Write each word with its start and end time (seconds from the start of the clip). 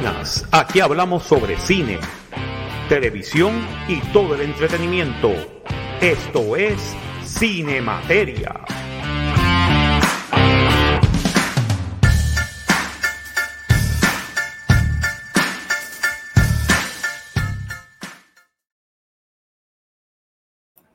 buenas, 0.00 0.46
aquí 0.52 0.80
hablamos 0.80 1.22
sobre 1.22 1.56
cine, 1.56 1.98
televisión 2.86 3.66
y 3.88 3.96
todo 4.12 4.34
el 4.34 4.42
entretenimiento. 4.42 5.32
Esto 6.02 6.54
es 6.54 6.94
Cine 7.24 7.80
Materia. 7.80 8.60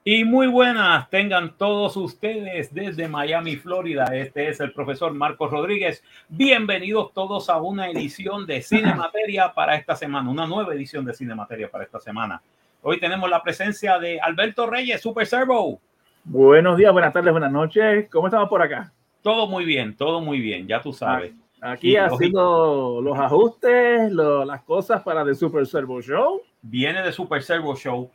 Y 0.04 0.26
muy 0.26 0.48
buenas 0.48 1.08
tengan 1.12 1.56
todos 1.58 1.96
ustedes 1.96 2.74
desde 2.74 3.08
Miami, 3.08 3.56
Florida. 3.56 4.06
Este 4.06 4.50
es 4.50 4.60
el 4.60 4.74
profesor 4.74 5.14
Marcos 5.14 5.52
Rodríguez. 5.52 6.04
Bienvenidos 6.28 7.14
todos 7.14 7.52
a 7.52 7.62
una 7.62 7.88
edición 7.88 8.48
de 8.48 8.64
Cine 8.64 8.96
Materia 8.96 9.54
para 9.54 9.76
esta 9.76 9.96
semana, 9.96 10.28
una 10.28 10.48
nueva 10.48 10.74
edición 10.74 11.06
de 11.06 11.14
Cine 11.14 11.36
Materia 11.36 11.70
para 11.70 11.84
esta 11.84 12.00
semana. 12.00 12.42
Hoy 12.82 13.00
tenemos 13.00 13.30
la 13.30 13.44
presencia 13.44 14.00
de 14.00 14.20
Alberto 14.20 14.66
Reyes, 14.66 15.00
Super 15.02 15.28
Servo. 15.28 15.80
Buenos 16.24 16.78
días, 16.78 16.92
buenas 16.92 17.14
tardes, 17.14 17.32
buenas 17.32 17.52
noches. 17.52 18.10
¿Cómo 18.10 18.26
estamos 18.26 18.50
por 18.50 18.64
acá? 18.64 18.92
Todo 19.22 19.46
muy 19.46 19.66
bien, 19.66 19.96
todo 19.96 20.20
muy 20.20 20.40
bien, 20.40 20.68
ya 20.68 20.82
tú 20.82 20.94
sabes. 20.94 21.32
Aquí 21.62 21.96
haciendo 21.96 23.02
los 23.04 23.20
ajustes, 23.20 24.12
las 24.12 24.64
cosas 24.64 25.04
para 25.04 25.24
The 25.24 25.36
Super 25.36 25.68
Servo 25.68 26.02
Show. 26.02 26.42
Viene 26.64 27.04
de 27.04 27.12
Super 27.12 27.44
Servo 27.44 27.76
Show. 27.76 28.10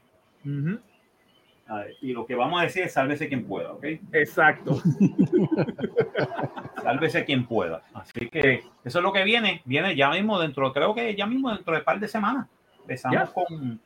Y 2.00 2.12
lo 2.12 2.26
que 2.26 2.34
vamos 2.34 2.60
a 2.60 2.64
decir 2.64 2.84
es 2.84 2.92
sálvese 2.92 3.28
quien 3.28 3.44
pueda, 3.44 3.72
¿ok? 3.72 3.84
Exacto. 4.12 4.76
sálvese 6.82 7.24
quien 7.24 7.46
pueda. 7.46 7.82
Así 7.92 8.28
que 8.28 8.62
eso 8.84 8.98
es 8.98 9.02
lo 9.02 9.12
que 9.12 9.24
viene. 9.24 9.62
Viene 9.64 9.96
ya 9.96 10.10
mismo 10.10 10.38
dentro, 10.38 10.72
creo 10.72 10.94
que 10.94 11.14
ya 11.16 11.26
mismo 11.26 11.52
dentro 11.52 11.72
de 11.72 11.80
un 11.80 11.84
par 11.84 11.98
de 11.98 12.08
semanas. 12.08 12.46
Empezamos 12.82 13.30
con 13.30 13.80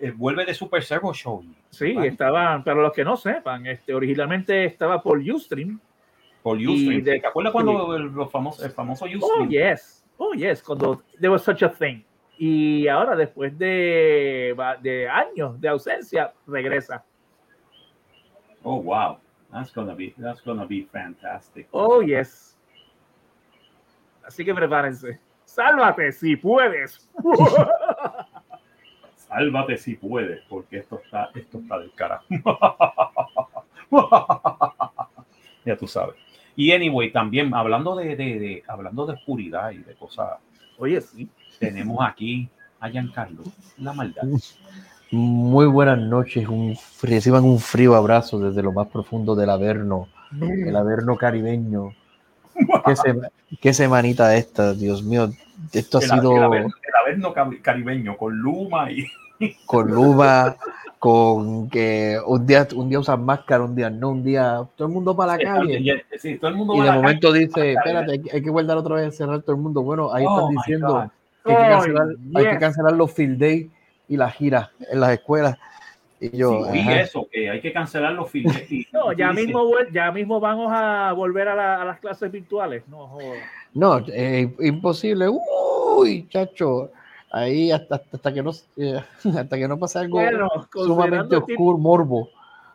eh, 0.00 0.12
vuelve, 0.16 0.44
de 0.44 0.54
Super 0.54 0.82
Servo 0.82 1.12
Show. 1.12 1.44
Sí, 1.70 1.96
estaba, 2.02 2.62
para 2.62 2.82
los 2.82 2.92
que 2.92 3.04
no 3.04 3.16
sepan, 3.16 3.66
este, 3.66 3.94
originalmente 3.94 4.64
estaba 4.64 5.02
por 5.02 5.18
Ustream. 5.18 5.80
Por 6.42 6.58
Ustream. 6.58 7.02
¿Te 7.02 7.26
acuerdas 7.26 7.52
cuando 7.52 7.96
el, 7.96 8.12
famoso, 8.30 8.64
el 8.64 8.70
famoso 8.70 9.06
Ustream? 9.06 9.42
Oh, 9.42 9.48
yes. 9.48 10.04
Oh, 10.18 10.32
yes. 10.34 10.62
Cuando 10.62 11.02
there 11.18 11.30
was 11.30 11.42
such 11.42 11.62
a 11.62 11.68
thing. 11.68 12.04
Y 12.38 12.86
ahora, 12.88 13.16
después 13.16 13.58
de, 13.58 14.54
de 14.82 15.08
años 15.08 15.60
de 15.60 15.68
ausencia, 15.68 16.32
regresa. 16.46 17.04
Oh, 18.62 18.82
wow. 18.82 19.18
That's 19.52 19.72
gonna 19.72 19.94
be, 19.94 20.14
that's 20.18 20.42
gonna 20.42 20.66
be 20.66 20.86
fantastic. 20.92 21.68
Oh, 21.70 22.02
yes. 22.02 22.58
Así 24.26 24.44
que 24.44 24.52
prepárense. 24.52 25.18
Sálvate 25.44 26.12
si 26.12 26.36
puedes. 26.36 27.08
sálvate 29.14 29.78
si 29.78 29.94
puedes, 29.94 30.42
porque 30.48 30.78
esto 30.78 31.00
está, 31.02 31.30
esto 31.34 31.58
está 31.58 31.78
del 31.78 31.92
carajo. 31.94 32.26
ya 35.64 35.76
tú 35.76 35.86
sabes. 35.86 36.16
Y 36.56 36.72
anyway, 36.72 37.12
también 37.12 37.54
hablando 37.54 37.94
de, 37.94 38.16
de, 38.16 38.64
hablando 38.66 39.06
de 39.06 39.14
oscuridad 39.14 39.70
y 39.70 39.78
de 39.78 39.94
cosas. 39.94 40.38
Oye, 40.78 41.00
sí. 41.00 41.30
Tenemos 41.58 41.98
aquí 42.06 42.48
a 42.80 42.88
Giancarlo, 42.88 43.42
la 43.78 43.92
maldad. 43.92 44.22
Muy 45.10 45.66
buenas 45.66 45.98
noches, 45.98 46.48
un, 46.48 46.76
reciban 47.02 47.44
un 47.44 47.58
frío 47.58 47.94
abrazo 47.94 48.38
desde 48.38 48.62
lo 48.62 48.72
más 48.72 48.88
profundo 48.88 49.34
del 49.34 49.50
Averno, 49.50 50.08
el 50.40 50.74
Averno 50.74 51.16
caribeño. 51.16 51.92
¿Qué, 53.60 53.72
semanita 53.74 54.34
esta, 54.34 54.74
Dios 54.74 55.02
mío. 55.02 55.30
Esto 55.72 55.98
ha 55.98 56.00
sido. 56.00 56.52
El 56.54 56.70
averno, 57.00 57.32
caribeño, 57.62 58.16
con 58.16 58.36
Luma 58.36 58.90
y 58.90 59.06
con 59.66 59.88
Luma, 59.90 60.56
con 60.98 61.68
que 61.68 62.18
un 62.26 62.46
día, 62.46 62.66
un 62.74 62.88
día 62.88 62.98
usan 62.98 63.24
máscara, 63.24 63.64
un 63.64 63.74
día 63.74 63.90
no, 63.90 64.10
un 64.10 64.24
día 64.24 64.66
todo 64.76 64.88
el 64.88 64.94
mundo 64.94 65.14
para 65.14 65.36
la 65.36 65.44
calle. 65.44 65.78
y 65.78 66.38
de 66.38 66.92
momento 66.92 67.32
dice, 67.32 67.72
espérate, 67.72 68.12
hay, 68.32 68.42
que 68.42 68.50
guardar 68.50 68.76
otra 68.76 68.96
vez, 68.96 69.16
cerrar 69.16 69.42
todo 69.42 69.54
el 69.54 69.62
mundo. 69.62 69.82
Bueno, 69.82 70.12
ahí 70.12 70.24
están 70.24 70.44
oh 70.44 70.48
diciendo 70.48 71.10
que 71.46 71.54
hay, 71.54 71.64
que 71.64 71.70
cancelar, 71.70 72.06
hay 72.34 72.44
que 72.44 72.58
cancelar 72.58 72.92
los 72.92 73.12
field 73.12 73.38
day 73.38 73.70
y 74.08 74.16
las 74.16 74.34
giras 74.34 74.70
en 74.90 75.00
las 75.00 75.12
escuelas. 75.12 75.56
Y 76.18 76.36
yo, 76.36 76.64
sí, 76.72 76.80
eso, 76.88 77.28
que 77.30 77.50
hay 77.50 77.60
que 77.60 77.72
cancelar 77.72 78.12
los 78.12 78.30
field 78.30 78.52
day. 78.52 78.86
no, 78.92 79.12
ya 79.12 79.32
mismo, 79.32 79.70
ya 79.92 80.10
mismo 80.10 80.40
vamos 80.40 80.72
a 80.74 81.12
volver 81.12 81.48
a, 81.48 81.84
las 81.84 81.98
clases 82.00 82.30
virtuales. 82.30 82.82
No, 82.88 83.18
no 83.74 83.98
es 83.98 84.48
imposible. 84.60 85.26
Uy, 85.28 86.26
chacho 86.28 86.90
ahí 87.30 87.70
hasta, 87.70 88.02
hasta 88.12 88.32
que 88.32 88.42
no 88.42 88.50
eh, 88.76 89.00
hasta 89.38 89.56
que 89.56 89.68
no 89.68 89.78
pase 89.78 89.98
algo 89.98 90.20
sumamente 90.72 91.36
oscuro, 91.36 91.78
morbo. 91.78 92.30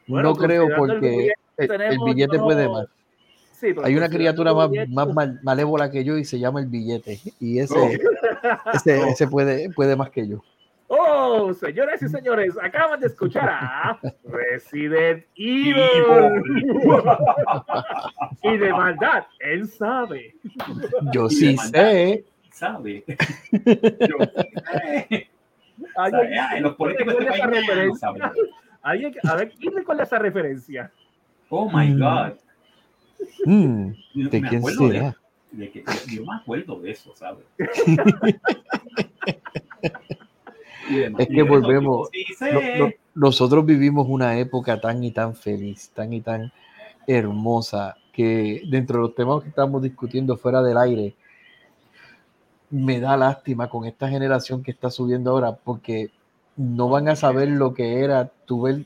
no 0.08 0.36
creo 0.36 0.68
porque 0.78 1.32
el 1.58 2.00
billete, 2.06 2.40
puede 2.40 2.70
más. 2.70 2.86
Hay 3.84 3.96
una 3.96 4.10
criatura 4.10 4.54
más, 4.54 4.70
más 4.90 5.08
malévola 5.44 5.90
que 5.92 6.04
yo 6.04 6.18
y 6.18 6.26
se 6.26 6.40
llama 6.40 6.60
el 6.60 6.68
billete. 6.68 7.20
Y 7.40 7.60
ese, 7.60 7.78
oh. 7.78 7.90
ese, 8.74 9.10
ese, 9.10 9.28
puede, 9.28 9.70
puede 9.72 9.96
más 9.96 10.10
que 10.10 10.28
yo. 10.28 10.44
Oh, 10.88 11.54
señoras 11.54 12.02
y 12.02 12.10
señores, 12.10 12.56
acaban 12.62 13.00
de 13.00 13.08
escuchar 13.08 13.48
a 13.50 13.98
Resident 14.26 15.24
Evil. 15.36 16.44
y 18.44 18.58
de 18.58 18.74
maldad, 18.74 19.24
él 19.40 19.70
sabe. 19.70 20.36
Yo 21.14 21.30
sí 21.30 21.56
sé 21.58 22.26
sabe. 22.62 23.04
Yo, 24.10 24.18
los 26.62 26.76
políticos 26.76 27.16
de 27.18 27.24
este 27.24 27.96
saben. 27.98 28.22
a 28.84 29.36
ver, 29.36 29.52
¿quién 29.60 29.76
recuerda 29.76 30.04
esa 30.04 30.20
referencia? 30.20 30.92
Oh 31.50 31.70
my 31.70 31.88
mm. 31.88 32.00
God. 32.00 32.34
Mm, 33.46 33.92
¿De 34.14 34.42
quién 34.42 34.64
será? 34.64 35.16
De, 35.52 35.70
que, 35.70 35.84
yo 36.08 36.26
me 36.26 36.36
acuerdo 36.36 36.80
de 36.80 36.92
eso, 36.92 37.14
¿sabes? 37.16 37.46
es 40.90 41.28
que 41.28 41.44
volvemos. 41.44 42.10
nosotros 43.14 43.66
vivimos 43.66 44.08
una 44.10 44.38
época 44.38 44.80
tan 44.80 45.04
y 45.04 45.12
tan 45.12 45.36
feliz, 45.36 45.92
tan 45.94 46.14
y 46.14 46.22
tan 46.22 46.52
hermosa, 47.08 47.96
que 48.14 48.62
dentro 48.68 48.98
de 48.98 49.08
los 49.08 49.16
temas 49.16 49.44
que 49.44 49.50
estamos 49.50 49.82
discutiendo 49.82 50.38
fuera 50.38 50.62
del 50.62 50.78
aire, 50.78 51.16
me 52.70 53.00
da 53.00 53.18
lástima 53.18 53.70
con 53.70 53.86
esta 53.86 54.08
generación 54.08 54.64
que 54.64 54.72
está 54.72 54.90
subiendo 54.90 55.32
ahora, 55.32 55.56
porque 55.56 56.12
no 56.56 56.90
van 56.90 57.10
a 57.10 57.16
saber 57.16 57.50
lo 57.50 57.74
que 57.74 58.00
era 58.00 58.30
tu 58.46 58.62
ver 58.62 58.86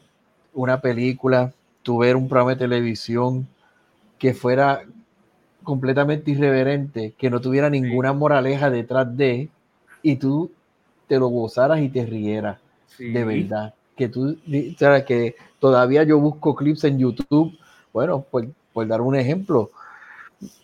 una 0.54 0.82
película, 0.82 1.54
tu 1.84 2.00
ver 2.00 2.16
un 2.16 2.28
programa 2.28 2.52
de 2.52 2.58
televisión 2.58 3.48
que 4.18 4.34
fuera 4.34 4.82
completamente 5.64 6.32
irreverente, 6.32 7.14
que 7.18 7.30
no 7.30 7.42
tuviera 7.42 7.70
ninguna 7.70 8.14
moraleja 8.14 8.70
detrás 8.70 9.16
de, 9.18 9.50
y 10.02 10.16
tú 10.18 10.52
te 11.08 11.20
lo 11.20 11.28
gozaras 11.28 11.82
y 11.82 11.90
te 11.90 12.06
rieras, 12.06 12.60
de 12.98 13.24
verdad. 13.24 13.74
Que 13.96 14.10
tú, 14.10 14.38
sabes 14.78 15.06
que 15.06 15.36
todavía 15.60 16.04
yo 16.04 16.20
busco 16.20 16.56
clips 16.56 16.84
en 16.84 17.00
YouTube, 17.00 17.58
bueno, 17.94 18.22
por, 18.30 18.48
por 18.74 18.88
dar 18.88 19.02
un 19.02 19.16
ejemplo, 19.16 19.72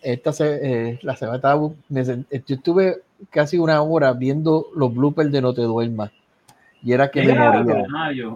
esta 0.02 0.32
se, 0.32 0.90
eh, 0.90 0.98
la 1.02 1.16
semana 1.16 1.36
estaba, 1.36 1.70
yo 1.88 2.54
estuve 2.54 3.02
casi 3.30 3.58
una 3.58 3.82
hora 3.82 4.12
viendo 4.12 4.66
los 4.76 4.94
bloopers 4.94 5.32
de 5.32 5.40
No 5.40 5.54
Te 5.54 5.62
Duermas. 5.62 6.10
Y 6.82 6.92
era 6.92 7.10
que 7.10 7.22
me 7.22 7.34
moría. 7.34 7.86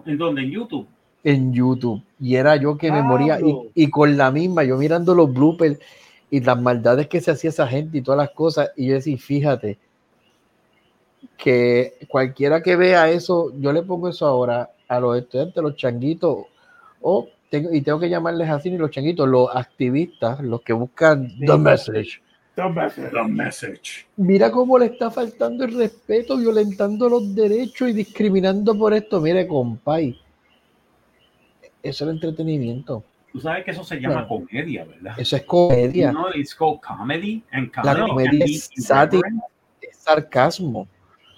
¿En 0.06 0.18
dónde? 0.18 0.42
¿En 0.42 0.50
YouTube? 0.50 0.86
En 1.26 1.52
YouTube. 1.52 2.02
Y 2.20 2.36
era 2.36 2.54
yo 2.54 2.78
que 2.78 2.92
me 2.92 3.02
moría. 3.02 3.38
Y, 3.74 3.90
con 3.90 4.16
la 4.16 4.30
misma, 4.30 4.62
yo 4.62 4.76
mirando 4.76 5.12
los 5.14 5.32
bloopers 5.32 5.78
y 6.30 6.40
las 6.40 6.60
maldades 6.60 7.08
que 7.08 7.20
se 7.20 7.32
hacía 7.32 7.50
esa 7.50 7.66
gente 7.66 7.98
y 7.98 8.02
todas 8.02 8.18
las 8.18 8.30
cosas. 8.30 8.70
Y 8.76 8.86
yo 8.86 8.94
decía, 8.94 9.18
fíjate, 9.18 9.78
que 11.36 11.94
cualquiera 12.08 12.62
que 12.62 12.76
vea 12.76 13.10
eso, 13.10 13.52
yo 13.58 13.72
le 13.72 13.82
pongo 13.82 14.08
eso 14.08 14.26
ahora 14.26 14.70
a 14.86 15.00
los 15.00 15.18
estudiantes, 15.18 15.62
los 15.62 15.74
changuitos, 15.74 16.46
o 17.00 17.26
tengo, 17.50 17.72
y 17.72 17.80
tengo 17.80 17.98
que 17.98 18.08
llamarles 18.08 18.48
así, 18.48 18.70
ni 18.70 18.78
los 18.78 18.92
changuitos, 18.92 19.28
los 19.28 19.48
activistas, 19.52 20.40
los 20.40 20.62
que 20.62 20.72
buscan 20.72 21.28
the 21.40 21.58
message 21.58 22.20
The 22.56 23.28
message. 23.28 24.06
Mira 24.16 24.50
cómo 24.50 24.78
le 24.78 24.86
está 24.86 25.10
faltando 25.10 25.64
el 25.64 25.76
respeto, 25.76 26.38
violentando 26.38 27.06
los 27.06 27.34
derechos 27.34 27.90
y 27.90 27.92
discriminando 27.92 28.74
por 28.78 28.94
esto. 28.94 29.20
Mire, 29.20 29.46
compay. 29.46 30.18
Eso 31.88 32.04
es 32.04 32.08
el 32.08 32.16
entretenimiento. 32.16 33.04
Tú 33.32 33.40
sabes 33.40 33.64
que 33.64 33.70
eso 33.70 33.84
se 33.84 34.00
llama 34.00 34.26
comedia, 34.26 34.84
¿verdad? 34.84 35.14
Eso 35.18 35.36
es 35.36 35.42
comedia. 35.42 36.10
No, 36.10 36.34
it's 36.34 36.54
called 36.54 36.80
comedy. 36.80 37.42
And 37.52 37.70
comedy 37.70 38.00
La 38.00 38.06
comedia 38.06 38.44
es, 38.44 38.70
es 38.74 39.96
sarcasmo. 39.98 40.88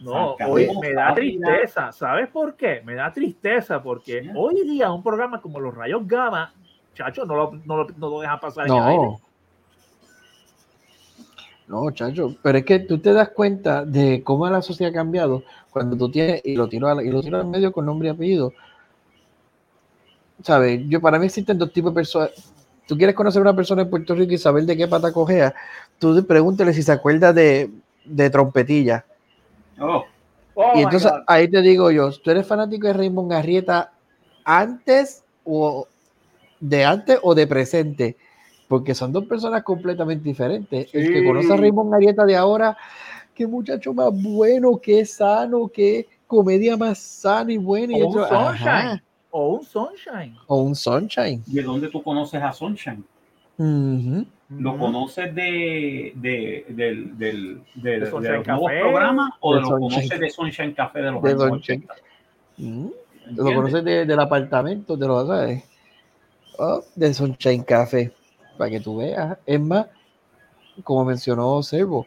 No, 0.00 0.36
hoy 0.46 0.68
me 0.80 0.92
da 0.92 1.12
tristeza. 1.14 1.90
¿Sabes 1.90 2.28
por 2.28 2.54
qué? 2.54 2.82
Me 2.84 2.94
da 2.94 3.12
tristeza 3.12 3.82
porque 3.82 4.30
hoy 4.36 4.62
día 4.62 4.92
un 4.92 5.02
programa 5.02 5.40
como 5.40 5.58
los 5.58 5.74
Rayos 5.74 6.06
Gamma, 6.06 6.54
chacho, 6.94 7.24
no 7.24 7.34
lo, 7.34 7.52
no 7.64 7.76
lo, 7.78 7.86
no 7.96 8.10
lo 8.10 8.20
deja 8.20 8.38
pasar. 8.38 8.68
No. 8.68 9.20
No, 11.66 11.90
chacho, 11.90 12.34
pero 12.42 12.58
es 12.58 12.64
que 12.64 12.78
tú 12.78 12.98
te 12.98 13.12
das 13.12 13.28
cuenta 13.30 13.84
de 13.84 14.22
cómo 14.24 14.48
la 14.48 14.62
sociedad 14.62 14.90
ha 14.90 14.94
cambiado 14.94 15.42
cuando 15.70 15.98
tú 15.98 16.10
tienes, 16.10 16.40
y 16.44 16.56
lo 16.56 16.66
tiro, 16.68 17.00
y 17.02 17.10
lo 17.10 17.20
tiro 17.20 17.38
al 17.38 17.46
medio 17.46 17.72
con 17.72 17.84
nombre 17.84 18.08
y 18.08 18.10
apellido. 18.10 18.54
¿Sabes? 20.42 20.82
Yo, 20.88 21.00
para 21.00 21.18
mí 21.18 21.26
existen 21.26 21.58
dos 21.58 21.72
tipos 21.72 21.92
de 21.92 21.96
personas. 21.96 22.30
Tú 22.86 22.96
quieres 22.96 23.14
conocer 23.14 23.40
a 23.40 23.42
una 23.42 23.56
persona 23.56 23.82
en 23.82 23.90
Puerto 23.90 24.14
Rico 24.14 24.32
y 24.32 24.38
saber 24.38 24.64
de 24.64 24.76
qué 24.76 24.88
pata 24.88 25.12
cojea, 25.12 25.54
tú 25.98 26.24
pregúntale 26.26 26.72
si 26.72 26.82
se 26.82 26.92
acuerda 26.92 27.32
de, 27.32 27.70
de 28.04 28.30
trompetilla. 28.30 29.04
Oh. 29.78 30.04
oh 30.54 30.72
y 30.74 30.82
entonces 30.82 31.12
ahí 31.26 31.48
te 31.48 31.60
digo 31.60 31.90
yo, 31.90 32.10
¿tú 32.12 32.30
eres 32.30 32.46
fanático 32.46 32.86
de 32.86 32.94
Raymond 32.94 33.30
Garrieta 33.30 33.92
antes 34.44 35.22
o 35.44 35.86
de 36.60 36.84
antes 36.84 37.18
o 37.22 37.34
de 37.34 37.46
presente? 37.46 38.16
porque 38.68 38.94
son 38.94 39.12
dos 39.12 39.24
personas 39.24 39.62
completamente 39.64 40.28
diferentes. 40.28 40.94
El 40.94 41.12
que 41.12 41.24
conoce 41.24 41.52
a 41.52 41.56
Raymond 41.56 41.94
Arieta 41.94 42.26
de 42.26 42.36
ahora, 42.36 42.76
qué 43.34 43.46
muchacho 43.46 43.94
más 43.94 44.10
bueno, 44.12 44.78
qué 44.80 45.04
sano, 45.06 45.68
qué 45.68 46.06
comedia 46.26 46.76
más 46.76 46.98
sana 46.98 47.50
y 47.50 47.56
buena. 47.56 47.96
O 47.96 48.08
un 48.08 48.28
Sunshine. 48.28 49.02
O 49.30 49.56
un 49.56 49.64
Sunshine. 49.64 50.36
O 50.46 50.62
un 50.62 50.74
Sunshine. 50.74 51.42
¿Y 51.46 51.54
de 51.54 51.62
dónde 51.62 51.88
tú 51.88 52.02
conoces 52.02 52.42
a 52.42 52.52
Sunshine? 52.52 53.04
¿Lo 53.58 54.78
conoces 54.78 55.34
de, 55.34 56.12
de, 56.14 56.64
del, 56.68 57.18
del, 57.18 57.62
de, 57.74 57.90
de, 57.90 57.98
los 57.98 58.22
nuevos 58.22 58.70
programas 58.80 59.32
o 59.40 59.54
lo 59.54 59.68
conoces 59.68 60.20
de 60.20 60.30
Sunshine 60.30 60.72
Café 60.74 61.02
de 61.02 61.10
los 61.10 61.22
de 61.22 61.30
años 61.30 61.52
80? 61.52 61.94
Lo 63.34 63.54
conoces 63.54 63.84
del 63.84 64.20
apartamento, 64.20 64.96
de 64.96 65.06
los, 65.06 65.26
¿sabes? 65.26 65.64
Oh, 66.58 66.82
de 66.94 67.12
Sunshine 67.12 67.62
Café 67.62 68.12
para 68.56 68.70
que 68.70 68.80
tú 68.80 68.98
veas. 68.98 69.38
Es 69.44 69.60
más, 69.60 69.86
como 70.82 71.04
mencionó 71.04 71.62
Servo, 71.62 72.06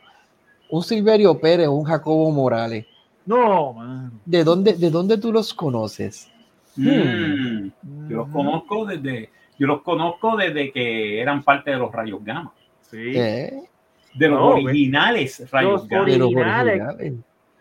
un 0.70 0.84
Silverio 0.84 1.40
Pérez, 1.40 1.68
un 1.68 1.84
Jacobo 1.84 2.32
Morales. 2.32 2.86
No, 3.26 3.74
man. 3.74 4.20
¿De 4.26 4.44
dónde, 4.44 4.74
de 4.74 4.90
dónde 4.90 5.18
tú 5.18 5.32
los 5.32 5.54
conoces? 5.54 6.32
Hmm. 6.76 7.70
Yo 8.10 8.18
los 8.18 8.30
conozco 8.30 8.86
desde, 8.86 9.30
yo 9.58 9.68
los 9.68 9.82
conozco 9.82 10.38
desde 10.38 10.72
que 10.72 11.20
eran 11.22 11.44
parte 11.44 11.72
de 11.72 11.78
los 11.78 11.92
rayos 11.92 12.24
gamma. 12.24 12.54
Sí. 12.82 13.14
¿Eh? 13.16 13.62
De 14.14 14.28
los 14.28 14.42
originales 14.42 15.50
rayos 15.52 15.88
gamma. 15.88 16.04
Originales. 16.04 17.14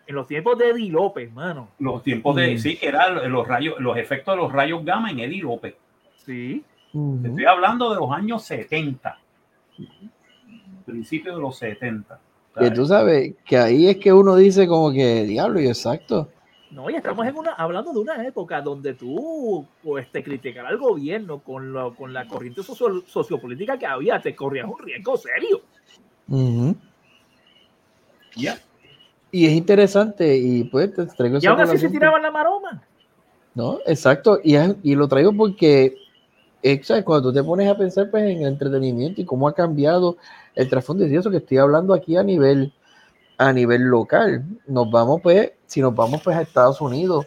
En 0.07 0.15
los 0.15 0.27
tiempos 0.27 0.57
de 0.57 0.69
Eddie 0.71 0.91
López, 0.91 1.31
mano. 1.31 1.69
Los 1.79 2.03
tiempos 2.03 2.35
de, 2.35 2.55
mm. 2.55 2.57
sí, 2.57 2.75
que 2.75 2.87
eran 2.87 3.31
los 3.31 3.47
rayos, 3.47 3.79
los 3.79 3.97
efectos 3.97 4.35
de 4.35 4.41
los 4.41 4.51
rayos 4.51 4.83
gamma 4.83 5.11
en 5.11 5.19
Eddie 5.19 5.41
López. 5.41 5.75
Sí. 6.17 6.63
Estoy 7.23 7.45
hablando 7.45 7.89
de 7.89 7.95
los 7.95 8.11
años 8.11 8.43
70, 8.43 9.17
principio 10.85 11.35
de 11.35 11.41
los 11.41 11.57
70. 11.57 12.19
Que 12.59 12.71
tú 12.71 12.85
sabes 12.85 13.33
que 13.45 13.57
ahí 13.57 13.87
es 13.87 13.97
que 13.97 14.11
uno 14.11 14.35
dice 14.35 14.67
como 14.67 14.91
que 14.91 15.23
diablo 15.23 15.61
y 15.61 15.67
exacto. 15.67 16.29
No, 16.71 16.89
y 16.89 16.95
estamos 16.95 17.27
en 17.27 17.37
una, 17.37 17.51
hablando 17.51 17.91
de 17.91 17.99
una 17.99 18.25
época 18.25 18.61
donde 18.61 18.93
tú, 18.93 19.65
pues, 19.83 20.09
te 20.11 20.23
criticar 20.23 20.65
al 20.65 20.77
gobierno 20.77 21.39
con, 21.39 21.73
con 21.95 22.13
la 22.13 22.27
corriente 22.27 22.61
sociopolítica 22.63 23.77
que 23.77 23.85
había, 23.85 24.21
te 24.21 24.35
corrías 24.35 24.67
un 24.67 24.79
riesgo 24.79 25.17
serio. 25.17 25.61
Ya. 28.35 28.57
Y 29.31 29.45
es 29.45 29.51
interesante, 29.53 30.37
y 30.37 30.63
pues 30.65 30.93
te 30.93 31.05
traigo 31.05 31.39
Y 31.41 31.45
aún 31.45 31.59
así 31.59 31.77
se 31.77 31.89
tiraban 31.89 32.21
la 32.21 32.31
maroma. 32.31 32.81
No, 33.53 33.79
exacto, 33.85 34.39
y, 34.41 34.55
y 34.83 34.95
lo 34.95 35.09
traigo 35.09 35.33
porque 35.35 35.95
Exacto, 36.63 37.05
cuando 37.05 37.29
tú 37.29 37.35
te 37.35 37.43
pones 37.43 37.67
a 37.67 37.77
pensar 37.77 38.09
pues, 38.11 38.23
en 38.23 38.41
el 38.41 38.47
entretenimiento 38.47 39.21
y 39.21 39.25
cómo 39.25 39.47
ha 39.47 39.53
cambiado 39.53 40.17
el 40.55 40.69
trasfondo 40.69 41.03
de 41.03 41.15
eso 41.15 41.31
que 41.31 41.37
estoy 41.37 41.57
hablando 41.57 41.93
aquí 41.93 42.15
a 42.17 42.23
nivel 42.23 42.71
a 43.37 43.51
nivel 43.51 43.81
local. 43.83 44.43
Nos 44.67 44.91
vamos 44.91 45.21
pues, 45.23 45.53
si 45.71 45.79
nos 45.79 45.95
vamos 45.95 46.21
pues 46.21 46.35
a 46.35 46.41
Estados 46.41 46.81
Unidos, 46.81 47.25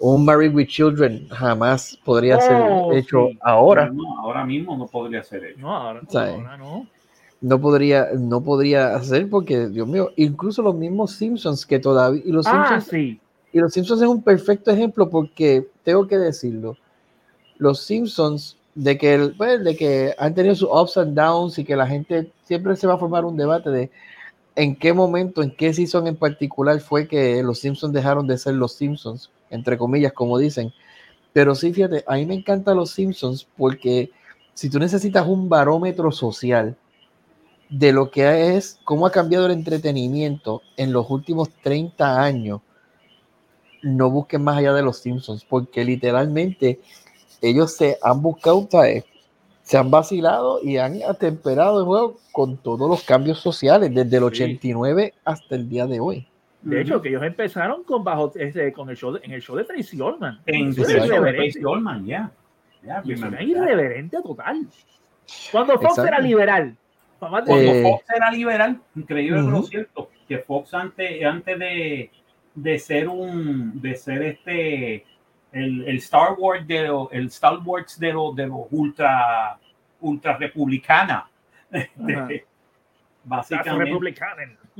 un 0.00 0.24
Married 0.24 0.54
with 0.54 0.68
Children 0.68 1.28
jamás 1.28 1.98
podría 2.06 2.40
ser 2.40 2.56
oh, 2.56 2.90
hecho 2.94 3.28
ahora. 3.42 3.90
No, 3.90 4.18
ahora 4.18 4.46
mismo 4.46 4.78
no 4.78 4.86
podría 4.86 5.22
ser 5.22 5.44
hecho. 5.44 5.60
No, 5.60 5.76
ahora, 5.76 6.00
no. 6.56 6.86
No 7.42 7.60
podría, 7.60 8.08
no 8.18 8.40
podría 8.40 8.96
hacer 8.96 9.28
porque, 9.28 9.68
Dios 9.68 9.86
mío, 9.86 10.10
incluso 10.16 10.62
los 10.62 10.74
mismos 10.74 11.12
Simpsons 11.12 11.66
que 11.66 11.78
todavía 11.78 12.22
y 12.24 12.32
los 12.32 12.46
ah, 12.46 12.80
Simpsons 12.80 13.18
y 13.52 13.60
los 13.60 13.74
Simpsons 13.74 14.00
es 14.00 14.08
un 14.08 14.22
perfecto 14.22 14.70
ejemplo 14.70 15.10
porque 15.10 15.68
tengo 15.84 16.06
que 16.06 16.16
decirlo 16.16 16.78
los 17.58 17.80
Simpsons 17.80 18.56
de 18.74 18.96
que, 18.96 19.34
pues, 19.36 19.62
de 19.62 19.76
que 19.76 20.14
han 20.18 20.34
tenido 20.34 20.54
sus 20.54 20.70
ups 20.72 20.96
and 20.96 21.14
downs 21.14 21.58
y 21.58 21.64
que 21.64 21.76
la 21.76 21.86
gente 21.86 22.32
siempre 22.44 22.74
se 22.74 22.86
va 22.86 22.94
a 22.94 22.98
formar 22.98 23.26
un 23.26 23.36
debate 23.36 23.68
de 23.68 23.90
en 24.56 24.74
qué 24.74 24.92
momento, 24.94 25.42
en 25.42 25.54
qué 25.54 25.72
season 25.72 26.06
en 26.06 26.16
particular 26.16 26.80
fue 26.80 27.06
que 27.06 27.42
los 27.42 27.60
Simpsons 27.60 27.92
dejaron 27.92 28.26
de 28.26 28.38
ser 28.38 28.54
los 28.54 28.72
Simpsons, 28.72 29.30
entre 29.50 29.76
comillas, 29.76 30.12
como 30.12 30.38
dicen. 30.38 30.72
Pero 31.34 31.54
sí, 31.54 31.72
fíjate, 31.72 32.02
a 32.06 32.14
mí 32.16 32.24
me 32.24 32.34
encantan 32.34 32.76
los 32.76 32.90
Simpsons 32.90 33.46
porque 33.56 34.10
si 34.54 34.70
tú 34.70 34.78
necesitas 34.78 35.26
un 35.26 35.50
barómetro 35.50 36.10
social 36.10 36.74
de 37.68 37.92
lo 37.92 38.10
que 38.10 38.56
es, 38.56 38.80
cómo 38.84 39.06
ha 39.06 39.12
cambiado 39.12 39.44
el 39.44 39.52
entretenimiento 39.52 40.62
en 40.78 40.92
los 40.92 41.10
últimos 41.10 41.50
30 41.62 42.22
años, 42.22 42.62
no 43.82 44.10
busquen 44.10 44.42
más 44.42 44.56
allá 44.56 44.72
de 44.72 44.82
los 44.82 44.98
Simpsons, 44.98 45.44
porque 45.44 45.84
literalmente 45.84 46.80
ellos 47.42 47.76
se 47.76 47.98
han 48.02 48.22
buscado, 48.22 48.66
se 49.66 49.76
han 49.76 49.90
vacilado 49.90 50.60
y 50.62 50.76
han 50.76 51.02
atemperado 51.02 51.80
el 51.80 51.86
juego 51.86 52.20
con 52.30 52.56
todos 52.56 52.88
los 52.88 53.02
cambios 53.02 53.40
sociales 53.40 53.92
desde 53.92 54.16
el 54.16 54.22
89 54.22 55.12
hasta 55.24 55.56
el 55.56 55.68
día 55.68 55.88
de 55.88 55.98
hoy. 55.98 56.28
De 56.62 56.82
hecho, 56.82 57.02
que 57.02 57.08
ellos 57.08 57.24
empezaron 57.24 57.82
con 57.82 58.04
bajo 58.04 58.32
este, 58.36 58.72
con 58.72 58.88
el 58.90 58.96
show 58.96 59.12
de, 59.12 59.20
en 59.24 59.32
el 59.32 59.42
show 59.42 59.56
de 59.56 59.64
Tracy 59.64 60.00
Ullman. 60.00 60.40
En 60.46 60.68
el 60.68 60.74
show 60.74 61.24
de 61.24 61.32
Tracy 61.32 61.64
Ullman, 61.64 62.06
ya. 62.06 62.30
Yeah. 62.80 63.02
irreverente 63.42 64.22
total. 64.22 64.68
Cuando 65.50 65.80
Fox 65.80 65.98
era 65.98 66.20
liberal. 66.20 66.76
Cuando 67.18 67.56
eh, 67.56 67.82
Fox 67.82 68.04
era 68.14 68.30
liberal, 68.30 68.80
increíble, 68.94 69.42
pero 69.44 69.62
cierto, 69.64 70.10
que 70.28 70.38
Fox 70.38 70.74
antes, 70.74 71.24
antes 71.24 71.58
de, 71.58 72.10
de 72.54 72.78
ser 72.78 73.08
un, 73.08 73.82
de 73.82 73.96
ser 73.96 74.22
este 74.22 75.04
el, 75.52 75.96
Star 75.98 76.34
Wars 76.38 76.66
de 76.66 76.88
lo, 76.88 77.10
el 77.10 77.26
Star 77.26 77.58
Wars 77.64 77.98
de 77.98 78.12
los 78.12 78.34
de 78.36 78.46
los 78.46 78.66
ultra 78.70 79.58
ultra 80.00 80.36
republicana. 80.36 81.28
Básicamente 83.24 84.20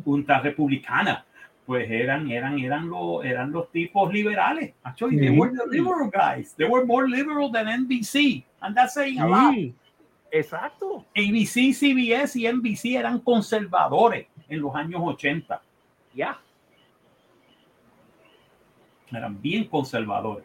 ultra 0.04 0.40
republicana. 0.40 1.24
pues 1.66 1.90
eran 1.90 2.30
eran 2.30 2.58
eran 2.60 2.88
los 2.88 3.24
eran 3.24 3.50
los 3.50 3.72
tipos 3.72 4.12
liberales 4.12 4.72
actually 4.84 5.18
they 5.18 5.30
were 5.30 5.52
the 5.52 5.66
liberal 5.68 6.08
guys. 6.08 6.54
They 6.54 6.68
were 6.68 6.86
more 6.86 7.08
liberal 7.08 7.50
than 7.50 7.66
NBC 7.66 8.44
and 8.60 8.76
that's 8.76 8.94
saying 8.94 9.18
a 9.18 9.26
lot. 9.26 9.54
Exacto. 10.30 11.04
ABC 11.14 11.72
CBS 11.72 12.36
y 12.36 12.46
NBC 12.46 12.96
eran 12.96 13.18
conservadores 13.18 14.28
en 14.48 14.60
los 14.60 14.74
años 14.76 15.00
80 15.02 15.60
ya. 16.14 16.38
Eran 19.10 19.40
bien 19.40 19.64
conservadores 19.64 20.44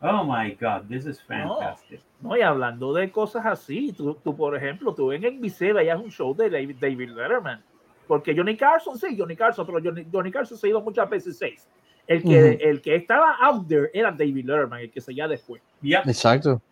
Oh 0.00 0.24
my 0.24 0.56
God, 0.60 0.88
this 0.88 1.06
is 1.06 1.20
fantastic. 1.20 2.00
No, 2.20 2.36
y 2.36 2.42
hablando 2.42 2.92
de 2.92 3.10
cosas 3.10 3.44
así, 3.46 3.92
tú, 3.92 4.16
tú 4.22 4.36
por 4.36 4.56
ejemplo, 4.56 4.94
tú 4.94 5.10
en 5.12 5.22
NBC 5.22 5.72
veías 5.74 6.00
un 6.00 6.10
show 6.10 6.34
de 6.34 6.48
David, 6.48 6.76
David 6.80 7.10
Letterman, 7.10 7.62
porque 8.06 8.34
Johnny 8.36 8.56
Carson, 8.56 8.96
sí, 8.96 9.16
Johnny 9.18 9.34
Carson, 9.34 9.66
pero 9.66 9.80
Johnny, 9.82 10.06
Johnny 10.10 10.30
Carson 10.30 10.56
se 10.56 10.66
ha 10.66 10.70
ido 10.70 10.80
muchas 10.80 11.08
veces 11.10 11.36
seis. 11.36 11.66
El 12.06 12.22
que, 12.22 12.52
el 12.62 12.80
que 12.80 12.96
estaba 12.96 13.36
out 13.40 13.68
there 13.68 13.90
era 13.92 14.10
David 14.10 14.46
Letterman, 14.46 14.80
el 14.80 14.90
que 14.90 15.00
seguía 15.00 15.28
después. 15.28 15.60
Exacto. 15.82 16.62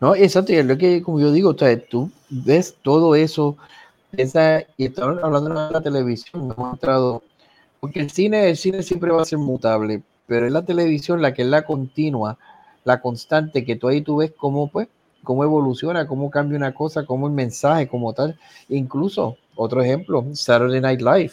No, 0.00 0.14
exacto, 0.14 0.52
y 0.52 0.56
es 0.56 0.66
lo 0.66 0.76
que, 0.78 1.02
como 1.02 1.20
yo 1.20 1.30
digo, 1.32 1.54
tú 1.54 2.10
ves 2.30 2.76
todo 2.82 3.14
eso, 3.14 3.56
esa, 4.16 4.62
y 4.76 4.86
estamos 4.86 5.22
hablando 5.22 5.50
de 5.50 5.72
la 5.72 5.80
televisión, 5.80 6.48
me 6.48 6.54
hemos 6.54 6.72
entrado, 6.72 7.22
porque 7.78 8.00
el 8.00 8.10
cine, 8.10 8.48
el 8.48 8.56
cine 8.56 8.82
siempre 8.82 9.10
va 9.10 9.22
a 9.22 9.26
ser 9.26 9.38
mutable, 9.38 10.02
pero 10.30 10.46
es 10.46 10.52
la 10.52 10.64
televisión 10.64 11.20
la 11.20 11.34
que 11.34 11.42
es 11.42 11.48
la 11.48 11.62
continua, 11.62 12.38
la 12.84 13.00
constante, 13.00 13.64
que 13.64 13.74
tú 13.74 13.88
ahí 13.88 14.00
tú 14.00 14.18
ves 14.18 14.32
cómo, 14.36 14.70
pues, 14.70 14.86
cómo 15.24 15.42
evoluciona, 15.42 16.06
cómo 16.06 16.30
cambia 16.30 16.56
una 16.56 16.72
cosa, 16.72 17.04
cómo 17.04 17.26
el 17.26 17.32
mensaje 17.32 17.88
como 17.88 18.12
tal. 18.12 18.38
Incluso, 18.68 19.38
otro 19.56 19.82
ejemplo, 19.82 20.24
Saturday 20.34 20.80
Night 20.80 21.00
Live. 21.00 21.32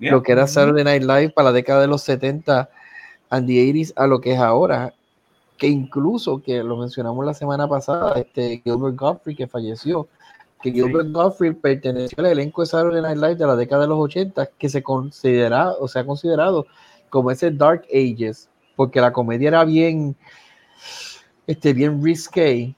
Lo 0.00 0.20
que 0.24 0.32
era 0.32 0.48
Saturday 0.48 0.82
Night 0.82 1.04
Live 1.04 1.30
para 1.30 1.50
la 1.50 1.52
década 1.52 1.82
de 1.82 1.86
los 1.86 2.02
70 2.02 2.68
and 3.30 3.46
the 3.46 3.52
80s 3.52 3.92
a 3.94 4.08
lo 4.08 4.20
que 4.20 4.32
es 4.32 4.40
ahora. 4.40 4.92
Que 5.56 5.68
incluso, 5.68 6.42
que 6.42 6.64
lo 6.64 6.76
mencionamos 6.78 7.24
la 7.24 7.34
semana 7.34 7.68
pasada, 7.68 8.14
este 8.16 8.62
Gilbert 8.64 8.96
Godfrey 8.96 9.36
que 9.36 9.46
falleció, 9.46 10.08
que 10.60 10.72
Gilbert 10.72 11.12
Godfrey 11.12 11.52
perteneció 11.52 12.18
al 12.18 12.32
elenco 12.32 12.62
de 12.62 12.66
Saturday 12.66 13.00
Night 13.00 13.18
Live 13.18 13.36
de 13.36 13.46
la 13.46 13.54
década 13.54 13.82
de 13.82 13.88
los 13.88 14.00
80, 14.00 14.46
que 14.58 14.68
se 14.68 14.82
considera, 14.82 15.70
o 15.78 15.86
se 15.86 16.00
ha 16.00 16.04
considerado 16.04 16.66
como 17.10 17.30
ese 17.30 17.50
Dark 17.50 17.84
Ages, 17.92 18.48
porque 18.74 19.00
la 19.00 19.12
comedia 19.12 19.48
era 19.48 19.64
bien, 19.64 20.16
este, 21.46 21.72
bien 21.72 22.02
risque, 22.02 22.74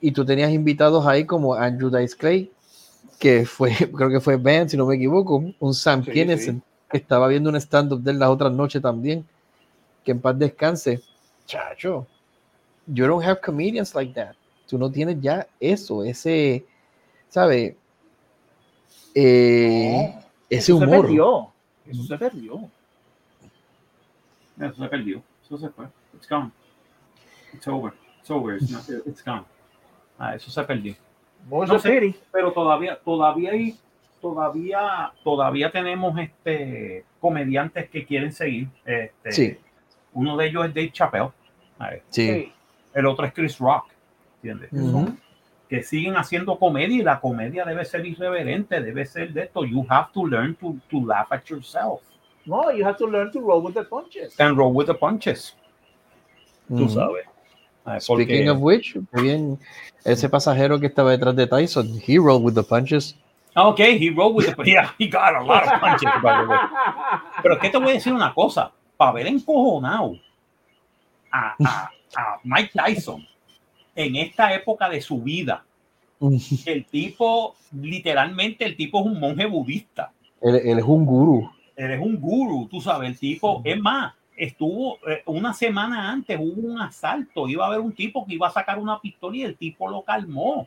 y 0.00 0.10
tú 0.10 0.24
tenías 0.24 0.50
invitados 0.50 1.06
ahí 1.06 1.24
como 1.24 1.54
Andrew 1.54 1.90
Dice 1.90 2.16
Clay, 2.16 2.50
que 3.18 3.46
fue, 3.46 3.70
creo 3.96 4.10
que 4.10 4.20
fue 4.20 4.36
Ben, 4.36 4.68
si 4.68 4.76
no 4.76 4.86
me 4.86 4.96
equivoco, 4.96 5.44
un 5.58 5.74
Sam 5.74 6.04
sí, 6.04 6.12
que 6.12 6.98
estaba 6.98 7.28
viendo 7.28 7.48
un 7.48 7.56
stand-up 7.56 8.02
de 8.02 8.10
él 8.10 8.18
las 8.18 8.28
otras 8.28 8.52
noches 8.52 8.82
también, 8.82 9.26
que 10.04 10.10
en 10.10 10.20
paz 10.20 10.38
descanse. 10.38 11.00
Chacho, 11.46 12.06
you 12.86 13.06
don't 13.06 13.24
have 13.24 13.40
comedians 13.40 13.94
like 13.94 14.12
that. 14.14 14.34
Tú 14.66 14.78
no 14.78 14.90
tienes 14.90 15.20
ya 15.20 15.46
eso, 15.60 16.04
ese, 16.04 16.64
¿sabe? 17.28 17.76
Eh, 19.14 20.14
ese 20.48 20.72
humor. 20.72 20.88
Se 20.88 21.02
perdió. 21.02 21.52
Eso 21.86 22.02
se 22.04 22.18
perdió. 22.18 22.70
Eso 24.60 24.74
se 24.74 24.88
perdió. 24.88 25.22
Eso 25.44 25.56
se 25.56 25.68
fue. 25.70 25.86
It's 26.14 26.28
gone. 26.28 26.50
It's 27.52 27.66
over. 27.66 27.92
It's 28.20 28.30
over. 28.30 28.56
It's, 28.56 28.70
not, 28.70 28.88
it's 29.06 29.22
gone. 29.24 29.44
Ah, 30.18 30.34
eso 30.34 30.50
se 30.50 30.62
perdió. 30.62 30.94
No 31.50 31.78
sé, 31.78 32.14
pero 32.30 32.52
todavía, 32.52 32.98
todavía 33.04 33.50
hay, 33.50 33.76
todavía, 34.20 35.12
todavía 35.24 35.70
tenemos 35.70 36.16
este 36.18 37.04
comediantes 37.20 37.90
que 37.90 38.06
quieren 38.06 38.32
seguir. 38.32 38.68
Este, 38.84 39.32
sí. 39.32 39.58
Uno 40.12 40.36
de 40.36 40.46
ellos 40.46 40.66
es 40.66 40.74
Dave 40.74 40.92
Chappelle. 40.92 41.30
Sí. 42.10 42.52
El 42.94 43.06
otro 43.06 43.26
es 43.26 43.32
Chris 43.32 43.58
Rock. 43.58 43.86
¿Entiendes? 44.36 44.72
Uh 44.72 44.76
-huh. 44.76 45.16
Que 45.68 45.82
siguen 45.82 46.16
haciendo 46.16 46.58
comedia 46.58 46.96
y 46.96 47.02
la 47.02 47.18
comedia 47.20 47.64
debe 47.64 47.84
ser 47.84 48.04
irreverente, 48.04 48.80
debe 48.80 49.06
ser 49.06 49.32
de 49.32 49.42
esto. 49.42 49.64
You 49.64 49.86
have 49.88 50.10
to 50.12 50.26
learn 50.26 50.54
to, 50.56 50.76
to 50.90 51.00
laugh 51.06 51.32
at 51.32 51.44
yourself. 51.44 52.02
No, 52.46 52.70
you 52.70 52.84
have 52.84 52.96
to 52.98 53.06
learn 53.06 53.30
to 53.32 53.40
roll 53.40 53.62
with 53.62 53.74
the 53.74 53.84
punches. 53.84 54.34
And 54.38 54.56
roll 54.56 54.72
with 54.72 54.86
the 54.86 54.94
punches. 54.94 55.54
-huh. 56.72 56.78
Tú 56.78 56.88
sabes. 56.88 57.24
Speaking 57.98 58.48
of 58.48 58.58
which, 58.60 58.96
bien, 59.12 59.58
ese 60.04 60.28
pasajero 60.28 60.78
que 60.78 60.86
estaba 60.86 61.10
detrás 61.10 61.34
de 61.34 61.46
Tyson, 61.46 62.00
he 62.06 62.16
rolled 62.16 62.44
with 62.44 62.54
the 62.54 62.62
punches. 62.62 63.16
Okay, 63.56 63.98
he 63.98 64.10
rolled 64.10 64.36
with 64.36 64.46
the 64.46 64.64
yeah, 64.64 64.92
he 64.98 65.08
got 65.08 65.34
a 65.34 65.42
lot 65.42 65.64
of 65.64 65.80
punches. 65.80 66.10
by 66.22 66.42
the 66.42 66.48
way. 66.48 66.58
Pero 67.42 67.58
que 67.58 67.70
te 67.70 67.78
voy 67.78 67.90
a 67.90 67.94
decir 67.94 68.12
una 68.12 68.32
cosa, 68.32 68.70
para 68.96 69.10
haber 69.10 69.26
encojonado 69.26 70.16
a, 71.32 71.56
a, 71.64 71.90
a 72.16 72.40
Mike 72.44 72.70
Tyson 72.72 73.26
en 73.96 74.16
esta 74.16 74.54
época 74.54 74.88
de 74.88 75.00
su 75.00 75.20
vida, 75.20 75.64
el 76.66 76.84
tipo, 76.86 77.56
literalmente, 77.72 78.64
el 78.64 78.76
tipo 78.76 79.00
es 79.00 79.06
un 79.06 79.18
monje 79.18 79.44
budista. 79.46 80.12
Él, 80.40 80.54
él 80.54 80.78
es 80.78 80.84
un 80.84 81.04
gurú. 81.04 81.50
Él 81.84 81.90
es 81.92 82.00
un 82.00 82.16
gurú, 82.20 82.68
tú 82.70 82.80
sabes, 82.80 83.10
el 83.10 83.18
tipo, 83.18 83.60
es 83.64 83.80
más, 83.80 84.14
estuvo 84.36 84.96
eh, 85.08 85.22
una 85.26 85.52
semana 85.52 86.10
antes, 86.10 86.38
hubo 86.40 86.68
un 86.72 86.80
asalto, 86.80 87.48
iba 87.48 87.64
a 87.64 87.68
haber 87.68 87.80
un 87.80 87.92
tipo 87.92 88.24
que 88.26 88.34
iba 88.34 88.48
a 88.48 88.50
sacar 88.50 88.78
una 88.78 89.00
pistola 89.00 89.36
y 89.36 89.42
el 89.42 89.56
tipo 89.56 89.88
lo 89.90 90.02
calmó. 90.02 90.66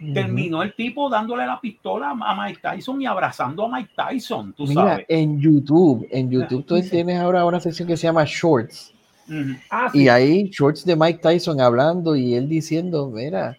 Uh 0.00 0.04
-huh. 0.06 0.14
Terminó 0.14 0.62
el 0.62 0.74
tipo 0.74 1.10
dándole 1.10 1.44
la 1.46 1.60
pistola 1.60 2.10
a 2.18 2.34
Mike 2.46 2.60
Tyson 2.62 3.02
y 3.02 3.06
abrazando 3.06 3.66
a 3.66 3.68
Mike 3.68 3.90
Tyson, 3.94 4.52
tú 4.54 4.66
Mira, 4.66 4.82
sabes. 4.82 5.06
en 5.08 5.38
YouTube, 5.40 6.08
en 6.10 6.30
YouTube 6.30 6.64
tú 6.64 6.76
Sí. 6.78 6.88
tienes 6.90 7.18
ahora 7.20 7.44
una 7.44 7.60
sección 7.60 7.86
que 7.86 7.96
se 7.98 8.04
llama 8.06 8.24
Shorts. 8.26 8.94
Uh 9.28 9.32
-huh. 9.32 9.60
Ah, 9.70 9.90
Y 9.92 10.08
hay 10.08 10.48
shorts 10.48 10.84
de 10.86 10.96
Mike 10.96 11.20
Tyson 11.22 11.60
hablando 11.60 12.16
y 12.16 12.34
él 12.34 12.48
diciendo, 12.48 13.10
mira, 13.10 13.56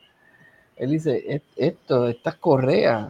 él 0.75 0.89
dice, 0.91 1.23
"Et- 1.27 1.43
esto, 1.55 2.07
estas 2.07 2.35
correas, 2.35 3.09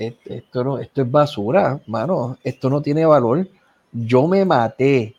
esto, 0.00 0.64
no, 0.64 0.78
esto 0.78 1.02
es 1.02 1.10
basura, 1.10 1.80
mano, 1.86 2.38
esto 2.42 2.70
no 2.70 2.80
tiene 2.80 3.04
valor. 3.06 3.46
Yo 3.92 4.26
me 4.26 4.44
maté 4.44 5.14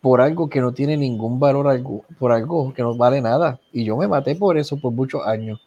por 0.00 0.20
algo 0.20 0.48
que 0.48 0.60
no 0.60 0.72
tiene 0.72 0.96
ningún 0.96 1.40
valor, 1.40 1.66
algo, 1.68 2.04
por 2.18 2.32
algo 2.32 2.72
que 2.74 2.82
no 2.82 2.94
vale 2.94 3.20
nada. 3.20 3.58
Y 3.72 3.84
yo 3.84 3.96
me 3.96 4.06
maté 4.06 4.34
por 4.36 4.58
eso 4.58 4.76
por 4.78 4.92
muchos 4.92 5.26
años. 5.26 5.60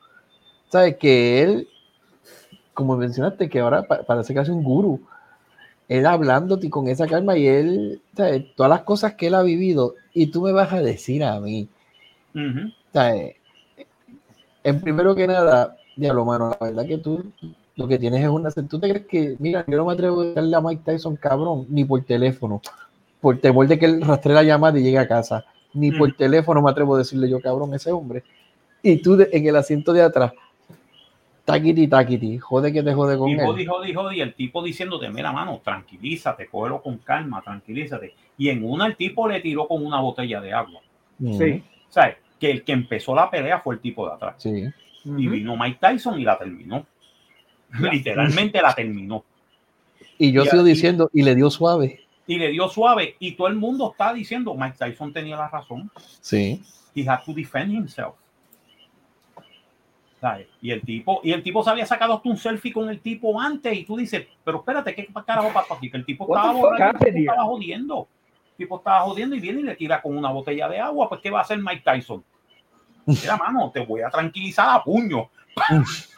¿Sabes? 0.69 0.97
Que 0.97 1.41
él, 1.41 1.67
como 2.73 2.95
mencionaste, 2.97 3.49
que 3.49 3.59
ahora 3.59 3.83
pa- 3.83 4.03
parece 4.03 4.37
hace 4.37 4.51
un 4.51 4.63
gurú. 4.63 4.99
Él 5.87 6.05
hablándote 6.05 6.69
con 6.69 6.87
esa 6.87 7.07
calma 7.07 7.37
y 7.37 7.47
él, 7.47 8.01
¿sabes? 8.15 8.45
Todas 8.55 8.69
las 8.69 8.81
cosas 8.81 9.13
que 9.15 9.27
él 9.27 9.35
ha 9.35 9.41
vivido 9.41 9.95
y 10.13 10.27
tú 10.27 10.41
me 10.41 10.51
vas 10.51 10.71
a 10.73 10.81
decir 10.81 11.23
a 11.23 11.39
mí, 11.39 11.67
Uh 12.35 12.39
-huh. 12.39 12.73
¿sabes? 12.93 13.35
En 14.63 14.81
primero 14.81 15.15
que 15.15 15.25
nada, 15.25 15.77
diablo, 15.95 16.25
mano, 16.25 16.49
la 16.59 16.67
verdad 16.67 16.85
que 16.85 16.97
tú 16.97 17.23
lo 17.77 17.87
que 17.87 17.97
tienes 17.97 18.21
es 18.21 18.27
una... 18.29 18.49
¿Tú 18.51 18.79
te 18.79 18.89
crees 18.89 19.05
que, 19.05 19.35
mira, 19.39 19.63
yo 19.67 19.77
no 19.77 19.85
me 19.85 19.93
atrevo 19.93 20.21
a 20.21 20.25
darle 20.33 20.55
a 20.55 20.61
Mike 20.61 20.81
Tyson, 20.83 21.15
cabrón, 21.15 21.65
ni 21.69 21.85
por 21.85 22.03
teléfono, 22.03 22.61
por 23.21 23.37
temor 23.39 23.67
de 23.67 23.79
que 23.79 23.85
él 23.85 24.01
rastree 24.01 24.33
la 24.35 24.43
llamada 24.43 24.79
y 24.79 24.83
llegue 24.83 24.97
a 24.99 25.07
casa, 25.07 25.45
ni 25.73 25.91
por 25.91 26.09
Mm. 26.09 26.17
teléfono 26.17 26.61
me 26.61 26.69
atrevo 26.71 26.95
a 26.95 26.99
decirle 26.99 27.29
yo, 27.29 27.39
cabrón, 27.39 27.73
ese 27.73 27.91
hombre. 27.91 28.23
Y 28.83 28.97
tú 29.01 29.15
de- 29.15 29.29
en 29.31 29.47
el 29.47 29.55
asiento 29.55 29.93
de 29.93 30.01
atrás, 30.01 30.33
taquiti, 31.45 31.87
taquiti, 31.87 32.37
jode 32.39 32.73
que 32.73 32.83
te 32.83 32.93
jode 32.93 33.17
con 33.17 33.29
Y 33.29 33.33
él. 33.33 33.45
jodi, 33.45 33.65
jodi, 33.65 33.93
jodi, 33.93 34.17
y 34.17 34.21
el 34.21 34.33
tipo 34.33 34.61
diciéndote, 34.63 35.09
mira, 35.09 35.31
mano, 35.31 35.61
tranquilízate, 35.63 36.47
cógelo 36.47 36.81
con 36.81 36.97
calma, 36.97 37.41
tranquilízate. 37.41 38.13
Y 38.37 38.49
en 38.49 38.63
una 38.63 38.85
el 38.85 38.95
tipo 38.95 39.27
le 39.27 39.39
tiró 39.39 39.67
con 39.67 39.85
una 39.85 40.01
botella 40.01 40.41
de 40.41 40.53
agua. 40.53 40.81
Mm, 41.19 41.33
Sí. 41.37 41.63
¿Sabes? 41.89 42.17
Que 42.39 42.51
el 42.51 42.63
que 42.63 42.73
empezó 42.73 43.15
la 43.15 43.29
pelea 43.31 43.59
fue 43.61 43.75
el 43.75 43.81
tipo 43.81 44.05
de 44.07 44.13
atrás. 44.13 44.35
Sí. 44.37 44.65
Y 45.05 45.27
vino 45.27 45.55
Mike 45.55 45.77
Tyson 45.79 46.19
y 46.19 46.23
la 46.23 46.37
terminó. 46.37 46.85
Literalmente 47.91 48.61
la 48.61 48.73
terminó. 48.73 49.23
Y 50.17 50.31
yo 50.31 50.43
Y 50.43 50.47
sigo 50.47 50.61
aquí- 50.61 50.69
diciendo, 50.71 51.09
y 51.13 51.23
le 51.23 51.35
dio 51.35 51.49
suave. 51.49 52.01
Y 52.25 52.37
le 52.37 52.49
dio 52.49 52.67
suave. 52.67 53.15
Y 53.19 53.33
todo 53.33 53.47
el 53.47 53.55
mundo 53.55 53.91
está 53.91 54.13
diciendo, 54.13 54.53
Mike 54.55 54.75
Tyson 54.77 55.13
tenía 55.13 55.37
la 55.37 55.47
razón. 55.47 55.89
Sí. 56.21 56.61
He 56.95 57.07
had 57.07 57.23
to 57.23 57.33
defend 57.33 57.71
himself. 57.73 58.15
¿Sabes? 60.19 60.47
Y 60.61 60.71
el 60.71 60.81
tipo, 60.81 61.21
y 61.23 61.31
el 61.31 61.43
tipo 61.43 61.63
se 61.63 61.69
había 61.69 61.85
sacado 61.85 62.15
hasta 62.15 62.27
un 62.27 62.37
selfie 62.37 62.73
con 62.73 62.89
el 62.89 62.99
tipo 63.01 63.39
antes, 63.39 63.77
y 63.77 63.83
tú 63.85 63.95
dices, 63.95 64.25
pero 64.43 64.57
espérate, 64.59 64.95
¿qué 64.95 65.07
carajo 65.25 65.53
pasó 65.53 65.75
aquí? 65.75 65.91
Que 65.91 65.97
el 65.97 66.05
tipo 66.05 66.25
estaba, 66.25 66.53
borracho, 66.53 67.05
el 67.05 67.13
tipo 67.13 67.31
estaba 67.31 67.43
jodiendo. 67.45 68.07
El 68.51 68.57
tipo 68.57 68.77
estaba 68.77 69.01
jodiendo 69.01 69.35
y 69.35 69.39
viene 69.39 69.59
y 69.61 69.63
le 69.63 69.75
tira 69.75 70.01
con 70.01 70.17
una 70.17 70.31
botella 70.31 70.67
de 70.67 70.79
agua. 70.79 71.07
Pues, 71.07 71.21
¿qué 71.21 71.29
va 71.29 71.39
a 71.39 71.41
hacer 71.43 71.59
Mike 71.59 71.83
Tyson? 71.85 72.23
Mira, 73.05 73.37
mano, 73.37 73.69
te 73.71 73.85
voy 73.85 74.01
a 74.01 74.09
tranquilizar 74.09 74.67
a 74.69 74.83
puño. 74.83 75.29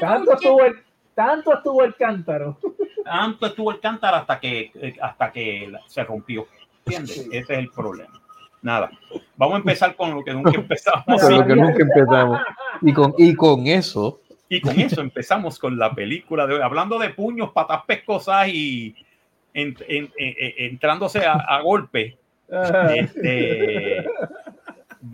Tanto 0.00 0.32
estuvo 0.34 0.64
el, 0.64 0.74
tanto 1.14 1.54
estuvo 1.54 1.84
el 1.84 1.94
cántaro. 1.94 2.58
Tanto 3.04 3.46
estuvo 3.46 3.70
el 3.72 3.80
cántaro 3.80 4.16
hasta 4.16 4.40
que, 4.40 4.70
eh, 4.74 4.94
hasta 5.00 5.30
que 5.32 5.72
se 5.86 6.04
rompió. 6.04 6.46
¿Entiendes? 6.86 7.18
Ese 7.32 7.38
es 7.54 7.58
el 7.58 7.70
problema. 7.70 8.20
Nada. 8.62 8.90
Vamos 9.36 9.54
a 9.54 9.58
empezar 9.58 9.94
con 9.96 10.14
lo 10.14 10.24
que 10.24 10.32
nunca 10.32 10.50
empezamos. 10.54 11.04
Con 11.20 11.34
lo 11.34 11.46
que 11.46 11.56
nunca 11.56 11.82
empezamos. 11.82 12.40
Y 12.82 12.92
con, 12.92 13.14
y 13.18 13.34
con 13.34 13.66
eso, 13.66 14.20
Y 14.48 14.60
con 14.60 14.78
eso 14.78 15.00
empezamos 15.00 15.58
con 15.58 15.78
la 15.78 15.92
película 15.94 16.46
de 16.46 16.54
hoy. 16.54 16.62
Hablando 16.62 16.98
de 16.98 17.10
puños, 17.10 17.50
patas 17.52 17.82
pescosas 17.86 18.48
y 18.48 18.94
en- 19.52 19.76
en- 19.88 20.10
en- 20.16 20.34
en- 20.38 20.54
entrándose 20.70 21.24
a, 21.26 21.32
a 21.34 21.60
golpe. 21.60 22.16
Este, 22.94 24.04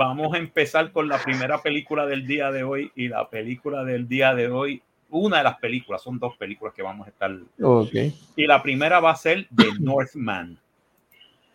vamos 0.00 0.32
a 0.34 0.38
empezar 0.38 0.92
con 0.92 1.08
la 1.08 1.18
primera 1.18 1.60
película 1.60 2.06
del 2.06 2.26
día 2.26 2.50
de 2.50 2.62
hoy. 2.62 2.90
Y 2.96 3.08
la 3.08 3.28
película 3.28 3.84
del 3.84 4.08
día 4.08 4.34
de 4.34 4.48
hoy, 4.48 4.82
una 5.10 5.38
de 5.38 5.44
las 5.44 5.58
películas, 5.58 6.02
son 6.02 6.18
dos 6.18 6.36
películas 6.38 6.72
que 6.74 6.82
vamos 6.82 7.06
a 7.06 7.10
estar. 7.10 7.30
ok. 7.62 7.94
Y 8.34 8.46
la 8.46 8.62
primera 8.62 8.98
va 9.00 9.10
a 9.10 9.16
ser 9.16 9.46
The 9.54 9.78
Northman. 9.78 10.58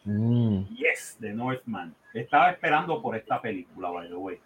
Mm, 0.04 0.60
Yes, 0.76 1.18
The 1.20 1.34
Northman. 1.34 1.96
Estaba 2.14 2.52
esperando 2.52 3.02
por 3.02 3.16
esta 3.16 3.42
película, 3.42 3.90
by 3.90 4.08
the 4.10 4.16
way. 4.16 4.38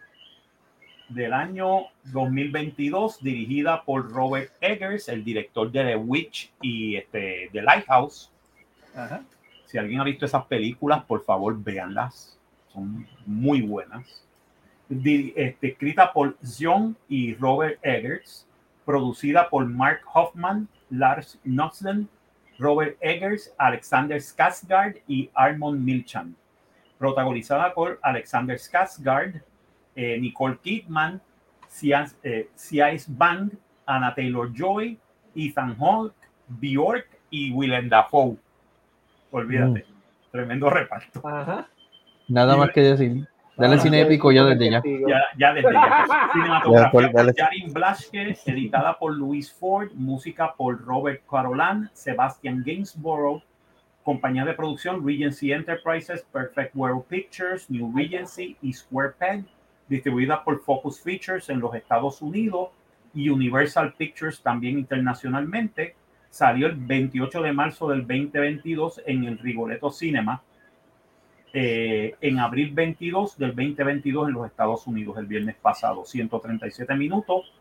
Del 1.10 1.34
año 1.34 1.88
2022, 2.06 3.22
dirigida 3.22 3.84
por 3.84 4.10
Robert 4.12 4.54
Eggers, 4.62 5.10
el 5.10 5.26
director 5.26 5.70
de 5.72 5.84
The 5.84 5.96
Witch 5.98 6.54
y 6.62 6.96
este, 6.96 7.50
The 7.52 7.62
Lighthouse. 7.62 8.32
Ajá. 8.96 9.24
Si 9.66 9.78
alguien 9.78 10.00
ha 10.00 10.04
visto 10.06 10.26
esas 10.26 10.46
películas, 10.46 11.04
por 11.04 11.24
favor, 11.26 11.62
véanlas. 11.62 12.39
Son 12.74 13.08
muy 13.26 13.62
buenas. 13.62 14.26
Este, 14.90 15.56
escrita 15.62 16.12
por 16.12 16.36
John 16.60 16.96
y 17.08 17.36
Robert 17.36 17.80
Eggers, 17.84 18.48
producida 18.86 19.50
por 19.50 19.66
Mark 19.66 20.02
Hoffman, 20.14 20.68
Lars 20.90 21.40
Noxlen, 21.44 22.10
Robert 22.58 22.98
Eggers, 23.00 23.54
Alexander 23.58 24.18
Skarsgård 24.18 25.02
y 25.08 25.30
Armand 25.34 25.80
Milchan. 25.80 26.36
Protagonizada 26.98 27.74
por 27.74 28.00
Alexander 28.02 28.58
Skarsgård, 28.58 29.42
eh, 29.96 30.18
Nicole 30.20 30.58
Kidman, 30.58 31.22
Cias, 31.68 32.18
eh, 32.24 32.50
Bang, 33.08 33.52
Anna 33.86 34.14
Taylor-Joy, 34.14 34.98
Ethan 35.36 35.76
Hawke, 35.78 36.16
Bjork 36.48 37.08
y 37.30 37.52
Willem 37.52 37.90
Dafoe. 37.90 38.38
Olvídate. 39.32 39.86
Tremendo 40.32 40.70
reparto. 40.70 41.26
Ajá. 41.28 41.68
Nada 42.30 42.56
más 42.58 42.70
que 42.72 42.82
decir. 42.82 43.28
Dale 43.58 43.76
Ah, 43.76 43.80
cine 43.80 44.02
épico 44.02 44.32
ya 44.32 44.46
desde 44.46 44.72
ya. 44.72 44.82
Ya, 44.86 45.22
ya 45.38 45.54
desde 45.54 45.74
ya. 45.74 46.06
Cinematografía 46.34 47.12
por- 47.12 47.36
Jarin 47.36 47.74
Blaschke, 47.74 48.38
editada 48.46 48.98
por 48.98 49.14
Louis 49.14 49.52
Ford, 49.52 49.90
música 49.96 50.54
por 50.56 50.82
Robert 50.86 51.22
Carolan, 51.30 51.90
Sebastian 51.94 52.64
Gainsborough, 52.66 53.42
compañía 54.04 54.46
de 54.46 54.54
producción 54.54 55.06
Regency 55.06 55.52
Enterprises, 55.52 56.26
Perfect 56.32 56.74
World 56.74 57.04
Pictures, 57.10 57.70
New 57.70 57.92
Regency 57.94 58.56
y 58.62 58.72
Square 58.72 59.12
Peg, 59.20 59.44
distribuida 59.90 60.42
por 60.42 60.62
Focus 60.62 61.02
Features 61.02 61.50
en 61.50 61.60
los 61.60 61.76
Estados 61.76 62.22
Unidos 62.22 62.70
y 63.14 63.28
Universal 63.28 63.94
Pictures 63.98 64.42
también 64.42 64.80
internacionalmente. 64.80 65.96
Salió 66.30 66.68
el 66.68 66.76
28 66.76 67.42
de 67.42 67.52
marzo 67.52 67.90
del 67.90 68.02
2022 68.08 69.02
en 69.06 69.26
el 69.26 69.38
Rigoletto 69.40 69.92
Cinema. 69.92 70.42
Eh, 71.52 72.16
en 72.22 72.40
abril 72.40 72.72
22 72.74 73.38
del 73.38 73.56
2022 73.56 74.28
en 74.28 74.34
los 74.36 74.46
Estados 74.46 74.86
Unidos, 74.86 75.18
el 75.18 75.26
viernes 75.26 75.56
pasado, 75.56 76.06
137 76.06 76.94
minutos. 76.96 77.54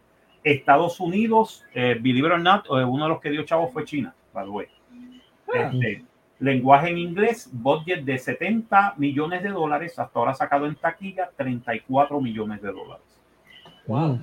Estados 0.45 1.01
Unidos, 1.01 1.65
eh, 1.75 1.99
believe 2.01 2.29
it 2.29 2.35
or 2.35 2.41
not, 2.41 2.67
eh, 2.67 2.85
uno 2.85 3.05
de 3.05 3.09
los 3.09 3.21
que 3.21 3.31
dio 3.31 3.43
chavo 3.45 3.69
fue 3.69 3.85
China, 3.85 4.15
by 4.33 4.45
the 4.45 4.51
way. 4.51 4.67
Ah. 5.49 5.71
Este, 5.73 6.05
lenguaje 6.39 6.91
en 6.91 6.99
inglés, 6.99 7.49
budget 7.53 8.05
de 8.05 8.19
70 8.19 8.95
millones 8.99 9.43
de 9.43 9.51
dólares, 9.51 9.99
hasta 9.99 10.19
ahora 10.19 10.35
sacado 10.35 10.67
en 10.67 10.75
taquilla 10.75 11.31
34 11.37 12.21
millones 12.21 12.61
de 12.63 12.73
dólares. 12.73 13.05
Wow. 13.87 14.21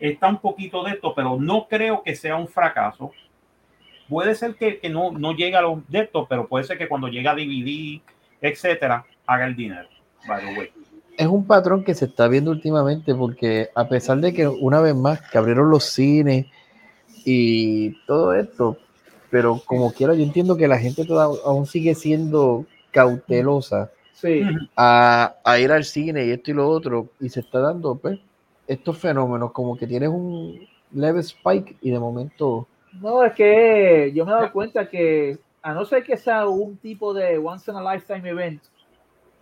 Está 0.00 0.28
un 0.28 0.38
poquito 0.38 0.82
de 0.82 0.92
esto, 0.92 1.14
pero 1.14 1.38
no 1.38 1.68
creo 1.68 2.02
que 2.02 2.16
sea 2.16 2.36
un 2.36 2.48
fracaso. 2.48 3.12
Puede 4.08 4.34
ser 4.34 4.54
que, 4.54 4.78
que 4.78 4.88
no, 4.88 5.12
no 5.12 5.32
llegue 5.32 5.56
a 5.56 5.60
los 5.60 5.86
de 5.88 6.00
esto, 6.00 6.26
pero 6.28 6.48
puede 6.48 6.64
ser 6.64 6.78
que 6.78 6.88
cuando 6.88 7.08
llegue 7.08 7.28
a 7.28 7.34
DVD, 7.34 8.00
etcétera, 8.40 9.04
haga 9.26 9.46
el 9.46 9.56
dinero. 9.56 9.88
By 10.26 10.40
the 10.40 10.58
way. 10.58 10.72
Es 11.16 11.26
un 11.26 11.46
patrón 11.46 11.84
que 11.84 11.94
se 11.94 12.06
está 12.06 12.28
viendo 12.28 12.50
últimamente 12.50 13.14
porque 13.14 13.70
a 13.74 13.88
pesar 13.88 14.18
de 14.18 14.32
que 14.32 14.46
una 14.46 14.80
vez 14.80 14.94
más 14.94 15.20
que 15.20 15.36
abrieron 15.36 15.68
los 15.68 15.84
cines 15.84 16.46
y 17.24 17.90
todo 18.06 18.34
esto, 18.34 18.78
pero 19.30 19.60
como 19.66 19.92
quiera, 19.92 20.14
yo 20.14 20.22
entiendo 20.22 20.56
que 20.56 20.68
la 20.68 20.78
gente 20.78 21.04
aún 21.44 21.66
sigue 21.66 21.94
siendo 21.94 22.66
cautelosa 22.92 23.90
a, 24.76 25.34
a, 25.44 25.58
ir 25.58 25.72
al 25.72 25.84
cine 25.84 26.26
y 26.26 26.30
esto 26.30 26.50
y 26.50 26.54
lo 26.54 26.68
otro, 26.68 27.08
y 27.20 27.28
se 27.28 27.40
está 27.40 27.60
dando 27.60 27.96
pues, 27.96 28.18
estos 28.66 28.96
fenómenos, 28.98 29.52
como 29.52 29.76
que 29.76 29.86
tienes 29.86 30.08
un 30.08 30.66
leve 30.92 31.20
spike 31.20 31.76
y 31.82 31.90
de 31.90 31.98
momento... 31.98 32.68
No, 32.92 33.24
es 33.24 33.32
que 33.34 34.12
yo 34.14 34.24
me 34.24 34.32
he 34.32 34.34
dado 34.34 34.52
cuenta 34.52 34.88
que 34.88 35.38
a 35.62 35.72
no 35.74 35.84
ser 35.84 36.04
que 36.04 36.16
sea 36.16 36.46
un 36.46 36.76
tipo 36.76 37.12
de 37.12 37.38
once 37.38 37.70
in 37.70 37.76
a 37.76 37.94
lifetime 37.94 38.28
event, 38.28 38.62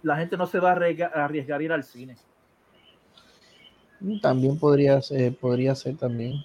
la 0.03 0.17
gente 0.17 0.37
no 0.37 0.47
se 0.47 0.61
va 0.61 0.71
a 0.71 0.75
arriesgar, 0.75 1.61
a 1.61 1.63
ir 1.63 1.73
al 1.73 1.85
cine. 1.85 2.17
También 4.21 4.59
podría 4.59 5.01
ser, 5.01 5.35
podría 5.37 5.75
ser 5.75 5.97
también 5.97 6.45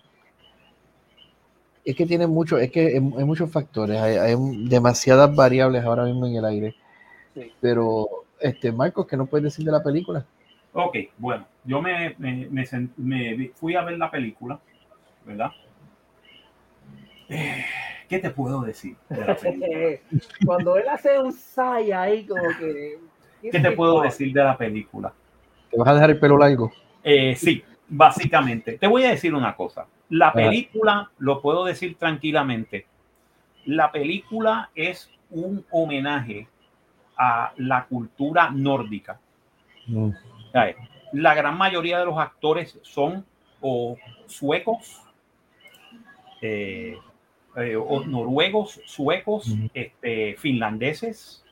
es 1.84 1.96
que 1.96 2.05
tiene 2.05 2.27
mucho, 2.27 2.58
es 2.58 2.72
que 2.72 2.88
hay, 2.88 3.00
muchos 3.00 3.51
factores, 3.51 4.00
hay, 4.00 4.36
demasiadas 4.67 5.36
variables 5.36 5.84
ahora 5.84 6.05
mismo 6.05 6.27
en 6.27 6.36
el 6.36 6.46
aire. 6.46 6.75
Pero, 7.60 8.08
este, 8.39 8.72
Marcos, 8.72 9.08
¿qué 9.08 9.17
no 9.17 9.25
puedes 9.25 9.46
decir 9.46 9.65
de 9.65 9.72
la 9.72 9.81
película? 9.81 10.25
Ok, 10.74 10.98
bueno, 11.17 11.46
yo 11.65 11.81
me, 11.81 12.15
me, 12.17 12.48
me, 12.98 13.51
fui 13.55 13.75
a 13.75 13.84
ver 13.84 13.98
la 13.98 14.12
película, 14.12 14.60
¿verdad? 15.25 15.51
Eh, 17.31 17.65
¿Qué 18.09 18.19
te 18.19 18.29
puedo 18.29 18.61
decir? 18.61 18.95
Cuando 20.45 20.75
él 20.75 20.88
hace 20.89 21.17
un 21.17 21.31
say 21.31 21.91
ahí, 21.91 22.25
como 22.25 22.43
que. 22.59 23.00
¿Qué, 23.41 23.59
te 23.59 23.71
puedo 23.71 24.01
decir 24.01 24.31
de 24.33 24.43
la 24.43 24.55
película? 24.55 25.11
¿Te 25.71 25.77
vas 25.77 25.88
a 25.88 25.93
dejar 25.95 26.11
el 26.11 26.19
pelo 26.19 26.38
largo? 26.38 26.71
Eh, 27.03 27.35
sí, 27.35 27.63
básicamente. 27.88 28.77
Te 28.77 28.85
voy 28.85 29.05
a 29.05 29.11
decir 29.11 29.33
una 29.33 29.55
cosa. 29.55 29.88
La 30.09 30.33
película, 30.33 31.09
lo 31.19 31.41
puedo 31.41 31.63
decir 31.63 31.97
tranquilamente, 31.97 32.85
la 33.65 33.91
película 33.91 34.69
es 34.75 35.09
un 35.29 35.65
homenaje 35.71 36.47
a 37.17 37.53
la 37.55 37.85
cultura 37.85 38.51
nórdica. 38.51 39.19
Mm. 39.88 40.09
La 41.13 41.33
gran 41.33 41.57
mayoría 41.57 41.97
de 41.97 42.05
los 42.05 42.17
actores 42.17 42.77
son 42.81 43.25
o 43.61 43.97
suecos, 44.27 45.01
eh, 46.41 46.98
eh, 47.55 47.75
o 47.75 48.03
noruegos, 48.05 48.79
suecos, 48.85 49.55
este, 49.74 50.35
finlandeses. 50.37 51.44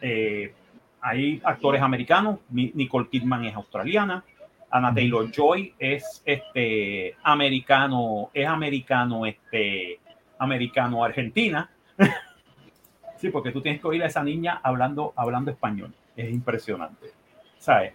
Eh, 0.00 0.52
hay 1.00 1.40
actores 1.44 1.82
americanos, 1.82 2.38
Nicole 2.50 3.08
Kidman 3.08 3.44
es 3.44 3.54
australiana, 3.54 4.24
Anna 4.70 4.94
Taylor 4.94 5.30
Joy 5.30 5.74
es 5.78 6.22
este 6.24 7.14
americano, 7.22 8.30
es 8.32 8.46
americano, 8.46 9.26
este 9.26 10.00
americano 10.38 11.04
argentina. 11.04 11.70
sí, 13.16 13.30
porque 13.30 13.52
tú 13.52 13.60
tienes 13.60 13.80
que 13.80 13.86
oír 13.86 14.02
a 14.02 14.06
esa 14.06 14.22
niña 14.22 14.60
hablando, 14.62 15.12
hablando 15.16 15.50
español. 15.50 15.92
Es 16.16 16.30
impresionante. 16.30 17.12
¿Sabes? 17.58 17.92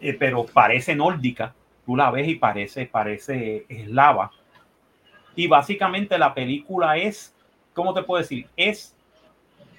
Eh, 0.00 0.14
pero 0.18 0.44
parece 0.46 0.94
nórdica. 0.94 1.54
Tú 1.84 1.96
la 1.96 2.10
ves 2.10 2.28
y 2.28 2.36
parece, 2.36 2.86
parece 2.86 3.66
eslava. 3.68 4.30
Y 5.34 5.46
básicamente 5.46 6.18
la 6.18 6.34
película 6.34 6.96
es, 6.96 7.34
¿cómo 7.74 7.94
te 7.94 8.02
puedo 8.02 8.22
decir? 8.22 8.46
Es, 8.56 8.94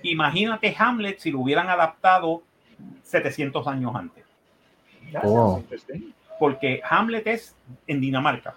imagínate 0.01 0.75
Hamlet 0.77 1.19
si 1.19 1.31
lo 1.31 1.39
hubieran 1.39 1.69
adaptado 1.69 2.43
700 3.03 3.67
años 3.67 3.95
antes. 3.95 4.23
Oh. 5.23 5.61
Porque 6.39 6.81
Hamlet 6.89 7.27
es 7.27 7.55
en 7.87 8.01
Dinamarca. 8.01 8.55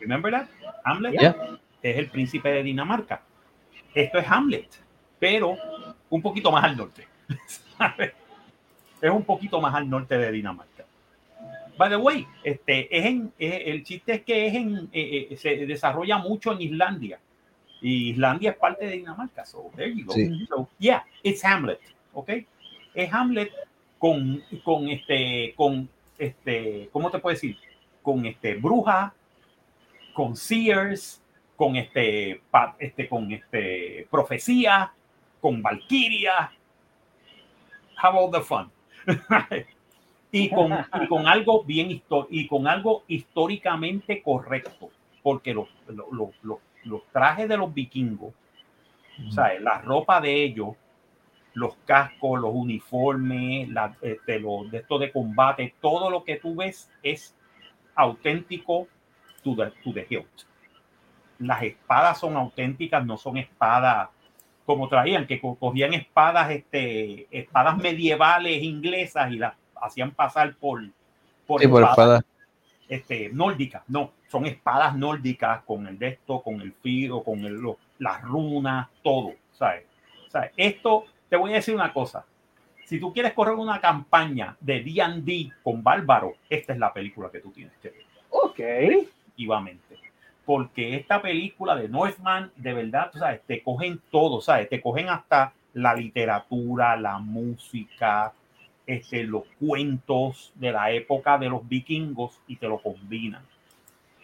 Remember 0.00 0.32
that? 0.32 0.46
Hamlet 0.84 1.14
es 1.82 1.96
el 1.96 2.08
príncipe 2.08 2.50
de 2.50 2.62
Dinamarca. 2.62 3.22
Esto 3.94 4.18
es 4.18 4.26
Hamlet, 4.28 4.68
pero 5.18 5.56
un 6.10 6.22
poquito 6.22 6.50
más 6.50 6.64
al 6.64 6.76
norte. 6.76 7.06
es 9.00 9.10
un 9.10 9.22
poquito 9.22 9.60
más 9.60 9.74
al 9.74 9.88
norte 9.88 10.18
de 10.18 10.32
Dinamarca. 10.32 10.71
By 11.78 11.88
the 11.88 11.96
way, 11.96 12.26
este, 12.44 12.96
es 12.96 13.06
en, 13.06 13.32
el 13.38 13.82
chiste 13.82 14.14
es 14.14 14.22
que 14.22 14.46
es 14.46 14.54
en, 14.54 14.90
eh, 14.92 15.28
eh, 15.30 15.36
se 15.36 15.66
desarrolla 15.66 16.18
mucho 16.18 16.52
en 16.52 16.60
Islandia. 16.60 17.18
Y 17.80 18.10
Islandia 18.10 18.50
es 18.50 18.56
parte 18.56 18.86
de 18.86 18.92
Dinamarca. 18.92 19.44
So, 19.44 19.70
there 19.74 19.92
you 19.92 20.04
go. 20.04 20.14
So, 20.48 20.68
yeah, 20.78 21.04
it's 21.22 21.44
Hamlet. 21.44 21.80
¿Ok? 22.12 22.30
Es 22.94 23.12
Hamlet 23.12 23.50
con, 23.98 24.42
con 24.64 24.88
este, 24.88 25.54
con 25.56 25.88
este, 26.18 26.88
¿cómo 26.92 27.10
te 27.10 27.18
puedo 27.18 27.34
decir? 27.34 27.56
Con 28.02 28.26
este 28.26 28.54
bruja, 28.54 29.14
con 30.12 30.36
Sears, 30.36 31.22
con 31.56 31.76
este, 31.76 32.42
este, 32.78 33.08
con 33.08 33.32
este 33.32 34.06
profecía, 34.10 34.92
con 35.40 35.62
Valkyria. 35.62 36.52
How 38.02 38.10
about 38.10 38.32
the 38.32 38.40
fun? 38.40 38.70
y, 40.32 40.50
con, 40.50 40.72
y 41.00 41.06
con 41.06 41.28
algo 41.28 41.62
bien 41.62 42.02
y 42.30 42.46
con 42.48 42.66
algo 42.66 43.04
históricamente 43.06 44.22
correcto, 44.22 44.90
porque 45.22 45.54
los, 45.54 45.68
los, 45.86 46.34
los, 46.42 46.58
los 46.84 47.02
trajes 47.12 47.48
de 47.48 47.56
los 47.56 47.72
vikingos, 47.72 48.34
o 49.28 49.30
sea, 49.30 49.58
la 49.60 49.78
ropa 49.82 50.20
de 50.20 50.42
ellos 50.42 50.74
los 51.54 51.76
cascos, 51.84 52.40
los 52.40 52.52
uniformes, 52.54 53.68
la, 53.68 53.94
este, 54.00 54.40
los 54.40 54.70
de 54.70 54.78
esto 54.78 54.98
de 54.98 55.12
combate, 55.12 55.74
todo 55.80 56.10
lo 56.10 56.24
que 56.24 56.36
tú 56.36 56.56
ves 56.56 56.90
es 57.02 57.36
auténtico 57.94 58.88
to 59.42 59.54
the, 59.54 59.70
to 59.82 59.92
the 59.92 60.06
hilt. 60.08 60.46
Las 61.38 61.62
espadas 61.62 62.20
son 62.20 62.36
auténticas, 62.36 63.04
no 63.04 63.16
son 63.16 63.36
espadas 63.36 64.08
como 64.64 64.88
traían, 64.88 65.26
que 65.26 65.40
cogían 65.40 65.92
espadas, 65.92 66.50
este, 66.50 67.26
espadas 67.30 67.76
medievales 67.78 68.62
inglesas 68.62 69.30
y 69.32 69.36
las 69.36 69.54
hacían 69.82 70.12
pasar 70.12 70.54
por, 70.54 70.82
por, 71.46 71.62
espadas, 71.62 72.24
Este, 72.88 73.30
nórdicas. 73.32 73.82
No, 73.88 74.12
son 74.28 74.46
espadas 74.46 74.96
nórdicas 74.96 75.62
con 75.64 75.86
el 75.86 75.98
de 75.98 76.08
esto, 76.08 76.40
con 76.42 76.60
el 76.60 76.72
filo, 76.72 77.22
con 77.22 77.44
el, 77.44 77.60
las 77.98 78.22
runas, 78.22 78.88
todo. 79.02 79.32
¿sabes? 79.52 79.84
¿sabes? 80.28 80.52
Esto 80.56 81.04
te 81.28 81.36
voy 81.36 81.52
a 81.52 81.56
decir 81.56 81.74
una 81.74 81.92
cosa. 81.92 82.24
Si 82.84 82.98
tú 83.00 83.12
quieres 83.12 83.32
correr 83.32 83.54
una 83.54 83.80
campaña 83.80 84.56
de 84.60 84.82
D&D 84.82 85.50
con 85.62 85.82
Bárbaro, 85.82 86.34
esta 86.50 86.72
es 86.72 86.78
la 86.78 86.92
película 86.92 87.30
que 87.30 87.40
tú 87.40 87.50
tienes 87.50 87.72
que 87.80 87.90
ver. 87.90 88.04
Ok. 88.30 88.58
Efectivamente. 88.58 89.96
Porque 90.44 90.96
esta 90.96 91.22
película 91.22 91.76
de 91.76 91.88
Northman, 91.88 92.50
de 92.56 92.74
verdad, 92.74 93.10
tú 93.12 93.18
sabes, 93.18 93.40
te 93.46 93.62
cogen 93.62 94.00
todo, 94.10 94.40
¿sabes? 94.40 94.68
Te 94.68 94.80
cogen 94.80 95.08
hasta 95.08 95.52
la 95.74 95.94
literatura, 95.94 96.96
la 96.96 97.18
música, 97.18 98.32
este, 98.92 99.24
los 99.24 99.44
cuentos 99.58 100.52
de 100.54 100.72
la 100.72 100.90
época 100.90 101.38
de 101.38 101.48
los 101.48 101.66
vikingos 101.68 102.40
y 102.46 102.56
te 102.56 102.66
lo 102.66 102.80
combinan. 102.80 103.42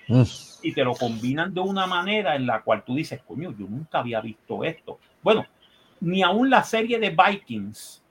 Mm. 0.08 0.22
Y 0.62 0.72
te 0.72 0.84
lo 0.84 0.94
combinan 0.94 1.52
de 1.52 1.60
una 1.60 1.86
manera 1.86 2.34
en 2.34 2.46
la 2.46 2.62
cual 2.62 2.82
tú 2.84 2.94
dices, 2.94 3.20
coño, 3.26 3.54
yo 3.58 3.66
nunca 3.68 3.98
había 4.00 4.20
visto 4.20 4.64
esto. 4.64 4.98
Bueno, 5.22 5.46
ni 6.00 6.22
aún 6.22 6.50
la 6.50 6.62
serie 6.62 6.98
de 6.98 7.10
Vikings 7.10 8.02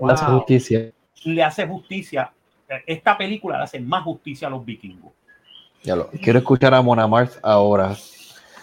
le 0.00 0.12
hace 0.12 0.24
justicia. 0.24 0.92
Le 1.24 1.42
hace 1.42 1.66
justicia. 1.66 2.32
Esta 2.86 3.16
película 3.16 3.58
le 3.58 3.64
hace 3.64 3.80
más 3.80 4.02
justicia 4.02 4.48
a 4.48 4.50
los 4.50 4.64
vikingos. 4.64 5.12
Ya 5.82 5.96
lo, 5.96 6.08
quiero 6.10 6.38
escuchar 6.38 6.74
a 6.74 6.82
Mona 6.82 7.06
Mars 7.06 7.38
ahora. 7.42 7.92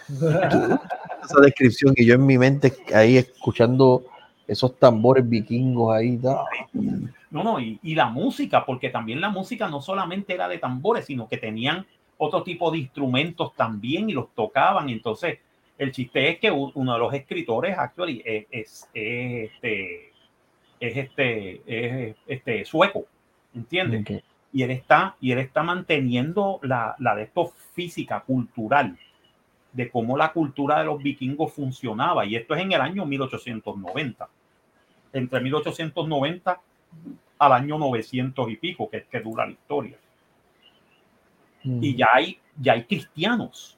Esa 0.10 1.40
descripción 1.42 1.94
y 1.96 2.06
yo 2.06 2.16
en 2.16 2.26
mi 2.26 2.38
mente 2.38 2.74
ahí 2.94 3.18
escuchando 3.18 4.04
esos 4.48 4.78
tambores 4.78 5.28
vikingos 5.28 5.96
ahí. 5.96 6.20
No, 7.32 7.44
no, 7.44 7.60
y, 7.60 7.80
y, 7.82 7.96
la 7.96 8.08
música, 8.08 8.66
porque 8.66 8.90
también 8.90 9.22
la 9.22 9.30
música 9.30 9.70
no 9.70 9.82
solamente 9.82 10.34
era 10.34 10.50
de 10.50 10.58
tambores, 10.58 11.06
sino 11.06 11.30
que 11.30 11.38
tenían 11.38 11.86
otro 12.18 12.44
tipo 12.44 12.70
de 12.70 12.78
instrumentos 12.78 13.56
también 13.56 14.10
y 14.10 14.14
los 14.14 14.36
tocaban. 14.36 14.90
Entonces, 14.90 15.40
el 15.82 15.92
chiste 15.92 16.30
es 16.30 16.40
que 16.40 16.52
uno 16.52 16.94
de 16.94 17.00
los 17.00 17.12
escritores, 17.14 17.76
actually, 17.76 18.22
es, 18.24 18.46
es, 18.52 18.90
este, 18.94 20.12
es 20.80 20.98
este, 20.98 21.62
es 21.66 22.16
este 22.28 22.66
sueco, 22.66 23.06
¿entiendes? 23.56 24.24
Y 24.54 24.62
él 24.62 24.70
está, 24.70 25.16
y 25.20 25.32
él 25.32 25.40
está 25.40 25.64
manteniendo 25.64 26.60
la, 26.62 26.96
la 27.00 27.16
de 27.16 27.24
esto 27.24 27.54
física, 27.74 28.20
cultural, 28.20 29.00
de 29.74 29.90
cómo 29.90 30.18
la 30.18 30.34
cultura 30.34 30.78
de 30.78 30.86
los 30.86 31.02
vikingos 31.02 31.54
funcionaba. 31.54 32.26
Y 32.26 32.36
esto 32.36 32.54
es 32.54 32.62
en 32.62 32.74
el 32.74 32.82
año 32.82 33.04
1890. 33.08 34.30
Entre 35.14 35.42
1890 35.42 36.62
al 37.40 37.54
año 37.54 37.78
900 37.78 38.50
y 38.50 38.56
pico, 38.58 38.90
que 38.90 38.98
es 38.98 39.06
que 39.06 39.20
dura 39.20 39.46
la 39.46 39.52
historia. 39.52 39.98
Y 41.64 41.96
ya 41.96 42.08
hay, 42.14 42.40
ya 42.60 42.74
hay 42.74 42.84
cristianos. 42.86 43.78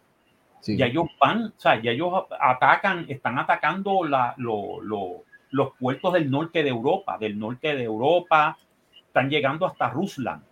Ya 0.66 0.86
ellos 0.86 1.08
van, 1.20 1.46
o 1.46 1.54
sea, 1.58 1.82
ya 1.82 1.92
ellos 1.92 2.26
atacan, 2.40 3.06
están 3.10 3.38
atacando 3.38 4.06
la, 4.06 4.34
los 4.38 5.72
puertos 5.78 6.14
del 6.14 6.32
norte 6.32 6.64
de 6.64 6.70
Europa, 6.70 7.18
del 7.18 7.38
norte 7.38 7.76
de 7.76 7.84
Europa, 7.84 8.58
están 9.06 9.30
llegando 9.30 9.66
hasta 9.66 9.90
Rusland, 9.90 10.44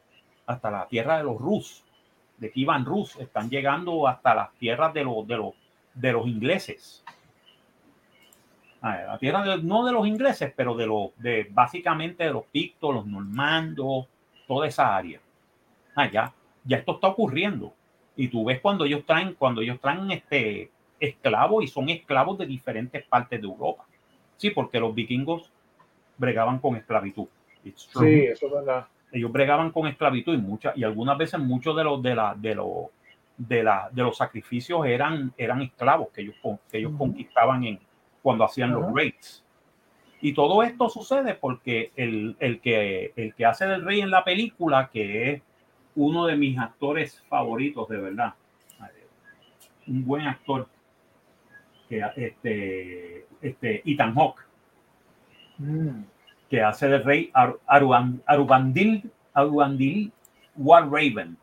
hasta 0.46 0.70
la 0.70 0.88
tierra 0.88 1.18
de 1.18 1.24
los 1.24 1.40
Rus, 1.40 1.84
de 2.38 2.52
Kivan 2.52 2.86
Rus, 2.86 3.16
están 3.18 3.50
llegando 3.50 4.08
hasta 4.08 4.36
las 4.36 4.54
tierras 4.56 4.94
de 4.94 5.04
los, 5.06 5.26
de 5.28 5.38
los, 5.38 5.54
de 5.94 6.12
los 6.12 6.28
ingleses. 6.28 7.04
La 8.82 9.18
tierra 9.20 9.58
no 9.58 9.86
de 9.86 9.92
los 9.92 10.08
ingleses, 10.08 10.52
pero 10.56 10.76
de 10.76 10.88
los, 10.88 11.12
de 11.18 11.48
básicamente 11.52 12.24
de 12.24 12.32
los 12.32 12.46
pictos, 12.46 12.94
los 12.94 13.06
normandos, 13.06 14.08
toda 14.48 14.68
esa 14.68 14.96
área. 14.96 15.20
Ah, 15.96 16.10
ya, 16.10 16.34
ya 16.64 16.78
esto 16.78 16.94
está 16.94 17.08
ocurriendo. 17.08 17.74
Y 18.16 18.28
tú 18.28 18.46
ves 18.46 18.60
cuando 18.60 18.86
ellos 18.86 19.06
traen, 19.06 19.36
cuando 19.36 19.62
ellos 19.62 19.80
traen 19.80 20.10
este 20.12 20.72
esclavos 21.00 21.64
y 21.64 21.68
son 21.68 21.90
esclavos 21.90 22.38
de 22.40 22.46
diferentes 22.46 23.04
partes 23.04 23.40
de 23.40 23.48
Europa. 23.48 23.86
Sí, 24.38 24.50
porque 24.50 24.80
los 24.80 24.94
vikingos 24.94 25.52
bregaban 26.18 26.60
con 26.60 26.76
esclavitud. 26.76 27.28
Sí, 27.76 28.24
eso 28.26 28.46
es 28.48 28.52
verdad. 28.52 28.88
Ellos 29.12 29.32
bregaban 29.32 29.72
con 29.72 29.88
esclavitud 29.88 30.34
y 30.34 30.38
muchas, 30.38 30.76
y 30.76 30.84
algunas 30.84 31.18
veces 31.18 31.40
muchos 31.40 31.76
de 31.76 31.84
los 31.84 32.02
de 32.02 32.16
la, 32.16 32.34
de 32.36 32.56
los 32.56 32.88
de 33.38 33.64
la, 33.64 33.90
de 33.92 34.04
los 34.04 34.18
sacrificios 34.18 34.86
eran, 34.86 35.34
eran 35.38 35.62
esclavos 35.62 36.10
que 36.10 36.22
ellos, 36.22 36.36
que 36.70 36.78
ellos 36.78 36.94
conquistaban 36.98 37.64
en, 37.64 37.80
cuando 38.22 38.46
hacían 38.46 38.72
los 38.72 38.94
raids. 38.94 39.44
Y 40.22 40.34
todo 40.34 40.62
esto 40.62 40.88
sucede 40.90 41.34
porque 41.34 41.92
el, 41.96 42.36
el, 42.40 42.62
que, 42.62 43.12
el 43.16 43.34
que 43.34 43.46
hace 43.46 43.66
del 43.66 43.84
rey 43.84 44.02
en 44.02 44.12
la 44.12 44.24
película, 44.24 44.90
que 44.92 45.32
es 45.32 45.42
uno 45.96 46.28
de 46.28 46.36
mis 46.36 46.58
actores 46.60 47.24
favoritos, 47.28 47.90
de 47.90 47.98
verdad, 47.98 48.34
un 49.88 50.06
buen 50.06 50.28
actor, 50.28 50.68
que 51.90 52.04
este, 52.16 53.26
este 53.42 53.82
Ethan 53.84 54.14
Hawke, 54.14 54.42
mm. 55.58 56.04
que 56.50 56.62
hace 56.62 56.88
del 56.88 57.04
rey 57.04 57.32
Arubandil, 57.66 59.12
Arubandil 59.34 60.12
War 60.56 60.90
Raven. 60.90 61.36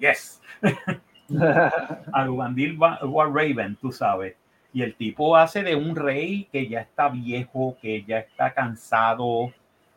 Yes. 0.00 0.42
Arubandil 2.12 2.76
War 2.78 3.32
Raven, 3.32 3.76
tú 3.76 3.92
sabes. 3.92 4.34
Y 4.74 4.82
el 4.82 4.96
tipo 4.96 5.36
hace 5.36 5.62
de 5.62 5.76
un 5.76 5.94
rey 5.94 6.48
que 6.50 6.68
ya 6.68 6.80
está 6.80 7.08
viejo, 7.08 7.76
que 7.80 8.02
ya 8.02 8.18
está 8.18 8.52
cansado, 8.52 9.52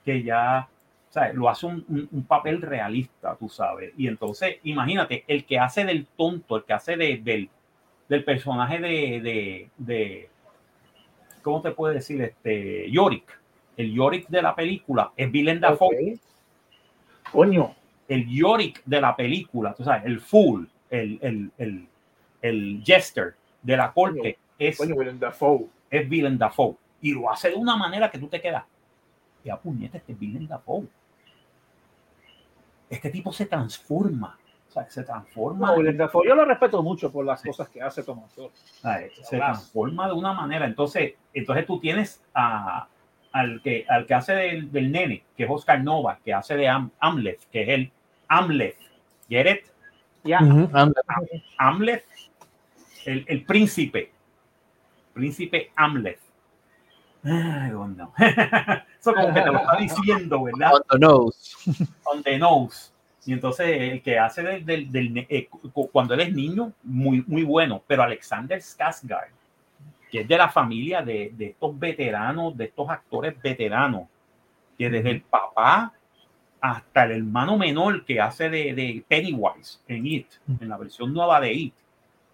que 0.06 0.22
ya, 0.22 0.70
lo 1.34 1.50
hace 1.50 1.66
un, 1.66 2.08
un, 2.12 2.24
papel 2.26 2.62
realista, 2.62 3.36
tú 3.36 3.50
sabes. 3.50 3.92
Y 3.98 4.08
entonces, 4.08 4.58
imagínate, 4.64 5.24
el 5.28 5.46
que 5.46 5.58
hace 5.58 5.84
del 5.84 6.06
tonto, 6.06 6.58
el 6.58 6.64
que 6.64 6.74
hace 6.74 6.96
de, 6.96 7.18
del, 7.18 7.50
del 8.08 8.24
personaje 8.24 8.78
de, 8.78 9.20
de, 9.20 9.70
de, 9.78 10.30
¿cómo 11.42 11.60
te 11.64 11.72
puede 11.72 11.96
decir? 11.96 12.22
Este, 12.22 12.90
Yorick. 12.92 13.36
El 13.78 13.92
Yorick 13.92 14.28
de 14.28 14.44
la 14.44 14.56
película 14.56 15.12
es 15.18 15.34
Willem 15.34 15.60
Dafoe. 15.60 16.20
Coño. 17.32 17.76
El 18.08 18.30
Yorick 18.30 18.84
de 18.86 19.02
la 19.02 19.16
película, 19.16 19.74
tú 19.74 19.84
sabes, 19.84 20.06
el 20.06 20.22
fool, 20.22 20.70
el, 20.92 21.18
el, 21.22 21.52
el, 21.58 21.88
el 22.44 22.84
jester 22.86 23.34
de 23.64 23.76
la 23.76 23.92
corte 23.92 24.38
es, 24.60 24.80
Willem 24.80 25.20
Dafoe. 25.20 25.68
es 25.90 26.10
Willem 26.10 26.38
Dafoe. 26.38 26.76
Y 27.02 27.14
lo 27.14 27.32
hace 27.32 27.50
de 27.50 27.56
una 27.56 27.76
manera 27.76 28.10
que 28.10 28.18
tú 28.18 28.28
te 28.28 28.42
quedas. 28.42 28.64
Ya 29.44 29.58
puñeta, 29.58 29.98
este 29.98 30.14
es 30.14 30.20
Willem 30.20 30.48
Dafoe. 30.48 30.88
Este 32.90 33.10
tipo 33.10 33.32
se 33.32 33.46
transforma. 33.46 34.38
O 34.68 34.72
sea, 34.72 34.90
se 34.90 35.04
transforma. 35.04 35.68
No, 35.68 35.78
Willem 35.78 35.98
Dafoe, 35.98 36.28
yo 36.28 36.36
lo 36.36 36.46
respeto 36.46 36.82
mucho 36.82 37.12
por 37.12 37.26
las 37.26 37.42
cosas 37.42 37.70
que 37.70 37.82
hace 37.82 38.04
como 38.04 38.26
actor. 38.26 38.52
Se 39.24 39.38
transforma 39.38 40.08
de 40.08 40.14
una 40.14 40.34
manera. 40.34 40.66
Entonces, 40.66 41.14
entonces 41.34 41.66
tú 41.66 41.80
tienes 41.80 42.22
a, 42.34 42.88
al, 43.32 43.62
que, 43.62 43.86
al 43.88 44.06
que 44.06 44.14
hace 44.14 44.34
del, 44.34 44.72
del, 44.72 44.92
nene, 44.92 45.24
que 45.36 45.44
es 45.44 45.50
Oscar 45.50 45.82
Nova, 45.82 46.20
que 46.24 46.34
hace 46.34 46.56
de 46.56 46.68
Am, 46.68 46.90
Amleth, 47.00 47.46
que 47.52 47.62
es 47.64 47.70
el 47.70 47.92
Amleth. 48.28 48.78
¿Get 49.30 49.66
Ya. 50.24 50.40
Amleth, 51.58 52.06
el, 53.06 53.26
el 53.28 53.46
príncipe 53.46 54.12
príncipe 55.18 55.72
Amleth. 55.76 56.20
Ay, 57.24 57.72
no. 57.72 58.14
Eso 59.00 59.14
como 59.14 59.34
que 59.34 59.42
te 59.42 59.52
lo 59.52 59.58
está 59.58 59.78
diciendo, 59.78 60.44
¿verdad? 60.44 60.74
On 60.76 60.84
the 60.90 61.00
nose. 61.00 61.58
On 62.06 62.24
the 62.24 62.38
nose. 62.38 62.92
Y 63.26 63.34
entonces 63.34 63.68
el 63.68 64.02
que 64.02 64.18
hace 64.18 64.42
del, 64.42 64.66
del, 64.66 64.92
del 64.92 65.28
eh, 65.30 65.50
cuando 65.92 66.14
él 66.14 66.22
es 66.22 66.34
niño, 66.34 66.72
muy, 66.84 67.24
muy 67.28 67.44
bueno, 67.44 67.84
pero 67.86 68.04
Alexander 68.04 68.58
Skarsgård, 68.60 69.32
que 70.10 70.22
es 70.22 70.28
de 70.28 70.38
la 70.38 70.48
familia 70.48 71.02
de, 71.02 71.34
de 71.36 71.48
estos 71.48 71.78
veteranos, 71.78 72.56
de 72.56 72.66
estos 72.66 72.90
actores 72.90 73.36
veteranos, 73.42 74.04
que 74.78 74.90
desde 74.90 75.10
el 75.10 75.22
papá 75.22 75.92
hasta 76.62 77.04
el 77.04 77.12
hermano 77.12 77.58
menor 77.58 78.06
que 78.06 78.22
hace 78.22 78.50
de, 78.50 78.74
de 78.74 79.04
Pennywise 79.08 79.80
en 79.88 80.08
It, 80.08 80.28
en 80.62 80.70
la 80.70 80.78
versión 80.78 81.14
nueva 81.14 81.42
de 81.42 81.54
It, 81.54 81.74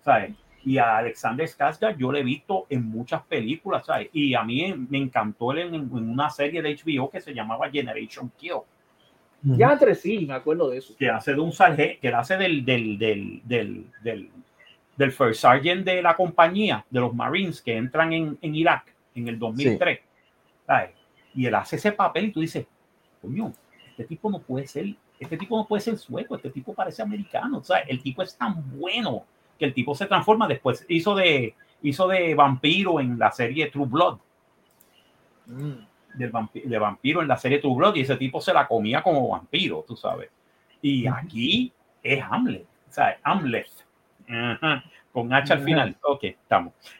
¿sabes? 0.03 0.35
Y 0.65 0.77
a 0.77 0.97
Alexander 0.97 1.45
Skarsgård 1.45 1.97
yo 1.97 2.11
lo 2.11 2.17
he 2.17 2.23
visto 2.23 2.67
en 2.69 2.85
muchas 2.85 3.21
películas, 3.23 3.85
¿sabes? 3.85 4.09
Y 4.13 4.33
a 4.33 4.43
mí 4.43 4.73
me 4.89 4.97
encantó 4.97 5.51
él 5.51 5.59
en, 5.59 5.75
en, 5.75 6.09
una 6.09 6.29
serie 6.29 6.61
de 6.61 6.75
HBO 6.75 7.09
que 7.09 7.19
se 7.19 7.33
llamaba 7.33 7.69
Generation 7.69 8.31
Kill. 8.37 8.61
Ya 9.41 9.73
entre 9.73 9.93
sí, 9.93 10.25
me 10.25 10.35
acuerdo 10.35 10.69
de 10.69 10.77
eso. 10.77 10.95
Que 10.97 11.09
hace 11.09 11.33
de 11.33 11.41
un 11.41 11.51
sargento, 11.51 11.99
que 12.01 12.07
hace 12.07 12.37
del, 12.37 12.63
del, 12.63 12.97
del, 12.97 13.41
del, 13.43 13.91
del, 14.01 14.29
del 14.95 15.11
first 15.11 15.41
sergeant 15.41 15.83
de 15.83 16.01
la 16.01 16.15
compañía, 16.15 16.85
de 16.89 16.99
los 17.01 17.13
Marines 17.13 17.61
que 17.61 17.75
entran 17.75 18.13
en, 18.13 18.37
en 18.41 18.55
Irak 18.55 18.93
en 19.15 19.27
el 19.27 19.37
2003. 19.37 19.99
Sí. 19.99 20.05
¿sabes? 20.65 20.91
Y 21.35 21.45
él 21.45 21.55
hace 21.55 21.75
ese 21.75 21.91
papel 21.91 22.25
y 22.25 22.31
tú 22.31 22.41
dices, 22.41 22.65
coño, 23.21 23.53
este 23.89 24.05
tipo 24.05 24.29
no 24.29 24.39
puede 24.39 24.67
ser, 24.67 24.95
este 25.19 25.37
tipo 25.37 25.57
no 25.57 25.67
puede 25.67 25.81
ser 25.81 25.97
sueco, 25.97 26.35
este 26.35 26.49
tipo 26.49 26.73
parece 26.73 27.01
americano, 27.01 27.63
sea, 27.63 27.79
el 27.79 28.01
tipo 28.01 28.21
es 28.21 28.37
tan 28.37 28.79
bueno 28.79 29.25
que 29.63 29.67
el 29.67 29.73
tipo 29.73 29.95
se 29.95 30.07
transforma. 30.07 30.45
Después 30.45 30.85
hizo 30.89 31.15
de, 31.15 31.55
hizo 31.81 32.05
de 32.09 32.35
vampiro 32.35 32.99
en 32.99 33.17
la 33.17 33.31
serie 33.31 33.71
True 33.71 33.87
Blood. 33.87 34.17
Mm. 35.45 35.85
Del 36.15 36.29
vampiro, 36.31 36.69
de 36.69 36.77
vampiro 36.77 37.21
en 37.21 37.29
la 37.29 37.37
serie 37.37 37.59
True 37.59 37.75
Blood 37.75 37.95
y 37.95 38.01
ese 38.01 38.17
tipo 38.17 38.41
se 38.41 38.53
la 38.53 38.67
comía 38.67 39.01
como 39.01 39.29
vampiro, 39.29 39.85
tú 39.87 39.95
sabes. 39.95 40.29
Y 40.81 41.07
aquí 41.07 41.71
es 42.03 42.21
Hamlet, 42.21 42.65
o 42.89 42.91
sea, 42.91 43.17
Hamlet. 43.23 43.67
Con 45.13 45.33
H 45.33 45.53
al 45.53 45.63
final. 45.63 45.95
Ok, 46.01 46.23
estamos. 46.25 46.73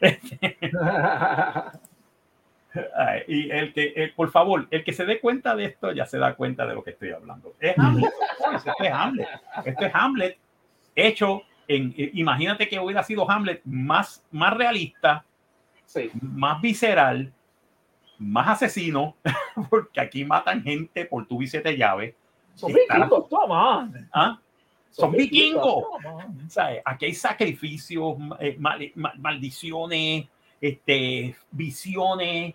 y 3.28 3.50
el 3.50 3.74
que, 3.74 3.92
el, 3.94 4.14
por 4.14 4.30
favor, 4.30 4.66
el 4.70 4.84
que 4.84 4.94
se 4.94 5.04
dé 5.04 5.20
cuenta 5.20 5.54
de 5.54 5.66
esto 5.66 5.92
ya 5.92 6.06
se 6.06 6.16
da 6.18 6.34
cuenta 6.34 6.66
de 6.66 6.74
lo 6.74 6.82
que 6.82 6.92
estoy 6.92 7.10
hablando. 7.10 7.52
Es 7.60 7.78
Hamlet. 7.78 8.10
Esto 8.54 8.72
es 8.80 8.90
Hamlet. 8.90 9.28
Esto 9.64 9.84
es 9.84 9.94
Hamlet 9.94 10.38
hecho 10.94 11.42
en, 11.68 11.94
eh, 11.96 12.10
imagínate 12.14 12.68
que 12.68 12.78
hubiera 12.78 13.02
sido 13.02 13.30
Hamlet 13.30 13.62
más, 13.64 14.24
más 14.30 14.54
realista, 14.54 15.24
sí. 15.86 16.10
más 16.20 16.60
visceral, 16.60 17.32
más 18.18 18.48
asesino, 18.48 19.16
porque 19.70 20.00
aquí 20.00 20.24
matan 20.24 20.62
gente 20.62 21.04
por 21.06 21.26
tu 21.26 21.38
bicete 21.38 21.76
llave. 21.76 22.14
Son 22.54 22.72
vikingos, 22.72 23.28
toma. 23.28 23.90
¿Ah? 24.12 24.38
Son, 24.90 25.10
Son 25.10 25.12
vikingos. 25.12 25.84
¿Sabes? 26.48 26.82
Aquí 26.84 27.06
hay 27.06 27.14
sacrificios, 27.14 28.16
eh, 28.38 28.56
mal, 28.58 28.80
mal, 28.94 29.18
maldiciones, 29.18 30.26
este, 30.60 31.34
visiones. 31.50 32.54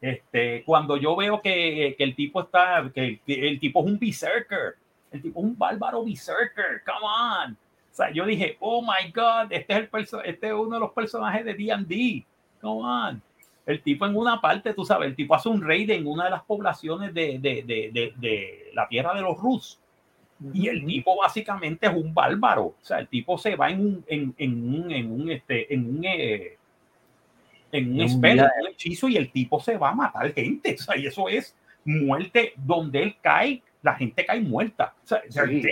Este, 0.00 0.62
cuando 0.64 0.96
yo 0.96 1.16
veo 1.16 1.40
que, 1.40 1.94
que 1.98 2.04
el 2.04 2.14
tipo 2.14 2.42
está, 2.42 2.88
que, 2.94 3.20
que 3.26 3.48
el 3.48 3.58
tipo 3.58 3.80
es 3.80 3.86
un 3.86 3.98
berserker, 3.98 4.76
el 5.10 5.22
tipo 5.22 5.40
es 5.40 5.46
un 5.46 5.58
bárbaro 5.58 6.04
berserker, 6.04 6.82
come 6.84 7.00
on 7.02 7.58
sea, 7.98 8.10
yo 8.12 8.24
dije, 8.24 8.56
oh 8.60 8.82
my 8.82 9.10
God, 9.12 9.50
este 9.50 9.72
es, 9.72 9.78
el 9.78 10.22
este 10.24 10.46
es 10.46 10.52
uno 10.52 10.76
de 10.76 10.80
los 10.80 10.92
personajes 10.92 11.44
de 11.44 11.54
D&D. 11.54 12.24
Come 12.60 12.82
on. 12.82 13.22
El 13.66 13.82
tipo 13.82 14.06
en 14.06 14.16
una 14.16 14.40
parte, 14.40 14.72
tú 14.72 14.84
sabes, 14.84 15.08
el 15.08 15.14
tipo 15.14 15.34
hace 15.34 15.48
un 15.48 15.60
raid 15.60 15.90
en 15.90 16.06
una 16.06 16.24
de 16.24 16.30
las 16.30 16.42
poblaciones 16.42 17.12
de, 17.12 17.38
de, 17.38 17.62
de, 17.64 18.14
de 18.16 18.70
la 18.72 18.88
tierra 18.88 19.14
de 19.14 19.20
los 19.20 19.36
Rus. 19.38 19.78
Y 20.54 20.68
el 20.68 20.86
tipo 20.86 21.16
básicamente 21.16 21.86
es 21.86 21.92
un 21.92 22.14
bárbaro. 22.14 22.66
O 22.66 22.76
sea, 22.80 23.00
el 23.00 23.08
tipo 23.08 23.36
se 23.36 23.56
va 23.56 23.70
en 23.70 23.80
un, 23.80 24.04
en, 24.06 24.34
en 24.38 24.74
un, 24.74 24.90
en 24.90 25.12
un, 25.12 25.30
este, 25.30 25.74
en 25.74 25.98
un, 25.98 26.04
eh, 26.04 26.56
en 27.72 28.00
un 28.00 28.24
un 28.24 28.66
hechizo, 28.70 29.08
y 29.08 29.16
el 29.16 29.30
tipo 29.30 29.60
se 29.60 29.76
va 29.76 29.90
a 29.90 29.94
matar 29.94 30.32
gente. 30.32 30.76
O 30.78 30.82
sea, 30.82 30.96
y 30.96 31.06
eso 31.06 31.28
es 31.28 31.54
muerte 31.84 32.52
donde 32.56 33.02
él 33.02 33.16
cae, 33.20 33.62
la 33.82 33.94
gente 33.96 34.24
cae 34.24 34.40
muerta. 34.40 34.94
O 35.04 35.06
sea, 35.06 35.22
sí. 35.28 35.62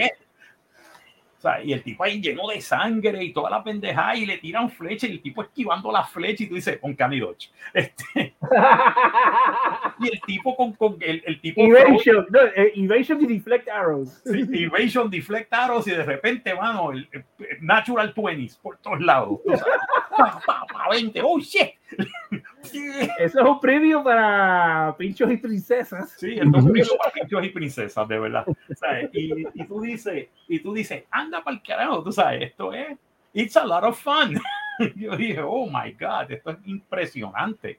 O 1.38 1.40
sea, 1.40 1.62
y 1.62 1.72
el 1.72 1.82
tipo 1.82 2.02
ahí 2.02 2.20
lleno 2.20 2.48
de 2.48 2.60
sangre 2.60 3.22
y 3.22 3.32
toda 3.32 3.50
la 3.50 3.62
pendejada 3.62 4.16
y 4.16 4.26
le 4.26 4.38
tiran 4.38 4.70
flecha 4.70 5.06
y 5.06 5.12
el 5.12 5.22
tipo 5.22 5.42
esquivando 5.42 5.92
la 5.92 6.04
flecha 6.04 6.44
y 6.44 6.46
tú 6.46 6.54
dices, 6.54 6.78
con 6.78 6.94
Canidoch. 6.94 7.44
Este, 7.74 8.34
y 10.00 10.08
el 10.08 10.20
tipo 10.26 10.56
con, 10.56 10.72
con 10.72 10.96
el, 11.00 11.22
el, 11.26 11.40
tipo... 11.40 11.60
Evasion, 11.60 12.26
no, 12.30 12.40
eh, 12.40 12.72
evasion 12.74 13.22
y 13.22 13.26
deflect 13.26 13.68
arrows. 13.68 14.22
Sí, 14.24 14.46
evasion, 14.50 15.10
deflect 15.10 15.52
arrows 15.52 15.86
y 15.86 15.90
de 15.90 16.04
repente, 16.04 16.54
mano, 16.54 16.92
el, 16.92 17.08
el 17.12 17.24
natural 17.60 18.14
20s 18.14 18.58
por 18.60 18.78
todos 18.78 19.00
lados. 19.00 19.40
pa, 20.16 20.40
pa, 20.46 20.66
pa, 20.72 20.88
20, 20.90 21.20
oh 21.22 21.38
shit. 21.38 21.74
Eso 23.18 23.40
es 23.40 23.46
un 23.46 23.60
premio 23.60 24.02
para 24.02 24.94
pinchos 24.98 25.30
y 25.30 25.36
princesas. 25.36 26.14
Sí, 26.18 26.34
es 26.34 26.44
un 26.44 26.52
premio 26.52 26.96
para 26.98 27.12
pinchos 27.12 27.44
y 27.44 27.48
princesas, 27.50 28.08
de 28.08 28.18
verdad. 28.18 28.46
¿Sabes? 28.74 29.10
Y, 29.12 29.46
y, 29.54 29.64
tú 29.64 29.80
dices, 29.80 30.28
y 30.48 30.58
tú 30.60 30.72
dices, 30.74 31.04
anda 31.10 31.42
para 31.42 31.56
el 31.56 31.62
carajo, 31.62 32.02
tú 32.02 32.12
sabes, 32.12 32.42
esto 32.42 32.72
es, 32.72 32.96
it's 33.32 33.56
a 33.56 33.64
lot 33.64 33.84
of 33.84 34.00
fun. 34.00 34.40
Yo 34.96 35.16
dije, 35.16 35.40
oh 35.40 35.66
my 35.66 35.92
God, 35.92 36.30
esto 36.30 36.50
es 36.50 36.58
impresionante. 36.64 37.78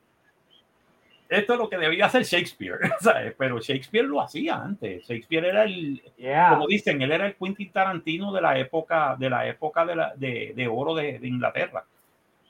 Esto 1.30 1.54
es 1.54 1.60
lo 1.60 1.70
que 1.70 1.78
debía 1.78 2.06
hacer 2.06 2.24
Shakespeare, 2.24 2.80
¿sabes? 3.02 3.36
Pero 3.38 3.60
Shakespeare 3.60 4.06
lo 4.06 4.22
hacía 4.22 4.56
antes. 4.56 5.06
Shakespeare 5.06 5.46
era 5.46 5.64
el, 5.64 6.02
yeah. 6.18 6.50
como 6.50 6.68
dicen, 6.68 7.02
él 7.02 7.12
era 7.12 7.28
el 7.28 7.36
Quentin 7.36 7.72
Tarantino 7.72 8.32
de 8.32 8.42
la 8.42 8.58
época, 8.58 9.16
de 9.20 9.30
la 9.30 9.48
época 9.48 9.86
de, 9.86 9.96
la, 9.96 10.16
de, 10.16 10.54
de 10.56 10.68
oro 10.68 10.96
de, 10.96 11.20
de 11.20 11.28
Inglaterra 11.28 11.86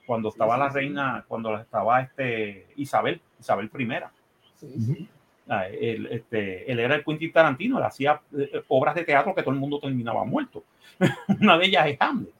cuando 0.08 0.30
estaba 0.30 0.56
sí, 0.56 0.62
sí, 0.62 0.66
la 0.66 0.74
reina, 0.74 1.26
cuando 1.28 1.56
estaba 1.58 2.02
este 2.02 2.68
Isabel, 2.78 3.22
Isabel 3.40 3.70
I. 3.78 3.88
Sí, 4.56 5.08
él, 5.80 6.08
este, 6.12 6.72
él, 6.72 6.80
era 6.80 6.96
el 6.96 7.04
Quentin 7.04 7.32
Tarantino, 7.32 7.78
él 7.78 7.84
hacía 7.84 8.20
eh, 8.38 8.64
obras 8.70 8.96
de 8.96 9.04
teatro 9.04 9.36
que 9.36 9.44
todo 9.44 9.54
el 9.54 9.60
mundo 9.60 9.80
terminaba 9.80 10.24
muerto. 10.24 10.64
Una 11.42 11.58
de 11.58 11.66
ellas 11.66 11.88
es 11.88 11.98
Hamlet. 12.00 12.34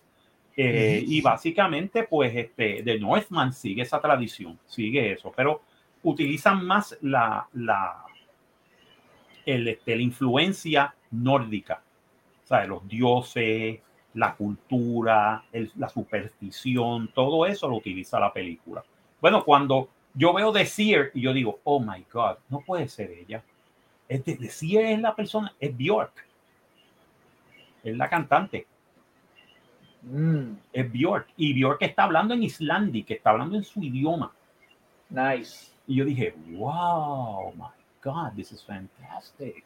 Eh, 0.56 1.04
y 1.06 1.22
básicamente, 1.22 2.04
pues, 2.04 2.36
este, 2.36 2.82
de 2.82 3.00
Northman 3.00 3.54
sigue 3.54 3.84
esa 3.84 4.02
tradición, 4.02 4.58
sigue 4.66 5.12
eso, 5.12 5.32
pero 5.36 5.62
utilizan 6.02 6.66
más 6.66 6.98
la, 7.02 7.48
la, 7.54 8.04
el, 9.46 9.68
este, 9.68 9.96
la 9.96 10.02
influencia 10.02 10.96
nórdica, 11.12 11.84
o 12.44 12.48
sea, 12.48 12.66
los 12.66 12.88
dioses, 12.88 13.82
la 14.18 14.36
cultura, 14.36 15.46
el, 15.52 15.72
la 15.76 15.88
superstición, 15.88 17.12
todo 17.14 17.46
eso 17.46 17.68
lo 17.70 17.76
utiliza 17.76 18.20
la 18.20 18.34
película. 18.34 18.84
Bueno, 19.22 19.44
cuando 19.46 19.90
yo 20.16 20.34
veo 20.34 20.52
The 20.52 20.66
Seer 20.66 21.12
y 21.14 21.22
yo 21.22 21.34
digo, 21.34 21.60
oh 21.64 21.80
my 21.80 22.04
God, 22.12 22.38
no 22.50 22.62
puede 22.62 22.88
ser 22.88 23.12
ella. 23.12 23.44
Es 24.08 24.26
de, 24.26 24.36
The 24.36 24.50
Seer 24.50 24.86
es 24.88 25.00
la 25.00 25.16
persona, 25.16 25.54
es 25.60 25.76
Bjork. 25.78 26.26
Es 27.84 27.96
la 27.96 28.10
cantante. 28.10 28.66
Mm. 30.02 30.54
Es 30.74 30.92
Bjork. 30.92 31.28
Y 31.38 31.54
Bjork 31.54 31.84
está 31.84 32.06
hablando 32.06 32.34
en 32.34 32.42
Islandi, 32.42 33.04
que 33.04 33.14
está 33.14 33.30
hablando 33.30 33.56
en 33.56 33.64
su 33.64 33.84
idioma. 33.84 34.34
Nice. 35.12 35.72
Y 35.86 35.96
yo 35.96 36.06
dije, 36.06 36.34
wow, 36.54 37.54
my 37.54 37.68
God, 38.04 38.34
this 38.36 38.52
is 38.52 38.64
fantastic. 38.66 39.64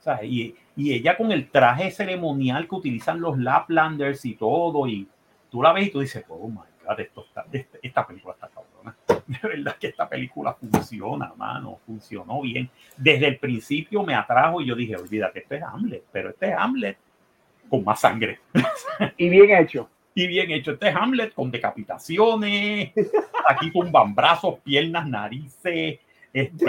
Sea, 0.00 0.22
y, 0.22 0.54
y, 0.76 0.92
ella 0.92 1.16
con 1.16 1.32
el 1.32 1.50
traje 1.50 1.90
ceremonial 1.90 2.68
que 2.68 2.74
utilizan 2.76 3.20
los 3.20 3.36
Laplanders 3.38 4.24
y 4.24 4.34
todo, 4.34 4.86
y 4.86 5.08
tú 5.50 5.62
la 5.62 5.72
ves 5.72 5.88
y 5.88 5.90
tú 5.90 6.00
dices, 6.00 6.24
oh 6.28 6.48
my 6.48 6.56
God, 6.86 7.00
esto 7.00 7.24
está, 7.26 7.44
esta, 7.82 8.06
película 8.06 8.34
está 8.34 8.48
cabrona. 8.48 8.96
De 9.26 9.48
verdad 9.48 9.76
que 9.76 9.88
esta 9.88 10.08
película 10.08 10.54
funciona, 10.54 11.32
mano, 11.36 11.80
funcionó 11.84 12.40
bien. 12.40 12.70
Desde 12.96 13.26
el 13.26 13.38
principio 13.38 14.02
me 14.02 14.14
atrajo 14.14 14.60
y 14.60 14.66
yo 14.66 14.74
dije, 14.74 14.96
olvídate, 14.96 15.40
este 15.40 15.56
es 15.56 15.62
Hamlet, 15.62 16.04
pero 16.10 16.30
este 16.30 16.48
es 16.50 16.54
Hamlet 16.56 16.98
con 17.68 17.84
más 17.84 18.00
sangre. 18.00 18.40
Y 19.16 19.28
bien 19.28 19.50
hecho. 19.50 19.90
Y 20.14 20.26
bien 20.26 20.50
hecho. 20.50 20.72
Este 20.72 20.88
es 20.88 20.96
Hamlet 20.96 21.34
con 21.34 21.50
decapitaciones, 21.50 22.92
aquí 23.48 23.70
tumban 23.70 24.14
brazos, 24.14 24.58
piernas, 24.60 25.06
narices, 25.06 25.98
este, 26.40 26.66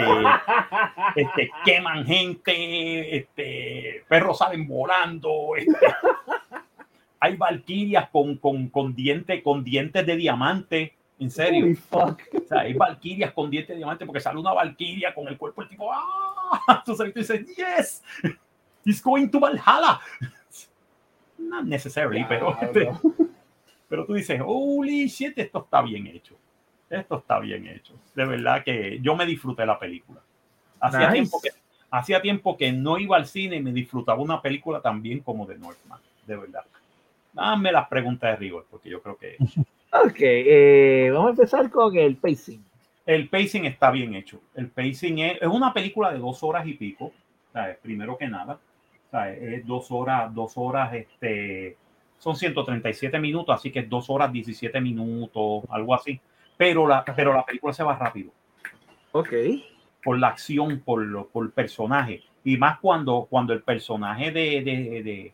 este, 1.16 1.50
queman 1.64 2.04
gente, 2.04 3.16
este, 3.16 4.04
perros 4.08 4.38
salen 4.38 4.66
volando, 4.66 5.56
este, 5.56 5.86
hay 7.20 7.36
valquirias 7.36 8.08
con, 8.10 8.36
con, 8.36 8.68
con, 8.68 8.94
diente, 8.94 9.42
con 9.42 9.62
dientes 9.62 10.06
de 10.06 10.16
diamante, 10.16 10.94
en 11.18 11.30
serio. 11.30 11.76
O 11.90 12.16
sea, 12.48 12.60
hay 12.60 12.74
valquirias 12.74 13.32
con 13.32 13.50
dientes 13.50 13.74
de 13.74 13.76
diamante 13.76 14.06
porque 14.06 14.20
sale 14.20 14.38
una 14.38 14.52
valquiria 14.52 15.14
con 15.14 15.28
el 15.28 15.36
cuerpo 15.36 15.62
el 15.62 15.68
tipo, 15.68 15.90
¡ah! 15.92 16.78
Entonces 16.78 17.12
tú 17.12 17.20
dices, 17.20 17.56
¡yes! 17.56 18.02
He's 18.84 19.02
going 19.02 19.28
to 19.28 19.38
Valhalla. 19.38 20.00
Not 21.36 21.64
necessarily, 21.64 22.24
pero, 22.28 22.56
pero 23.88 24.06
tú 24.06 24.14
dices, 24.14 24.40
holy 24.44 25.06
shit, 25.06 25.38
esto 25.38 25.58
está 25.58 25.82
bien 25.82 26.06
hecho 26.06 26.39
esto 26.90 27.18
está 27.18 27.38
bien 27.38 27.66
hecho. 27.68 27.94
De 28.14 28.26
verdad 28.26 28.64
que 28.64 28.98
yo 29.00 29.16
me 29.16 29.24
disfruté 29.24 29.64
la 29.64 29.78
película. 29.78 30.20
Hacía, 30.80 31.10
nice. 31.10 31.12
tiempo, 31.12 31.40
que, 31.40 31.50
hacía 31.90 32.20
tiempo 32.20 32.56
que 32.56 32.72
no 32.72 32.98
iba 32.98 33.16
al 33.16 33.26
cine 33.26 33.56
y 33.56 33.62
me 33.62 33.72
disfrutaba 33.72 34.20
una 34.20 34.42
película 34.42 34.80
tan 34.80 35.00
bien 35.00 35.20
como 35.20 35.46
de 35.46 35.56
Northman, 35.56 36.00
de 36.26 36.36
verdad. 36.36 36.64
Dame 37.32 37.70
las 37.70 37.88
preguntas 37.88 38.32
de 38.32 38.36
rigor, 38.36 38.66
porque 38.68 38.90
yo 38.90 39.00
creo 39.00 39.16
que... 39.16 39.36
Ok, 39.92 40.18
eh, 40.20 41.10
vamos 41.12 41.26
a 41.26 41.30
empezar 41.30 41.68
con 41.68 41.96
el 41.96 42.16
pacing. 42.16 42.64
El 43.04 43.28
pacing 43.28 43.64
está 43.64 43.90
bien 43.90 44.14
hecho. 44.14 44.40
El 44.54 44.68
pacing 44.68 45.18
es, 45.18 45.42
es 45.42 45.48
una 45.48 45.72
película 45.72 46.12
de 46.12 46.18
dos 46.18 46.44
horas 46.44 46.64
y 46.64 46.74
pico, 46.74 47.12
¿sabes? 47.52 47.76
primero 47.78 48.16
que 48.16 48.28
nada. 48.28 48.60
¿sabes? 49.10 49.42
Es 49.42 49.66
dos 49.66 49.90
horas, 49.90 50.32
dos 50.32 50.52
horas, 50.54 50.94
este, 50.94 51.76
son 52.18 52.36
137 52.36 53.18
minutos, 53.18 53.52
así 53.52 53.72
que 53.72 53.80
es 53.80 53.88
dos 53.88 54.08
horas 54.10 54.32
17 54.32 54.80
minutos, 54.80 55.64
algo 55.70 55.92
así 55.92 56.20
pero 56.60 56.86
la, 56.86 57.02
pero 57.02 57.32
la 57.32 57.42
película 57.42 57.72
se 57.72 57.82
va 57.82 57.96
rápido. 57.96 58.30
Ok. 59.12 59.32
Por 60.04 60.18
la 60.18 60.28
acción, 60.28 60.80
por, 60.80 61.00
lo, 61.02 61.26
por 61.26 61.46
el 61.46 61.52
personaje. 61.52 62.22
Y 62.44 62.58
más 62.58 62.78
cuando, 62.80 63.26
cuando 63.30 63.54
el 63.54 63.62
personaje 63.62 64.30
de, 64.30 64.60
de, 64.62 65.02
de, 65.02 65.32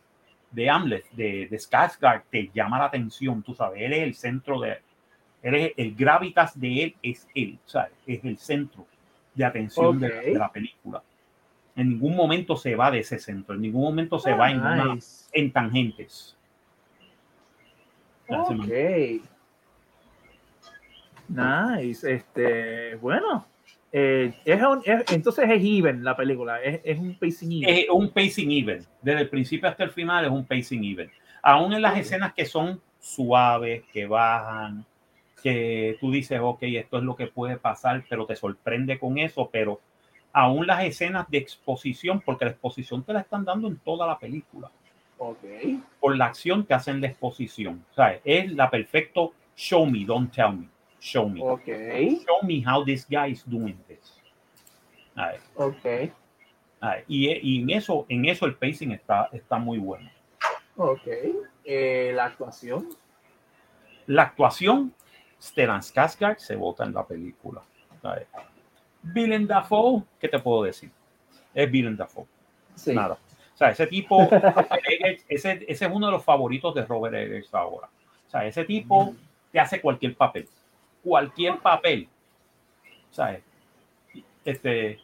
de 0.51 0.69
Hamlet, 0.69 1.03
de, 1.11 1.49
de 1.51 1.57
Skarsgård, 1.57 2.23
te 2.31 2.49
llama 2.53 2.79
la 2.79 2.85
atención. 2.85 3.43
Tú 3.43 3.53
sabes, 3.53 3.81
él 3.81 3.91
es 3.91 4.03
el 4.03 4.15
centro 4.15 4.61
de. 4.61 4.79
Él 5.43 5.55
es, 5.55 5.73
el 5.75 5.95
gravitas 5.95 6.57
de 6.57 6.83
él 6.83 6.95
es 7.03 7.27
él, 7.35 7.59
¿sabes? 7.65 7.91
Es 8.07 8.23
el 8.23 8.37
centro 8.37 8.87
de 9.35 9.43
atención 9.43 9.97
okay. 9.97 10.09
de, 10.09 10.21
de, 10.31 10.33
la 10.33 10.49
película. 10.49 11.03
En 11.75 11.89
ningún 11.89 12.15
momento 12.15 12.55
se 12.55 12.73
va 12.73 12.89
de 12.89 12.99
ese 12.99 13.19
centro, 13.19 13.53
en 13.53 13.61
ningún 13.63 13.83
momento 13.83 14.17
se 14.17 14.31
ah, 14.31 14.35
va 14.37 14.49
en, 14.49 14.63
nice. 14.63 14.81
una, 14.81 14.97
en 15.33 15.51
tangentes. 15.51 16.37
Ok. 18.29 18.69
Nice, 21.29 22.11
este, 22.11 22.95
bueno, 22.95 23.45
eh, 23.91 24.33
es 24.45 24.61
un, 24.61 24.81
es, 24.85 25.11
entonces 25.11 25.49
es 25.49 25.63
even 25.63 26.03
la 26.03 26.15
película, 26.15 26.61
es, 26.61 26.81
es, 26.83 26.97
un 26.97 27.15
pacing 27.15 27.51
even. 27.51 27.75
Es 27.75 27.85
un 27.89 28.09
pacing 28.09 28.51
even, 28.51 28.85
desde 29.01 29.21
el 29.21 29.29
principio 29.29 29.69
hasta 29.69 29.83
el 29.83 29.91
final 29.91 30.25
es 30.25 30.31
un 30.31 30.45
pacing 30.45 30.83
even. 30.83 31.11
Aún 31.41 31.73
en 31.73 31.81
las 31.81 31.91
okay. 31.91 32.01
escenas 32.01 32.33
que 32.33 32.45
son 32.45 32.81
suaves, 32.99 33.83
que 33.91 34.05
bajan, 34.05 34.85
que 35.41 35.97
tú 35.99 36.11
dices, 36.11 36.39
ok, 36.41 36.59
esto 36.61 36.97
es 36.97 37.03
lo 37.03 37.15
que 37.15 37.27
puede 37.27 37.57
pasar, 37.57 38.03
pero 38.09 38.25
te 38.25 38.35
sorprende 38.35 38.97
con 38.97 39.17
eso, 39.17 39.49
pero 39.51 39.81
aún 40.33 40.67
las 40.67 40.83
escenas 40.83 41.29
de 41.29 41.37
exposición, 41.39 42.21
porque 42.21 42.45
la 42.45 42.51
exposición 42.51 43.03
te 43.03 43.13
la 43.13 43.21
están 43.21 43.43
dando 43.45 43.67
en 43.67 43.77
toda 43.77 44.07
la 44.07 44.17
película. 44.17 44.69
Okay. 45.17 45.81
Por 45.99 46.15
la 46.15 46.25
acción 46.25 46.63
que 46.63 46.73
hacen 46.75 47.01
la 47.01 47.07
exposición. 47.07 47.83
O 47.91 47.95
sea, 47.95 48.19
es 48.23 48.51
la 48.51 48.69
perfecto 48.69 49.33
show 49.55 49.85
me, 49.85 50.05
don't 50.05 50.31
tell 50.31 50.53
me 50.53 50.67
show 50.99 51.29
me. 51.29 51.41
Okay. 51.41 52.21
Show 52.25 52.41
me 52.43 52.61
how 52.61 52.83
this 52.83 53.05
guy 53.09 53.31
is 53.31 53.43
doing 53.43 53.77
this. 53.87 54.17
Okay. 55.57 56.11
Right. 56.81 57.03
Y, 57.07 57.29
y, 57.41 57.61
en 57.61 57.69
eso, 57.71 58.05
en 58.07 58.25
eso 58.25 58.45
el 58.45 58.55
pacing 58.55 58.91
está, 58.91 59.29
está 59.31 59.57
muy 59.57 59.79
bueno. 59.79 60.09
Ok. 60.75 61.07
Eh, 61.65 62.11
la 62.13 62.25
actuación. 62.25 62.89
La 64.05 64.23
actuación, 64.23 64.93
Stellan 65.41 65.81
Skarsgård 65.81 66.37
se 66.37 66.55
vota 66.55 66.83
en 66.83 66.93
la 66.93 67.05
película. 67.05 67.63
Right. 68.03 68.27
Willem 69.15 69.47
Dafoe, 69.47 70.03
¿qué 70.19 70.27
te 70.27 70.39
puedo 70.39 70.63
decir? 70.63 70.91
Es 71.53 71.71
Willem 71.71 71.97
Dafoe. 71.97 72.25
Sí. 72.75 72.93
Nada. 72.93 73.15
O 73.15 73.57
sea, 73.57 73.71
ese 73.71 73.87
tipo, 73.87 74.21
ese, 75.27 75.65
ese 75.67 75.67
es 75.67 75.91
uno 75.91 76.05
de 76.05 76.11
los 76.11 76.23
favoritos 76.23 76.75
de 76.75 76.85
Robert 76.85 77.15
Eggers 77.15 77.53
ahora. 77.55 77.87
O 78.27 78.29
sea, 78.29 78.45
ese 78.45 78.63
tipo 78.65 79.05
mm. 79.05 79.17
te 79.51 79.59
hace 79.59 79.81
cualquier 79.81 80.15
papel 80.15 80.47
cualquier 81.07 81.57
papel. 81.59 82.09
¿sabes? 83.11 83.41
Este, 84.45 84.99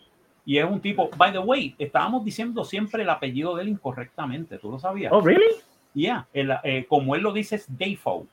y 0.45 0.57
es 0.57 0.65
un 0.65 0.79
tipo, 0.79 1.09
by 1.17 1.31
the 1.31 1.39
way, 1.39 1.75
estábamos 1.77 2.23
diciendo 2.23 2.63
siempre 2.63 3.03
el 3.03 3.09
apellido 3.09 3.55
de 3.55 3.63
él 3.63 3.69
incorrectamente, 3.69 4.57
¿tú 4.57 4.71
lo 4.71 4.79
sabías? 4.79 5.11
Oh, 5.11 5.21
really? 5.21 5.55
Yeah, 5.93 6.27
eh, 6.33 6.85
como 6.87 7.15
él 7.15 7.21
lo 7.21 7.31
dice 7.31 7.55
es 7.55 7.65
Dayfo. 7.67 8.25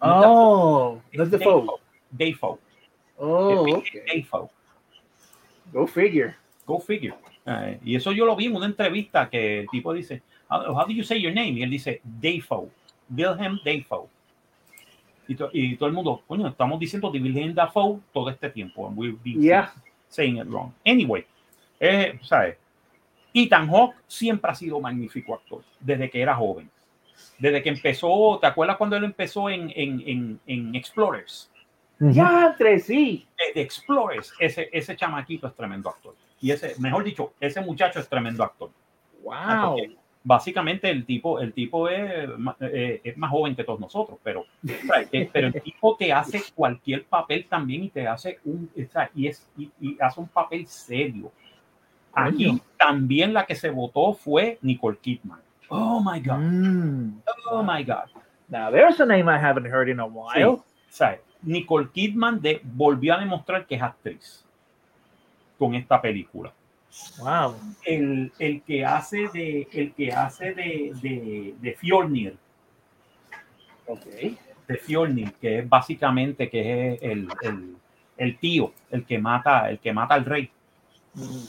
oh, 0.00 1.00
no 1.12 1.22
es 1.22 1.30
Defoe. 1.30 1.66
Dayfo. 2.10 2.58
Oh, 3.18 3.78
okay. 3.78 4.26
Go 5.72 5.86
figure. 5.86 6.34
Go 6.66 6.78
figure. 6.78 7.14
Uh, 7.46 7.78
y 7.84 7.96
eso 7.96 8.12
yo 8.12 8.26
lo 8.26 8.36
vi 8.36 8.46
en 8.46 8.56
una 8.56 8.66
entrevista 8.66 9.30
que 9.30 9.60
el 9.60 9.68
tipo 9.68 9.92
dice, 9.92 10.22
how, 10.50 10.74
how 10.74 10.84
do 10.84 10.92
you 10.92 11.02
say 11.02 11.20
your 11.20 11.32
name? 11.32 11.52
Y 11.52 11.62
él 11.62 11.70
dice, 11.70 12.00
Dayfo. 12.04 12.68
Wilhelm 13.08 13.60
Dafoe. 13.64 14.08
Y, 15.28 15.34
to, 15.34 15.50
y, 15.52 15.76
todo 15.76 15.88
el 15.88 15.94
mundo, 15.94 16.22
coño, 16.26 16.48
estamos 16.48 16.78
diciendo 16.78 17.10
Wilhelm 17.10 17.54
Dafoe 17.54 18.00
todo 18.12 18.30
este 18.30 18.50
tiempo. 18.50 18.86
And 18.86 18.96
we've 18.96 19.18
been 19.22 19.42
yeah. 19.42 19.72
saying 20.08 20.38
it 20.38 20.46
wrong. 20.46 20.72
Anyway, 20.84 21.26
eh, 21.80 22.18
¿sabes? 22.22 22.56
Ethan 23.34 23.68
Hawke 23.68 23.96
siempre 24.06 24.50
ha 24.50 24.54
sido 24.54 24.80
magnífico 24.80 25.34
actor, 25.34 25.62
desde 25.80 26.08
que 26.08 26.22
era 26.22 26.34
joven. 26.34 26.70
Desde 27.38 27.62
que 27.62 27.68
empezó, 27.68 28.38
¿te 28.40 28.46
acuerdas 28.46 28.76
cuando 28.76 28.96
él 28.96 29.04
empezó 29.04 29.50
en, 29.50 29.70
en, 29.74 30.02
en, 30.06 30.40
en 30.46 30.74
Explorers? 30.74 31.50
Uh 32.00 32.06
-huh. 32.06 32.12
Ya, 32.12 32.46
entre 32.46 32.78
sí. 32.78 33.26
De, 33.54 33.60
Explorers, 33.60 34.32
ese, 34.38 34.68
ese 34.72 34.96
chamaquito 34.96 35.46
es 35.46 35.54
tremendo 35.54 35.90
actor. 35.90 36.14
Y 36.40 36.50
ese, 36.50 36.74
mejor 36.78 37.04
dicho, 37.04 37.32
ese 37.40 37.60
muchacho 37.60 38.00
es 38.00 38.08
tremendo 38.08 38.42
actor. 38.42 38.70
Wow. 39.22 39.70
Porque 39.70 39.96
básicamente 40.26 40.90
el 40.90 41.06
tipo, 41.06 41.38
el 41.38 41.52
tipo 41.52 41.88
es, 41.88 42.28
eh, 42.60 43.00
es, 43.04 43.16
más 43.16 43.30
joven 43.30 43.54
que 43.54 43.62
todos 43.62 43.78
nosotros, 43.78 44.18
pero, 44.24 44.44
pero 45.32 45.46
el 45.46 45.62
tipo 45.62 45.96
te 45.96 46.12
hace 46.12 46.42
cualquier 46.52 47.04
papel 47.04 47.46
también 47.48 47.84
y 47.84 47.90
te 47.90 48.08
hace 48.08 48.40
un, 48.44 48.68
y, 49.14 49.28
es, 49.28 49.48
y, 49.56 49.70
y 49.80 49.96
hace 50.00 50.20
un 50.20 50.26
papel 50.26 50.66
serio. 50.66 51.30
Aquí 52.12 52.60
también 52.76 53.32
la 53.32 53.46
que 53.46 53.54
se 53.54 53.70
votó 53.70 54.14
fue 54.14 54.58
Nicole 54.62 54.98
Kidman. 54.98 55.38
Oh 55.68 56.00
my 56.00 56.18
God. 56.18 56.38
Mm. 56.38 57.20
Oh 57.52 57.62
my 57.62 57.84
God. 57.84 58.08
Now 58.48 58.70
there's 58.70 58.98
a 59.00 59.06
name 59.06 59.28
I 59.28 59.38
haven't 59.38 59.66
heard 59.66 59.88
in 59.88 60.00
a 60.00 60.06
while. 60.06 60.64
Sí. 60.90 61.04
Nicole 61.42 61.88
Kidman 61.92 62.40
de, 62.40 62.60
volvió 62.64 63.14
a 63.14 63.18
demostrar 63.18 63.66
que 63.66 63.76
es 63.76 63.82
actriz 63.82 64.44
con 65.56 65.74
esta 65.76 66.00
película. 66.00 66.52
Wow. 67.18 67.56
El, 67.84 68.32
el, 68.38 68.62
que 68.62 68.84
hace 68.84 69.28
de 69.32 69.68
el 69.72 69.92
que 69.92 70.12
hace 70.12 70.54
de, 70.54 70.92
de, 71.02 71.54
de 71.60 71.72
Fjolnir. 71.74 72.36
Ok. 73.86 74.06
De 74.68 74.76
Fjolnir, 74.76 75.32
que 75.34 75.60
es 75.60 75.68
básicamente 75.68 76.50
que 76.50 76.94
es 76.94 77.02
el, 77.02 77.28
el, 77.42 77.76
el, 78.16 78.38
tío, 78.38 78.72
el 78.90 79.04
que 79.04 79.18
mata, 79.18 79.70
el 79.70 79.78
que 79.78 79.92
mata 79.92 80.14
al 80.14 80.24
rey. 80.24 80.50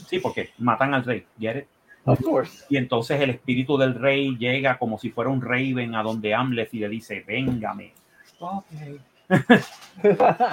Sí, 0.06 0.18
porque 0.20 0.50
matan 0.58 0.94
al 0.94 1.04
rey. 1.04 1.26
¿Get 1.38 1.56
it? 1.56 1.66
Of 2.04 2.22
course. 2.22 2.64
Y 2.70 2.78
entonces 2.78 3.20
el 3.20 3.30
espíritu 3.30 3.76
del 3.76 3.94
rey 3.94 4.36
llega 4.38 4.78
como 4.78 4.98
si 4.98 5.10
fuera 5.10 5.28
un 5.28 5.42
raven 5.42 5.94
a 5.94 6.02
donde 6.02 6.32
Amleth 6.32 6.72
y 6.72 6.78
le 6.78 6.88
dice, 6.88 7.22
véngame. 7.26 7.92
Okay. 8.38 9.00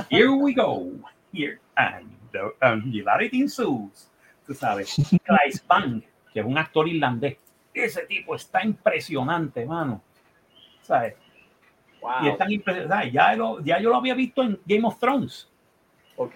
Here 0.10 0.30
we 0.30 0.54
go. 0.54 0.92
Here. 1.32 1.60
And 1.78 2.10
the 2.34 2.54
um, 2.62 2.92
ensues. 3.32 4.10
Tú 4.46 4.54
sabes. 4.54 4.96
Claes 5.24 5.66
Bang, 5.68 6.04
que 6.34 6.40
es 6.40 6.46
un 6.46 6.58
actor 6.58 6.88
irlandés. 6.88 7.38
Ese 7.74 8.06
tipo 8.06 8.36
está 8.36 8.64
impresionante, 8.64 9.66
mano. 9.66 10.02
¿Sabes? 10.82 11.16
Wow. 12.02 12.12
Y 12.24 12.28
es 12.30 12.38
tan 12.38 12.52
impresionante. 12.52 13.12
Ya, 13.12 13.36
lo, 13.36 13.60
ya 13.62 13.80
yo 13.80 13.90
lo 13.90 13.98
había 13.98 14.14
visto 14.14 14.44
en 14.44 14.60
Game 14.66 14.88
of 14.88 15.00
Thrones. 15.00 15.50
Ok. 16.16 16.36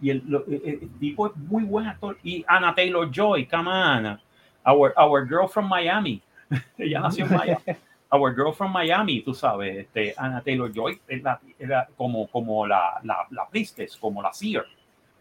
Y 0.00 0.10
el, 0.10 0.22
el, 0.46 0.62
el, 0.64 0.98
tipo 0.98 1.26
es 1.26 1.36
muy 1.36 1.64
buen 1.64 1.86
actor. 1.86 2.16
Y 2.22 2.44
Anna 2.46 2.74
Taylor 2.74 3.10
Joy, 3.10 3.46
come 3.46 3.68
on. 3.68 4.20
Our, 4.64 4.92
our 4.96 5.26
girl 5.26 5.48
from 5.48 5.68
Miami. 5.68 6.22
Ella 6.78 7.00
nació 7.00 7.24
en 7.24 7.34
Miami. 7.34 7.62
Our 8.10 8.34
girl 8.34 8.52
from 8.52 8.72
Miami, 8.72 9.20
tú 9.20 9.34
sabes, 9.34 9.76
este, 9.76 10.14
Anna 10.16 10.40
Taylor 10.40 10.72
Joy 10.72 10.98
era 11.06 11.88
como, 11.94 12.26
como 12.28 12.66
la, 12.66 12.98
la, 13.02 13.26
la 13.30 13.46
priestess, 13.48 13.98
como 13.98 14.22
la 14.22 14.32
seer. 14.32 14.64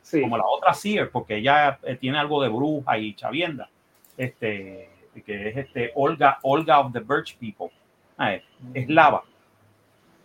Sí. 0.08 0.22
Como 0.22 0.38
la 0.38 0.46
otra 0.46 0.74
seer, 0.74 1.12
porque 1.12 1.36
ella 1.36 1.80
eh, 1.84 1.98
tiene 1.98 2.18
algo 2.18 2.42
de 2.42 2.48
bruja 2.48 2.98
y 2.98 3.14
chavienda. 3.14 3.70
Este, 4.16 4.90
que 5.26 5.50
es 5.50 5.58
este 5.58 5.92
Olga, 5.96 6.40
Olga 6.44 6.80
of 6.80 6.94
the 6.94 7.02
Birch 7.02 7.38
People. 7.38 7.70
Eh, 8.18 8.42
es 8.74 8.88
lava. 8.88 9.26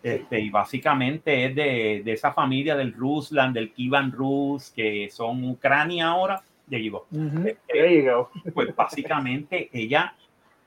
Este, 0.01 0.38
y 0.38 0.51
básicamente 0.51 1.47
es 1.47 1.57
de, 1.57 2.03
de, 2.05 2.12
esa 2.12 2.33
familia 2.33 2.77
del 2.77 2.92
Ruslan, 2.92 3.53
del 3.53 3.73
Kivan 3.73 4.12
Rus, 4.12 4.71
que 4.71 5.11
son 5.11 5.45
Ucrania 5.45 6.11
ahora. 6.11 6.45
De 6.64 6.81
llegó. 6.81 7.09
Uh 7.11 7.18
-huh. 7.18 7.57
There 7.66 7.97
you 7.97 8.09
go. 8.09 8.31
Pues 8.55 8.77
básicamente 8.77 9.68
ella, 9.73 10.14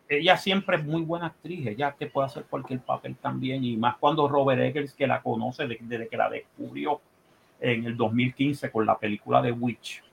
ella 0.09 0.35
siempre 0.35 0.75
es 0.75 0.83
muy 0.83 1.03
buena 1.03 1.27
actriz. 1.27 1.65
Ella 1.65 1.95
te 1.97 2.07
puede 2.07 2.25
hacer 2.27 2.43
cualquier 2.49 2.81
papel 2.81 3.15
también. 3.15 3.63
Y 3.63 3.77
más 3.77 3.95
cuando 3.95 4.27
Robert 4.27 4.61
Eggers, 4.61 4.93
que 4.93 5.07
la 5.07 5.21
conoce 5.21 5.65
desde, 5.65 5.85
desde 5.85 6.09
que 6.09 6.17
la 6.17 6.29
descubrió 6.29 6.99
en 7.59 7.85
el 7.85 7.97
2015 7.97 8.71
con 8.71 8.85
la 8.85 8.97
película 8.97 9.41
de 9.41 9.51
Witch. 9.51 10.03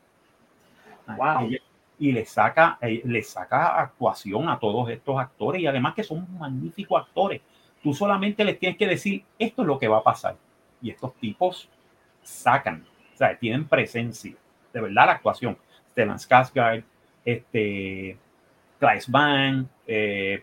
Wow. 1.06 1.46
Ella, 1.46 1.58
y 1.98 2.10
le 2.10 2.24
saca, 2.24 2.78
eh, 2.80 3.00
le 3.04 3.22
saca 3.22 3.80
actuación 3.80 4.48
a 4.48 4.58
todos 4.58 4.90
estos 4.90 5.20
actores 5.20 5.62
y 5.62 5.68
además 5.68 5.94
que 5.94 6.02
son 6.02 6.26
magníficos 6.36 7.00
actores. 7.00 7.40
Tú 7.80 7.94
solamente 7.94 8.44
les 8.44 8.58
tienes 8.58 8.76
que 8.76 8.88
decir, 8.88 9.24
esto 9.38 9.62
es 9.62 9.68
lo 9.68 9.78
que 9.78 9.86
va 9.86 9.98
a 9.98 10.02
pasar. 10.02 10.36
Y 10.80 10.90
estos 10.90 11.14
tipos 11.14 11.68
sacan, 12.22 12.84
o 13.14 13.16
sea, 13.16 13.38
tienen 13.38 13.66
presencia. 13.66 14.34
De 14.72 14.80
verdad, 14.80 15.06
la 15.06 15.12
actuación. 15.12 15.56
Stellan 15.92 16.18
Skarsgård, 16.18 16.82
este, 17.24 18.16
Claes 18.80 19.08
Bang, 19.08 19.66
eh, 19.86 20.42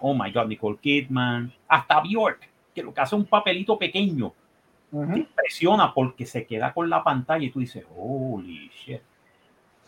oh 0.00 0.14
my 0.14 0.32
God, 0.32 0.46
Nicole 0.46 0.78
Kidman, 0.78 1.52
hasta 1.68 2.00
Bjork, 2.00 2.48
que 2.74 2.82
lo 2.82 2.94
que 2.94 3.00
hace 3.02 3.14
un 3.14 3.26
papelito 3.26 3.78
pequeño, 3.78 4.32
uh 4.92 5.02
-huh. 5.02 5.12
te 5.12 5.18
impresiona 5.20 5.92
porque 5.92 6.26
se 6.26 6.46
queda 6.46 6.72
con 6.72 6.88
la 6.88 7.02
pantalla 7.02 7.44
y 7.44 7.50
tú 7.50 7.60
dices, 7.60 7.84
holy 7.96 8.70
shit. 8.70 9.00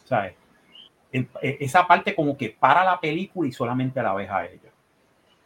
¿Sabes? 0.05 0.35
Esa 1.13 1.87
parte 1.87 2.15
como 2.15 2.37
que 2.37 2.51
para 2.51 2.85
la 2.85 3.01
película 3.01 3.49
y 3.49 3.53
solamente 3.53 4.03
la 4.03 4.15
ves 4.15 4.31
a 4.31 4.45
ella. 4.45 4.71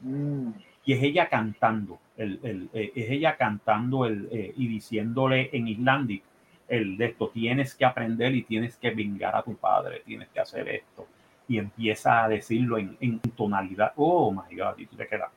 Mm 0.00 0.52
y 0.84 0.92
es 0.92 1.02
ella 1.02 1.28
cantando, 1.28 1.98
el, 2.16 2.38
el, 2.42 2.70
eh, 2.74 2.92
es 2.94 3.10
ella 3.10 3.36
cantando 3.36 4.04
el, 4.04 4.28
eh, 4.30 4.52
y 4.56 4.68
diciéndole 4.68 5.50
en 5.52 5.68
islandic 5.68 6.22
el 6.68 6.96
de 6.96 7.06
esto, 7.06 7.28
tienes 7.28 7.74
que 7.74 7.84
aprender 7.84 8.34
y 8.34 8.42
tienes 8.42 8.76
que 8.76 8.90
vengar 8.90 9.34
a 9.36 9.42
tu 9.42 9.54
padre, 9.56 10.02
tienes 10.04 10.28
que 10.28 10.40
hacer 10.40 10.68
esto. 10.68 11.06
Y 11.46 11.58
empieza 11.58 12.24
a 12.24 12.28
decirlo 12.28 12.78
en, 12.78 12.96
en 13.00 13.20
tonalidad, 13.20 13.92
oh 13.96 14.30
my 14.30 14.56
God, 14.56 14.78
y 14.78 14.86
tú 14.86 14.96
te 14.96 15.06
quedas, 15.06 15.30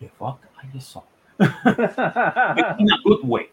the 0.00 0.08
fuck 0.08 0.40
I 0.62 0.68
just 0.72 0.92
saw. 0.92 1.02
In 1.40 2.92
a 2.92 2.98
good 3.04 3.20
way. 3.24 3.50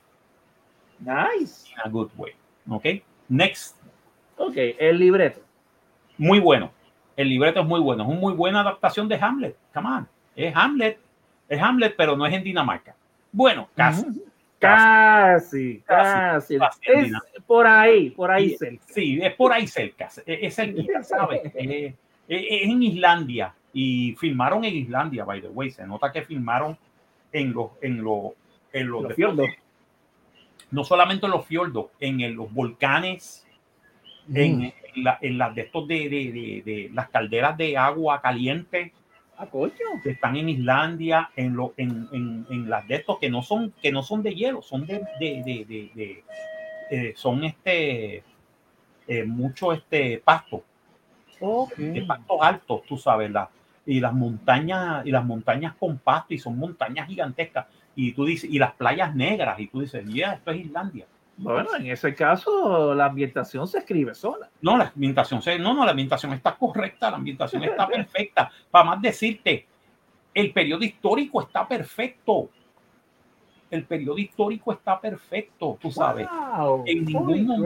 Nice. 1.00 1.66
In 1.72 1.80
a 1.86 1.90
good 1.90 2.10
way. 2.18 2.34
Ok. 2.70 2.86
Next. 3.30 3.76
Ok, 4.38 4.56
el 4.58 5.00
libreto. 5.00 5.42
Muy 6.18 6.40
bueno. 6.40 6.72
El 7.16 7.30
libreto 7.30 7.62
es 7.62 7.66
muy 7.68 7.80
bueno. 7.80 8.04
Es 8.04 8.10
una 8.10 8.20
muy 8.20 8.34
buena 8.34 8.62
adaptación 8.62 9.08
de 9.08 9.16
Hamlet. 9.16 9.56
Come 9.74 9.90
on. 9.90 10.08
Es 10.36 10.56
Hamlet. 10.56 11.00
Es 11.50 11.62
Hamlet, 11.62 11.96
pero 11.98 12.16
no 12.16 12.26
es 12.26 12.34
en 12.34 12.44
Dinamarca. 12.44 12.96
Bueno, 13.32 13.70
casi. 13.76 14.06
Uh 14.06 14.10
-huh. 14.10 14.24
Casi, 14.60 15.84
casi. 15.86 16.58
casi. 16.58 16.82
Es 16.84 17.12
por 17.46 17.68
ahí, 17.68 18.10
por 18.10 18.32
ahí 18.32 18.50
sí, 18.50 18.58
cerca. 18.58 18.84
Sí, 18.88 19.20
es 19.22 19.34
por 19.36 19.54
ahí 19.54 19.68
cerca. 19.68 20.10
Es 20.26 20.56
cerquita, 20.56 21.04
¿sabes? 21.04 21.42
es, 21.54 21.94
es 22.28 22.70
en 22.70 22.82
Islandia. 22.82 23.54
Y 23.72 24.16
filmaron 24.20 24.64
en 24.64 24.76
Islandia, 24.76 25.24
by 25.24 25.42
the 25.42 25.50
way. 25.50 25.70
Se 25.70 25.86
nota 25.86 26.12
que 26.12 26.24
filmaron 26.24 26.76
en 27.32 27.54
los, 27.54 27.72
en 27.82 28.04
los, 28.04 28.34
en 28.74 28.88
los, 28.88 29.04
los 29.04 29.14
fiordos. 29.14 29.48
No 30.72 30.84
solamente 30.84 31.26
en 31.26 31.32
los 31.32 31.46
fiordos, 31.46 31.88
en 32.00 32.22
el, 32.22 32.34
los 32.34 32.52
volcanes, 32.54 33.46
mm. 34.28 34.38
en, 34.38 34.62
en, 34.64 35.04
la, 35.04 35.18
en, 35.22 35.38
las 35.38 35.56
de 35.56 35.62
estos 35.62 35.88
de, 35.88 36.10
de, 36.10 36.32
de, 36.32 36.62
de, 36.66 36.90
las 36.94 37.10
calderas 37.10 37.58
de 37.58 37.78
agua 37.78 38.22
caliente. 38.22 38.94
Ah, 39.38 39.46
coño. 39.46 39.74
Que 40.04 40.12
están 40.12 40.36
en 40.36 40.50
Islandia, 40.50 41.30
en, 41.36 41.56
lo, 41.56 41.74
en, 41.78 42.08
en, 42.12 42.48
en, 42.50 42.70
las 42.70 42.88
de 42.88 42.96
estos 42.96 43.20
que 43.20 43.30
no 43.30 43.44
son, 43.44 43.72
que 43.82 43.92
no 43.92 44.02
son 44.02 44.24
de 44.24 44.34
hielo, 44.34 44.62
son 44.62 44.86
de, 44.88 45.00
de 45.20 46.24
eh, 46.90 47.14
son 47.16 47.44
este 47.44 48.24
eh, 49.08 49.24
mucho 49.24 49.74
este 49.74 50.20
pasto. 50.20 50.64
Okay. 51.40 51.92
De 51.92 52.02
pastos 52.02 52.38
altos, 52.42 52.82
tú 52.88 52.98
sabes, 52.98 53.30
la, 53.30 53.50
y 53.88 54.02
las 54.02 54.14
montañas, 54.14 55.06
y 55.06 55.12
las 55.12 55.26
montañas 55.26 55.74
con 55.80 55.98
pasto, 55.98 56.34
y 56.34 56.38
son 56.38 56.60
montañas 56.60 57.08
gigantescas, 57.08 57.68
y 57.96 58.12
tú 58.12 58.26
dices, 58.26 58.50
y 58.52 58.60
las 58.60 58.74
playas 58.74 59.16
negras, 59.16 59.60
y 59.60 59.68
tú 59.68 59.80
dices, 59.80 60.06
yeah, 60.06 60.34
esto 60.34 60.52
es 60.52 60.66
Islandia. 60.66 61.08
Bueno, 61.38 61.70
en 61.80 61.88
ese 61.88 62.14
caso, 62.14 62.94
la 62.94 63.06
ambientación 63.06 63.68
se 63.68 63.78
escribe 63.78 64.14
sola. 64.14 64.50
No, 64.62 64.76
la 64.76 64.92
ambientación, 64.94 65.42
se, 65.42 65.58
no, 65.58 65.74
no, 65.74 65.86
la 65.86 65.92
ambientación 65.92 66.34
está 66.34 66.56
correcta, 66.56 67.10
la 67.10 67.18
ambientación 67.18 67.64
está 67.64 67.88
perfecta. 67.88 68.52
Para 68.70 68.86
más 68.86 69.02
decirte, 69.02 69.66
el 70.34 70.52
periodo 70.52 70.84
histórico 70.84 71.42
está 71.42 71.68
perfecto. 71.68 72.50
el 73.70 73.84
periodo 73.86 74.18
histórico 74.18 74.74
está 74.74 75.00
perfecto, 75.00 75.78
tú 75.80 75.92
sabes. 75.92 76.28
En 76.86 77.06
ningún, 77.06 77.66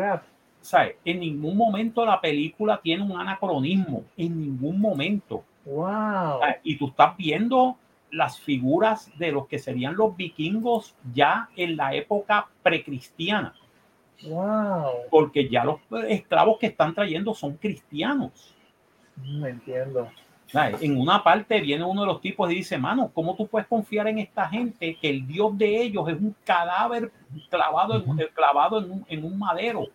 ¿sabes? 0.59 0.97
en 1.03 1.19
ningún 1.19 1.57
momento 1.57 2.05
la 2.05 2.22
película 2.22 2.80
tiene 2.82 3.03
un 3.03 3.19
anacronismo, 3.19 4.03
en 4.17 4.39
ningún 4.39 4.80
momento. 4.80 5.45
Wow. 5.66 6.39
Y 6.64 6.78
tú 6.78 6.88
estás 6.88 7.16
viendo 7.18 7.78
las 8.12 8.39
figuras 8.39 9.09
de 9.18 9.32
los 9.32 9.47
que 9.47 9.59
serían 9.59 9.95
los 9.95 10.16
vikingos 10.16 10.95
ya 11.14 11.49
en 11.55 11.78
la 11.78 11.93
época 11.93 12.47
precristiana. 12.62 13.53
Wow. 14.24 14.91
Porque 15.09 15.49
ya 15.49 15.64
los 15.64 15.80
esclavos 16.07 16.57
que 16.59 16.68
están 16.68 16.93
trayendo 16.93 17.34
son 17.34 17.55
cristianos. 17.55 18.55
No 19.18 19.47
entiendo. 19.47 20.09
En 20.53 20.99
una 20.99 21.24
parte 21.24 21.62
viene 21.62 21.86
uno 21.86 22.01
de 22.01 22.07
los 22.07 22.20
tipos 22.20 22.51
y 22.51 22.55
dice, 22.55 22.78
mano, 22.78 23.09
¿cómo 23.14 23.36
tú 23.36 23.47
puedes 23.47 23.68
confiar 23.68 24.07
en 24.07 24.20
esta 24.20 24.49
gente 24.49 24.97
que 24.99 25.09
el 25.09 25.26
Dios 25.26 25.57
de 25.57 25.82
ellos 25.82 26.09
es 26.09 26.16
un 26.16 26.36
cadáver 26.43 27.12
clavado, 27.49 27.95
en, 27.95 28.28
clavado 28.34 28.80
en, 28.80 28.91
un, 28.91 29.05
en 29.07 29.24
un 29.24 29.39
madero? 29.39 29.86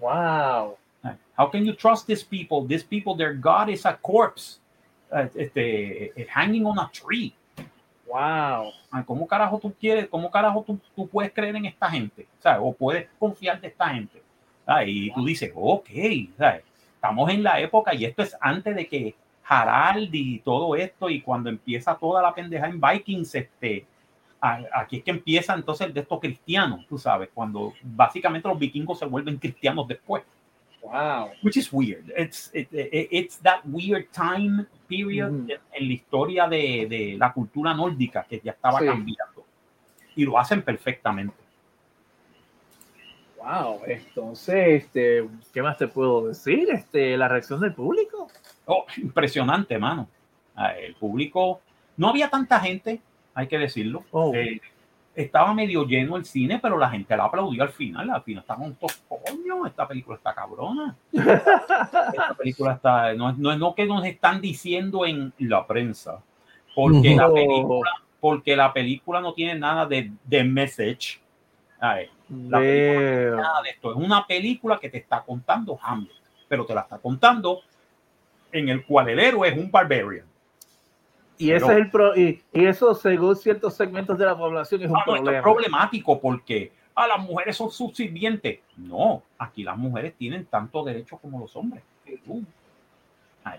Wow. 0.00 0.76
How 1.40 1.48
can 1.48 1.64
you 1.64 1.72
trust 1.72 2.06
these 2.06 2.22
people? 2.22 2.66
These 2.66 2.84
people, 2.84 3.16
their 3.16 3.32
God 3.32 3.70
is 3.70 3.86
a 3.86 3.94
corpse, 3.94 4.58
uh, 5.10 5.26
este, 5.34 6.12
eh, 6.14 6.26
hanging 6.28 6.66
on 6.66 6.78
a 6.78 6.90
tree. 6.92 7.34
Wow. 8.06 8.72
¿Cómo 9.06 9.26
carajo 9.26 9.58
tú 9.58 9.72
quieres, 9.80 10.06
cómo 10.08 10.30
carajo 10.30 10.62
tú, 10.66 10.78
tú 10.94 11.08
puedes 11.08 11.32
creer 11.32 11.56
en 11.56 11.64
esta 11.64 11.88
gente? 11.88 12.26
¿Sabes? 12.40 12.60
O 12.62 12.74
puedes 12.74 13.08
confiar 13.18 13.58
de 13.58 13.68
esta 13.68 13.88
gente. 13.88 14.20
Y 14.84 15.10
tú 15.14 15.24
dices, 15.24 15.50
ok, 15.54 15.88
¿sabes? 16.36 16.62
estamos 16.94 17.30
en 17.30 17.42
la 17.42 17.58
época 17.58 17.94
y 17.94 18.04
esto 18.04 18.22
es 18.22 18.36
antes 18.38 18.76
de 18.76 18.86
que 18.86 19.14
Harald 19.42 20.14
y 20.14 20.40
todo 20.40 20.76
esto, 20.76 21.08
y 21.08 21.22
cuando 21.22 21.48
empieza 21.48 21.94
toda 21.94 22.20
la 22.20 22.34
pendeja 22.34 22.66
en 22.66 22.78
Vikings, 22.78 23.34
este, 23.34 23.86
aquí 24.40 24.98
es 24.98 25.04
que 25.04 25.10
empieza 25.10 25.54
entonces 25.54 25.86
el 25.86 25.94
de 25.94 26.00
estos 26.00 26.20
cristianos, 26.20 26.86
tú 26.86 26.98
sabes, 26.98 27.30
cuando 27.32 27.72
básicamente 27.82 28.46
los 28.46 28.58
vikingos 28.58 28.98
se 28.98 29.06
vuelven 29.06 29.38
cristianos 29.38 29.88
después. 29.88 30.22
Wow. 30.82 31.30
Which 31.42 31.56
is 31.56 31.72
weird. 31.72 32.12
It's, 32.16 32.50
it's 32.52 33.36
that 33.42 33.60
weird 33.64 34.10
time 34.12 34.66
period 34.88 35.28
en, 35.72 35.88
la 35.88 35.92
historia 35.92 36.48
de, 36.48 36.86
de, 36.88 37.16
la 37.18 37.32
cultura 37.32 37.74
nórdica 37.74 38.24
que 38.28 38.40
ya 38.42 38.52
estaba 38.52 38.80
cambiando. 38.80 39.44
Y 40.16 40.24
lo 40.24 40.38
hacen 40.38 40.62
perfectamente. 40.62 41.34
Wow, 43.42 43.80
entonces, 43.86 44.84
este, 44.84 45.26
¿qué 45.52 45.62
más 45.62 45.78
te 45.78 45.88
puedo 45.88 46.28
decir? 46.28 46.68
Este, 46.70 47.16
la 47.16 47.26
reacción 47.26 47.60
del 47.60 47.72
público. 47.72 48.28
Oh, 48.66 48.84
impresionante, 48.98 49.78
mano. 49.78 50.08
Ah, 50.54 50.72
el 50.76 50.94
público, 50.94 51.60
no 51.96 52.08
había 52.08 52.28
tanta 52.28 52.60
gente, 52.60 53.00
hay 53.32 53.46
que 53.46 53.58
decirlo. 53.58 54.04
Oh. 54.10 54.34
Eh, 54.34 54.60
estaba 55.22 55.54
medio 55.54 55.84
lleno 55.84 56.16
el 56.16 56.24
cine, 56.24 56.58
pero 56.60 56.78
la 56.78 56.90
gente 56.90 57.16
la 57.16 57.24
aplaudió 57.24 57.62
al 57.62 57.70
final. 57.70 58.10
Al 58.10 58.22
final 58.22 58.42
estaban 58.42 58.74
todos, 58.74 59.02
coño, 59.08 59.66
esta 59.66 59.86
película 59.86 60.16
está 60.16 60.34
cabrona. 60.34 60.96
esta 61.12 62.34
película 62.36 62.72
está, 62.74 63.14
no, 63.14 63.32
no 63.32 63.52
es 63.52 63.58
lo 63.58 63.74
que 63.74 63.86
nos 63.86 64.04
están 64.04 64.40
diciendo 64.40 65.04
en 65.04 65.32
la 65.38 65.66
prensa, 65.66 66.20
porque, 66.74 67.14
la, 67.14 67.32
película, 67.32 67.90
porque 68.20 68.56
la 68.56 68.72
película 68.72 69.20
no 69.20 69.32
tiene 69.32 69.58
nada 69.58 69.86
de, 69.86 70.10
de 70.24 70.44
message. 70.44 71.20
la 71.80 72.58
película 72.58 73.30
no 73.30 73.36
nada 73.36 73.62
de 73.62 73.70
esto. 73.70 73.90
Es 73.90 73.96
una 73.96 74.26
película 74.26 74.78
que 74.78 74.90
te 74.90 74.98
está 74.98 75.22
contando 75.22 75.78
Hamlet, 75.82 76.12
pero 76.48 76.64
te 76.64 76.74
la 76.74 76.82
está 76.82 76.98
contando 76.98 77.60
en 78.52 78.68
el 78.68 78.84
cual 78.84 79.08
el 79.08 79.18
héroe 79.18 79.48
es 79.48 79.56
un 79.56 79.70
barbarian. 79.70 80.29
Y, 81.40 81.52
ese 81.52 81.64
es 81.64 81.72
el 81.72 81.90
pro, 81.90 82.14
y, 82.14 82.42
eso, 82.52 82.94
según 82.94 83.34
ciertos 83.34 83.74
segmentos 83.74 84.18
de 84.18 84.26
la 84.26 84.36
población, 84.36 84.82
es 84.82 84.90
un 84.90 85.02
problema. 85.02 85.36
Es 85.38 85.42
problemático 85.42 86.20
porque 86.20 86.70
a 86.94 87.04
ah, 87.04 87.08
las 87.08 87.20
mujeres 87.20 87.56
son 87.56 87.70
subsiguientes. 87.70 88.60
No, 88.76 89.22
aquí 89.38 89.62
las 89.62 89.78
mujeres 89.78 90.14
tienen 90.18 90.44
tanto 90.44 90.84
derecho 90.84 91.16
como 91.16 91.40
los 91.40 91.56
hombres. 91.56 91.82
Ay, 93.44 93.58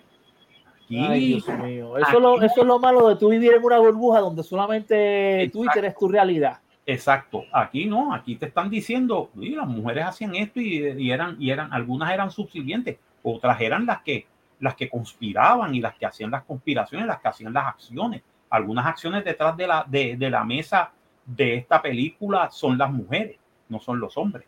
Dios 0.89 1.47
mío. 1.59 1.97
Eso, 1.97 2.19
lo, 2.19 2.39
eso 2.41 2.61
es 2.61 2.67
lo 2.67 2.77
malo 2.77 3.09
de 3.09 3.15
tú 3.15 3.29
vivir 3.29 3.53
en 3.53 3.63
una 3.63 3.79
burbuja 3.79 4.19
donde 4.19 4.43
solamente 4.43 5.49
Twitter 5.51 5.85
es 5.85 5.95
tu 5.97 6.07
realidad. 6.07 6.59
Exacto. 6.85 7.45
Aquí 7.51 7.85
no, 7.85 8.13
aquí 8.13 8.35
te 8.35 8.45
están 8.45 8.69
diciendo, 8.69 9.31
las 9.33 9.67
mujeres 9.67 10.05
hacían 10.05 10.35
esto 10.35 10.59
y, 10.59 10.87
y, 10.99 11.11
eran, 11.11 11.35
y 11.39 11.49
eran, 11.49 11.73
algunas 11.73 12.13
eran 12.13 12.29
subsiguientes, 12.29 12.97
otras 13.23 13.59
eran 13.59 13.87
las 13.87 14.03
que 14.03 14.27
las 14.61 14.75
que 14.75 14.89
conspiraban 14.89 15.75
y 15.75 15.81
las 15.81 15.95
que 15.95 16.05
hacían 16.05 16.31
las 16.31 16.43
conspiraciones, 16.43 17.07
las 17.07 17.19
que 17.19 17.27
hacían 17.27 17.51
las 17.51 17.65
acciones. 17.65 18.21
Algunas 18.49 18.85
acciones 18.85 19.25
detrás 19.25 19.57
de 19.57 19.67
la, 19.67 19.83
de, 19.87 20.29
la 20.29 20.43
mesa 20.43 20.91
de 21.25 21.55
esta 21.55 21.81
película 21.81 22.49
son 22.51 22.77
las 22.77 22.91
mujeres, 22.91 23.37
no 23.67 23.79
son 23.79 23.99
los 23.99 24.15
hombres. 24.17 24.47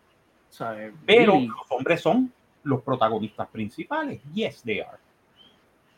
Pero 1.05 1.39
los 1.39 1.65
hombres 1.71 1.99
son 1.99 2.31
los 2.63 2.81
protagonistas 2.83 3.47
principales. 3.47 4.21
Yes, 4.33 4.61
they 4.61 4.81
are. 4.81 4.99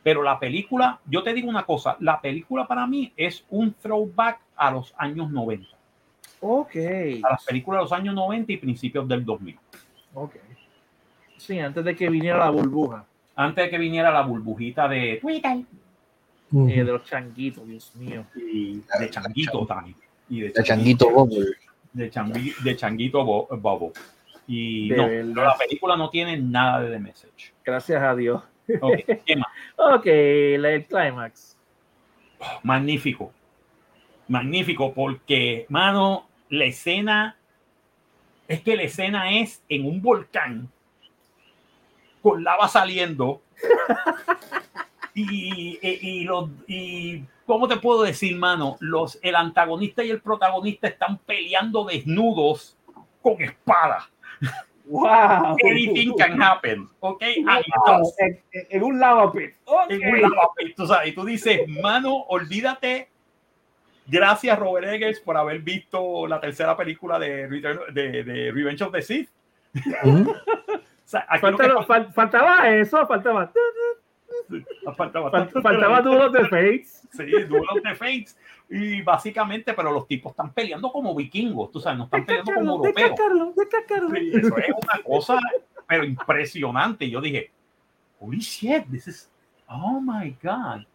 Pero 0.01 0.24
la 0.24 0.39
película, 0.39 0.99
yo 1.05 1.22
te 1.22 1.34
digo 1.34 1.49
una 1.49 1.66
cosa, 1.66 1.97
la 1.99 2.22
película 2.22 2.66
para 2.66 2.88
mí 2.88 3.11
es 3.18 3.43
un 3.49 3.74
throwback 3.74 4.39
a 4.55 4.72
los 4.72 4.93
años 4.97 5.30
90. 5.30 5.68
Ok. 6.39 6.76
A 7.22 7.32
las 7.32 7.43
películas 7.43 7.80
de 7.80 7.84
los 7.84 7.91
años 7.91 8.16
90 8.16 8.51
y 8.53 8.57
principios 8.57 9.07
del 9.09 9.26
2000. 9.26 9.59
Ok. 10.13 10.36
Sí, 11.38 11.59
antes 11.59 11.84
de 11.84 11.95
que 11.95 12.09
viniera 12.09 12.38
la 12.38 12.49
burbuja 12.49 13.05
antes 13.36 13.65
de 13.65 13.69
que 13.69 13.77
viniera 13.77 14.11
la 14.11 14.21
burbujita 14.21 14.88
de 14.88 15.17
Twitter. 15.21 15.57
Eh, 16.53 16.83
de 16.83 16.83
los 16.83 17.03
changuitos, 17.03 17.67
Dios 17.67 17.95
mío. 17.95 18.25
Y 18.36 18.81
de 18.99 19.09
changuito 19.09 19.65
también. 19.65 19.97
Y 20.29 20.41
de 20.41 20.53
changuito 20.53 21.09
bobo. 21.09 21.36
De, 21.91 22.09
de 22.63 22.75
changuito 22.75 23.25
bobo. 23.25 23.91
Y 24.47 24.89
no, 24.89 25.07
la 25.07 25.57
película 25.57 25.97
no 25.97 26.09
tiene 26.09 26.38
nada 26.38 26.81
de 26.81 26.91
The 26.91 26.99
Message. 26.99 27.53
Gracias 27.63 28.01
a 28.01 28.15
Dios. 28.15 28.43
Ok, 28.79 28.99
¿qué 29.25 29.36
más? 29.36 29.47
ok, 29.75 30.05
el 30.05 30.86
clímax. 30.86 31.57
magnífico. 32.63 33.33
Magnífico, 34.27 34.93
porque, 34.93 35.65
mano, 35.69 36.27
la 36.49 36.65
escena 36.65 37.38
es 38.47 38.61
que 38.61 38.75
la 38.75 38.83
escena 38.83 39.39
es 39.39 39.63
en 39.67 39.86
un 39.86 40.01
volcán 40.01 40.69
con 42.26 42.43
lava 42.43 42.67
saliendo. 42.67 43.43
y, 45.13 45.78
y, 45.80 46.23
los, 46.23 46.49
y, 46.65 47.23
¿cómo 47.45 47.67
te 47.67 47.78
puedo 47.78 48.01
decir, 48.01 48.36
mano? 48.36 48.78
Los, 48.80 49.19
el 49.21 49.36
antagonista 49.36 50.03
y 50.03 50.09
el 50.09 50.21
protagonista 50.21 50.88
están 50.88 51.19
peleando 51.19 51.86
desnudos 51.86 52.80
con 53.21 53.39
espada. 53.43 54.09
Wow. 54.86 55.55
Anything 55.63 56.15
can 56.17 56.41
happen. 56.41 56.89
Ok. 56.99 57.21
En, 57.21 58.84
un 58.84 58.99
lava 58.99 59.32
pit. 59.32 59.53
En 59.89 60.07
un 60.07 60.21
lava 60.21 60.49
pit. 60.57 60.76
Tú 60.76 60.88
sabes, 60.88 61.09
y 61.09 61.11
tú 61.13 61.26
dices, 61.26 61.61
mano, 61.67 62.15
olvídate. 62.28 63.07
Gracias, 64.07 64.57
Robert 64.57 64.88
Eggers, 64.88 65.19
por 65.19 65.38
haber 65.38 65.59
visto 65.59 66.26
la 66.26 66.39
tercera 66.39 66.76
película 66.76 67.19
de, 67.19 67.47
de, 67.47 68.23
de 68.23 68.51
Revenge 68.51 68.84
of 68.84 68.91
the 68.91 69.01
Sith 69.03 69.30
faltaba 71.06 72.70
eso, 72.70 73.06
faltaba. 73.08 73.51
faltaba, 74.95 75.32
faltaba 75.62 75.99
of 75.99 76.34
the 76.34 76.45
Fates. 76.47 77.08
Sí, 77.12 77.34
of 77.34 77.84
the 77.84 77.95
Fates. 77.95 78.38
Y 78.70 79.01
básicamente, 79.03 79.74
pero 79.74 79.91
los 79.91 80.08
tipos 80.08 80.32
están 80.32 80.51
peleando 80.51 80.91
como 80.91 81.14
vikingos, 81.14 81.72
tú 81.72 81.80
sabes, 81.80 81.99
no 81.99 82.06
están 82.06 82.26
peleando 82.26 82.53
como 82.53 82.86
europeos. 82.86 83.20
eso 84.34 84.58
es 84.58 84.74
una 84.82 85.03
cosa, 85.03 85.39
pero 85.88 86.03
impresionante. 86.03 87.08
Yo 87.08 87.22
dije, 87.22 87.51
holy 88.20 88.39
shit, 88.39 88.86
this 88.89 89.08
is, 89.08 89.32
oh 89.68 90.01
my 90.01 90.36
God. 90.41 90.86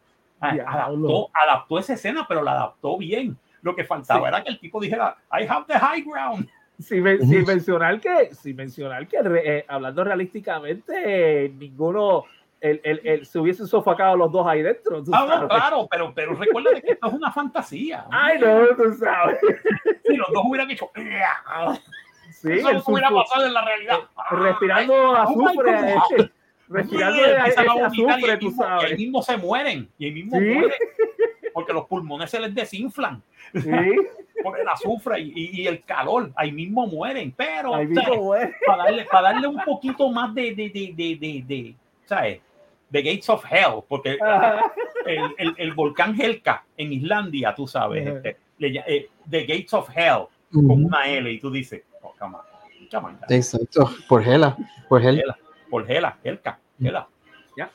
Ah, 0.43 0.57
adaptó, 0.67 1.31
adaptó, 1.35 1.79
esa 1.79 1.93
escena, 1.93 2.27
pero 2.27 2.43
la 2.43 2.53
adaptó 2.53 2.97
bien. 2.97 3.37
Lo 3.63 3.77
que 3.77 3.85
faltaba 3.85 4.29
era 4.29 4.43
que 4.43 4.49
el 4.49 4.59
tipo 4.59 4.81
dijera, 4.81 5.17
I 5.31 5.47
have 5.47 5.67
the 5.69 5.79
high 5.79 6.01
ground 6.01 6.49
sin, 6.81 7.03
mencionar 7.03 8.01
que, 8.01 8.35
sin 8.35 8.57
mencionar 8.57 9.07
que 9.07 9.18
eh, 9.18 9.64
hablando 9.68 10.05
realísticamente, 10.05 11.53
ninguno 11.57 12.24
el, 12.61 12.81
el, 12.85 13.01
el, 13.05 13.26
se 13.26 13.39
hubiesen 13.39 13.66
sofocado 13.66 14.16
los 14.16 14.31
dos 14.31 14.47
ahí 14.47 14.62
dentro. 14.62 15.03
Ah, 15.12 15.47
claro, 15.49 15.89
pero, 15.91 16.12
pero 16.14 16.35
recuerda 16.35 16.78
que 16.81 16.93
esto 16.93 17.07
es 17.07 17.12
una 17.14 17.33
fantasía. 17.33 18.05
Ay, 18.11 18.39
no, 18.39 18.66
tú 18.76 18.93
sabes. 18.95 19.39
Si 20.07 20.16
los 20.16 20.28
dos 20.33 20.43
hubieran 20.47 20.70
hecho. 20.70 20.91
Sí, 22.31 22.53
Eso 22.53 22.72
no 22.72 22.83
hubiera 22.87 23.11
pasado 23.11 23.47
en 23.47 23.55
la 23.55 23.64
realidad. 23.64 23.99
Eh, 23.99 24.37
respirando 24.37 25.16
azufre. 25.16 26.31
Respirando 26.71 27.85
azufre, 27.85 28.39
tú 28.39 28.51
sabes. 28.53 28.91
Y 28.91 28.93
ahí 28.93 28.97
mismo 28.97 29.23
se 29.23 29.37
mueren. 29.37 29.89
Y 29.99 30.07
ahí 30.07 30.12
mismo 30.12 30.41
mueren. 30.41 30.73
Porque 31.53 31.73
los 31.75 31.87
pulmones 31.87 32.31
se 32.31 32.41
les 32.41 32.55
desinflan. 32.55 33.23
Sí 33.53 33.68
por 34.43 34.59
el 34.59 34.68
azufre 34.68 35.21
y, 35.21 35.66
el 35.66 35.83
calor, 35.85 36.33
ahí 36.35 36.53
mismo 36.53 36.87
mueren, 36.87 37.33
pero 37.37 37.73
Para, 37.73 38.85
darle, 38.85 39.05
para 39.05 39.33
darle 39.33 39.47
un 39.47 39.61
poquito 39.64 40.11
más 40.11 40.35
de, 40.35 40.55
de, 40.55 40.71
de, 40.71 40.95
de, 40.97 41.45
de 41.47 41.75
¿sabes? 42.07 42.41
The 42.91 43.03
Gates 43.03 43.29
of 43.29 43.45
Hell, 43.49 43.83
porque 43.89 44.18
el, 45.07 45.21
el, 45.39 45.55
el, 45.57 45.75
volcán 45.75 46.21
Helka 46.21 46.64
en 46.77 46.93
Islandia, 46.93 47.55
tú 47.55 47.68
sabes, 47.68 48.07
este, 48.07 48.37
eh, 48.59 49.09
The 49.29 49.41
Gates 49.43 49.73
of 49.75 49.89
Hell, 49.95 50.27
con 50.53 50.85
una 50.85 51.09
L, 51.09 51.31
y 51.31 51.39
tú 51.39 51.51
dices, 51.53 51.85
oh, 52.03 52.12
come 52.18 52.37
on, 52.37 52.43
come 52.91 53.07
on. 53.07 53.18
Exacto, 53.29 53.91
por 54.09 54.27
Hela, 54.27 54.57
por 54.89 55.01
Hela. 55.03 55.39
Por 55.71 55.91
Hela, 55.91 56.18
Helka, 56.23 56.59
Hela. 56.81 57.09
Ya. 57.57 57.71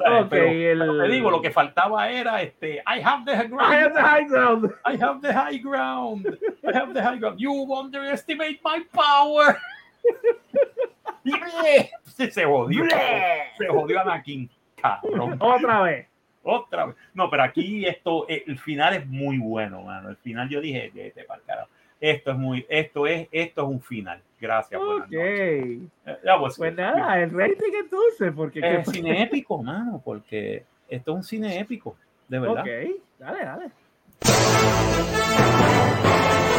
Okay, 0.00 0.26
pero, 0.28 0.92
el... 0.92 1.02
te 1.02 1.08
digo, 1.14 1.30
lo 1.30 1.42
que 1.42 1.50
faltaba 1.50 2.10
era 2.10 2.40
este, 2.40 2.76
I 2.76 3.00
have 3.02 3.24
the 3.24 3.36
high 3.36 3.48
ground. 3.48 3.72
I 3.72 3.76
have 3.76 3.92
the 3.92 4.02
high 4.02 4.24
ground. 4.24 4.74
I 4.84 4.96
have 4.96 5.20
the 5.20 5.32
high 5.32 5.58
ground. 5.58 6.38
I 6.64 6.76
have 6.76 6.94
the 6.94 7.02
high 7.02 7.18
ground. 7.18 7.38
You 7.38 7.52
underestimate 7.52 8.60
my 8.64 8.84
power. 8.92 9.58
se 12.30 12.44
jodió. 12.44 12.84
Se 13.56 13.66
jodió 13.66 14.00
Anakin. 14.00 14.48
Cabrón. 14.76 15.36
Otra 15.40 15.82
vez. 15.82 16.06
Otra 16.42 16.86
vez. 16.86 16.96
No, 17.14 17.28
pero 17.28 17.42
aquí 17.42 17.84
esto, 17.86 18.26
el 18.28 18.58
final 18.58 18.94
es 18.94 19.06
muy 19.06 19.38
bueno, 19.38 19.82
mano. 19.82 20.10
El 20.10 20.16
final 20.16 20.48
yo 20.48 20.60
dije, 20.60 20.92
este 20.94 21.24
para 21.24 21.40
carajo. 21.42 21.47
Esto 22.00 22.30
es 22.30 22.36
muy, 22.36 22.64
esto 22.68 23.06
es, 23.06 23.28
esto 23.32 23.62
es 23.62 23.68
un 23.68 23.80
final. 23.80 24.22
Gracias. 24.40 24.80
Ok. 24.80 25.08
Pues, 25.08 26.56
pues, 26.56 26.74
nada, 26.76 27.20
el 27.20 27.30
rating 27.30 27.72
entonces, 27.82 28.32
porque 28.34 28.60
es 28.60 28.88
cine 28.88 29.22
épico, 29.22 29.60
mano, 29.62 30.00
porque 30.04 30.64
esto 30.88 31.10
es 31.10 31.16
un 31.16 31.24
cine 31.24 31.58
épico, 31.58 31.96
de 32.28 32.38
verdad. 32.38 32.62
Ok, 32.62 32.68
dale, 33.18 33.44
dale. 33.44 33.70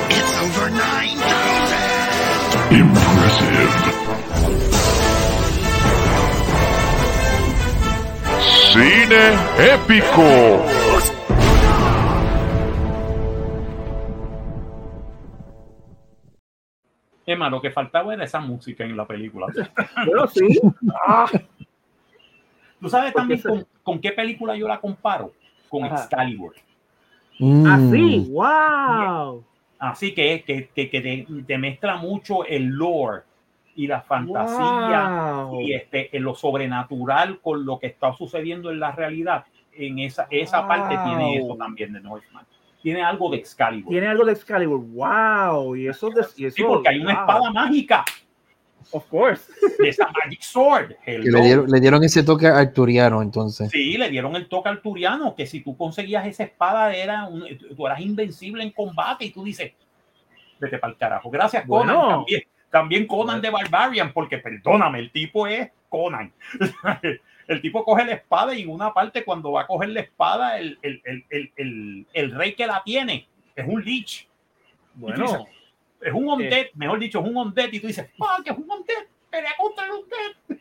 It's 0.09 0.41
over 0.41 0.69
9000. 0.71 1.19
Impressive. 2.71 3.69
Cine 8.73 9.33
épico. 9.57 10.78
Emma, 17.29 17.49
lo 17.49 17.61
que 17.61 17.71
faltaba 17.71 18.13
era 18.13 18.23
esa 18.23 18.39
música 18.39 18.83
en 18.83 18.97
la 18.97 19.05
película. 19.05 19.47
Pero 20.05 20.27
sí. 20.27 20.59
Ah. 21.05 21.27
¿Tú 22.79 22.89
sabes 22.89 23.13
también 23.13 23.41
con, 23.83 23.99
qué 23.99 24.11
película 24.11 24.55
yo 24.55 24.67
la 24.67 24.79
comparo? 24.79 25.33
Con 25.67 25.85
Excalibur. 25.85 26.55
Mm. 27.39 27.67
Así, 27.67 28.31
wow. 28.31 29.43
Así 29.77 30.13
que, 30.13 30.43
que, 30.45 30.69
que, 30.69 30.89
que 30.89 31.25
te, 31.45 31.57
mezcla 31.57 31.97
mucho 31.97 32.45
el 32.45 32.65
lore 32.65 33.23
y 33.75 33.87
la 33.87 34.01
fantasía 34.01 35.47
y 35.61 35.73
este, 35.73 36.15
en 36.15 36.23
lo 36.23 36.35
sobrenatural 36.35 37.39
con 37.39 37.65
lo 37.65 37.79
que 37.79 37.87
está 37.87 38.13
sucediendo 38.13 38.71
en 38.71 38.79
la 38.79 38.91
realidad. 38.91 39.45
En 39.71 39.99
esa, 39.99 40.27
esa 40.29 40.67
parte 40.67 40.97
tiene 41.05 41.37
eso 41.37 41.55
también 41.55 41.93
de 41.93 42.01
Northman 42.01 42.45
tiene 42.81 43.03
algo 43.03 43.29
de 43.29 43.37
Excalibur. 43.37 43.91
Tiene 43.91 44.07
algo 44.07 44.25
de 44.25 44.33
Excalibur. 44.33 44.79
¡Wow! 44.79 45.75
Y 45.75 45.87
eso, 45.87 46.09
de, 46.09 46.25
y 46.37 46.45
eso 46.45 46.55
sí, 46.55 46.63
porque 46.63 46.89
hay 46.89 46.99
una 46.99 47.13
espada 47.13 47.51
mágica. 47.51 48.05
Of 48.91 49.05
course. 49.07 49.51
De 49.77 49.89
esa 49.89 50.07
Magic 50.23 50.41
Sword. 50.41 50.95
le, 51.05 51.41
dieron, 51.41 51.69
le 51.69 51.79
dieron 51.79 52.03
ese 52.03 52.23
toque 52.23 52.47
arturiano, 52.47 53.21
entonces. 53.21 53.69
Sí, 53.69 53.97
le 53.97 54.09
dieron 54.09 54.35
el 54.35 54.47
toque 54.47 54.69
arturiano, 54.69 55.35
que 55.35 55.45
si 55.45 55.61
tú 55.61 55.77
conseguías 55.77 56.25
esa 56.25 56.43
espada, 56.43 56.95
era 56.95 57.27
un, 57.27 57.45
tú 57.75 57.85
eras 57.85 57.99
invencible 57.99 58.63
en 58.63 58.71
combate 58.71 59.25
y 59.25 59.31
tú 59.31 59.43
dices, 59.43 59.73
vete 60.59 60.77
para 60.79 60.93
el 60.93 60.97
carajo. 60.97 61.29
Gracias, 61.29 61.65
Conan. 61.67 61.95
También, 61.95 62.41
también 62.71 63.07
Conan 63.07 63.41
de 63.41 63.49
Barbarian, 63.49 64.11
porque 64.13 64.37
perdóname, 64.37 64.99
el 64.99 65.11
tipo 65.11 65.45
es 65.45 65.69
Conan. 65.89 66.31
el 67.49 67.61
tipo 67.61 67.83
coge 67.83 68.05
la 68.05 68.13
espada 68.13 68.53
y 68.53 68.61
en 68.61 68.69
una 68.69 68.93
parte 68.93 69.25
cuando 69.25 69.51
va 69.51 69.61
a 69.61 69.67
coger 69.67 69.89
la 69.89 70.01
espada, 70.01 70.59
el, 70.59 70.77
el, 70.83 71.01
el, 71.57 72.05
el 72.13 72.31
rey 72.35 72.53
que 72.53 72.67
la 72.67 72.81
tiene 72.85 73.27
es 73.55 73.67
un 73.67 73.83
lich. 73.83 74.27
Bueno. 74.93 75.47
es 75.99 76.13
un 76.13 76.27
undead, 76.27 76.65
eh. 76.65 76.71
mejor 76.75 76.99
dicho, 76.99 77.19
es 77.19 77.25
un 77.25 77.35
undead 77.35 77.71
y 77.71 77.79
tú 77.79 77.87
dices, 77.87 78.07
¡ah, 78.21 78.37
que 78.43 78.51
es 78.51 78.57
un 78.57 78.69
undead! 78.69 79.03
¡Pelea 79.31 79.51
contra 79.57 79.85
el 79.85 79.91
undead! 79.91 80.59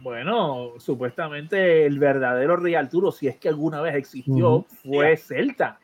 Bueno, 0.00 0.72
supuestamente 0.78 1.86
el 1.86 1.98
verdadero 1.98 2.56
rey 2.56 2.74
Arturo, 2.74 3.10
si 3.10 3.28
es 3.28 3.38
que 3.38 3.48
alguna 3.48 3.80
vez 3.80 3.94
existió, 3.94 4.66
fue 4.84 5.16
celta. 5.16 5.78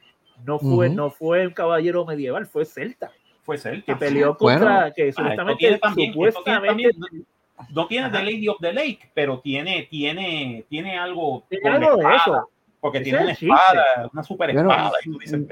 No 0.44 0.58
fue, 0.58 0.90
no 0.90 1.10
fue 1.10 1.46
un 1.46 1.54
caballero 1.54 2.04
medieval, 2.04 2.46
fue 2.46 2.66
celta. 2.66 3.10
Fue 3.42 3.56
celta. 3.56 3.86
Que 3.86 3.96
peleó 3.96 4.36
contra, 4.36 4.92
que 4.92 5.08
ah, 5.08 5.12
supuestamente, 5.12 5.80
supuestamente 6.12 6.90
no 7.70 7.86
tiene 7.86 8.10
The 8.10 8.22
Lady 8.22 8.48
of 8.48 8.58
the 8.60 8.72
Lake, 8.72 9.10
pero 9.14 9.40
tiene, 9.40 9.88
tiene, 9.90 10.64
tiene 10.68 10.98
algo. 10.98 11.44
Tiene 11.48 11.68
algo 11.70 11.96
de 11.96 12.16
eso. 12.16 12.48
Porque 12.80 13.00
tiene 13.00 13.22
una 13.22 13.32
espada, 13.32 13.84
una 14.12 14.22
super 14.22 14.50
espada. 14.50 14.92
y 15.04 15.10
tú 15.10 15.18
dices, 15.18 15.48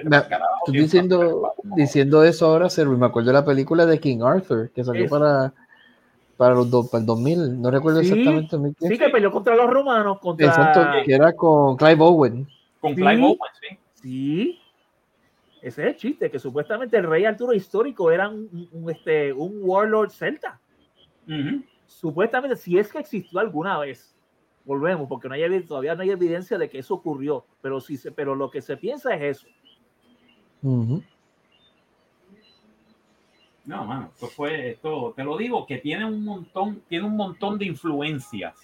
diciendo, 0.68 1.52
diciendo 1.76 2.22
eso 2.22 2.46
ahora, 2.46 2.70
Servi, 2.70 2.96
me 2.96 3.06
acuerdo 3.06 3.28
de 3.28 3.32
la 3.32 3.44
película 3.44 3.84
de 3.84 3.98
King 3.98 4.20
Arthur, 4.22 4.70
que 4.70 4.84
salió 4.84 5.08
para, 5.08 5.52
para, 6.36 6.54
los 6.54 6.68
para 6.88 7.00
el 7.00 7.06
2000, 7.06 7.60
no 7.60 7.70
recuerdo 7.72 8.00
exactamente. 8.00 8.86
Sí, 8.86 8.96
que 8.96 9.08
peleó 9.08 9.32
contra 9.32 9.56
los 9.56 9.68
romanos, 9.68 10.20
contra... 10.20 10.46
Exacto, 10.46 10.80
que 11.04 11.12
era 11.12 11.32
con 11.32 11.76
Clive 11.76 11.98
Owen. 11.98 12.48
Con 12.80 12.94
Clive 12.94 13.20
Owen, 13.20 13.38
sí. 13.60 13.78
Sí. 13.94 14.60
Ese 15.60 15.82
es 15.82 15.88
el 15.88 15.96
chiste, 15.96 16.30
que 16.30 16.38
supuestamente 16.38 16.96
el 16.96 17.08
rey 17.08 17.24
Arturo 17.24 17.52
histórico 17.52 18.12
era 18.12 18.28
un, 18.28 18.68
un 18.70 18.88
este, 18.88 19.32
un 19.32 19.58
warlord 19.62 20.10
celta 20.10 20.60
supuestamente, 21.86 22.56
si 22.56 22.78
es 22.78 22.92
que 22.92 22.98
existió 22.98 23.40
alguna 23.40 23.78
vez, 23.78 24.14
volvemos, 24.64 25.08
porque 25.08 25.28
no 25.28 25.34
hay, 25.34 25.62
todavía 25.62 25.94
no 25.94 26.02
hay 26.02 26.10
evidencia 26.10 26.58
de 26.58 26.68
que 26.68 26.78
eso 26.78 26.94
ocurrió, 26.94 27.44
pero, 27.62 27.80
sí 27.80 27.96
se, 27.96 28.10
pero 28.10 28.34
lo 28.34 28.50
que 28.50 28.60
se 28.60 28.76
piensa 28.76 29.14
es 29.14 29.38
eso. 29.38 29.46
No, 33.66 33.84
mano, 33.84 34.10
esto 34.12 34.26
fue, 34.28 34.70
esto, 34.70 35.12
te 35.16 35.24
lo 35.24 35.36
digo, 35.36 35.66
que 35.66 35.78
tiene 35.78 36.04
un 36.04 36.24
montón, 36.24 36.82
tiene 36.88 37.04
un 37.04 37.16
montón 37.16 37.58
de 37.58 37.66
influencias, 37.66 38.54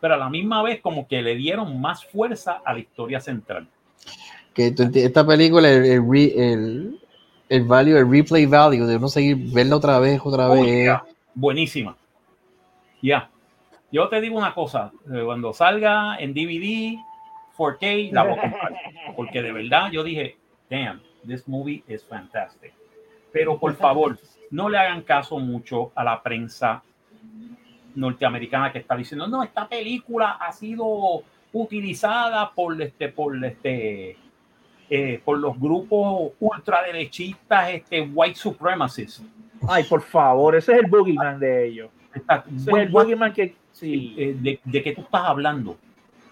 pero 0.00 0.14
a 0.14 0.16
la 0.16 0.28
misma 0.28 0.62
vez 0.62 0.80
como 0.80 1.06
que 1.06 1.22
le 1.22 1.34
dieron 1.36 1.80
más 1.80 2.04
fuerza 2.04 2.62
a 2.64 2.72
la 2.72 2.80
historia 2.80 3.20
central. 3.20 3.68
Que 4.54 4.74
esta 4.76 5.24
película, 5.24 5.70
el, 5.70 5.84
el, 5.84 7.00
el, 7.48 7.64
value, 7.64 7.96
el 7.96 8.10
replay 8.10 8.46
value 8.46 8.84
de 8.84 8.96
uno 8.96 9.08
seguir 9.08 9.36
verla 9.52 9.76
otra 9.76 9.98
vez, 10.00 10.20
otra 10.24 10.48
vez. 10.48 10.90
buenísima. 11.34 11.96
Ya. 13.02 13.30
Yo 13.92 14.08
te 14.08 14.20
digo 14.20 14.38
una 14.38 14.54
cosa, 14.54 14.92
eh, 15.12 15.22
cuando 15.24 15.52
salga 15.52 16.16
en 16.18 16.32
DVD, 16.32 16.96
4K, 17.56 18.12
la 18.12 18.22
voy 18.22 18.38
a 18.38 18.40
comprar. 18.40 18.74
Porque 19.16 19.42
de 19.42 19.52
verdad 19.52 19.90
yo 19.90 20.04
dije, 20.04 20.36
damn, 20.68 21.00
this 21.26 21.48
movie 21.48 21.82
is 21.88 22.04
fantastic. 22.04 22.72
Pero 23.32 23.58
por 23.58 23.74
favor, 23.74 24.18
no 24.50 24.68
le 24.68 24.78
hagan 24.78 25.02
caso 25.02 25.38
mucho 25.38 25.92
a 25.94 26.04
la 26.04 26.22
prensa 26.22 26.82
norteamericana 27.94 28.72
que 28.72 28.78
está 28.78 28.96
diciendo, 28.96 29.26
no, 29.26 29.42
esta 29.42 29.68
película 29.68 30.38
ha 30.40 30.52
sido 30.52 31.22
utilizada 31.52 32.52
por 32.52 32.80
este, 32.80 33.08
por 33.08 33.44
este, 33.44 34.16
eh, 34.88 35.20
por 35.24 35.38
los 35.38 35.58
grupos 35.58 36.32
ultraderechistas, 36.38 37.70
este, 37.70 38.02
white 38.02 38.36
supremacists. 38.36 39.22
Ay, 39.68 39.82
por 39.84 40.00
favor, 40.00 40.54
ese 40.54 40.72
es 40.72 40.78
el 40.78 40.86
boogeyman 40.86 41.40
de 41.40 41.66
ellos 41.66 41.90
el 42.14 43.32
que 43.32 43.56
sí. 43.72 44.14
Eh, 44.18 44.36
de, 44.38 44.60
de, 44.64 44.82
que 44.82 44.92
tú 44.92 45.02
estás 45.02 45.22
hablando. 45.24 45.76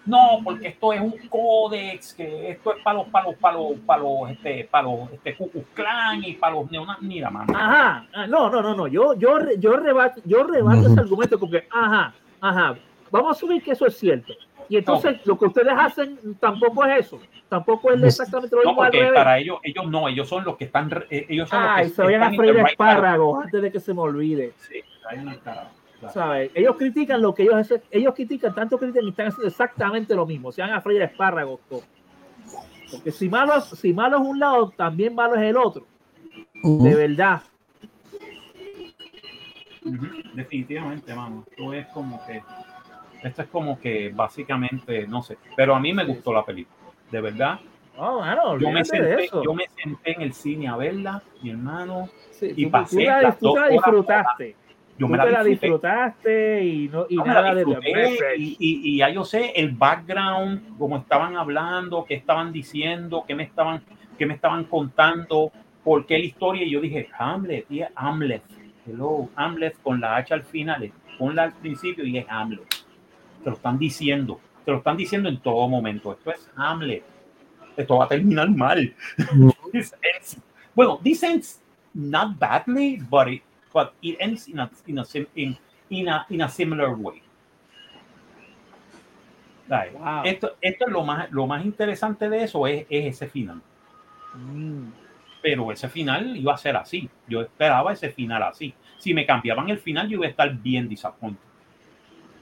No, 0.05 0.39
porque 0.43 0.69
esto 0.69 0.91
es 0.93 1.01
un 1.01 1.13
códex, 1.29 2.13
que 2.13 2.51
esto 2.51 2.75
es 2.75 2.83
para 2.83 2.97
los, 2.97 3.07
para 3.09 3.25
los, 3.25 3.35
para 3.35 3.57
los, 3.57 3.79
para 3.85 4.01
los, 4.01 4.31
este, 4.31 4.67
para 4.71 4.83
los, 4.87 5.11
este, 5.11 5.37
Clan 5.73 6.23
y 6.23 6.33
para 6.33 6.55
los 6.55 6.71
neonazis. 6.71 7.07
Mira, 7.07 7.29
mano. 7.29 7.53
Ajá, 7.55 8.07
ah, 8.13 8.27
no, 8.27 8.49
no, 8.49 8.61
no, 8.61 8.75
no. 8.75 8.87
Yo, 8.87 9.13
yo, 9.15 9.37
yo 9.59 9.77
rebato, 9.77 10.21
yo 10.25 10.43
rebato 10.43 10.87
ese 10.87 10.99
argumento 10.99 11.39
porque, 11.39 11.67
ajá, 11.69 12.13
ajá. 12.41 12.75
Vamos 13.11 13.29
a 13.29 13.31
asumir 13.31 13.61
que 13.63 13.71
eso 13.71 13.85
es 13.85 13.97
cierto. 13.97 14.33
Y 14.69 14.77
entonces 14.77 15.25
lo 15.25 15.37
que 15.37 15.45
ustedes 15.45 15.73
hacen 15.75 16.17
tampoco 16.39 16.85
es 16.85 17.05
eso. 17.05 17.19
Tampoco 17.49 17.91
es 17.91 18.03
exactamente 18.03 18.55
lo 18.55 18.61
mismo. 18.61 18.71
No, 18.71 18.77
porque 18.77 19.11
para 19.13 19.39
ellos, 19.39 19.57
ellos 19.63 19.89
no, 19.89 20.07
ellos 20.07 20.29
son 20.29 20.43
los 20.43 20.55
que 20.57 20.65
están. 20.65 20.91
Eh, 21.09 21.25
ellos 21.27 21.49
son 21.49 21.59
Ay, 21.59 21.83
los 21.85 21.91
que 21.91 21.95
se 21.95 22.03
vayan 22.03 22.23
a 22.23 22.31
freír 22.31 22.57
espárragos 22.57 23.43
antes 23.43 23.61
de 23.63 23.71
que 23.71 23.79
se 23.79 23.93
me 23.95 24.01
olvide. 24.01 24.53
Sí, 24.57 24.81
una 25.17 26.49
ellos 26.53 26.75
critican 26.77 27.21
lo 27.21 27.33
que 27.33 27.43
ellos 27.43 27.73
ellos 27.91 28.13
critican, 28.15 28.55
tanto 28.55 28.77
critican 28.77 29.05
y 29.05 29.09
están 29.09 29.27
haciendo 29.27 29.47
exactamente 29.47 30.15
lo 30.15 30.25
mismo. 30.25 30.51
Se 30.51 30.61
van 30.61 30.71
a 30.71 30.81
freír 30.81 31.01
espárragos. 31.01 31.59
Porque 31.69 33.11
si 33.11 33.29
malo, 33.29 33.55
es, 33.57 33.65
si 33.65 33.93
malo 33.93 34.17
es 34.17 34.23
un 34.23 34.39
lado, 34.39 34.69
también 34.69 35.13
malo 35.13 35.35
es 35.35 35.41
el 35.41 35.57
otro. 35.57 35.85
De 36.63 36.95
verdad. 36.95 37.41
Definitivamente, 40.33 41.13
mano. 41.13 41.43
Esto 41.49 41.73
es 41.73 41.87
como 41.87 42.25
que. 42.25 42.41
Esto 43.21 43.41
es 43.41 43.47
como 43.49 43.79
que 43.79 44.09
básicamente, 44.15 45.05
no 45.05 45.21
sé. 45.21 45.37
Pero 45.57 45.75
a 45.75 45.79
mí 45.79 45.93
me 45.93 46.05
gustó 46.05 46.31
la 46.31 46.45
película. 46.45 46.77
De 47.11 47.19
verdad. 47.19 47.59
Oh, 47.97 48.23
yo, 48.57 48.71
me 48.71 48.85
senté, 48.85 49.29
yo 49.43 49.53
me 49.53 49.65
senté 49.75 50.13
en 50.13 50.21
el 50.21 50.31
cine 50.31 50.69
a 50.69 50.77
verla, 50.77 51.21
mi 51.43 51.49
hermano. 51.49 52.07
y 52.41 52.63
tú, 52.63 52.71
pasé 52.71 53.05
tú 53.41 53.53
la, 53.53 53.67
disfrutaste 53.67 54.55
yo 54.99 55.07
me 55.07 55.17
la, 55.17 55.43
disfrutaste 55.43 56.61
y, 56.61 56.89
no, 56.89 57.05
y 57.07 57.15
nada 57.15 57.55
de 57.55 57.63
y, 58.37 58.57
y, 58.59 58.97
ya 58.97 59.09
yo 59.09 59.23
sé 59.23 59.53
el 59.55 59.71
background, 59.71 60.77
como 60.77 60.97
estaban 60.97 61.37
hablando, 61.37 62.03
qué 62.03 62.15
estaban 62.15 62.51
diciendo, 62.51 63.23
qué 63.25 63.33
me 63.33 63.43
estaban. 63.43 63.81
qué 64.17 64.25
me 64.25 64.33
estaban 64.33 64.65
contando, 64.65 65.53
por 65.85 66.05
qué 66.05 66.19
la 66.19 66.25
historia. 66.25 66.65
Y 66.65 66.71
yo 66.71 66.81
dije, 66.81 67.07
Hamlet, 67.17 67.65
y 67.71 67.81
Hamlet, 67.95 68.43
hello, 68.85 69.29
Hamlet 69.35 69.81
con 69.81 70.01
la 70.01 70.17
H 70.17 70.33
al 70.33 70.43
final, 70.43 70.91
ponla 71.17 71.43
al 71.43 71.53
principio 71.53 72.05
y 72.05 72.17
es 72.17 72.25
Hamlet. 72.27 72.67
Te 73.41 73.49
lo 73.49 73.55
están 73.55 73.79
diciendo, 73.79 74.41
te 74.65 74.71
lo 74.71 74.79
están 74.79 74.97
diciendo 74.97 75.29
en 75.29 75.39
todo 75.39 75.65
momento. 75.69 76.11
Esto 76.11 76.31
es 76.31 76.49
Hamlet. 76.57 77.03
Esto 77.77 77.97
va 77.97 78.03
a 78.03 78.07
terminar 78.09 78.49
mal. 78.49 78.93
bueno, 80.75 80.99
this 81.01 81.23
ends 81.23 81.61
not 81.93 82.37
badly, 82.37 82.97
but 83.09 83.29
it, 83.29 83.41
but 83.73 83.93
it 84.01 84.17
ends 84.19 84.47
in 84.47 84.59
a, 84.59 84.69
in 84.87 84.99
a, 84.99 85.05
in, 85.35 85.57
in 85.89 86.07
a, 86.07 86.25
in 86.29 86.41
a 86.41 86.49
similar 86.49 86.95
way. 86.95 87.21
Esto, 90.23 90.55
esto 90.61 90.85
es 90.87 90.91
lo 90.91 91.03
más, 91.03 91.31
lo 91.31 91.45
más 91.45 91.63
interesante 91.63 92.29
de 92.29 92.43
eso 92.43 92.65
es, 92.67 92.85
es 92.89 93.15
ese 93.15 93.27
final. 93.27 93.61
Mm. 94.33 94.87
Pero 95.41 95.71
ese 95.71 95.87
final 95.87 96.35
iba 96.35 96.53
a 96.53 96.57
ser 96.57 96.75
así. 96.75 97.09
Yo 97.27 97.41
esperaba 97.41 97.93
ese 97.93 98.09
final 98.09 98.43
así. 98.43 98.73
Si 98.97 99.13
me 99.13 99.25
cambiaban 99.25 99.69
el 99.69 99.77
final, 99.77 100.07
yo 100.09 100.17
iba 100.17 100.25
a 100.25 100.29
estar 100.29 100.53
bien 100.53 100.89
disappointed. 100.89 101.39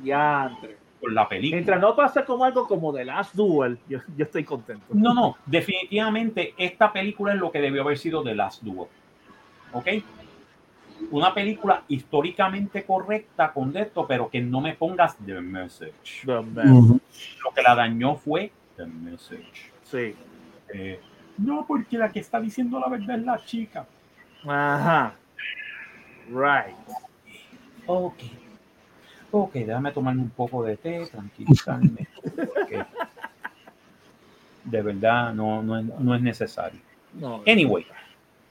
Ya, 0.03 0.57
Con 0.99 1.13
la 1.13 1.27
película. 1.27 1.57
Mientras 1.57 1.81
no 1.81 1.95
pase 1.95 2.23
como 2.23 2.43
algo 2.43 2.67
como 2.67 2.93
The 2.93 3.05
Last 3.05 3.35
Duel, 3.35 3.77
yo, 3.87 3.99
yo, 4.15 4.25
estoy 4.25 4.43
contento. 4.43 4.85
No, 4.89 5.13
no, 5.13 5.37
definitivamente 5.45 6.53
esta 6.57 6.91
película 6.91 7.33
es 7.33 7.39
lo 7.39 7.51
que 7.51 7.59
debió 7.59 7.83
haber 7.83 7.97
sido 7.97 8.23
The 8.23 8.33
Last 8.33 8.63
Duel. 8.63 8.87
¿Ok? 9.73 9.87
Una 11.11 11.33
película 11.33 11.83
históricamente 11.87 12.83
correcta 12.83 13.51
con 13.53 13.75
esto, 13.75 14.05
pero 14.07 14.29
que 14.29 14.41
no 14.41 14.61
me 14.61 14.73
pongas 14.73 15.15
The 15.25 15.41
Message. 15.41 16.25
Lo 16.25 16.43
que 17.53 17.61
la 17.61 17.75
dañó 17.75 18.15
fue 18.15 18.51
The 18.75 18.85
Message. 18.85 19.71
Sí. 19.83 20.15
Eh, 20.73 20.99
no, 21.37 21.65
porque 21.67 21.97
la 21.97 22.11
que 22.11 22.19
está 22.19 22.39
diciendo 22.39 22.79
la 22.79 22.89
verdad 22.89 23.17
es 23.17 23.25
la 23.25 23.43
chica. 23.45 23.85
Ajá. 24.45 25.13
Right. 26.29 26.75
Ok. 27.85 28.15
Ok, 29.31 29.53
déjame 29.53 29.91
tomarme 29.91 30.21
un 30.21 30.29
poco 30.29 30.63
de 30.63 30.77
té, 30.77 31.05
tranquilizarme. 31.05 32.07
De 34.63 34.81
verdad, 34.81 35.33
no, 35.33 35.63
no, 35.63 35.79
es, 35.79 35.85
no 35.85 36.13
es 36.13 36.21
necesario. 36.21 36.81
Anyway, 37.45 37.85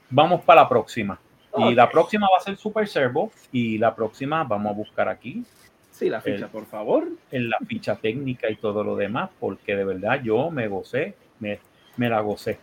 vamos 0.09 0.41
para 0.41 0.61
la 0.61 0.69
próxima. 0.69 1.19
Y 1.59 1.75
la 1.75 1.89
próxima 1.89 2.27
va 2.31 2.37
a 2.37 2.41
ser 2.41 2.57
Super 2.57 2.87
Servo 2.87 3.31
y 3.51 3.77
la 3.77 3.95
próxima 3.95 4.43
vamos 4.43 4.71
a 4.71 4.75
buscar 4.75 5.09
aquí. 5.09 5.43
Sí, 5.91 6.09
la 6.09 6.21
ficha, 6.21 6.47
por 6.47 6.65
favor. 6.65 7.07
En 7.31 7.49
la 7.49 7.57
ficha 7.67 7.95
técnica 7.95 8.49
y 8.49 8.55
todo 8.57 8.83
lo 8.83 8.95
demás, 8.95 9.31
porque 9.39 9.75
de 9.75 9.83
verdad 9.83 10.21
yo 10.21 10.51
me 10.51 10.67
gocé, 10.67 11.15
me, 11.39 11.59
me 11.95 12.09
la 12.09 12.21
gocé. 12.21 12.59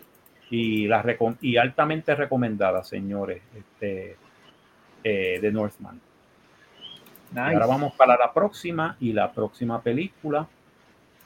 Y, 0.50 0.86
la 0.86 1.04
y 1.40 1.56
altamente 1.56 2.14
recomendada, 2.14 2.84
señores, 2.84 3.42
este, 3.56 4.16
eh, 5.02 5.38
de 5.40 5.52
Northman. 5.52 6.00
ahora 7.34 7.66
vamos 7.66 7.94
para 7.94 8.16
la 8.16 8.32
próxima 8.32 8.96
y 9.00 9.12
la 9.12 9.32
próxima 9.32 9.82
película. 9.82 10.46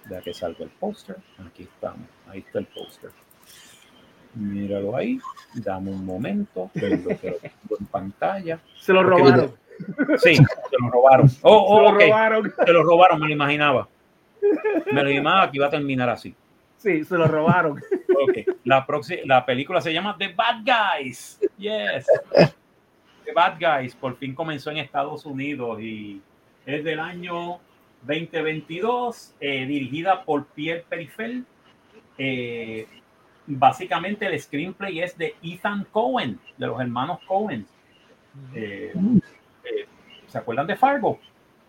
Ya 0.08 0.22
que 0.22 0.32
salga 0.32 0.64
el 0.64 0.70
póster. 0.70 1.16
Aquí 1.46 1.64
estamos. 1.64 2.08
Ahí 2.28 2.38
está 2.38 2.58
el 2.60 2.66
póster. 2.66 3.10
Míralo 4.34 4.96
ahí. 4.96 5.18
Dame 5.54 5.90
un 5.90 6.04
momento. 6.04 6.70
en 6.74 7.86
pantalla. 7.90 8.60
Se 8.78 8.92
lo 8.92 9.02
robaron. 9.02 9.54
Sí, 10.18 10.34
se 10.34 10.76
lo 10.80 10.90
robaron. 10.90 11.30
Oh, 11.42 11.64
oh, 11.68 11.86
se 11.86 11.92
lo 11.92 12.00
robaron. 12.00 12.54
Se 12.64 12.72
lo 12.72 12.82
robaron, 12.82 13.20
me 13.20 13.28
lo 13.28 13.32
imaginaba. 13.32 13.88
Me 14.92 15.02
lo 15.02 15.10
imaginaba 15.10 15.50
que 15.50 15.56
iba 15.56 15.66
a 15.66 15.70
terminar 15.70 16.08
así. 16.08 16.34
Sí, 16.78 17.04
se 17.04 17.16
lo 17.16 17.26
robaron. 17.26 17.80
Okay. 18.28 18.44
La, 18.64 18.86
la 19.24 19.46
película 19.46 19.80
se 19.80 19.92
llama 19.92 20.16
The 20.18 20.28
Bad 20.28 20.64
Guys. 20.64 21.40
Yes. 21.56 22.06
The 23.24 23.32
Bad 23.32 23.58
Guys 23.60 23.94
por 23.94 24.16
fin 24.16 24.34
comenzó 24.34 24.70
en 24.70 24.78
Estados 24.78 25.26
Unidos 25.26 25.80
y 25.80 26.20
es 26.66 26.84
del 26.84 27.00
año 27.00 27.60
2022, 28.02 29.34
eh, 29.40 29.66
dirigida 29.66 30.24
por 30.24 30.46
Pierre 30.46 30.84
Perifel. 30.88 31.44
Eh, 32.16 32.86
básicamente 33.48 34.26
el 34.26 34.38
screenplay 34.38 35.00
es 35.00 35.16
de 35.16 35.34
Ethan 35.42 35.86
Cohen, 35.90 36.38
de 36.56 36.66
los 36.66 36.80
hermanos 36.80 37.18
Cohen. 37.26 37.66
Eh, 38.54 38.92
eh, 39.64 39.86
¿Se 40.26 40.38
acuerdan 40.38 40.66
de 40.66 40.76
Fargo? 40.76 41.18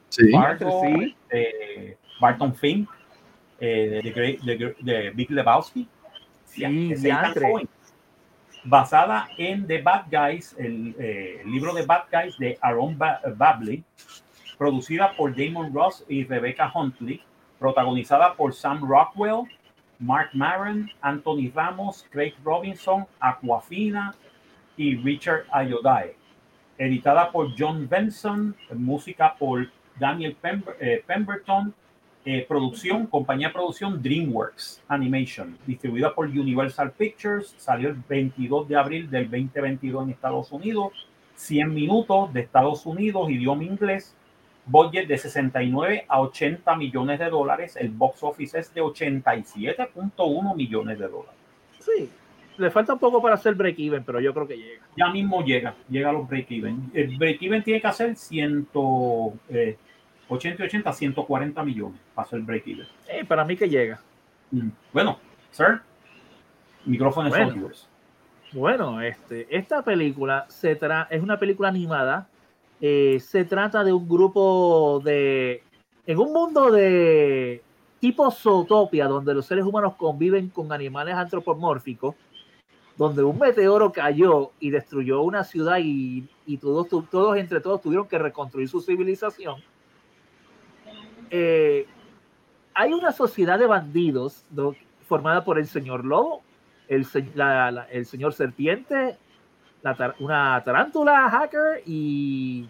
Sí. 0.10 0.32
Fargo, 0.32 0.82
sí. 0.84 1.16
Eh, 1.30 1.98
Barton 2.20 2.54
Fink, 2.54 2.90
de, 3.60 5.12
Big 5.16 5.32
Lebowski. 5.32 5.88
Sí, 6.46 6.94
Basada 8.66 9.30
en 9.38 9.66
The 9.66 9.82
Bad 9.82 10.08
Guys, 10.12 10.54
el, 10.60 10.94
libro 11.46 11.74
de 11.74 11.86
Bad 11.86 12.04
Guys 12.12 12.38
de 12.38 12.58
Aaron 12.62 12.98
Babley, 12.98 13.86
producida 14.58 15.14
por 15.16 15.34
Damon 15.34 15.74
Ross 15.74 16.04
y 16.10 16.26
Rebecca 16.26 16.70
Huntley, 16.76 17.24
protagonizada 17.58 18.36
por 18.36 18.54
Sam 18.54 18.86
Rockwell, 18.86 19.48
Mark 20.00 20.30
Maron, 20.34 20.90
Anthony 21.02 21.52
Ramos, 21.54 22.06
Craig 22.10 22.34
Robinson, 22.44 23.06
Aquafina 23.20 24.16
y 24.78 24.96
Richard 24.96 25.46
Ayodae. 25.52 26.16
Editada 26.78 27.32
por 27.32 27.54
John 27.58 27.88
Benson, 27.90 28.56
música 28.74 29.36
por 29.38 29.68
Daniel 30.00 30.38
eh, 30.80 31.04
Pemberton, 31.06 31.74
eh, 32.26 32.46
producción, 32.48 33.08
compañía 33.08 33.48
de 33.48 33.54
producción 33.54 34.02
DreamWorks 34.02 34.82
Animation, 34.88 35.58
distribuida 35.68 36.16
por 36.16 36.28
Universal 36.28 36.92
Pictures, 36.92 37.54
salió 37.58 37.90
el 37.90 37.96
22 38.08 38.68
de 38.70 38.76
abril 38.78 39.10
del 39.10 39.30
2022 39.30 40.04
en 40.04 40.10
Estados 40.12 40.52
Unidos, 40.52 41.08
100 41.36 41.74
minutos 41.74 42.32
de 42.34 42.42
Estados 42.42 42.86
Unidos, 42.86 43.30
idioma 43.30 43.64
inglés, 43.64 44.16
budget 44.70 45.08
de 45.08 45.18
69 45.18 46.06
a 46.08 46.22
80 46.22 46.76
millones 46.76 47.20
de 47.20 47.30
dólares. 47.30 47.76
El 47.76 47.90
box 47.90 48.24
office 48.24 48.60
es 48.60 48.74
de 48.74 48.82
87.1 48.82 50.56
millones 50.56 51.00
de 51.00 51.08
dólares. 51.08 51.36
Sí, 51.80 52.10
le 52.58 52.70
falta 52.70 52.94
un 52.94 53.00
poco 53.00 53.22
para 53.22 53.36
hacer 53.36 53.56
break-even, 53.56 54.04
pero 54.04 54.20
yo 54.20 54.34
creo 54.34 54.48
que 54.48 54.58
llega. 54.58 54.86
Ya 54.96 55.10
mismo 55.10 55.44
llega, 55.44 55.74
llega 55.90 56.10
a 56.10 56.14
los 56.14 56.28
break-even. 56.28 56.92
El 56.94 57.18
break-even 57.18 57.64
tiene 57.64 57.82
que 57.82 57.88
hacer 57.88 58.16
100, 58.16 58.68
80 58.74 60.64
y 60.64 60.66
80, 60.66 60.94
140 60.94 61.64
millones 61.64 62.00
para 62.14 62.28
hacer 62.28 62.42
break-even. 62.42 62.86
Eh, 63.08 63.26
para 63.26 63.46
mí 63.46 63.56
que 63.56 63.70
llega. 63.70 64.00
Mm. 64.52 64.70
Bueno, 64.94 65.20
sir, 65.52 65.82
micrófono 66.86 67.30
bueno, 67.30 67.70
Bueno, 68.52 69.02
este, 69.02 69.48
esta 69.56 69.82
película 69.84 70.46
se 70.50 70.76
tra 70.76 71.08
es 71.10 71.22
una 71.22 71.40
película 71.40 71.70
animada 71.70 72.28
eh, 72.82 73.20
se 73.20 73.46
trata 73.46 73.84
de 73.84 73.92
un 73.94 74.08
grupo 74.08 75.02
de. 75.04 75.64
En 76.06 76.18
un 76.18 76.34
mundo 76.34 76.72
de 76.72 77.62
tipo 78.00 78.32
Zootopia, 78.32 79.08
donde 79.08 79.34
los 79.34 79.46
seres 79.46 79.66
humanos 79.66 79.96
conviven 79.96 80.50
con 80.50 80.72
animales 80.72 81.16
antropomórficos, 81.16 82.16
donde 82.98 83.24
un 83.24 83.38
meteoro 83.38 83.92
cayó 83.92 84.52
y 84.60 84.72
destruyó 84.72 85.22
una 85.22 85.44
ciudad 85.44 85.78
y, 85.82 86.28
todos, 86.60 86.88
todos 87.10 87.38
entre 87.38 87.60
todos 87.60 87.82
tuvieron 87.82 88.08
que 88.08 88.18
reconstruir 88.18 88.70
su 88.70 88.82
civilización. 88.82 89.62
Eh, 91.30 91.86
hay 92.74 92.94
una 92.94 93.12
sociedad 93.12 93.60
de 93.60 93.68
bandidos 93.68 94.46
formada 95.08 95.44
por 95.44 95.60
el 95.60 95.68
señor 95.68 96.06
lobo, 96.06 96.42
el, 96.88 97.06
el 97.92 98.06
señor 98.06 98.34
serpiente, 98.34 99.18
una 100.20 100.64
tarántula 100.64 101.30
hacker 101.30 101.84
y 101.86 102.68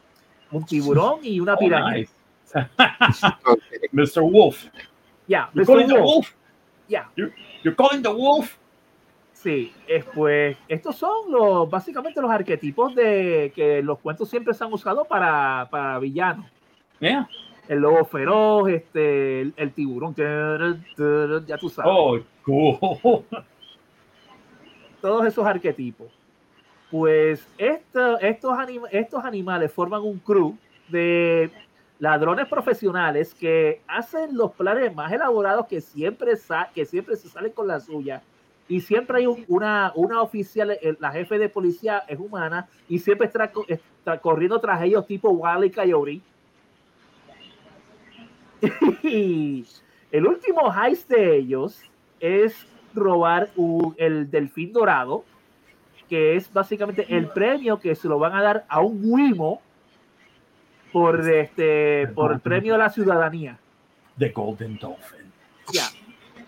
un 0.52 0.66
tiburón 0.66 1.20
y 1.24 1.40
una 1.40 1.54
oh, 1.56 1.58
pirámide. 1.58 2.10
Mr. 3.92 4.22
Wolf. 4.22 4.66
Yeah, 5.28 5.50
Mr. 5.54 5.68
Wolf. 5.68 5.88
The 5.88 6.02
wolf. 6.02 6.36
Yeah. 6.88 7.06
You're, 7.16 7.76
calling 7.76 8.02
the 8.02 8.10
wolf. 8.10 8.58
Sí, 9.34 9.72
pues 10.14 10.58
estos 10.68 10.98
son 10.98 11.32
los 11.32 11.70
básicamente 11.70 12.20
los 12.22 12.30
arquetipos 12.30 12.94
de 12.94 13.54
que 13.56 13.82
los 13.82 14.00
cuentos 14.00 14.30
siempre 14.30 14.54
se 14.54 14.64
han 14.64 14.74
usado 14.74 15.06
para, 15.06 15.68
para 15.72 16.00
villanos. 16.00 16.46
Yeah. 17.00 17.30
El 17.70 17.80
lobo 17.80 18.04
feroz, 18.04 18.68
este, 18.70 19.42
el, 19.42 19.72
tiburón, 19.74 20.16
ya 20.16 21.58
tú 21.58 21.70
sabes. 21.70 21.92
Oh, 21.94 22.20
cool. 22.44 23.24
Todos 25.02 25.26
esos 25.28 25.46
arquetipos. 25.46 26.08
Pues 26.92 27.46
estos, 27.58 28.20
estos 28.22 29.24
animales 29.24 29.72
forman 29.72 30.02
un 30.02 30.18
crew 30.20 30.58
de 30.88 31.52
ladrones 32.00 32.48
profesionales 32.48 33.36
que 33.36 33.82
hacen 33.88 34.36
los 34.36 34.52
planes 34.54 34.96
más 34.96 35.12
elaborados 35.12 35.68
que 35.68 35.82
siempre, 35.82 36.34
que 36.74 36.86
siempre 36.86 37.16
se 37.16 37.30
salen 37.30 37.52
con 37.52 37.68
la 37.68 37.80
suya. 37.80 38.24
Y 38.68 38.82
siempre 38.82 39.18
hay 39.20 39.46
una, 39.48 39.92
una 39.96 40.22
oficial, 40.22 40.78
la 41.00 41.12
jefe 41.12 41.38
de 41.38 41.50
policía 41.50 42.04
es 42.08 42.20
humana 42.20 42.68
y 42.88 43.00
siempre 43.00 43.28
está, 43.28 43.52
corriendo 44.22 44.60
tras 44.60 44.82
ellos 44.84 45.06
tipo 45.06 45.30
Wally 45.30 45.72
Coyote. 45.72 46.22
y 49.04 49.66
el 50.12 50.28
último 50.28 50.72
heist 50.74 51.10
de 51.10 51.38
ellos 51.38 51.82
es 52.20 52.68
robar 52.94 53.50
el 53.98 54.30
delfín 54.30 54.72
dorado, 54.72 55.24
que 56.10 56.36
es 56.36 56.52
básicamente 56.52 57.06
el 57.08 57.28
premio 57.28 57.80
que 57.80 57.96
se 57.96 58.08
lo 58.08 58.20
van 58.20 58.34
a 58.34 58.42
dar 58.42 58.66
a 58.68 58.82
un 58.82 59.00
Wimo 59.04 59.62
por 60.92 61.30
este 61.30 62.08
por 62.08 62.34
el 62.34 62.40
premio 62.40 62.76
a 62.76 62.78
la 62.78 62.90
ciudadanía. 62.90 63.58
The 64.18 64.30
Golden 64.30 64.78
Dolphin. 64.78 65.32
Ya. 65.72 65.86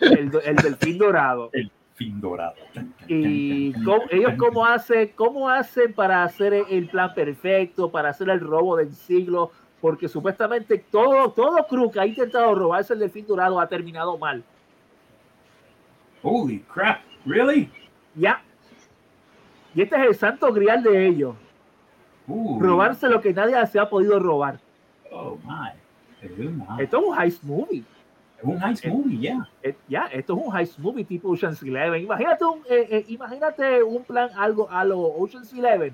El, 0.02 0.32
el 0.44 0.56
delfín 0.56 0.98
dorado. 0.98 1.50
El 1.54 1.72
fin 1.94 2.20
dorado. 2.20 2.56
Y 3.08 3.74
ellos 4.10 4.34
cómo 4.38 4.66
hacen, 4.66 5.12
cómo 5.16 5.50
hacen 5.50 5.94
para 5.94 6.24
hacer 6.24 6.54
el 6.70 6.88
plan 6.88 7.14
perfecto, 7.14 7.92
para 7.92 8.10
hacer 8.10 8.30
el 8.30 8.40
robo 8.40 8.76
del 8.76 8.94
siglo, 8.96 9.52
porque 9.80 10.08
supuestamente 10.08 10.80
todo, 10.80 11.32
todo 11.32 11.68
crew 11.68 11.92
que 11.92 12.00
ha 12.00 12.06
intentado 12.06 12.56
robarse 12.56 12.94
el 12.94 13.00
delfín 13.00 13.28
dorado 13.28 13.60
ha 13.60 13.68
terminado 13.68 14.18
mal. 14.18 14.44
Holy 16.24 16.60
crap, 16.74 17.02
really? 17.26 17.70
Ya. 18.16 18.42
Y 19.74 19.82
este 19.82 19.96
es 19.96 20.02
el 20.08 20.16
santo 20.16 20.52
grial 20.52 20.84
de 20.84 21.08
ellos. 21.08 21.36
Robarse 22.28 23.08
lo 23.10 23.22
que 23.22 23.34
nadie 23.34 23.66
se 23.68 23.80
ha 23.80 23.90
podido 23.90 24.20
robar. 24.20 24.60
Oh 25.12 25.38
my. 25.44 25.72
Esto 26.82 27.00
es 27.00 27.06
un 27.06 27.20
heist 27.20 27.44
movie. 27.44 27.84
Es 28.38 28.44
un 28.44 28.64
heist 28.64 28.86
movie, 28.86 29.20
ya. 29.20 29.50
Eh, 29.64 29.76
ya, 29.88 30.06
esto 30.12 30.38
es 30.38 30.46
un 30.46 30.56
heist 30.56 30.80
movie 30.80 31.04
tipo 31.04 31.30
Ocean's 31.30 31.62
Eleven. 31.64 32.04
Imagínate 32.04 32.46
un, 32.46 32.60
eh, 32.70 32.88
eh, 32.90 33.06
imagínate 33.08 33.84
un 33.84 34.04
plan 34.04 34.30
algo 34.36 34.70
a 34.70 34.84
lo 34.84 35.00
Ocean's 35.00 35.52
Eleven 35.54 35.94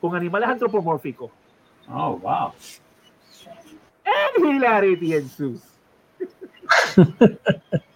con 0.00 0.14
animales 0.16 0.48
antropomórficos. 0.48 1.30
Oh, 1.88 2.16
wow. 2.16 2.52
And 4.04 4.44
hilarity 4.44 5.14
ensues. 5.14 5.62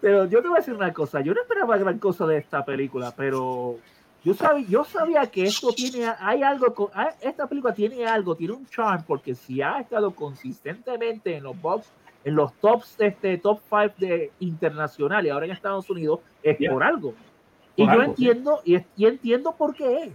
pero 0.00 0.24
yo 0.26 0.42
te 0.42 0.48
voy 0.48 0.56
a 0.56 0.60
decir 0.60 0.74
una 0.74 0.92
cosa. 0.92 1.20
Yo 1.20 1.34
no 1.34 1.40
esperaba 1.40 1.76
gran 1.76 1.98
cosa 1.98 2.26
de 2.26 2.38
esta 2.38 2.64
película, 2.64 3.12
pero 3.16 3.78
yo 4.24 4.34
sabía, 4.34 4.66
yo 4.68 4.84
sabía 4.84 5.26
que 5.26 5.44
esto 5.44 5.72
tiene, 5.72 6.06
hay 6.18 6.42
algo, 6.42 6.74
con, 6.74 6.88
ah, 6.94 7.10
esta 7.20 7.46
película 7.46 7.72
tiene 7.72 8.04
algo, 8.06 8.34
tiene 8.34 8.54
un 8.54 8.66
charm, 8.66 9.02
porque 9.04 9.34
si 9.34 9.62
ha 9.62 9.80
estado 9.80 10.10
consistentemente 10.12 11.36
en 11.36 11.44
los 11.44 11.60
box, 11.60 11.90
en 12.24 12.34
los 12.34 12.52
tops, 12.54 12.96
este, 12.98 13.38
top 13.38 13.60
5 13.68 13.94
de 13.98 14.32
internacional 14.40 15.24
y 15.24 15.30
ahora 15.30 15.46
en 15.46 15.52
Estados 15.52 15.88
Unidos, 15.88 16.20
es 16.42 16.56
por 16.68 16.82
algo. 16.82 17.14
y 17.76 17.86
yo 17.86 18.02
entiendo, 18.02 18.60
y, 18.64 18.76
entiendo 19.06 19.52
por 19.52 19.74
qué 19.74 20.12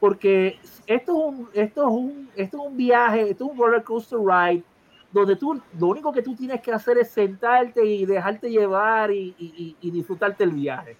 Porque 0.00 0.58
esto 0.86 1.12
es 1.12 1.38
un, 1.38 1.48
esto 1.52 1.82
es 1.82 1.88
un, 1.88 2.30
esto 2.34 2.56
es 2.56 2.66
un 2.66 2.76
viaje, 2.76 3.30
esto 3.30 3.44
es 3.44 3.50
un 3.52 3.58
roller 3.58 3.84
coaster 3.84 4.18
ride, 4.18 4.64
donde 5.12 5.36
tú, 5.36 5.60
lo 5.78 5.86
único 5.86 6.12
que 6.12 6.22
tú 6.22 6.34
tienes 6.34 6.60
que 6.60 6.72
hacer 6.72 6.98
es 6.98 7.10
sentarte 7.10 7.84
y 7.84 8.06
dejarte 8.06 8.50
llevar 8.50 9.10
y, 9.10 9.34
y, 9.38 9.76
y 9.80 9.90
disfrutarte 9.90 10.44
el 10.44 10.52
viaje 10.52 10.96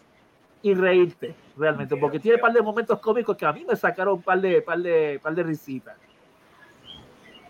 y 0.62 0.74
reírte 0.74 1.34
realmente, 1.56 1.96
porque 1.96 2.20
tiene 2.20 2.36
un 2.36 2.40
par 2.40 2.52
de 2.52 2.62
momentos 2.62 2.98
cómicos 3.00 3.36
que 3.36 3.44
a 3.44 3.52
mí 3.52 3.64
me 3.68 3.74
sacaron 3.74 4.14
un 4.14 4.22
par 4.22 4.40
de, 4.40 4.62
par 4.62 4.78
de, 4.78 5.20
par 5.22 5.34
de 5.34 5.42
risitas. 5.42 5.96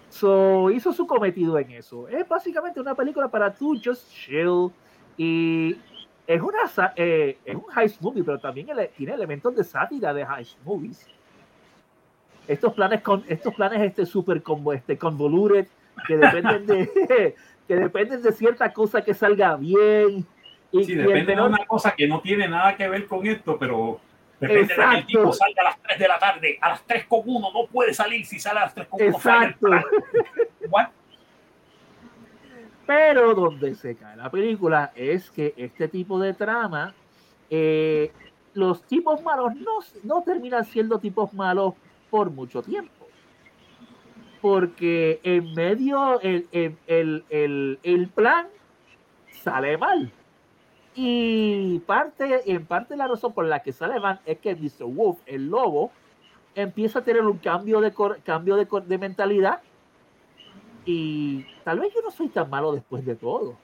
So, 0.09 0.71
hizo 0.71 0.93
su 0.93 1.07
cometido 1.07 1.59
en 1.59 1.71
eso. 1.71 2.09
Es 2.09 2.29
básicamente 2.29 2.81
una 2.81 2.95
película 2.95 3.29
para 3.29 3.53
tú 3.53 3.79
just 3.83 4.11
chill 4.11 4.71
y 5.17 5.77
es 6.27 6.41
una 6.41 6.93
eh, 6.97 7.39
es 7.45 7.55
un 7.55 7.65
heist 7.75 8.01
movie, 8.01 8.23
pero 8.23 8.39
también 8.39 8.69
tiene 8.97 9.15
elementos 9.15 9.55
de 9.55 9.65
sátira 9.65 10.13
de 10.13 10.23
heist 10.23 10.59
movies. 10.65 11.07
Estos 12.47 12.73
planes 12.75 13.03
con 13.03 13.25
estos 13.29 13.55
planes 13.55 13.81
este 13.81 14.05
super 14.05 14.43
este 14.75 14.99
convoluted 14.99 15.67
que 16.07 16.17
dependen 16.17 16.67
de 16.67 17.35
que 17.69 17.77
dependen 17.77 18.23
de 18.23 18.33
cierta 18.33 18.73
cosa 18.73 19.03
que 19.03 19.15
salga 19.15 19.57
bien 19.57 20.27
y, 20.71 20.85
sí, 20.85 20.95
depende 20.95 21.35
de 21.35 21.43
una 21.43 21.65
cosa 21.67 21.95
que 21.95 22.09
no 22.09 22.21
tiene 22.21 22.49
nada 22.49 22.77
que 22.77 22.89
ver 22.89 23.07
con 23.07 23.27
esto, 23.27 23.59
pero 23.59 24.01
depende 24.41 24.75
de 24.75 24.81
que 24.81 24.97
el 24.97 25.07
tipo 25.07 25.33
salga 25.33 25.63
a 25.63 25.65
las 25.65 25.83
3 25.83 25.99
de 25.99 26.09
la 26.09 26.19
tarde, 26.19 26.59
a 26.61 26.71
las 26.71 26.83
3 26.87 27.07
con 27.07 27.21
1, 27.27 27.53
no 27.53 27.67
puede 27.67 27.93
salir 27.93 28.25
si 28.25 28.39
sale 28.39 28.61
a 28.61 28.63
las 28.65 28.75
3 28.75 28.89
con 28.89 29.03
1. 29.03 29.11
Exacto. 29.11 29.69
pero 32.87 33.35
donde 33.35 33.75
se 33.75 33.95
cae 33.97 34.17
la 34.17 34.31
película 34.31 34.93
es 34.95 35.31
que 35.31 35.53
este 35.57 35.89
tipo 35.89 36.19
de 36.19 36.33
trama, 36.33 36.95
eh, 37.51 38.11
los 38.55 38.83
tipos 38.85 39.23
malos 39.23 39.55
no, 39.57 39.81
no 40.05 40.23
terminan 40.23 40.65
siendo 40.65 40.99
tipos 40.99 41.33
malos 41.35 41.75
por 42.11 42.31
mucho 42.31 42.63
tiempo 42.63 43.02
porque 44.43 45.21
en 45.23 45.55
medio 45.55 46.21
el, 46.21 46.49
el, 46.51 47.25
el, 47.31 47.79
el, 47.83 48.09
plan 48.09 48.49
sale 49.31 49.79
mal. 49.79 50.11
Y 50.97 51.79
parte, 51.87 52.53
en 52.53 52.67
parte 52.67 52.97
la 52.97 53.07
razón 53.07 53.33
por 53.33 53.47
la 53.47 53.61
que 53.61 53.73
sale 53.73 54.01
mal 54.01 54.21
es 54.27 54.39
que 54.39 54.57
Mr. 54.57 54.85
Wolf, 54.85 55.21
el 55.27 55.47
lobo, 55.47 55.93
empieza 56.57 56.99
a 56.99 57.05
tener 57.05 57.23
un 57.23 57.39
cambio 57.39 57.81
de, 57.81 57.95
cambio 58.25 58.57
de, 58.57 58.67
de 58.85 58.99
mentalidad. 58.99 59.61
Y 60.85 61.47
tal 61.63 61.79
vez 61.79 61.95
yo 61.95 62.03
no 62.03 62.11
soy 62.11 62.29
tan 62.29 62.51
malo 62.51 62.73
después 62.73 63.07
de 63.07 63.15
todo. 63.15 63.57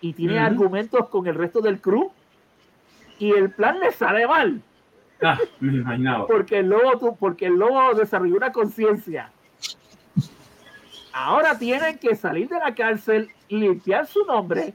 Y 0.00 0.14
tiene 0.14 0.40
argumentos 0.40 1.08
con 1.10 1.28
el 1.28 1.36
resto 1.36 1.60
del 1.60 1.80
crew. 1.80 2.10
Y 3.20 3.30
el 3.30 3.52
plan 3.52 3.78
le 3.78 3.92
sale 3.92 4.26
mal. 4.26 4.60
Ah, 5.22 5.38
porque 6.26 6.58
el 6.58 6.68
lobo, 6.68 7.14
porque 7.14 7.46
el 7.46 7.54
lobo 7.54 7.94
desarrolló 7.94 8.36
una 8.36 8.50
conciencia. 8.50 9.30
Ahora 11.14 11.56
tienen 11.56 11.98
que 11.98 12.14
salir 12.16 12.48
de 12.48 12.58
la 12.58 12.74
cárcel, 12.74 13.30
limpiar 13.48 14.06
su 14.06 14.24
nombre 14.24 14.74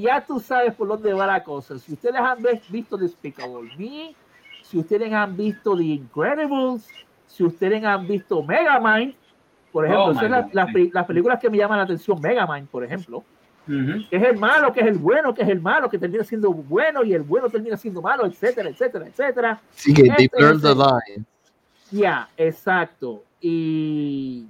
ya 0.00 0.24
tú 0.24 0.40
sabes 0.40 0.74
por 0.74 0.88
dónde 0.88 1.12
va 1.12 1.26
la 1.26 1.42
cosa. 1.42 1.78
Si 1.78 1.92
ustedes 1.92 2.16
han 2.16 2.38
visto 2.68 2.96
Despicable 2.96 3.70
Me, 3.76 4.14
si 4.62 4.78
ustedes 4.78 5.12
han 5.12 5.36
visto 5.36 5.76
The 5.76 5.82
Incredibles, 5.82 6.86
si 7.26 7.44
ustedes 7.44 7.82
han 7.84 8.06
visto 8.06 8.42
Megamind, 8.42 9.14
por 9.72 9.84
ejemplo, 9.84 10.06
oh 10.06 10.14
son 10.14 10.30
las, 10.30 11.06
películas 11.06 11.38
que 11.40 11.48
me 11.48 11.58
llaman 11.58 11.78
la 11.78 11.84
atención, 11.84 12.20
Megamind, 12.20 12.68
por 12.68 12.84
ejemplo, 12.84 13.24
que 13.66 14.16
es 14.16 14.22
el 14.22 14.36
malo, 14.36 14.72
que 14.72 14.80
es 14.80 14.86
el 14.86 14.98
bueno, 14.98 15.32
que 15.32 15.42
es 15.42 15.48
el 15.48 15.60
malo, 15.60 15.88
que 15.88 15.98
termina 15.98 16.24
siendo 16.24 16.52
bueno 16.52 17.04
y 17.04 17.12
el 17.12 17.22
bueno 17.22 17.48
termina 17.48 17.76
siendo 17.76 18.02
malo, 18.02 18.26
etcétera, 18.26 18.68
etcétera, 18.68 19.06
etcétera. 19.06 19.60
Sí, 19.70 19.94
que 19.94 20.02
they 20.16 20.28
blur 20.28 20.60
the 20.60 20.74
line. 20.74 21.24
Ya, 21.90 22.28
exacto. 22.36 23.24
Y 23.40 24.46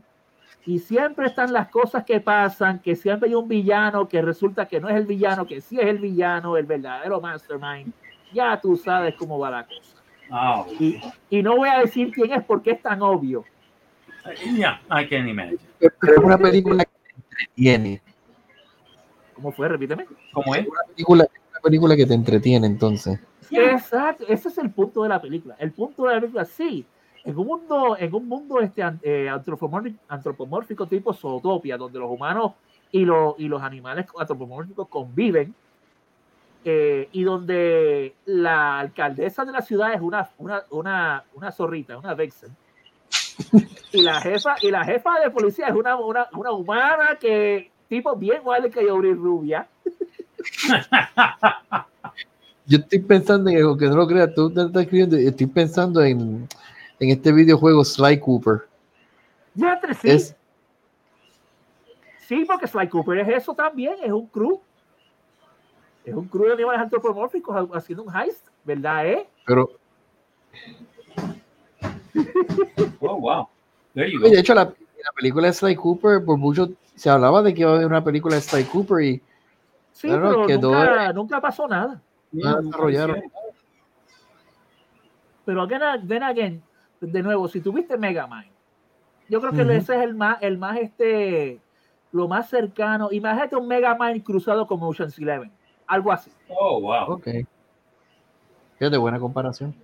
y 0.67 0.79
siempre 0.79 1.27
están 1.27 1.53
las 1.53 1.69
cosas 1.69 2.05
que 2.05 2.21
pasan, 2.21 2.81
que 2.81 2.95
siempre 2.95 3.29
hay 3.29 3.35
un 3.35 3.49
villano 3.49 4.07
que 4.07 4.21
resulta 4.21 4.69
que 4.69 4.79
no 4.79 4.89
es 4.89 4.97
el 4.97 5.07
villano, 5.07 5.47
que 5.47 5.61
sí 5.61 5.79
es 5.81 5.87
el 5.87 5.99
villano, 5.99 6.57
el 6.57 6.67
verdadero 6.67 7.21
mastermind. 7.21 7.93
Ya 8.33 8.61
tú 8.61 8.77
sabes 8.77 9.15
cómo 9.15 9.39
va 9.39 9.51
la 9.51 9.67
cosa. 9.67 9.97
Ah, 10.31 10.65
y, 10.79 11.01
y, 11.29 11.43
no 11.43 11.57
voy 11.57 11.69
a 11.69 11.81
decir 11.81 12.13
quién 12.13 12.33
es 12.33 12.45
porque 12.45 12.73
es 12.73 12.83
tan 12.83 13.03
obvio. 13.03 13.45
Ya, 14.57 14.81
I 14.91 15.09
can 15.09 15.27
imagine. 15.27 15.59
Pero 15.79 16.13
es 16.13 16.19
una 16.19 16.39
película 16.39 16.85
que 16.85 16.91
te 16.91 17.17
entretiene. 17.17 18.03
¿Cómo 19.35 19.51
fue? 19.51 19.69
Repíteme. 19.69 20.07
¿Cómo 20.33 20.55
es? 20.55 20.69
Una 20.69 20.83
película, 20.95 21.27
una 21.51 21.61
película 21.61 21.97
que 21.97 22.07
te 22.07 22.15
entretiene, 22.15 22.67
entonces. 22.69 23.19
Exacto, 23.51 24.25
ese 24.29 24.49
es 24.49 24.59
el 24.59 24.71
punto 24.71 25.03
de 25.03 25.09
la 25.09 25.21
película. 25.21 25.57
El 25.59 25.73
punto 25.73 26.05
de 26.05 26.15
la 26.15 26.21
película, 26.21 26.45
sí, 26.45 26.87
en 27.25 27.39
un 27.39 27.47
mundo, 27.47 27.97
en 27.99 28.15
un 28.15 28.29
mundo 28.29 28.61
este, 28.61 28.83
eh, 29.03 29.29
antropomórfico, 30.09 30.87
tipo 30.87 31.13
Zootopia, 31.13 31.77
donde 31.77 31.99
los 31.99 32.11
humanos 32.11 32.53
y 32.93 33.05
los, 33.05 33.35
y 33.39 33.49
los 33.49 33.63
animales 33.63 34.07
antropomórficos 34.19 34.89
conviven, 34.89 35.55
eh, 36.65 37.09
y 37.13 37.23
donde 37.23 38.15
la 38.27 38.79
alcaldesa 38.81 39.45
de 39.45 39.53
la 39.53 39.63
ciudad 39.63 39.95
es 39.95 40.01
una, 40.01 40.29
una, 40.39 40.63
una, 40.71 41.25
una 41.35 41.53
zorrita, 41.53 41.97
una 41.97 42.15
vexen, 42.15 42.55
y 43.93 44.03
la 44.03 44.21
jefa, 44.21 44.57
y 44.61 44.71
la 44.71 44.85
jefa 44.85 45.21
de 45.21 45.31
policía 45.31 45.69
es 45.69 45.75
una, 45.75 45.97
una, 45.97 46.29
una 46.33 46.53
humana 46.53 47.17
que 47.19 47.71
tipo 47.89 48.15
bien 48.15 48.41
igual 48.41 48.71
que 48.71 48.87
Yori 48.87 49.15
Rubia. 49.15 49.67
Yo 52.67 52.79
estoy 52.79 53.01
pensando 53.01 53.51
en, 53.51 53.77
que 53.77 53.87
no 53.87 53.97
lo 53.97 54.07
creas, 54.07 54.33
tú 54.35 54.49
te 54.53 54.63
estás 54.63 54.83
escribiendo, 54.83 55.17
estoy 55.17 55.47
pensando 55.49 56.03
en 56.03 56.47
en 57.01 57.11
este 57.11 57.33
videojuego 57.33 57.85
Sly 57.85 58.21
Cooper. 58.21 58.69
Ya, 59.55 59.81
sí. 60.01 60.35
Sí, 62.29 62.45
porque 62.47 62.69
Sly 62.69 62.89
Cooper 62.89 63.19
es 63.19 63.29
eso 63.43 63.55
también, 63.55 63.97
es 64.03 64.13
un 64.13 64.27
crew. 64.27 64.61
Es 66.05 66.15
un 66.15 66.29
crew 66.29 66.45
de 66.45 66.53
animales 66.53 66.81
antropomórficos 66.83 67.69
haciendo 67.75 68.05
un 68.05 68.15
heist, 68.15 68.47
¿verdad? 68.65 69.07
Eh? 69.07 69.29
Pero. 69.45 69.71
oh, 73.01 73.19
wow. 73.19 73.49
De 73.95 74.39
hecho, 74.39 74.55
la, 74.55 74.65
la, 74.65 75.13
película 75.17 75.49
de 75.49 75.53
Sly 75.53 75.75
Cooper, 75.75 76.25
por 76.25 76.37
mucho 76.37 76.71
se 76.95 77.11
hablaba 77.11 77.43
de 77.43 77.53
que 77.55 77.63
iba 77.63 77.73
a 77.73 77.75
haber 77.75 77.87
una 77.87 78.05
película 78.05 78.37
de 78.37 78.43
Sly 78.43 78.65
Cooper 78.65 79.03
y. 79.03 79.23
Sí, 79.93 80.09
pero 80.09 80.47
nunca, 80.47 81.13
nunca, 81.13 81.41
pasó 81.41 81.67
nada. 81.67 82.01
No 82.31 82.63
desarrollaron. 82.63 83.23
Pero 85.45 85.63
again, 85.63 86.07
then 86.07 86.23
again, 86.23 86.63
de 87.01 87.23
nuevo, 87.23 87.49
si 87.49 87.61
tuviste 87.61 87.97
Megamind, 87.97 88.53
yo 89.29 89.41
creo 89.41 89.53
que 89.53 89.63
ese 89.77 89.97
es 89.97 90.03
el 90.03 90.15
más, 90.15 90.39
el 90.43 90.59
más 90.59 90.79
este, 90.79 91.61
lo 92.13 92.29
más 92.29 92.49
cercano. 92.51 93.09
Imagínate 93.13 93.57
un 93.57 93.69
Megamind 93.69 94.23
cruzado 94.25 94.67
con 94.67 94.83
Ocean's 94.83 95.19
Eleven. 95.19 95.51
algo 95.87 96.13
así. 96.13 96.31
Oh, 96.49 96.81
wow. 96.81 97.15
Ok. 97.15 97.27
Es 98.79 98.91
de 98.91 98.99
buena 98.99 99.19
comparación. 99.19 99.75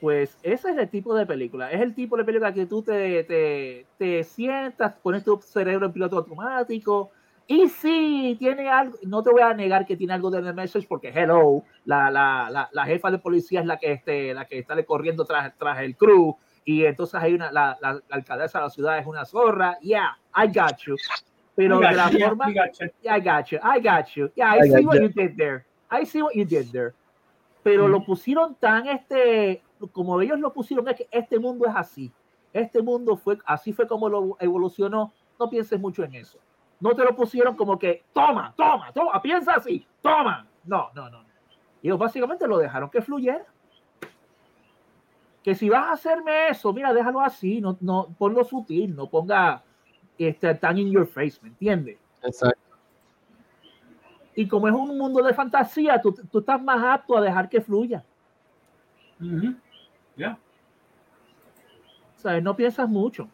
Pues 0.00 0.38
ese 0.42 0.70
es 0.70 0.78
el 0.78 0.88
tipo 0.88 1.14
de 1.14 1.26
película. 1.26 1.72
Es 1.72 1.80
el 1.80 1.94
tipo 1.94 2.16
de 2.16 2.24
película 2.24 2.52
que 2.52 2.66
tú 2.66 2.82
te, 2.82 3.24
te, 3.24 3.86
te 3.96 4.22
sientas, 4.22 4.94
pones 5.02 5.24
tu 5.24 5.40
cerebro 5.40 5.86
en 5.86 5.92
piloto 5.92 6.18
automático. 6.18 7.10
Y 7.50 7.66
sí, 7.68 8.36
tiene 8.38 8.68
algo, 8.68 8.98
no 9.04 9.22
te 9.22 9.30
voy 9.30 9.40
a 9.40 9.54
negar 9.54 9.86
que 9.86 9.96
tiene 9.96 10.12
algo 10.12 10.30
de 10.30 10.42
The 10.42 10.52
Message, 10.52 10.86
porque 10.86 11.08
hello, 11.08 11.64
la, 11.86 12.10
la, 12.10 12.50
la, 12.50 12.68
la 12.70 12.84
jefa 12.84 13.10
de 13.10 13.18
policía 13.18 13.60
es 13.60 13.66
la 13.66 13.78
que, 13.78 13.92
este, 13.92 14.34
la 14.34 14.44
que 14.44 14.58
está 14.58 14.80
corriendo 14.84 15.24
tras, 15.24 15.56
tras 15.56 15.78
el 15.80 15.96
crew, 15.96 16.36
y 16.66 16.84
entonces 16.84 17.14
hay 17.18 17.32
una, 17.32 17.50
la, 17.50 17.78
la, 17.80 17.94
la 17.94 18.02
alcaldesa 18.10 18.58
de 18.58 18.64
la 18.64 18.70
ciudad 18.70 18.98
es 18.98 19.06
una 19.06 19.24
zorra. 19.24 19.78
Yeah, 19.80 20.18
I 20.36 20.48
got 20.48 20.76
you. 20.86 20.96
Pero 21.54 21.80
de 21.80 21.92
la 21.92 22.10
you, 22.10 22.18
forma. 22.18 22.52
Yeah, 22.52 23.16
I 23.16 23.20
got 23.20 23.46
you. 23.46 23.58
I 23.62 23.80
got 23.80 24.06
you. 24.14 24.30
Yeah, 24.36 24.52
I, 24.52 24.58
I 24.58 24.68
see 24.68 24.84
what 24.84 24.96
you. 24.96 25.04
you 25.04 25.08
did 25.08 25.34
there. 25.38 25.64
I 25.90 26.04
see 26.04 26.20
what 26.20 26.34
you 26.34 26.44
did 26.44 26.70
there. 26.70 26.92
Pero 27.62 27.88
lo 27.88 28.04
pusieron 28.04 28.54
tan 28.56 28.86
este, 28.86 29.62
como 29.92 30.20
ellos 30.20 30.38
lo 30.38 30.52
pusieron, 30.52 30.86
es 30.88 30.96
que 30.96 31.08
este 31.10 31.38
mundo 31.38 31.66
es 31.66 31.74
así. 31.74 32.12
Este 32.52 32.82
mundo 32.82 33.16
fue, 33.16 33.38
así 33.46 33.72
fue 33.72 33.88
como 33.88 34.10
lo 34.10 34.36
evolucionó. 34.38 35.14
No 35.40 35.48
pienses 35.48 35.80
mucho 35.80 36.04
en 36.04 36.16
eso. 36.16 36.38
No 36.80 36.94
te 36.94 37.04
lo 37.04 37.14
pusieron 37.14 37.56
como 37.56 37.78
que, 37.78 38.04
toma, 38.12 38.54
toma, 38.56 38.92
toma, 38.92 39.20
piensa 39.20 39.54
así, 39.54 39.86
toma. 40.00 40.46
No, 40.64 40.90
no, 40.94 41.10
no. 41.10 41.24
Ellos 41.82 41.98
básicamente 41.98 42.46
lo 42.46 42.58
dejaron 42.58 42.90
que 42.90 43.02
fluyera. 43.02 43.46
Que 45.42 45.54
si 45.54 45.68
vas 45.68 45.86
a 45.86 45.92
hacerme 45.92 46.48
eso, 46.48 46.72
mira, 46.72 46.92
déjalo 46.92 47.20
así, 47.20 47.60
no, 47.60 47.76
no, 47.80 48.14
ponlo 48.18 48.44
sutil, 48.44 48.94
no 48.94 49.08
ponga 49.08 49.62
este, 50.18 50.54
tan 50.54 50.78
in 50.78 50.90
your 50.90 51.06
face, 51.06 51.38
¿me 51.42 51.48
entiendes? 51.48 51.98
Exacto. 52.22 52.60
Y 54.34 54.46
como 54.46 54.68
es 54.68 54.74
un 54.74 54.96
mundo 54.96 55.22
de 55.22 55.34
fantasía, 55.34 56.00
tú, 56.00 56.12
tú 56.30 56.38
estás 56.38 56.62
más 56.62 56.80
apto 56.84 57.16
a 57.16 57.20
dejar 57.20 57.48
que 57.48 57.60
fluya. 57.60 58.04
Ya. 60.16 60.38
¿Sabes? 62.14 62.42
No 62.42 62.54
piensas 62.54 62.88
mucho. 62.88 63.28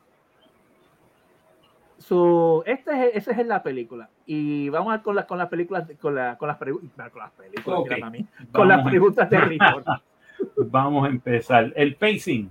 So, 2.08 2.62
este 2.66 2.90
es, 3.08 3.16
ese 3.16 3.32
es 3.32 3.38
en 3.38 3.48
la 3.48 3.62
película. 3.62 4.10
Y 4.26 4.68
vamos 4.68 4.92
a 4.92 4.96
ver 4.96 5.02
con, 5.04 5.16
las 5.16 5.24
con 5.24 5.38
las 5.38 5.48
películas, 5.48 5.88
con, 6.00 6.14
la, 6.14 6.36
con 6.36 6.48
las, 6.48 6.58
pregu- 6.58 6.80
con 7.10 7.18
las 7.22 7.30
películas, 7.32 7.78
Ok. 7.80 7.88
mira, 7.90 7.98
mami, 8.06 8.26
con 8.52 8.68
las 8.68 8.80
a- 8.80 8.84
preguntas 8.84 9.30
de 9.30 9.40
rigor. 9.40 9.82
Vamos 10.56 11.06
a 11.06 11.08
empezar. 11.10 11.72
El 11.76 11.96
pacing. 11.96 12.50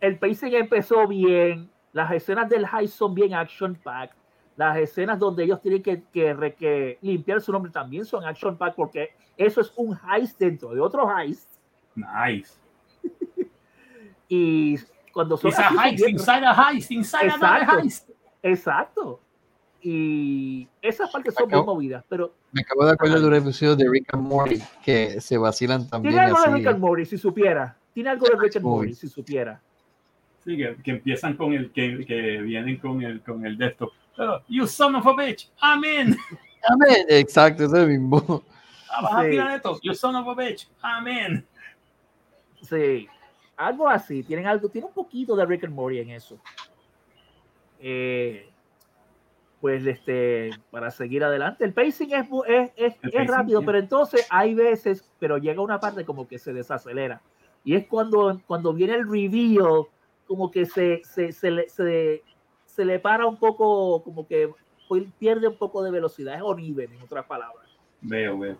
El 0.00 0.18
pacing 0.18 0.54
empezó 0.54 1.06
bien, 1.08 1.70
las 1.94 2.10
escenas 2.12 2.48
del 2.50 2.66
high 2.66 2.86
son 2.88 3.14
bien 3.14 3.32
action 3.32 3.74
pack, 3.76 4.14
las 4.56 4.76
escenas 4.76 5.18
donde 5.18 5.44
ellos 5.44 5.62
tienen 5.62 5.82
que, 5.82 6.02
que, 6.12 6.98
limpiar 7.00 7.40
su 7.40 7.52
nombre 7.52 7.72
también 7.72 8.04
son 8.04 8.24
action 8.24 8.56
pack 8.58 8.74
porque 8.74 9.10
eso 9.38 9.60
es 9.62 9.72
un 9.76 9.96
heist 10.10 10.38
dentro 10.38 10.74
de 10.74 10.80
otro 10.80 11.08
heist 11.16 11.48
Nice. 11.94 12.58
y 14.28 14.76
cuando 15.12 15.36
son 15.36 15.50
It's 15.50 15.58
a 15.60 15.68
son 15.68 15.78
heist 15.78 15.96
bien- 16.04 16.10
inside 16.16 16.44
a 16.46 16.52
heist 16.70 16.90
inside 16.90 17.26
Exacto. 17.26 17.78
heist. 17.78 18.05
Exacto 18.50 19.20
y 19.82 20.66
esas 20.82 21.10
partes 21.10 21.34
son 21.34 21.48
Acabo- 21.48 21.62
bien 21.62 21.66
movidas 21.74 22.04
pero 22.08 22.34
Me 22.52 22.62
acabo 22.62 22.84
de 22.86 22.92
acordar 22.92 23.20
de 23.20 23.26
un 23.26 23.34
episodio 23.34 23.76
de 23.76 23.88
Rick 23.88 24.12
and 24.14 24.22
Morty 24.26 24.60
que 24.84 25.20
se 25.20 25.36
vacilan 25.38 25.88
también 25.88 26.14
tiene 26.14 26.26
algo 26.26 26.40
de. 26.42 26.50
Rick 26.56 26.66
and 26.66 26.78
Morty 26.78 27.04
si 27.04 27.18
supiera 27.18 27.76
tiene 27.92 28.10
algo 28.10 28.26
de 28.26 28.36
Rick 28.38 28.56
and. 28.56 28.64
Morty 28.64 28.94
si 28.94 29.08
supiera 29.08 29.60
Sí, 30.44 30.56
que, 30.56 30.76
que 30.82 30.90
empiezan 30.92 31.36
con 31.36 31.52
el 31.54 31.72
que, 31.72 32.04
que 32.06 32.40
vienen 32.40 32.76
con 32.78 33.02
el 33.02 33.20
con 33.20 33.44
el 33.44 33.58
de 33.58 33.66
esto. 33.66 33.90
Oh, 34.16 34.38
you 34.48 34.64
son 34.66 34.94
of 34.94 35.04
a 35.06 35.12
bitch. 35.12 35.50
I'm 35.60 35.82
in. 35.84 36.16
Amén. 36.68 37.04
Exacto, 37.08 37.64
ese 37.64 37.84
mismo. 37.84 38.44
Ah, 38.88 39.02
vas 39.02 39.12
a 39.14 39.22
Sí. 39.24 39.30
tirar 39.30 39.56
esto. 39.56 39.80
You 39.82 39.92
son 39.92 40.14
of 40.14 40.28
a 40.28 40.34
bitch. 40.40 40.68
I'm 40.84 41.08
in. 41.08 41.44
Sí, 42.62 43.08
algo 43.56 43.88
así. 43.88 44.22
Tienen 44.22 44.46
algo, 44.46 44.68
tiene 44.68 44.86
un 44.86 44.92
poquito 44.94 45.34
de 45.34 45.44
Rick 45.44 45.64
and 45.64 45.74
Morty 45.74 45.98
en 45.98 46.10
eso. 46.10 46.38
Eh, 47.88 48.50
pues 49.60 49.86
este, 49.86 50.50
para 50.72 50.90
seguir 50.90 51.22
adelante, 51.22 51.64
el 51.64 51.72
pacing 51.72 52.12
es, 52.12 52.26
es, 52.48 52.72
es, 52.76 52.94
El 53.02 53.10
es 53.10 53.14
pacing, 53.14 53.28
rápido, 53.28 53.60
sí. 53.60 53.66
pero 53.66 53.78
entonces 53.78 54.26
hay 54.28 54.54
veces, 54.54 55.08
pero 55.20 55.38
llega 55.38 55.62
una 55.62 55.78
parte 55.78 56.04
como 56.04 56.26
que 56.26 56.38
se 56.40 56.52
desacelera. 56.52 57.22
Y 57.62 57.76
es 57.76 57.86
cuando, 57.86 58.40
cuando 58.48 58.72
viene 58.72 58.94
el 58.94 59.08
reveal, 59.08 59.84
como 60.26 60.50
que 60.50 60.66
se, 60.66 61.00
se, 61.04 61.30
se, 61.30 61.50
le, 61.52 61.68
se, 61.68 62.22
se 62.64 62.84
le 62.84 62.98
para 62.98 63.24
un 63.26 63.36
poco, 63.38 64.02
como 64.02 64.26
que 64.26 64.50
pierde 65.18 65.46
un 65.46 65.56
poco 65.56 65.82
de 65.84 65.92
velocidad, 65.92 66.34
es 66.34 66.42
uneven, 66.42 66.92
en 66.92 67.02
otras 67.02 67.24
palabras. 67.26 67.68
Veo, 68.00 68.36
veo. 68.38 68.56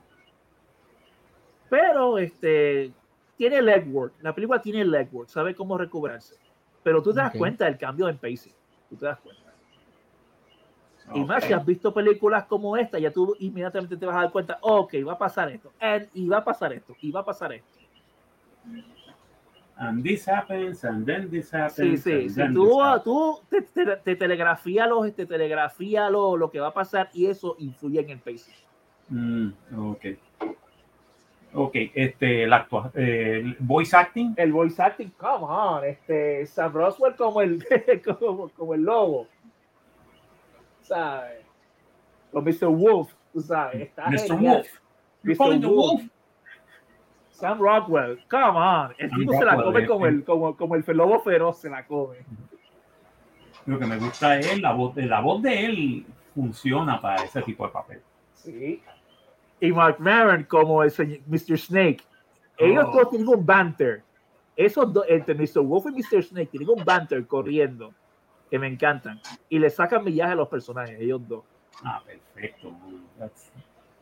Pero 1.69 2.19
este 2.19 2.93
tiene 3.37 3.61
legwork. 3.61 4.15
La 4.23 4.33
película 4.35 4.63
tiene 4.63 4.85
legwork, 4.85 5.29
sabe 5.29 5.55
cómo 5.55 5.77
recuperarse. 5.77 6.37
Pero 6.85 7.03
tú 7.03 7.13
te 7.13 7.19
das 7.21 7.33
Ok. 7.33 7.39
cuenta 7.39 7.65
del 7.65 7.77
cambio 7.77 8.09
en 8.09 8.17
pacing. 8.19 8.55
Tú 8.89 8.97
te 8.97 9.07
das 9.07 9.19
cuenta. 9.21 9.43
Y 11.15 11.25
más 11.25 11.45
si 11.45 11.53
has 11.53 11.65
visto 11.65 11.95
películas 11.95 12.45
como 12.47 12.77
esta, 12.77 12.99
ya 12.99 13.13
tú 13.13 13.37
inmediatamente 13.39 13.97
te 13.97 14.07
vas 14.07 14.17
a 14.17 14.23
dar 14.23 14.33
cuenta, 14.33 14.59
ok, 14.61 14.95
va 15.07 15.13
a 15.13 15.19
pasar 15.19 15.51
esto, 15.51 15.73
and- 15.79 16.09
y 16.13 16.29
va 16.29 16.39
a 16.39 16.45
pasar 16.45 16.73
esto, 16.73 16.97
y 17.01 17.11
va 17.13 17.21
a 17.21 17.25
pasar 17.25 17.53
esto. 17.53 17.79
And 19.79 20.03
this 20.03 20.27
happens, 20.27 20.85
and 20.85 21.07
then 21.07 21.31
this 21.31 21.53
happens. 21.53 21.75
Sí, 21.77 21.97
sí, 21.99 22.13
and 22.13 22.31
sí. 22.31 22.35
then 22.35 22.55
Tú, 22.55 22.81
tú 23.05 23.41
te, 23.51 23.63
te, 23.63 23.97
te 23.99 24.17
telegrafía, 24.17 24.87
los, 24.87 25.15
te 25.15 25.27
telegrafía 25.27 26.09
lo, 26.11 26.37
lo 26.37 26.51
que 26.51 26.61
va 26.61 26.69
a 26.69 26.75
pasar 26.75 27.11
y 27.13 27.27
eso 27.27 27.57
influye 27.59 28.01
en 28.01 28.11
el 28.11 28.19
pacing. 28.19 28.55
Mm, 29.09 29.51
ok. 29.91 30.05
Ok, 31.59 31.75
este, 31.95 32.43
el 32.43 32.53
actua, 32.53 32.91
eh, 32.95 33.41
el 33.43 33.57
voice 33.61 33.97
acting. 33.97 34.35
El 34.37 34.53
voice 34.53 34.83
acting, 34.83 35.09
come 35.17 35.45
on, 35.45 35.85
este, 35.85 36.45
Sam 36.45 36.73
Roswell 36.73 37.17
como 37.17 37.41
el, 37.41 37.65
como, 38.05 38.51
como 38.51 38.75
el 38.75 38.83
lobo. 38.83 39.27
¿Sabes? 40.83 41.45
O 42.33 42.43
Mr. 42.43 42.69
Wolf, 42.69 43.11
tú 43.33 43.41
sabes. 43.41 43.81
Está 43.81 44.11
Mr. 44.11 44.29
genial. 44.29 44.57
Wolf. 44.57 44.69
You're 45.23 45.57
Mr. 45.57 45.61
the 45.61 45.67
Wolf. 45.67 46.01
wolf. 46.01 46.11
Sam 47.31 47.59
Rockwell, 47.59 48.19
come 48.29 48.59
on. 48.59 48.95
El 48.99 49.11
tipo 49.11 49.33
se 49.33 49.45
la 49.45 49.57
come 49.57 49.83
eh, 49.83 49.87
como 49.87 50.07
eh. 50.07 50.09
el, 50.11 50.25
como, 50.25 50.57
como 50.57 50.75
el 50.75 50.85
lobo 50.89 51.21
feroz, 51.21 51.59
se 51.59 51.71
la 51.71 51.87
come. 51.87 52.19
Lo 53.67 53.79
que 53.79 53.87
me 53.87 53.97
gusta 53.97 54.39
es 54.39 54.61
la 54.61 54.73
voz, 54.73 54.97
la 54.97 55.21
voz 55.21 55.43
de 55.43 55.65
él 55.65 56.07
funciona 56.35 57.01
para 57.01 57.25
ese 57.25 57.43
tipo 57.43 57.67
de 57.67 57.73
papel. 57.73 58.03
Sí. 58.35 58.83
Y 59.61 59.73
Mark 59.73 59.97
Maron 59.99 60.45
como 60.45 60.83
el 60.83 60.91
señor- 60.91 61.21
Mr. 61.27 61.59
Snake. 61.59 62.03
Ellos 62.59 62.87
Oh. 62.93 63.07
tienen 63.09 63.29
un 63.29 63.45
banter. 63.45 64.03
Esos 64.57 64.91
dos, 64.93 65.05
entre 65.09 65.35
Mr. 65.35 65.61
Wolf 65.63 65.87
y 65.87 65.91
Mr. 65.93 66.23
Snake, 66.23 66.47
tienen 66.51 66.69
un 66.71 66.85
banter 66.85 67.27
corriendo 67.27 67.93
que 68.51 68.59
me 68.59 68.67
encantan. 68.69 69.21
Y 69.49 69.59
le 69.59 69.69
sacan 69.71 70.03
millaje 70.05 70.33
a 70.33 70.37
los 70.37 70.49
personajes, 70.49 70.99
ellos 71.01 71.21
dos. 71.29 71.45
Ah, 71.85 72.03
perfecto. 72.07 72.73
That's- 73.19 73.51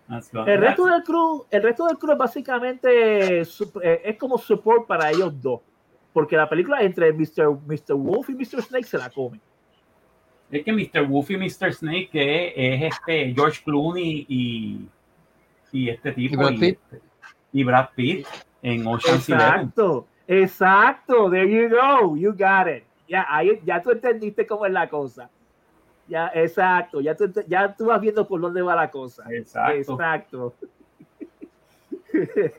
that's. 0.08 0.30
El 0.34 0.58
resto 0.60 0.84
That's- 0.84 0.92
del 0.92 1.02
crew, 1.02 1.44
el 1.50 1.62
resto 1.62 1.86
del 1.86 1.98
crew 1.98 2.12
es 2.12 2.18
básicamente 2.18 3.40
eh, 3.40 4.00
es 4.04 4.16
como 4.18 4.38
support 4.38 4.86
para 4.86 5.10
ellos 5.10 5.32
dos. 5.40 5.60
Porque 6.12 6.36
la 6.36 6.48
película 6.48 6.80
entre 6.82 7.12
Mr. 7.12 7.58
Mr. 7.66 7.94
Wolf 7.94 8.30
y 8.30 8.34
Mr. 8.34 8.62
Snake 8.62 8.84
se 8.84 8.98
la 8.98 9.10
comen. 9.10 9.40
Es 10.52 10.62
que 10.62 10.72
Mr. 10.72 11.04
Wolf 11.08 11.30
y 11.32 11.36
Mr. 11.36 11.72
Snake 11.72 12.10
es, 12.12 12.52
es 12.54 12.92
este 12.94 13.34
George 13.34 13.60
Clooney 13.64 14.24
y, 14.28 14.86
y 15.74 15.90
este 15.90 16.12
tipo. 16.12 16.34
¿Y 16.34 16.36
Brad 16.36 16.58
Pitt? 16.60 16.78
y 17.52 17.64
Brad 17.64 17.88
Pitt 17.94 18.26
en 18.62 18.86
Ocean's 18.86 19.28
Eleven. 19.28 19.46
Exacto, 19.46 20.06
exacto. 20.26 21.30
There 21.30 21.48
you 21.50 21.68
go. 21.68 22.16
You 22.16 22.32
got 22.32 22.68
it. 22.68 22.84
Ya, 23.08 23.26
ahí, 23.28 23.60
ya 23.64 23.82
tú 23.82 23.90
entendiste 23.90 24.46
cómo 24.46 24.64
es 24.66 24.72
la 24.72 24.88
cosa. 24.88 25.28
Ya, 26.08 26.30
exacto. 26.34 27.00
Ya 27.00 27.14
tú, 27.14 27.30
ya 27.46 27.74
tú 27.74 27.86
vas 27.86 28.00
viendo 28.00 28.26
por 28.26 28.40
dónde 28.40 28.62
va 28.62 28.74
la 28.74 28.90
cosa. 28.90 29.24
Exacto. 29.30 29.92
Exacto. 29.92 30.54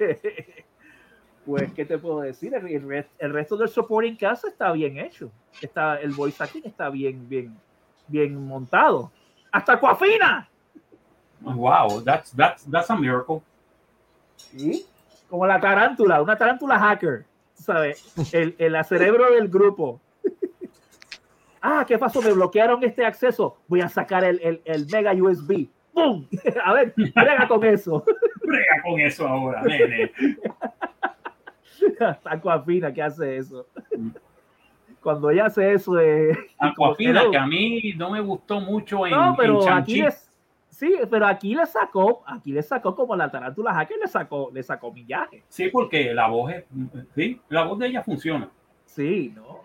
pues, 1.46 1.72
¿qué 1.74 1.86
te 1.86 1.98
puedo 1.98 2.22
decir? 2.22 2.54
El, 2.54 2.68
el 2.68 2.84
rest- 2.88 3.10
el 3.20 3.34
resto 3.34 3.56
del 3.58 3.70
supporting 3.70 4.16
cast 4.16 4.46
está 4.46 4.72
bien 4.72 4.98
hecho. 4.98 5.32
Está, 5.62 6.00
el 6.00 6.12
voice 6.12 6.44
acting 6.44 6.64
está 6.66 6.90
bien, 6.90 7.28
bien, 7.30 7.56
bien 8.08 8.36
montado. 8.48 9.12
¡Hasta 9.52 9.80
Coafina! 9.80 10.50
Wow, 11.46 12.02
that's, 12.04 12.32
that's, 12.32 12.64
that's 12.70 12.90
a 12.90 12.96
miracle. 12.96 13.42
¿Sí? 14.36 14.86
Como 15.30 15.46
la 15.46 15.60
tarántula, 15.60 16.22
una 16.22 16.36
tarántula 16.36 16.80
hacker, 16.80 17.26
¿sabes? 17.54 18.34
El, 18.34 18.56
el 18.58 18.86
cerebro 18.86 19.32
del 19.34 19.48
grupo. 19.48 20.00
Ah, 21.62 21.84
¿qué 21.88 21.98
pasó? 21.98 22.22
Me 22.22 22.32
bloquearon 22.32 22.84
este 22.84 23.04
acceso. 23.04 23.58
Voy 23.68 23.82
a 23.82 23.90
sacar 23.90 24.24
el, 24.24 24.40
el, 24.44 24.62
el 24.66 24.86
mega 24.86 25.14
USB. 25.14 25.68
¡Pum! 25.94 26.28
A 26.64 26.74
ver, 26.74 26.94
brega 26.96 27.48
con 27.48 27.64
eso. 27.64 28.06
Brega 28.44 28.82
con 28.84 29.00
eso 29.00 29.28
ahora, 29.28 29.64
nene. 29.64 30.12
Taco 32.24 32.52
Afina 32.52 32.94
que 32.94 33.02
hace 33.02 33.38
eso. 33.38 33.66
Cuando 35.02 35.32
ella 35.32 35.46
hace 35.46 35.74
eso, 35.74 36.00
eh, 36.00 36.34
que 36.36 36.68
Aquafina, 36.68 37.24
no. 37.24 37.32
que 37.32 37.38
a 37.38 37.48
mí 37.48 37.94
no 37.96 38.12
me 38.12 38.22
gustó 38.22 38.60
mucho 38.60 39.08
en, 39.08 39.14
no, 39.14 39.36
pero 39.36 39.64
en 39.64 39.74
aquí 39.74 40.02
es, 40.02 40.25
Sí, 40.76 40.94
pero 41.10 41.26
aquí 41.26 41.56
le 41.56 41.66
sacó, 41.66 42.22
aquí 42.28 42.52
le 42.52 42.62
sacó 42.62 42.94
como 42.94 43.16
la 43.16 43.32
tarántula 43.32 43.74
hacker 43.74 43.98
le 43.98 44.10
sacó, 44.10 44.52
le 44.54 44.62
sacó 44.62 44.92
millaje. 44.92 45.42
Sí, 45.48 45.70
porque 45.70 46.14
la 46.14 46.28
voz 46.28 46.52
es, 46.52 46.66
sí, 47.16 47.40
la 47.48 47.64
voz 47.64 47.80
de 47.80 47.88
ella 47.88 48.04
funciona. 48.04 48.50
Sí, 48.86 49.32
¿no? 49.34 49.62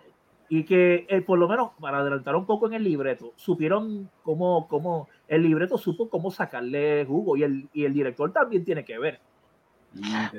Y 0.47 0.63
que 0.63 1.05
eh, 1.09 1.19
por 1.19 1.37
lo 1.37 1.49
menos, 1.49 1.71
para 1.81 1.97
adelantar 1.97 2.37
un 2.37 2.45
poco 2.45 2.67
en 2.67 2.75
el 2.75 2.85
libreto, 2.85 3.33
supieron 3.35 4.09
cómo, 4.23 4.69
cómo, 4.69 5.09
el 5.27 5.43
libreto 5.43 5.77
supo 5.77 6.09
cómo 6.09 6.31
sacarle 6.31 7.03
jugo 7.05 7.35
y 7.35 7.43
el, 7.43 7.67
y 7.73 7.83
el 7.83 7.93
director 7.93 8.31
también 8.31 8.63
tiene 8.63 8.85
que 8.85 8.97
ver. 8.97 9.19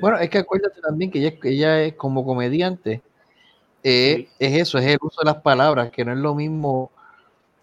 Bueno, 0.01 0.17
es 0.17 0.27
que 0.31 0.39
acuérdate 0.39 0.81
también 0.81 1.11
que 1.11 1.19
ella, 1.19 1.37
ella 1.43 1.81
es 1.83 1.93
como 1.93 2.25
comediante, 2.25 3.03
eh, 3.83 4.27
es 4.39 4.53
eso, 4.59 4.79
es 4.79 4.85
el 4.85 4.97
uso 4.99 5.21
de 5.21 5.25
las 5.25 5.43
palabras, 5.43 5.91
que 5.91 6.03
no 6.03 6.13
es 6.13 6.17
lo 6.17 6.33
mismo. 6.33 6.89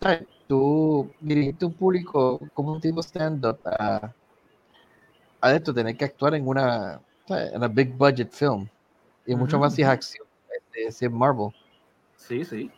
¿sabes? 0.00 0.22
Tú 0.50 1.08
dirigiste 1.20 1.64
un 1.64 1.72
público 1.72 2.40
como 2.54 2.72
un 2.72 2.80
tipo 2.80 3.00
stand-up 3.04 3.60
a, 3.64 4.12
a, 5.40 5.52
esto, 5.52 5.72
tener 5.72 5.96
que 5.96 6.06
actuar 6.06 6.34
en 6.34 6.44
una, 6.44 7.00
en 7.28 7.56
una 7.56 7.68
big 7.68 7.96
budget 7.96 8.32
film. 8.32 8.68
Y 9.24 9.36
mucho 9.36 9.60
más 9.60 9.76
si 9.76 9.82
es 9.82 9.88
acción, 9.88 10.26
si 10.90 11.04
es 11.04 11.12
Marvel. 11.12 11.50
Sí, 12.16 12.44
sí. 12.44 12.68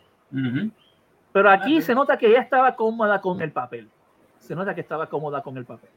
Pero 1.31 1.49
aquí 1.49 1.81
se 1.81 1.95
nota 1.95 2.15
que 2.15 2.27
ella 2.27 2.41
estaba 2.41 2.75
cómoda 2.75 3.19
con 3.19 3.41
el 3.41 3.51
papel. 3.51 3.89
Se 4.37 4.53
nota 4.53 4.75
que 4.75 4.81
estaba 4.81 5.09
cómoda 5.09 5.41
con 5.41 5.57
el 5.57 5.65
papel. 5.65 5.89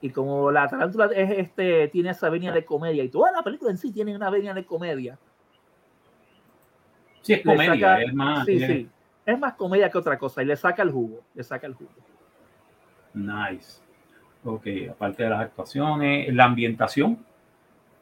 Y 0.00 0.10
como 0.10 0.52
la 0.52 0.68
tarántula 0.68 1.06
es, 1.06 1.30
este, 1.36 1.88
tiene 1.88 2.10
esa 2.10 2.30
venia 2.30 2.52
de 2.52 2.64
comedia, 2.64 3.02
y 3.02 3.08
toda 3.08 3.32
la 3.32 3.42
película 3.42 3.72
en 3.72 3.76
sí 3.76 3.90
tiene 3.90 4.14
una 4.14 4.30
venia 4.30 4.54
de 4.54 4.64
comedia. 4.64 5.18
Sí, 7.22 7.32
es 7.32 7.42
comedia, 7.44 8.02
es 8.02 8.14
más. 8.14 8.46
Sí, 8.46 8.60
sí 8.60 8.88
es 9.26 9.38
más 9.38 9.54
comedia 9.54 9.90
que 9.90 9.98
otra 9.98 10.18
cosa 10.18 10.42
y 10.42 10.46
le 10.46 10.56
saca 10.56 10.82
el 10.82 10.90
jugo, 10.90 11.20
le 11.34 11.42
saca 11.42 11.66
el 11.66 11.74
jugo. 11.74 11.90
Nice. 13.14 13.80
Ok, 14.44 14.66
aparte 14.90 15.24
de 15.24 15.30
las 15.30 15.40
actuaciones, 15.40 16.32
la 16.34 16.44
ambientación. 16.44 17.24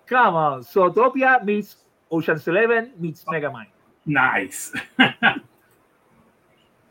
Come 0.08 0.38
on, 0.38 0.64
Zootopia 0.64 1.40
meets 1.40 1.86
Ocean's 2.08 2.46
Eleven 2.46 2.94
meets 2.98 3.26
Megamind. 3.26 3.70
Nice. 4.04 4.72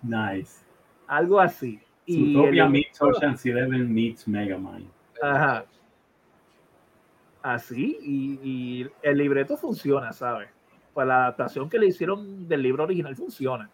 nice. 0.02 0.64
Algo 1.08 1.40
así. 1.40 1.80
Zootopia 2.08 2.68
meets 2.68 3.02
Ocean's 3.02 3.46
Eleven 3.46 3.94
meets 3.94 4.28
Megamind. 4.28 4.90
Ajá. 5.22 5.66
Así, 7.42 7.98
y, 8.02 8.40
y, 8.44 8.88
el 9.02 9.18
libreto 9.18 9.56
funciona, 9.56 10.12
¿sabes? 10.12 10.50
Pues 10.94 11.08
la 11.08 11.24
adaptación 11.24 11.70
que 11.70 11.80
le 11.80 11.88
hicieron 11.88 12.48
del 12.48 12.62
libro 12.62 12.84
original 12.84 13.16
funciona. 13.16 13.70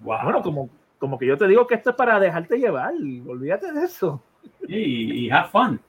Bueno, 0.00 0.42
como, 0.42 0.68
como 0.98 1.18
que 1.18 1.26
yo 1.26 1.36
te 1.36 1.48
digo 1.48 1.66
que 1.66 1.74
esto 1.74 1.90
es 1.90 1.96
para 1.96 2.18
dejarte 2.20 2.58
llevar, 2.58 2.92
olvídate 3.26 3.72
de 3.72 3.84
eso. 3.84 4.22
Y, 4.68 5.30
have 5.30 5.50
fun. 5.50 5.80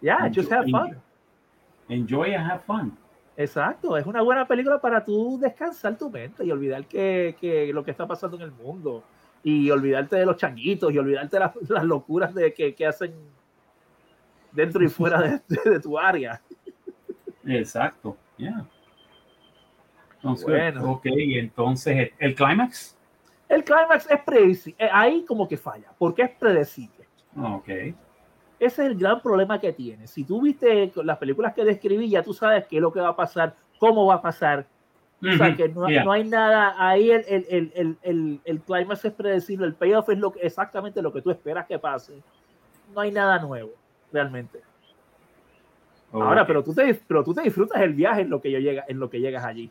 Yeah, 0.00 0.30
just 0.34 0.50
have 0.52 0.70
fun. 0.70 0.96
Enjoy 1.88 2.34
and 2.34 2.50
have 2.50 2.62
fun. 2.66 2.96
Exacto, 3.36 3.96
es 3.96 4.06
una 4.06 4.22
buena 4.22 4.46
película 4.46 4.80
para 4.80 5.04
tú 5.04 5.38
descansar 5.40 5.98
tu 5.98 6.08
mente 6.08 6.44
y 6.44 6.52
olvidar 6.52 6.86
que, 6.86 7.36
que 7.40 7.72
lo 7.72 7.84
que 7.84 7.90
está 7.90 8.06
pasando 8.06 8.36
en 8.36 8.42
el 8.42 8.52
mundo 8.52 9.02
y 9.42 9.70
olvidarte 9.70 10.16
de 10.16 10.26
los 10.26 10.36
changuitos 10.36 10.92
y 10.92 10.98
olvidarte 10.98 11.36
de 11.36 11.50
las, 11.68 11.84
locuras 11.84 12.32
de 12.34 12.54
que, 12.54 12.74
que, 12.74 12.86
hacen 12.86 13.12
dentro 14.52 14.84
y 14.84 14.88
fuera 14.88 15.20
de, 15.20 15.40
de, 15.70 15.80
tu 15.80 15.98
área. 15.98 16.40
Exacto, 17.44 18.16
yeah. 18.36 18.64
bueno. 20.22 20.92
ok, 20.92 21.06
entonces 21.06 22.12
el 22.18 22.34
clímax. 22.34 22.93
El 23.54 23.62
clímax 23.62 24.10
es 24.10 24.20
predecible, 24.22 24.84
eh, 24.84 24.90
ahí 24.92 25.24
como 25.24 25.46
que 25.46 25.56
falla, 25.56 25.92
porque 25.96 26.22
es 26.22 26.30
predecible. 26.30 27.06
Ok. 27.40 27.68
Ese 27.68 27.94
es 28.58 28.78
el 28.78 28.96
gran 28.96 29.20
problema 29.20 29.60
que 29.60 29.72
tiene. 29.72 30.08
Si 30.08 30.24
tú 30.24 30.42
viste 30.42 30.92
las 30.96 31.18
películas 31.18 31.54
que 31.54 31.64
describí, 31.64 32.10
ya 32.10 32.24
tú 32.24 32.34
sabes 32.34 32.66
qué 32.66 32.76
es 32.76 32.82
lo 32.82 32.92
que 32.92 33.00
va 33.00 33.10
a 33.10 33.16
pasar, 33.16 33.54
cómo 33.78 34.06
va 34.06 34.14
a 34.14 34.22
pasar. 34.22 34.66
O 35.22 35.36
sea, 35.36 35.54
que 35.54 35.68
no, 35.68 35.88
no, 35.88 36.12
hay 36.12 36.24
nada, 36.24 36.74
ahí 36.76 37.12
el, 37.12 37.24
el, 37.28 37.72
el, 37.74 37.98
el, 38.02 38.40
el 38.44 38.60
clímax 38.60 39.04
es 39.04 39.12
predecible, 39.12 39.66
el 39.66 39.74
payoff 39.74 40.08
es 40.08 40.18
lo, 40.18 40.34
exactamente 40.42 41.00
lo 41.00 41.12
que 41.12 41.22
tú 41.22 41.30
esperas 41.30 41.64
que 41.66 41.78
pase. 41.78 42.20
No 42.92 43.02
hay 43.02 43.12
nada 43.12 43.38
nuevo, 43.38 43.70
realmente. 44.12 44.60
Ahora, 46.12 46.44
pero 46.44 46.62
tú, 46.64 46.74
te, 46.74 46.92
pero 47.06 47.22
tú 47.22 47.32
te 47.32 47.42
disfrutas 47.42 47.80
el 47.80 47.94
viaje 47.94 48.22
en 48.22 48.30
lo 48.30 48.40
que, 48.40 48.50
yo 48.50 48.58
llega, 48.58 48.84
en 48.88 48.98
lo 48.98 49.08
que 49.08 49.20
llegas 49.20 49.44
allí. 49.44 49.70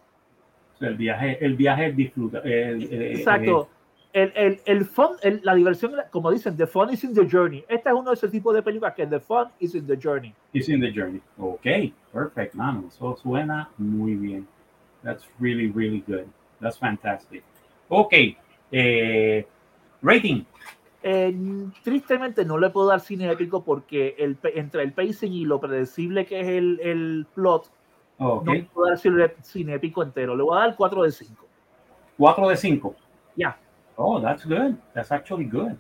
El 0.79 0.95
viaje, 0.95 1.43
el 1.43 1.55
viaje 1.55 1.91
disfruta. 1.91 2.41
Exacto. 2.43 3.69
El, 4.11 4.31
el, 4.35 4.61
el 4.65 4.85
fun, 4.85 5.15
la 5.41 5.55
diversión, 5.55 5.93
como 6.11 6.29
dicen, 6.29 6.55
the 6.55 6.67
fun 6.67 6.93
is 6.93 7.03
in 7.03 7.15
the 7.15 7.27
journey. 7.27 7.65
Este 7.67 7.89
es 7.89 7.95
uno 7.95 8.11
de 8.11 8.13
esos 8.13 8.29
tipos 8.29 8.53
de 8.53 8.61
películas 8.61 8.93
que 8.93 9.07
the 9.07 9.19
fun 9.19 9.47
is 9.59 9.73
in 9.73 9.87
the 9.87 9.97
journey. 9.97 10.33
Is 10.53 10.69
in 10.69 10.79
the 10.81 10.91
journey. 10.91 11.19
Ok, 11.37 11.65
perfect, 12.11 12.53
mano. 12.53 12.85
Eso 12.89 13.15
suena 13.15 13.69
muy 13.77 14.15
bien. 14.15 14.47
That's 15.03 15.27
really, 15.39 15.71
really 15.71 16.03
good. 16.07 16.27
That's 16.61 16.77
fantastic. 16.77 17.43
Ok, 17.89 18.13
eh, 18.71 19.47
rating. 20.03 20.45
Eh, 21.01 21.35
tristemente 21.83 22.45
no 22.45 22.57
le 22.57 22.69
puedo 22.69 22.87
dar 22.87 23.01
cine 23.01 23.29
épico 23.31 23.63
porque 23.63 24.15
el, 24.17 24.37
entre 24.55 24.83
el 24.83 24.93
pacing 24.93 25.33
y 25.33 25.43
lo 25.43 25.59
predecible 25.59 26.25
que 26.25 26.39
es 26.39 26.47
el, 26.47 26.79
el 26.81 27.25
plot, 27.33 27.69
Okay. 28.23 28.61
No 28.61 28.67
puedo 28.69 28.89
dar 28.89 28.97
cine 28.97 29.81
entero. 29.97 30.35
Le 30.35 30.43
voy 30.43 30.57
a 30.57 30.61
dar 30.61 30.75
4 30.75 31.03
de 31.03 31.11
5. 31.11 31.45
4 32.17 32.49
de 32.49 32.57
5. 32.57 32.95
Ya. 33.35 33.57
Oh, 33.95 34.21
that's 34.21 34.45
good. 34.45 34.75
That's 34.93 35.11
actually 35.11 35.45
good. 35.45 35.73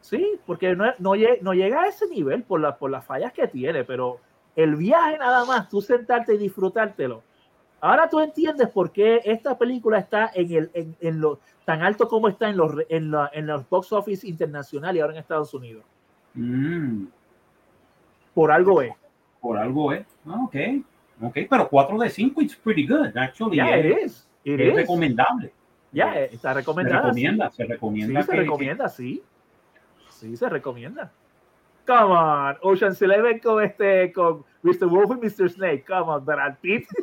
Sí, 0.00 0.38
porque 0.46 0.76
no, 0.76 0.84
no, 0.98 1.14
no 1.40 1.54
llega 1.54 1.82
a 1.82 1.88
ese 1.88 2.06
nivel 2.08 2.42
por, 2.44 2.60
la, 2.60 2.76
por 2.76 2.90
las 2.90 3.04
fallas 3.04 3.32
que 3.32 3.48
tiene, 3.48 3.82
pero 3.84 4.20
el 4.54 4.76
viaje 4.76 5.18
nada 5.18 5.44
más, 5.44 5.68
tú 5.68 5.80
sentarte 5.80 6.34
y 6.34 6.38
disfrutártelo. 6.38 7.22
Ahora 7.80 8.08
tú 8.08 8.20
entiendes 8.20 8.68
por 8.68 8.90
qué 8.90 9.20
esta 9.24 9.58
película 9.58 9.98
está 9.98 10.30
en 10.34 10.52
el 10.52 10.70
en, 10.72 10.96
en 11.00 11.20
lo 11.20 11.40
tan 11.64 11.82
alto 11.82 12.08
como 12.08 12.28
está 12.28 12.48
en 12.48 12.56
los 12.56 12.72
en, 12.88 13.10
la, 13.10 13.30
en 13.32 13.46
los 13.46 13.68
box 13.68 13.92
office 13.92 14.26
internacional 14.26 14.96
y 14.96 15.00
ahora 15.00 15.12
en 15.12 15.18
Estados 15.18 15.52
Unidos. 15.52 15.84
Mm. 16.34 17.06
Por 18.34 18.50
algo 18.50 18.80
es. 18.82 18.94
Por 19.40 19.58
algo 19.58 19.92
es. 19.92 20.06
Ah, 20.26 20.42
ok. 20.44 20.56
Ok, 21.20 21.38
pero 21.48 21.68
4 21.68 21.98
de 21.98 22.10
5 22.10 22.40
es 22.42 22.56
pretty 22.56 22.86
good, 22.86 23.16
actually. 23.16 23.56
Yeah, 23.56 23.78
it 23.78 24.04
is. 24.04 24.28
It 24.44 24.60
es 24.60 24.74
recomendable. 24.74 25.52
Ya, 25.92 26.12
yeah, 26.12 26.24
está 26.24 26.52
recomendada. 26.52 27.02
Se 27.02 27.06
recomienda, 27.08 27.50
se 27.50 27.64
recomienda. 27.64 28.22
Sí, 28.22 28.26
se 28.26 28.36
recomienda, 28.36 28.88
sí. 28.88 29.22
Sí, 30.10 30.36
se 30.36 30.48
recomienda. 30.48 31.12
Come 31.86 32.14
on, 32.14 32.56
Ocean's 32.62 33.00
Eleven 33.00 33.38
con 33.38 33.62
este, 33.62 34.12
con 34.12 34.44
Mr. 34.62 34.86
Wolf 34.86 35.12
y 35.12 35.26
Mr. 35.26 35.48
Snake. 35.48 35.84
Come 35.86 36.12
on, 36.12 36.24
Brad 36.24 36.56
Pitt. 36.60 36.86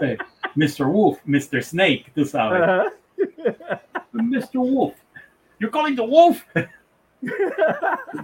Sí. 0.00 0.16
Mr. 0.56 0.86
Wolf, 0.86 1.20
Mr. 1.24 1.62
Snake, 1.62 2.06
tú 2.14 2.24
sabes. 2.24 2.60
Uh 2.60 2.64
-huh. 2.64 3.80
Mr. 4.12 4.58
Wolf. 4.58 4.94
You're 5.60 5.70
calling 5.70 5.94
the 5.94 6.02
wolf. 6.02 6.42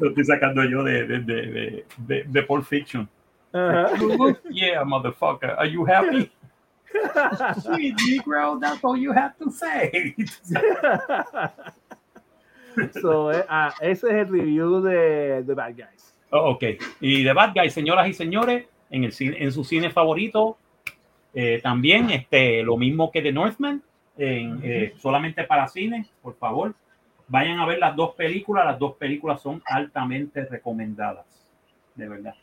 Lo 0.00 0.08
estoy 0.08 0.24
sacando 0.24 0.64
yo 0.64 0.82
de, 0.82 1.06
de, 1.06 1.20
de, 1.20 1.86
de, 1.98 2.24
de 2.24 2.42
Pulp 2.42 2.64
Fiction. 2.64 3.08
Uh-huh. 3.54 4.34
yeah, 4.50 4.84
motherfucker. 4.84 5.56
Are 5.56 5.66
you 5.66 5.84
happy? 5.84 6.30
Sweet 7.62 7.96
Negro, 7.96 8.60
that's 8.60 8.82
all 8.84 8.96
you 8.96 9.12
have 9.12 9.36
to 9.38 9.50
say. 9.50 10.14
so, 13.00 13.30
eh, 13.30 13.44
uh, 13.48 13.70
ese 13.80 14.04
es 14.04 14.14
el 14.14 14.28
review 14.28 14.82
de 14.82 15.42
The 15.46 15.54
Bad 15.54 15.76
Guys. 15.76 16.14
Oh, 16.30 16.50
ok. 16.52 16.64
Y 17.00 17.24
The 17.24 17.32
Bad 17.32 17.54
Guys, 17.54 17.72
señoras 17.72 18.08
y 18.08 18.12
señores, 18.12 18.66
en, 18.90 19.04
el 19.04 19.12
cine, 19.12 19.36
en 19.42 19.52
su 19.52 19.64
cine 19.64 19.90
favorito, 19.90 20.58
eh, 21.34 21.60
también 21.62 22.10
este, 22.10 22.62
lo 22.62 22.76
mismo 22.76 23.10
que 23.10 23.22
The 23.22 23.32
Northman, 23.32 23.82
en, 24.16 24.60
eh, 24.62 24.94
solamente 24.98 25.44
para 25.44 25.68
cine, 25.68 26.06
por 26.22 26.36
favor. 26.36 26.74
Vayan 27.28 27.60
a 27.60 27.66
ver 27.66 27.78
las 27.78 27.94
dos 27.94 28.14
películas. 28.14 28.64
Las 28.64 28.78
dos 28.78 28.96
películas 28.96 29.40
son 29.40 29.62
altamente 29.66 30.44
recomendadas. 30.46 31.26
De 31.94 32.08
verdad. 32.08 32.34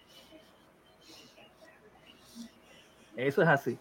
Eso 3.15 3.41
es 3.41 3.47
así. 3.47 3.77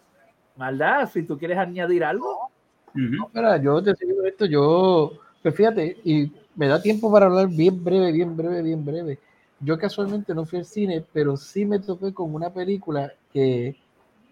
Maldad, 0.56 1.08
si 1.10 1.22
tú 1.22 1.36
quieres 1.38 1.58
añadir 1.58 2.04
algo. 2.04 2.50
No, 2.94 3.26
espera, 3.26 3.56
yo 3.56 3.82
te 3.82 3.92
digo 4.06 4.24
esto, 4.24 4.46
yo, 4.46 5.12
pues 5.42 5.54
fíjate, 5.54 5.98
y 6.04 6.30
me 6.54 6.68
da 6.68 6.80
tiempo 6.80 7.10
para 7.10 7.26
hablar 7.26 7.48
bien 7.48 7.82
breve, 7.82 8.12
bien 8.12 8.36
breve, 8.36 8.62
bien 8.62 8.84
breve. 8.84 9.18
Yo 9.58 9.78
casualmente 9.78 10.34
no 10.34 10.44
fui 10.44 10.60
al 10.60 10.64
cine, 10.64 11.04
pero 11.12 11.36
sí 11.36 11.64
me 11.64 11.80
topé 11.80 12.14
con 12.14 12.32
una 12.34 12.52
película 12.52 13.12
que 13.32 13.76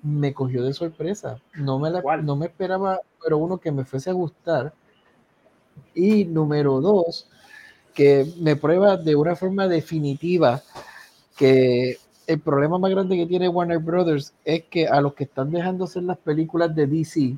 me 0.03 0.33
cogió 0.33 0.63
de 0.63 0.73
sorpresa. 0.73 1.41
No 1.55 1.79
me, 1.79 1.91
la, 1.91 2.03
no 2.19 2.37
me 2.37 2.47
esperaba, 2.47 3.01
pero 3.23 3.39
uno 3.39 3.59
que 3.59 3.73
me 3.73 3.85
fuese 3.85 4.11
a 4.11 4.15
gustar. 4.15 4.73
Y 5.95 6.25
número 6.25 6.81
dos, 6.81 7.29
que 7.95 8.27
me 8.41 8.57
prueba 8.57 8.97
de 8.97 9.17
una 9.17 9.35
forma 9.35 9.67
definitiva 9.69 10.63
que 11.37 11.99
el 12.27 12.41
problema 12.41 12.79
más 12.79 12.91
grande 12.91 13.17
que 13.17 13.27
tiene 13.27 13.49
Warner 13.49 13.79
Brothers 13.79 14.35
es 14.45 14.65
que 14.65 14.87
a 14.87 15.01
los 15.01 15.15
que 15.15 15.25
están 15.25 15.51
dejando 15.51 15.85
hacer 15.85 16.03
las 16.05 16.19
películas 16.19 16.75
de 16.75 16.87
DC 16.87 17.37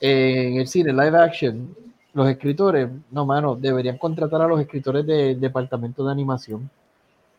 en 0.00 0.56
el 0.56 0.68
cine 0.68 0.92
live 0.92 1.18
action, 1.18 1.74
los 2.14 2.28
escritores, 2.28 2.88
no, 3.10 3.26
mano, 3.26 3.56
deberían 3.56 3.98
contratar 3.98 4.42
a 4.42 4.46
los 4.46 4.60
escritores 4.60 5.06
del 5.06 5.40
departamento 5.40 6.04
de 6.04 6.12
animación. 6.12 6.70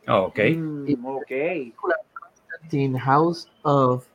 Oh, 0.07 0.23
ok. 0.23 0.39
Mm, 0.55 1.05
ok. 1.05 1.31
House 2.99 3.49
of 3.63 4.05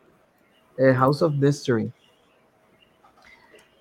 eh, 0.77 0.93
House 0.93 1.23
of 1.23 1.35
Mystery 1.35 1.91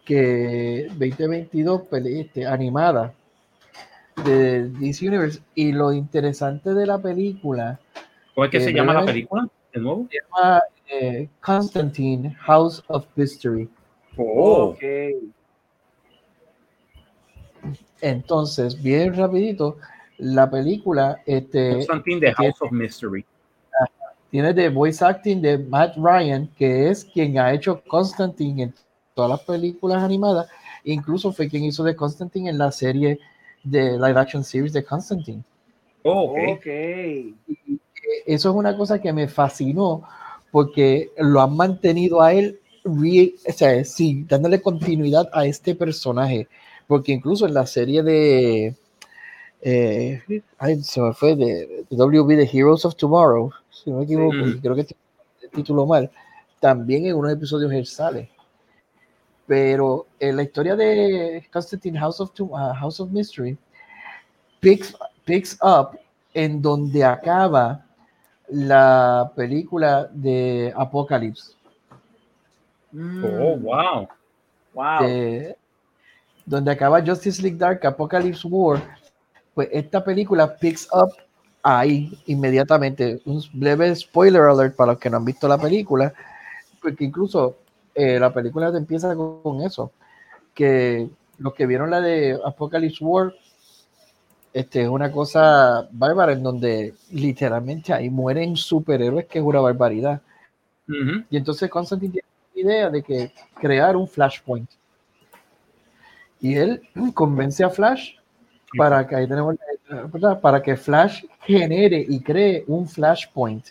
que 0.05 0.88
2022 0.89 1.82
este, 2.05 2.45
animada 2.45 3.14
de 4.24 4.70
DC 4.70 5.07
Universe 5.07 5.41
y 5.55 5.72
lo 5.72 5.91
interesante 5.93 6.74
de 6.74 6.86
la 6.86 7.01
película 7.01 7.80
¿cómo 8.34 8.46
es 8.46 8.52
que, 8.52 8.60
se 8.60 8.74
llama 8.74 8.94
la 8.94 9.06
película? 9.06 9.48
de 9.74 9.82
nuevo? 9.82 10.08
Se 10.10 10.18
llama 10.18 10.62
eh, 10.88 11.30
Constantine 11.42 12.36
House 12.42 12.84
of 12.88 13.06
Mystery 13.16 13.70
oh. 14.18 14.70
ok 14.70 14.84
entonces 18.02 18.82
bien 18.82 19.16
rapidito 19.16 19.78
la 20.18 20.50
película 20.50 21.22
este 21.26 21.74
Constantine 21.74 22.20
the 22.20 22.34
House 22.34 22.62
of 22.62 22.72
Mystery 22.72 23.26
tiene 24.30 24.54
de 24.54 24.70
voice 24.70 25.04
acting 25.04 25.42
de 25.42 25.58
Matt 25.58 25.96
Ryan 25.98 26.48
que 26.56 26.90
es 26.90 27.06
quien 27.06 27.38
ha 27.40 27.54
hecho 27.54 27.82
Constantine 27.88 28.64
en 28.64 28.74
todas 29.14 29.30
las 29.30 29.42
películas 29.42 30.04
animadas, 30.04 30.48
incluso 30.84 31.32
fue 31.32 31.48
quien 31.48 31.64
hizo 31.64 31.84
de 31.84 31.96
Constantine 31.96 32.50
en 32.50 32.58
la 32.58 32.72
serie 32.72 33.20
de 33.64 33.94
live 33.94 34.20
action 34.20 34.44
series 34.44 34.74
de 34.74 34.84
Constantine. 34.84 35.44
Oh, 36.04 36.36
okay. 36.52 37.34
Eso 38.26 38.49
es 38.49 38.55
una 38.55 38.76
cosa 38.78 38.99
que 38.99 39.14
me 39.14 39.28
fascinó 39.28 40.03
porque 40.51 41.11
lo 41.18 41.41
han 41.41 41.55
mantenido 41.55 42.22
a 42.22 42.34
él, 42.34 42.59
o 42.86 43.51
sea, 43.51 43.84
sí, 43.84 44.26
dándole 44.28 44.61
continuidad 44.61 45.30
a 45.34 45.45
este 45.45 45.74
personaje, 45.74 46.47
porque 46.88 47.11
incluso 47.11 47.47
en 47.47 47.53
la 47.55 47.66
serie 47.66 48.03
de, 48.03 48.76
eh, 49.61 50.22
se 50.82 51.01
me 51.01 51.14
fue 51.14 51.36
de, 51.36 51.86
WB 51.89 52.28
The 52.36 52.49
Heroes 52.57 52.86
of 52.86 52.95
Tomorrow, 52.95 53.51
si 53.72 53.89
no 53.89 53.97
me 53.97 54.03
equivoco, 54.03 54.36
creo 54.61 54.76
que 54.76 54.82
el 55.41 55.49
título 55.49 55.86
mal, 55.86 56.11
también 56.59 57.05
en 57.05 57.16
unos 57.16 57.34
episodios 57.34 57.72
él 57.72 57.86
sale. 57.86 58.30
Pero 59.47 60.07
en 60.20 60.38
la 60.38 60.43
historia 60.43 60.76
de 60.76 61.45
Constantine 61.51 61.99
House 61.99 62.22
of, 62.22 62.32
uh, 62.39 62.74
House 62.74 62.99
of 62.99 63.11
Mystery 63.11 63.57
picks, 64.59 64.95
picks 65.26 65.57
up 65.61 65.99
en 66.34 66.61
donde 66.61 67.03
acaba 67.03 67.86
la 68.54 69.32
película 69.36 70.08
de 70.12 70.72
Apocalypse. 70.76 71.54
Oh, 72.93 73.58
wow. 73.58 74.08
Wow. 74.74 75.56
donde 76.45 76.72
acaba 76.72 77.04
Justice 77.04 77.41
League 77.41 77.58
Dark, 77.58 77.86
Apocalypse 77.86 78.47
War. 78.47 78.82
Pues 79.54 79.70
esta 79.72 80.04
película 80.04 80.56
picks 80.56 80.88
up 80.93 81.12
ahí 81.64 82.16
inmediatamente. 82.28 83.22
Un 83.26 83.41
breve 83.54 83.95
spoiler 83.95 84.43
alert 84.43 84.76
para 84.76 84.93
los 84.93 84.99
que 84.99 85.10
no 85.10 85.18
han 85.18 85.26
visto 85.26 85.47
la 85.47 85.58
película, 85.58 86.14
porque 86.82 87.06
incluso 87.06 87.56
eh, 87.95 88.20
la 88.20 88.32
película 88.32 88.72
te 88.72 88.78
empieza 88.78 89.16
con, 89.16 89.62
eso, 89.62 89.91
que 90.54 91.10
los 91.39 91.54
que 91.54 91.66
vieron 91.66 91.89
la 91.89 92.01
de 92.01 92.39
Apocalypse 92.45 93.04
War, 93.04 93.34
este, 94.54 94.84
es 94.84 94.88
una 94.88 95.12
cosa 95.12 95.88
bárbara 95.91 96.34
en 96.34 96.43
donde 96.43 96.93
literalmente 97.12 97.91
ahí 97.91 98.10
mueren 98.10 98.56
superhéroes 98.56 99.26
que 99.26 99.39
es 99.39 99.45
una 99.45 99.60
barbaridad. 99.60 100.22
Y 101.30 101.38
entonces 101.38 101.70
Constantine 101.70 102.12
tiene 102.12 102.28
la 102.54 102.62
idea 102.62 102.89
de 102.89 103.01
que 103.01 103.32
crear 103.60 103.95
un 103.95 104.08
flashpoint. 104.08 104.70
Y 106.39 106.56
él 106.56 106.82
convence 107.14 107.64
a 107.64 107.70
Flash 107.70 108.16
para 108.78 109.08
que 109.08 109.16
ahí 109.16 109.28
tenemos 109.28 109.56
para 110.41 110.62
que 110.62 110.76
Flash 110.76 111.24
genere 111.41 112.06
y 112.08 112.20
cree 112.20 112.64
un 112.68 112.88
flashpoint 112.88 113.68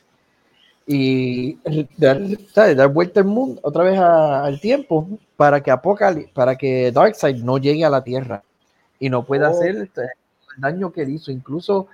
y 0.86 1.58
dar, 1.96 2.20
dar 2.54 2.88
vuelta 2.88 3.20
al 3.20 3.26
mundo 3.26 3.60
otra 3.62 3.84
vez 3.84 3.98
al 3.98 4.60
tiempo 4.60 5.08
para 5.36 5.62
que 5.62 5.70
Apocalypse, 5.70 6.32
para 6.32 6.56
que 6.56 6.90
Darkseid 6.90 7.36
no 7.42 7.58
llegue 7.58 7.84
a 7.84 7.90
la 7.90 8.02
Tierra 8.02 8.42
y 8.98 9.08
no 9.08 9.24
pueda 9.24 9.50
oh. 9.50 9.52
hacer 9.52 9.76
este, 9.76 10.02
daño 10.56 10.92
que 10.92 11.02
hizo. 11.02 11.30
Incluso 11.30 11.88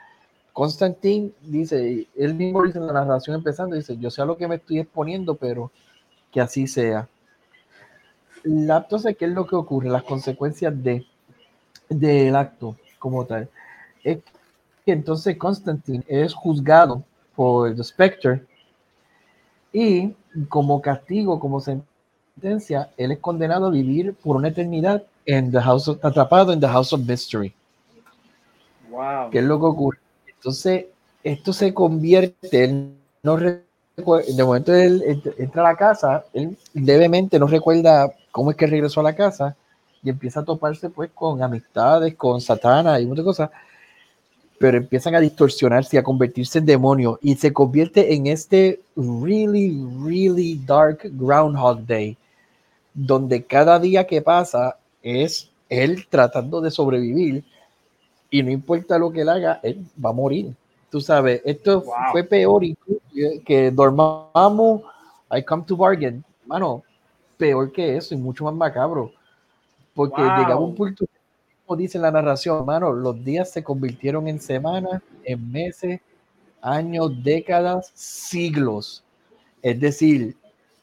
Constantine 0.53 1.33
dice, 1.43 2.07
él 2.17 2.35
mismo 2.35 2.65
dice 2.65 2.79
en 2.79 2.87
la 2.87 2.93
narración 2.93 3.37
empezando, 3.37 3.77
dice, 3.77 3.97
yo 3.97 4.11
sé 4.11 4.23
a 4.23 4.25
lo 4.25 4.37
que 4.37 4.49
me 4.49 4.57
estoy 4.57 4.81
exponiendo, 4.81 5.35
pero 5.35 5.71
que 6.33 6.41
así 6.41 6.67
sea. 6.67 7.09
La, 8.45 8.79
entonces, 8.79 9.17
¿qué 9.17 9.27
es 9.27 9.33
lo 9.33 9.47
que 9.47 9.57
ocurre? 9.57 9.89
Las 9.89 10.05
consecuencias 10.05 10.83
de 10.83 11.05
del 11.89 12.37
acto 12.37 12.77
como 12.99 13.25
tal. 13.25 13.49
Es 14.03 14.19
que 14.85 14.93
entonces 14.93 15.37
Constantine 15.37 16.05
es 16.07 16.35
juzgado 16.35 17.03
por 17.35 17.75
The 17.75 17.85
Spectre 17.85 18.45
y 19.73 20.15
como 20.49 20.81
castigo, 20.81 21.39
como 21.39 21.61
sentencia, 21.61 22.91
él 22.97 23.13
es 23.13 23.19
condenado 23.19 23.67
a 23.67 23.71
vivir 23.71 24.15
por 24.15 24.37
una 24.37 24.49
eternidad 24.49 25.05
en 25.27 25.51
the 25.51 25.61
house 25.61 25.89
atrapado 26.03 26.53
en 26.53 26.61
the 26.61 26.69
House 26.69 26.93
of 26.93 27.01
Mystery. 27.07 27.55
Wow. 28.99 29.31
¿Qué 29.31 29.39
es 29.39 29.45
lo 29.45 29.61
que 29.61 29.67
ocurre? 29.67 29.99
Entonces, 30.27 30.87
esto 31.23 31.53
se 31.53 31.73
convierte, 31.73 32.65
en 32.65 32.99
no 33.23 33.37
de 33.37 34.45
momento 34.45 34.75
él 34.75 35.23
entra 35.39 35.63
a 35.63 35.71
la 35.71 35.77
casa, 35.77 36.25
él 36.33 36.57
levemente 36.75 37.39
no 37.39 37.47
recuerda 37.47 38.13
cómo 38.33 38.51
es 38.51 38.57
que 38.57 38.67
regresó 38.67 39.01
a 39.01 39.05
la 39.05 39.15
casa 39.15 39.57
y 40.03 40.11
empieza 40.11 40.41
a 40.41 40.45
toparse 40.45 40.91
pues 40.91 41.11
con 41.15 41.41
amistades, 41.43 42.17
con 42.17 42.41
Satana 42.41 42.99
y 42.99 43.07
muchas 43.07 43.25
cosas 43.25 43.51
pero 44.59 44.77
empiezan 44.77 45.15
a 45.15 45.21
distorsionarse 45.21 45.97
y 45.97 45.99
a 45.99 46.03
convertirse 46.03 46.59
en 46.59 46.67
demonios 46.67 47.19
y 47.23 47.37
se 47.37 47.53
convierte 47.53 48.13
en 48.13 48.27
este 48.27 48.81
really, 48.97 49.81
really 50.05 50.61
dark 50.67 51.03
Groundhog 51.05 51.87
Day, 51.87 52.17
donde 52.93 53.45
cada 53.45 53.79
día 53.79 54.05
que 54.05 54.21
pasa 54.21 54.77
es 55.03 55.49
él 55.69 56.07
tratando 56.11 56.61
de 56.61 56.73
sobrevivir 56.73 57.45
y 58.31 58.43
no 58.43 58.51
importa 58.51 58.99
lo 58.99 59.11
que 59.11 59.23
él 59.23 59.29
haga, 59.29 59.61
él 59.63 59.85
va 60.05 60.11
a 60.11 60.13
morir. 60.13 60.55
Tú 60.91 61.01
sabes, 61.01 61.43
esto 61.45 61.85
fue 62.13 62.25
peor 62.25 62.63
que 63.45 63.71
dormamos, 63.71 64.83
I 65.31 65.43
come 65.43 65.65
to 65.65 65.77
bargain, 65.77 66.25
mano, 66.47 66.83
peor 67.37 67.71
que 67.71 67.97
eso 67.97 68.15
y 68.15 68.19
mucho 68.19 68.45
más 68.45 68.55
macabro, 68.55 69.13
porque 69.95 70.23
llegaba 70.23 70.61
un 70.61 70.75
punto 70.75 71.05
dice 71.77 71.99
la 71.99 72.11
narración, 72.11 72.59
hermano, 72.59 72.93
los 72.93 73.23
días 73.25 73.51
se 73.51 73.63
convirtieron 73.63 74.29
en 74.29 74.41
semanas, 74.41 75.03
en 75.25 75.51
meses, 75.51 76.01
años, 76.61 77.23
décadas, 77.23 77.91
siglos. 77.95 79.05
Es 79.63 79.79
decir, 79.81 80.37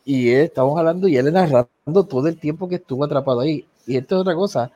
y 0.03 0.29
estamos 0.29 0.77
hablando 0.77 1.07
y 1.07 1.17
él 1.17 1.31
narrando 1.31 2.03
todo 2.07 2.27
el 2.27 2.37
tiempo 2.37 2.67
que 2.69 2.75
estuvo 2.75 3.03
atrapado 3.03 3.39
ahí. 3.39 3.65
Y 3.87 3.97
esto 3.97 4.15
es 4.15 4.21
otra 4.21 4.35
cosa, 4.35 4.71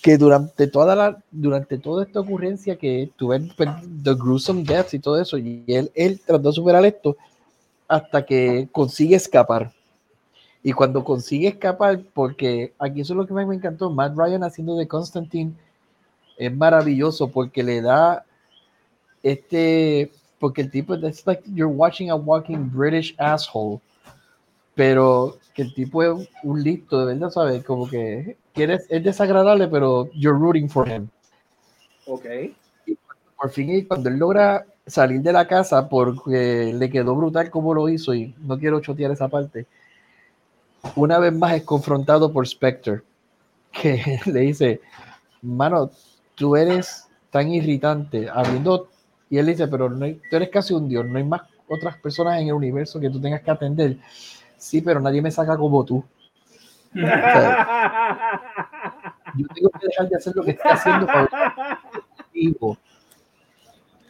que 0.00 0.16
durante 0.16 0.66
toda 0.68 0.94
la, 0.94 1.22
durante 1.30 1.78
toda 1.78 2.04
esta 2.04 2.20
ocurrencia 2.20 2.76
que 2.76 3.10
tuve 3.16 3.40
pues, 3.56 3.68
The 4.02 4.14
Gruesome 4.14 4.62
Deaths 4.62 4.94
y 4.94 4.98
todo 5.00 5.20
eso, 5.20 5.38
y 5.38 5.64
él, 5.66 5.90
él 5.94 6.20
trató 6.24 6.48
de 6.48 6.54
superar 6.54 6.84
esto 6.84 7.16
hasta 7.88 8.24
que 8.24 8.68
consigue 8.70 9.16
escapar. 9.16 9.72
Y 10.62 10.72
cuando 10.72 11.02
consigue 11.04 11.48
escapar, 11.48 12.00
porque 12.12 12.74
aquí 12.78 13.00
eso 13.00 13.12
es 13.12 13.16
lo 13.16 13.26
que 13.26 13.34
más 13.34 13.46
me 13.46 13.54
encantó, 13.54 13.90
Matt 13.90 14.16
Ryan 14.16 14.44
haciendo 14.44 14.76
de 14.76 14.86
Constantine 14.86 15.52
es 16.36 16.54
maravilloso 16.54 17.28
porque 17.28 17.62
le 17.62 17.82
da 17.82 18.24
este, 19.22 20.12
porque 20.38 20.62
el 20.62 20.70
tipo 20.70 20.94
es 20.94 21.26
like 21.26 21.42
you're 21.52 21.74
watching 21.74 22.10
a 22.10 22.14
walking 22.14 22.70
British 22.72 23.14
asshole, 23.18 23.80
pero 24.74 25.38
que 25.54 25.62
el 25.62 25.74
tipo 25.74 26.02
es 26.02 26.28
un 26.44 26.62
listo, 26.62 27.00
de 27.00 27.14
verdad, 27.14 27.30
¿sabes? 27.30 27.64
Como 27.64 27.88
que 27.88 28.36
es 28.64 28.88
desagradable, 28.88 29.68
pero 29.68 30.10
you're 30.12 30.38
rooting 30.38 30.68
for 30.68 30.88
him. 30.88 31.08
Ok. 32.06 32.24
Y 32.86 32.96
por 33.36 33.50
fin, 33.50 33.84
cuando 33.86 34.08
él 34.08 34.16
logra 34.16 34.64
salir 34.86 35.20
de 35.20 35.32
la 35.32 35.46
casa 35.46 35.88
porque 35.88 36.72
le 36.74 36.90
quedó 36.90 37.14
brutal 37.14 37.50
como 37.50 37.74
lo 37.74 37.88
hizo 37.88 38.14
y 38.14 38.34
no 38.38 38.58
quiero 38.58 38.80
chotear 38.80 39.10
esa 39.10 39.28
parte 39.28 39.66
una 40.96 41.18
vez 41.18 41.32
más 41.32 41.54
es 41.54 41.62
confrontado 41.64 42.32
por 42.32 42.46
Spectre, 42.46 43.02
que 43.72 44.20
le 44.26 44.40
dice, 44.40 44.80
mano, 45.42 45.90
tú 46.34 46.56
eres 46.56 47.08
tan 47.30 47.50
irritante, 47.50 48.28
habiendo, 48.32 48.88
y 49.30 49.38
él 49.38 49.46
dice, 49.46 49.68
pero 49.68 49.88
no 49.90 50.06
tú 50.06 50.36
eres 50.36 50.48
casi 50.48 50.74
un 50.74 50.88
dios, 50.88 51.06
no 51.06 51.18
hay 51.18 51.24
más 51.24 51.42
otras 51.68 51.96
personas 51.98 52.40
en 52.40 52.48
el 52.48 52.54
universo 52.54 52.98
que 52.98 53.10
tú 53.10 53.20
tengas 53.20 53.42
que 53.42 53.50
atender. 53.50 53.98
Sí, 54.56 54.80
pero 54.80 55.00
nadie 55.00 55.20
me 55.20 55.30
saca 55.30 55.56
como 55.56 55.84
tú. 55.84 56.02
Yo 56.94 57.02
tengo 59.54 59.70
que 59.70 59.86
dejar 59.86 60.08
de 60.08 60.16
hacer 60.16 60.34
lo 60.34 60.42
que 60.42 60.52
estoy 60.52 60.70
haciendo 60.70 61.06
para 61.06 61.28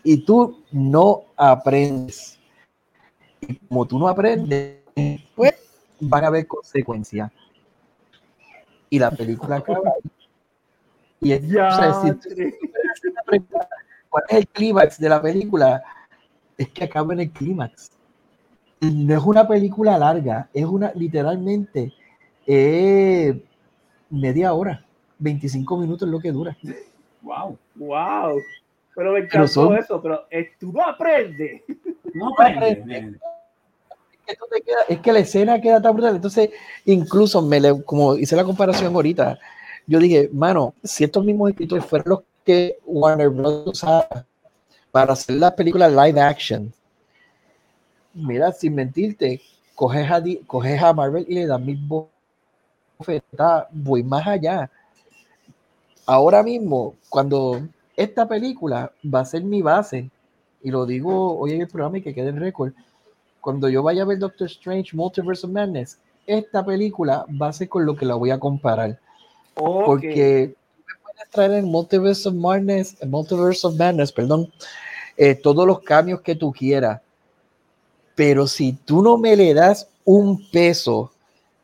y 0.04 0.24
tú 0.24 0.62
no 0.72 1.24
aprendes. 1.36 2.38
Y 3.40 3.56
como 3.56 3.86
tú 3.86 3.98
no 3.98 4.08
aprendes, 4.08 4.82
pues 5.34 5.54
van 6.00 6.24
a 6.24 6.28
haber 6.28 6.46
consecuencias. 6.46 7.30
Y 8.90 8.98
la 8.98 9.10
película 9.10 9.56
acaba 9.56 9.92
Y 11.20 11.32
es, 11.32 11.42
¿Cuál 14.08 14.24
es 14.28 14.36
el 14.36 14.48
clímax 14.48 14.98
de 14.98 15.08
la 15.08 15.20
película? 15.20 15.82
Es 16.56 16.68
que 16.70 16.84
acaba 16.84 17.12
en 17.12 17.20
el 17.20 17.30
clímax. 17.30 17.90
No 18.80 19.14
es 19.14 19.22
una 19.22 19.46
película 19.46 19.98
larga, 19.98 20.48
es 20.54 20.64
una 20.64 20.92
literalmente 20.94 21.92
eh, 22.50 23.38
media 24.08 24.54
hora, 24.54 24.82
25 25.18 25.76
minutos 25.76 26.08
es 26.08 26.12
lo 26.12 26.18
que 26.18 26.32
dura. 26.32 26.56
Wow, 27.20 27.58
wow. 27.74 28.38
Pero 28.94 29.12
me 29.12 29.20
encantó 29.20 29.74
eso, 29.76 30.00
pero 30.00 30.24
eh, 30.30 30.50
tú 30.58 30.72
no 30.72 30.82
aprendes. 30.82 31.62
No 32.14 32.30
aprendes. 32.30 33.16
Es 34.88 35.00
que, 35.00 35.10
la 35.10 35.20
escena 35.20 35.58
queda 35.58 35.80
tan 35.80 35.94
brutal. 35.94 36.16
Entonces, 36.16 36.50
incluso 36.84 37.40
me 37.40 37.60
le, 37.60 37.82
como 37.82 38.14
hice 38.14 38.36
la 38.36 38.44
comparación 38.44 38.94
ahorita, 38.94 39.38
yo 39.86 39.98
dije, 39.98 40.28
mano, 40.34 40.74
si 40.84 41.04
estos 41.04 41.24
mismos 41.24 41.48
escritores 41.48 41.86
fueron 41.86 42.10
los 42.10 42.20
que 42.44 42.76
Warner 42.84 43.30
Bros. 43.30 43.68
usaba 43.68 44.26
para 44.90 45.14
hacer 45.14 45.36
las 45.36 45.52
películas 45.52 45.90
live 45.90 46.20
action, 46.20 46.70
mira, 48.12 48.52
sin 48.52 48.74
mentirte, 48.74 49.40
coges 49.74 50.10
a, 50.10 50.22
coges 50.46 50.82
a 50.82 50.92
Marvel 50.92 51.24
y 51.26 51.34
le 51.34 51.46
das 51.46 51.60
mil 51.60 51.78
voy 53.72 54.02
más 54.02 54.26
allá. 54.26 54.70
Ahora 56.06 56.42
mismo, 56.42 56.94
cuando 57.08 57.60
esta 57.96 58.26
película 58.26 58.92
va 59.02 59.20
a 59.20 59.24
ser 59.24 59.44
mi 59.44 59.62
base, 59.62 60.10
y 60.62 60.70
lo 60.70 60.86
digo 60.86 61.38
hoy 61.38 61.52
en 61.52 61.60
el 61.62 61.68
programa 61.68 61.98
y 61.98 62.02
que 62.02 62.14
quede 62.14 62.30
en 62.30 62.40
récord, 62.40 62.72
cuando 63.40 63.68
yo 63.68 63.82
vaya 63.82 64.02
a 64.02 64.06
ver 64.06 64.18
Doctor 64.18 64.46
Strange 64.46 64.96
Multiverse 64.96 65.46
of 65.46 65.52
Madness, 65.52 65.98
esta 66.26 66.64
película 66.64 67.24
va 67.40 67.48
a 67.48 67.52
ser 67.52 67.68
con 67.68 67.86
lo 67.86 67.96
que 67.96 68.06
la 68.06 68.14
voy 68.14 68.30
a 68.30 68.38
comparar. 68.38 68.98
Porque 69.54 70.54
me 70.86 70.94
puedes 71.02 71.30
traer 71.30 71.52
en 71.52 71.66
Multiverse 71.66 72.28
of 72.28 72.34
Madness, 72.34 72.96
Multiverse 73.06 73.66
of 73.66 73.76
Madness, 73.76 74.12
perdón, 74.12 74.52
eh, 75.16 75.34
todos 75.34 75.66
los 75.66 75.80
cambios 75.80 76.20
que 76.20 76.34
tú 76.34 76.52
quieras. 76.52 77.00
Pero 78.14 78.46
si 78.46 78.72
tú 78.72 79.02
no 79.02 79.16
me 79.16 79.36
le 79.36 79.54
das 79.54 79.88
un 80.04 80.48
peso 80.50 81.12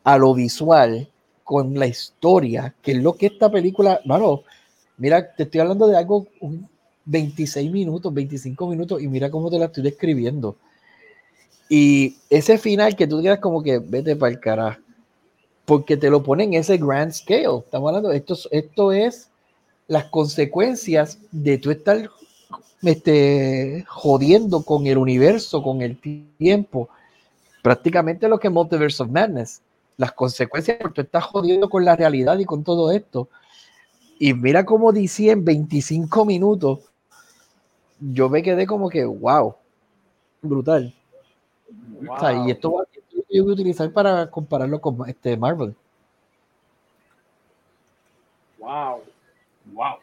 a 0.05 0.19
lo 0.19 0.35
visual 0.35 1.09
con 1.45 1.79
la 1.79 1.87
historia, 1.87 2.75
que 2.83 2.93
es 2.93 2.99
lo 2.99 3.13
que 3.13 3.27
esta 3.27 3.51
película, 3.51 4.01
bueno, 4.05 4.43
mira, 4.97 5.35
te 5.35 5.45
estoy 5.45 5.61
hablando 5.61 5.87
de 5.87 5.97
algo, 5.97 6.27
26 7.05 7.71
minutos, 7.71 8.13
25 8.13 8.67
minutos, 8.67 9.03
y 9.03 9.09
mira 9.09 9.31
cómo 9.31 9.51
te 9.51 9.59
la 9.59 9.67
estoy 9.67 9.85
describiendo. 9.85 10.57
Y 11.69 12.17
ese 12.31 12.59
final 12.59 12.97
que 12.97 13.07
tú 13.07 13.19
digas 13.19 13.39
como 13.41 13.63
que 13.63 13.79
vete 13.79 14.17
para 14.17 14.33
el 14.33 14.41
carajo, 14.41 14.81
porque 15.65 15.97
te 15.97 16.11
lo 16.11 16.23
ponen 16.23 16.55
en 16.55 16.61
ese 16.61 16.79
grand 16.79 17.13
scale. 17.13 17.59
Estamos 17.59 17.89
hablando, 17.89 18.13
esto, 18.13 18.37
esto 18.51 18.93
es 18.93 19.29
las 19.87 20.05
consecuencias 20.07 21.19
de 21.31 21.59
tú 21.59 21.71
estar 21.71 22.11
este, 22.83 23.85
jodiendo 23.87 24.63
con 24.63 24.87
el 24.87 24.99
universo, 24.99 25.63
con 25.63 25.83
el 25.83 25.99
tiempo. 26.39 26.89
Prácticamente 27.63 28.29
lo 28.29 28.39
que 28.39 28.49
es 28.49 28.53
Multiverse 28.53 29.03
of 29.03 29.11
Madness. 29.11 29.61
Las 29.97 30.13
consecuencias 30.13 30.79
porque 30.81 30.95
tú 30.95 31.01
estás 31.03 31.25
jodiendo 31.25 31.69
con 31.71 31.85
la 31.85 31.97
realidad 31.97 32.39
y 32.39 32.45
con 32.45 32.65
todo 32.65 32.91
esto. 32.91 33.29
Y 34.19 34.35
mira 34.35 34.65
cómo 34.65 34.93
dice 34.93 35.31
en 35.31 35.45
25 35.45 36.25
minutos, 36.25 36.81
yo 38.01 38.29
me 38.29 38.43
quedé 38.43 38.67
como 38.67 38.89
que, 38.89 39.05
wow, 39.05 39.55
brutal 40.43 40.95
y 42.47 42.51
esto 42.51 42.71
voy 42.71 42.87
a 43.39 43.43
utilizar 43.43 43.93
para 43.93 44.31
compararlo 44.31 44.81
con 44.81 45.09
este 45.09 45.37
Marvel. 45.37 45.75
Wow. 48.59 49.01
Wow. 49.73 49.97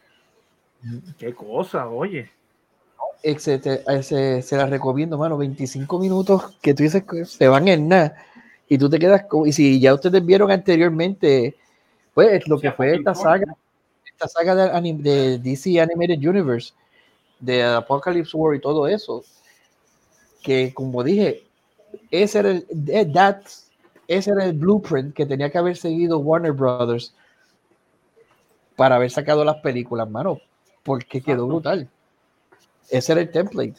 Qué 1.17 1.33
cosa, 1.33 1.87
oye. 1.87 2.29
Se, 3.23 3.61
se, 3.61 4.41
se, 4.41 4.57
la 4.57 4.65
recomiendo, 4.65 5.17
mano. 5.17 5.37
25 5.37 5.99
minutos 5.99 6.57
que 6.61 6.73
tú 6.73 6.83
dices 6.83 7.03
que 7.03 7.25
se 7.25 7.47
van 7.47 7.67
en 7.67 7.87
nada. 7.87 8.15
Y 8.71 8.77
tú 8.77 8.89
te 8.89 8.99
quedas 8.99 9.25
con. 9.25 9.45
Y 9.45 9.51
si 9.51 9.81
ya 9.81 9.93
ustedes 9.93 10.25
vieron 10.25 10.49
anteriormente, 10.49 11.57
pues 12.13 12.47
lo 12.47 12.57
que 12.57 12.71
fue 12.71 12.95
esta 12.95 13.13
saga, 13.13 13.53
esta 14.05 14.29
saga 14.29 14.79
de, 14.79 14.93
de 14.93 15.39
DC 15.39 15.81
Animated 15.81 16.25
Universe, 16.25 16.73
de 17.41 17.63
Apocalypse 17.63 18.31
War 18.33 18.55
y 18.55 18.61
todo 18.61 18.87
eso, 18.87 19.25
que 20.41 20.73
como 20.73 21.03
dije, 21.03 21.43
ese 22.11 22.39
era 22.39 22.51
el, 22.51 22.65
eh, 22.87 23.11
that, 23.13 23.41
ese 24.07 24.31
era 24.31 24.45
el 24.45 24.53
blueprint 24.53 25.13
que 25.13 25.25
tenía 25.25 25.49
que 25.49 25.57
haber 25.57 25.75
seguido 25.75 26.19
Warner 26.19 26.53
Brothers 26.53 27.13
para 28.77 28.95
haber 28.95 29.11
sacado 29.11 29.43
las 29.43 29.57
películas, 29.57 30.09
mano, 30.09 30.39
porque 30.83 31.19
quedó 31.19 31.45
brutal. 31.45 31.89
Ese 32.89 33.11
era 33.11 33.19
el 33.19 33.31
template. 33.31 33.75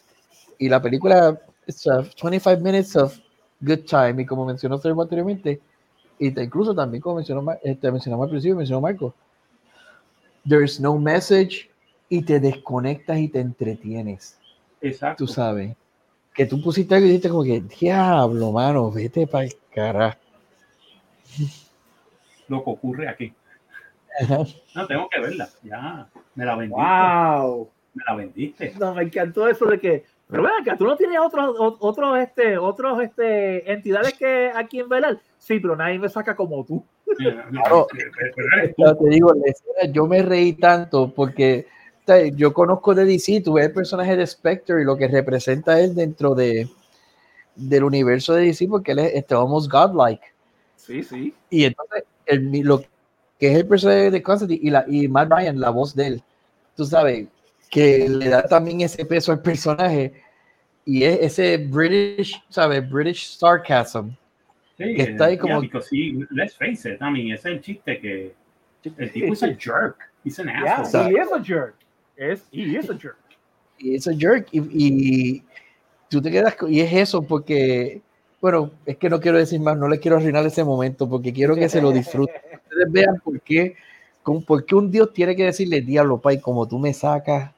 Y 0.59 0.69
la 0.69 0.83
película, 0.83 1.41
es 1.67 1.83
25 2.23 2.61
minutes 2.61 2.95
of 2.95 3.19
good 3.63 3.85
time, 3.87 4.23
y 4.23 4.27
como 4.27 4.45
mencionó 4.45 4.77
Sergio 4.79 5.01
anteriormente, 5.01 5.61
y 6.19 6.31
te, 6.31 6.43
incluso 6.43 6.75
también 6.75 7.01
como 7.01 7.17
mencionó, 7.17 7.45
este, 7.63 7.91
mencionamos 7.91 8.25
al 8.25 8.31
principio, 8.31 8.57
mencionó 8.57 8.81
Marco, 8.81 9.15
there's 10.47 10.79
no 10.79 10.99
message, 10.99 11.71
y 12.09 12.21
te 12.23 12.39
desconectas 12.39 13.19
y 13.19 13.29
te 13.29 13.41
entretienes. 13.41 14.39
Exacto. 14.83 15.25
Tú 15.25 15.33
sabes 15.33 15.75
que 16.35 16.45
tú 16.45 16.61
pusiste 16.61 16.95
algo 16.95 17.07
y 17.07 17.09
dijiste 17.09 17.31
como 17.31 17.43
que, 17.43 17.63
diablo, 17.63 18.53
mano, 18.53 18.91
vete 18.91 19.27
para 19.27 19.45
el 19.45 19.55
carajo. 19.75 20.19
Lo 22.49 22.63
que 22.63 22.71
ocurre 22.71 23.09
aquí. 23.09 23.33
No, 24.75 24.87
tengo 24.87 25.09
que 25.09 25.21
verla. 25.21 25.49
Ya, 25.63 26.07
me 26.35 26.45
la 26.45 26.57
vendiste. 26.57 26.83
Wow. 26.83 27.71
Me 27.95 28.05
la 28.07 28.15
vendiste. 28.15 28.75
No, 28.79 28.95
me 28.95 29.05
encantó 29.05 29.49
eso 29.49 29.65
de 29.65 29.81
que, 29.81 30.05
pero 30.33 30.45
ven 30.45 30.53
acá, 30.63 30.79
tú 30.79 30.87
no 30.87 30.97
tienes 30.97 31.19
otros, 31.21 31.55
otros, 31.59 32.19
este, 32.19 32.57
otros, 32.57 33.03
este, 33.03 33.71
entidades 33.71 34.15
que 34.15 34.51
aquí 34.55 34.81
en 34.81 34.89
velar. 34.89 35.21
Sí, 35.37 35.61
pero 35.61 35.77
nadie 35.77 35.99
me 35.99 36.09
saca 36.09 36.35
como 36.35 36.65
tú. 36.65 36.83
Claro, 37.55 37.87
te 38.97 39.09
digo, 39.11 39.35
yo 39.93 40.07
me 40.07 40.23
reí 40.23 40.55
tanto 40.55 41.13
porque 41.13 41.67
yo 42.35 42.55
conozco 42.55 42.95
de 42.95 43.05
DC, 43.05 43.43
tú 43.43 43.53
ves 43.53 43.67
el 43.67 43.75
personaje 43.75 44.17
de 44.17 44.27
Spectre 44.27 44.81
y 44.81 44.87
lo 44.87 44.97
que 44.97 45.07
representa 45.07 45.79
él 45.79 45.95
dentro 45.95 46.35
de 46.35 46.67
del 47.55 47.85
universo 47.85 48.33
de 48.33 48.47
DC, 48.47 48.67
porque 48.69 48.93
él 48.93 49.01
es 49.01 49.13
este, 49.15 49.35
almost 49.35 49.71
godlike. 49.71 50.23
Sí, 50.77 51.03
sí. 51.03 51.35
Y 51.51 51.65
entonces, 51.65 52.05
el, 52.25 52.51
lo 52.63 52.81
que 53.39 53.53
es 53.53 53.59
el 53.59 53.67
personaje 53.67 54.11
de 54.11 54.23
Constantine 54.23 54.61
y, 54.63 54.71
la, 54.71 54.87
y 54.89 55.09
Matt 55.09 55.31
Ryan, 55.31 55.61
la 55.61 55.69
voz 55.69 55.95
de 55.95 56.07
él, 56.07 56.23
tú 56.75 56.87
sabes, 56.87 57.29
que 57.73 58.07
le 58.07 58.29
da 58.29 58.43
también 58.43 58.83
ese 58.83 59.03
peso 59.07 59.33
al 59.33 59.41
personaje 59.41 60.13
y 60.85 61.05
es 61.05 61.19
ese 61.23 61.57
British, 61.57 62.39
¿sabes? 62.51 62.87
British 62.89 63.39
sarcasm. 63.39 64.11
Sí, 64.77 64.95
que 64.95 65.03
está 65.03 65.27
ahí 65.27 65.39
como. 65.39 65.63
sí, 65.81 66.19
let's 66.33 66.55
face 66.55 66.87
it, 66.87 67.01
I 67.01 67.11
mean, 67.11 67.33
es 67.33 67.47
el 67.47 67.63
chiste 67.63 67.99
que 67.99 68.35
el 68.85 69.13
tipo 69.13 69.33
es 69.33 69.43
un 69.43 69.57
jerk. 69.57 69.97
He's 70.23 70.39
an 70.39 70.51
asshole. 70.51 71.13
Yeah, 71.13 71.23
he 71.23 71.25
is 71.25 71.33
a 71.33 71.43
jerk. 71.43 71.75
Es, 72.15 72.47
y 72.53 72.77
es 72.77 72.91
a 72.91 72.99
jerk. 72.99 73.17
Y 73.79 73.95
es 73.95 74.07
a 74.07 74.13
jerk. 74.13 74.49
Y, 74.53 75.43
tú 76.11 76.21
te 76.21 76.31
quedas 76.31 76.55
y 76.69 76.81
es 76.81 76.93
eso 76.93 77.23
porque, 77.23 78.03
bueno, 78.43 78.71
es 78.85 78.99
que 78.99 79.09
no 79.09 79.19
quiero 79.19 79.39
decir 79.39 79.61
más, 79.61 79.79
no 79.79 79.89
le 79.89 79.99
quiero 79.99 80.19
arruinar 80.19 80.45
ese 80.45 80.63
momento 80.63 81.09
porque 81.09 81.33
quiero 81.33 81.55
que 81.55 81.71
se 81.71 81.81
lo 81.81 81.91
disfruten. 81.91 82.37
Ustedes 82.65 82.93
vean 82.93 83.19
por 83.25 83.41
qué, 83.41 83.77
con, 84.23 84.45
por 84.45 84.67
qué 84.67 84.75
un 84.75 84.91
Dios 84.91 85.15
tiene 85.15 85.35
que 85.35 85.45
decirle, 85.45 85.81
diablo, 85.81 86.21
pai, 86.21 86.39
como 86.39 86.69
tú 86.69 86.79
me 86.79 86.93
sacas, 86.93 87.53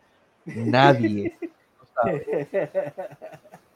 nadie. 0.46 1.36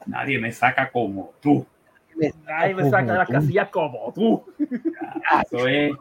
nadie 0.05 0.39
me 0.39 0.51
saca 0.51 0.91
como 0.91 1.33
tú. 1.41 1.65
Nadie 2.45 2.75
me 2.75 2.89
saca 2.89 3.13
de 3.13 3.17
las 3.17 3.29
casillas 3.29 3.69
como 3.69 4.11
tú. 4.13 4.43
Eso 5.43 5.67
es. 5.67 5.91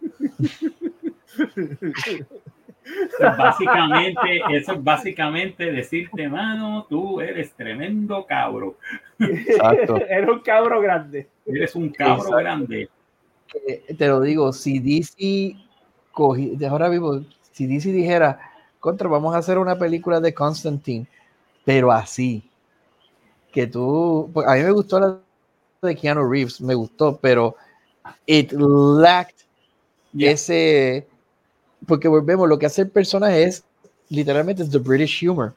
básicamente, 3.20 4.42
eso 4.50 4.72
es 4.72 4.84
básicamente 4.84 5.72
decirte, 5.72 6.28
mano, 6.28 6.86
tú 6.88 7.20
eres 7.20 7.52
tremendo 7.52 8.24
cabro. 8.26 8.76
Exacto. 9.18 9.96
eres 10.08 10.28
un 10.28 10.40
cabro 10.40 10.80
grande. 10.80 11.28
Eres 11.46 11.74
un 11.74 11.90
cabro 11.90 12.30
grande. 12.36 12.88
te 13.96 14.06
lo 14.06 14.20
digo, 14.20 14.52
si 14.52 14.78
DC 14.78 15.56
cogí, 16.12 16.56
ahora 16.64 16.88
vivo, 16.88 17.22
si 17.52 17.66
DC 17.66 17.92
dijera, 17.92 18.38
contra, 18.80 19.08
vamos 19.08 19.34
a 19.34 19.38
hacer 19.38 19.58
una 19.58 19.78
película 19.78 20.20
de 20.20 20.34
Constantine, 20.34 21.06
pero 21.64 21.92
así, 21.92 22.48
que 23.52 23.66
tú, 23.66 24.30
pues, 24.32 24.46
a 24.46 24.54
mí 24.54 24.62
me 24.62 24.70
gustó 24.70 25.00
la 25.00 25.18
de 25.82 25.96
Keanu 25.96 26.28
Reeves, 26.28 26.60
me 26.60 26.74
gustó, 26.74 27.16
pero 27.16 27.56
it 28.26 28.52
lacked 28.52 29.36
ese 30.18 31.06
porque 31.86 32.08
volvemos, 32.08 32.48
lo 32.48 32.58
que 32.58 32.66
hace 32.66 32.82
el 32.82 32.90
personaje 32.90 33.44
es 33.44 33.64
literalmente 34.08 34.62
es 34.62 34.70
the 34.70 34.78
British 34.78 35.26
humor. 35.26 35.54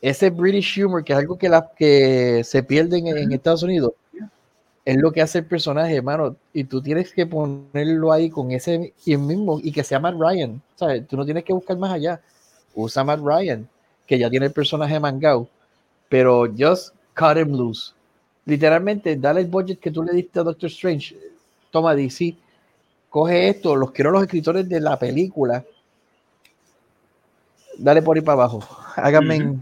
Ese 0.00 0.30
British 0.30 0.82
humor, 0.82 1.04
que 1.04 1.12
es 1.12 1.18
algo 1.18 1.38
que, 1.38 1.48
la, 1.48 1.70
que 1.76 2.42
se 2.44 2.62
pierde 2.62 2.98
en, 2.98 3.32
Estados 3.32 3.62
Unidos, 3.62 3.92
es 4.84 4.96
lo 4.96 5.12
que 5.12 5.20
hace 5.20 5.38
el 5.38 5.46
personaje, 5.46 5.96
hermano, 5.96 6.36
y 6.52 6.64
tú 6.64 6.80
tienes 6.80 7.12
que 7.12 7.26
ponerlo 7.26 8.12
ahí 8.12 8.30
con 8.30 8.52
ese 8.52 8.94
y 9.04 9.12
el 9.12 9.18
mismo, 9.18 9.60
y 9.62 9.72
que 9.72 9.84
sea 9.84 10.00
Matt 10.00 10.14
Ryan, 10.18 10.62
¿sabes? 10.76 11.06
Tú 11.06 11.16
no 11.16 11.24
tienes 11.24 11.44
que 11.44 11.52
buscar 11.52 11.76
más 11.76 11.92
allá. 11.92 12.20
Usa 12.78 13.02
Matt 13.02 13.20
Ryan, 13.20 13.68
que 14.06 14.18
ya 14.18 14.30
tiene 14.30 14.46
el 14.46 14.52
personaje 14.52 15.00
mangao, 15.00 15.48
pero 16.08 16.46
just 16.46 16.94
cut 17.14 17.36
him 17.36 17.56
loose. 17.56 17.92
Literalmente, 18.46 19.16
dale 19.16 19.40
el 19.40 19.48
budget 19.48 19.80
que 19.80 19.90
tú 19.90 20.02
le 20.02 20.12
diste 20.12 20.38
a 20.38 20.44
Doctor 20.44 20.70
Strange. 20.70 21.16
Toma 21.70 21.94
DC, 21.94 22.36
coge 23.10 23.48
esto, 23.48 23.74
los 23.74 23.90
quiero 23.90 24.10
los 24.10 24.22
escritores 24.22 24.68
de 24.68 24.80
la 24.80 24.96
película. 24.96 25.64
Dale 27.76 28.00
por 28.00 28.16
ahí 28.16 28.22
para 28.22 28.44
abajo. 28.44 28.60
Háganme, 28.96 29.58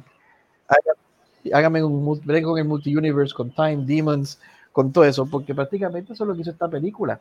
háganme, 1.53 1.85
un 1.85 2.21
con 2.43 2.59
el 2.59 2.65
multi-universe, 2.65 3.35
con 3.35 3.51
Time, 3.51 3.85
Demons, 3.85 4.39
con 4.73 4.93
todo 4.93 5.05
eso, 5.05 5.27
porque 5.27 5.55
prácticamente 5.55 6.13
eso 6.13 6.25
es 6.25 6.29
lo 6.29 6.35
que 6.35 6.41
hizo 6.43 6.51
esta 6.51 6.69
película. 6.69 7.21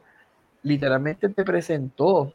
Literalmente 0.64 1.30
te 1.30 1.44
presentó 1.44 2.34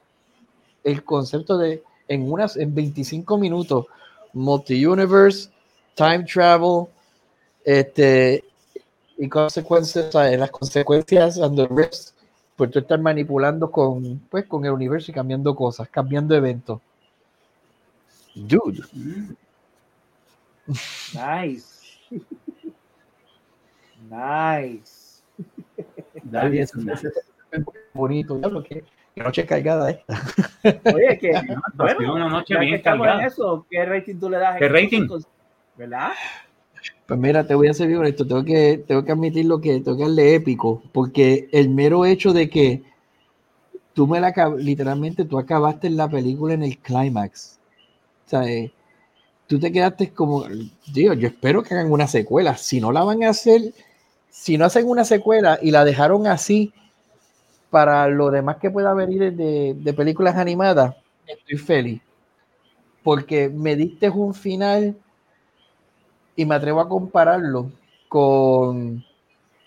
el 0.84 1.02
concepto 1.02 1.58
de 1.58 1.82
en 2.10 2.30
unas 2.30 2.56
en 2.56 2.74
25 2.74 3.38
minutos 3.38 3.86
multi-universe, 4.32 5.48
time 5.94 6.24
travel, 6.24 6.86
este 7.64 8.44
y 9.16 9.28
consecuencias, 9.28 10.12
las 10.14 10.50
consecuencias 10.50 11.38
and 11.38 11.56
the 11.56 11.68
rest 11.68 12.16
por 12.56 12.68
tú 12.70 12.80
estar 12.80 12.98
manipulando 13.00 13.70
con 13.70 14.18
pues 14.28 14.46
con 14.46 14.64
el 14.64 14.72
universo 14.72 15.10
y 15.10 15.14
cambiando 15.14 15.54
cosas, 15.54 15.88
cambiando 15.88 16.34
eventos. 16.34 16.80
Dude. 18.34 18.82
Nice. 21.14 21.98
nice. 24.08 25.22
Dale, 26.24 26.60
eso, 26.60 26.78
bonito, 27.94 28.40
ya 28.40 28.48
lo 28.48 28.62
que 28.62 28.84
noche 29.16 29.46
cargada 29.46 29.90
esta. 29.90 30.22
Oye, 30.94 31.18
que 31.18 31.32
bueno, 31.74 32.14
una 32.14 32.28
noche 32.28 32.58
bien 32.58 32.80
cargada. 32.80 33.26
Eso, 33.26 33.66
¿Qué 33.70 33.84
rating 33.84 34.18
tú 34.18 34.30
le 34.30 34.38
das? 34.38 34.58
¿Qué 34.58 34.68
rating? 34.68 35.08
¿Verdad? 35.76 36.10
Pues 37.06 37.18
mira, 37.18 37.46
te 37.46 37.54
voy 37.54 37.68
a 37.68 37.74
servir 37.74 38.02
esto. 38.04 38.26
Tengo 38.26 38.44
que, 38.44 38.84
tengo 38.86 39.04
que 39.04 39.12
admitir 39.12 39.44
lo 39.46 39.60
que 39.60 39.80
tengo 39.80 39.96
que 39.96 40.04
darle 40.04 40.34
épico, 40.34 40.82
porque 40.92 41.48
el 41.52 41.68
mero 41.68 42.04
hecho 42.04 42.32
de 42.32 42.48
que 42.48 42.82
tú 43.94 44.06
me 44.06 44.20
la 44.20 44.32
literalmente 44.56 45.24
tú 45.24 45.38
acabaste 45.38 45.90
la 45.90 46.08
película 46.08 46.54
en 46.54 46.62
el 46.62 46.78
clímax. 46.78 47.58
O 48.26 48.30
sea, 48.30 48.44
eh, 48.44 48.72
tú 49.46 49.58
te 49.58 49.72
quedaste 49.72 50.12
como, 50.12 50.44
digo, 50.92 51.14
yo 51.14 51.28
espero 51.28 51.62
que 51.62 51.74
hagan 51.74 51.90
una 51.90 52.06
secuela. 52.06 52.56
Si 52.56 52.80
no 52.80 52.92
la 52.92 53.02
van 53.02 53.24
a 53.24 53.30
hacer, 53.30 53.74
si 54.28 54.56
no 54.56 54.64
hacen 54.64 54.88
una 54.88 55.04
secuela 55.04 55.58
y 55.60 55.72
la 55.72 55.84
dejaron 55.84 56.26
así 56.26 56.72
para 57.70 58.06
lo 58.08 58.30
demás 58.30 58.56
que 58.56 58.70
pueda 58.70 58.92
venir 58.94 59.34
de, 59.34 59.74
de 59.74 59.92
películas 59.94 60.36
animadas, 60.36 60.94
estoy 61.26 61.56
feliz. 61.56 62.02
Porque 63.02 63.48
me 63.48 63.76
diste 63.76 64.10
un 64.10 64.34
final 64.34 64.96
y 66.36 66.44
me 66.44 66.54
atrevo 66.54 66.80
a 66.80 66.88
compararlo 66.88 67.70
con, 68.08 69.04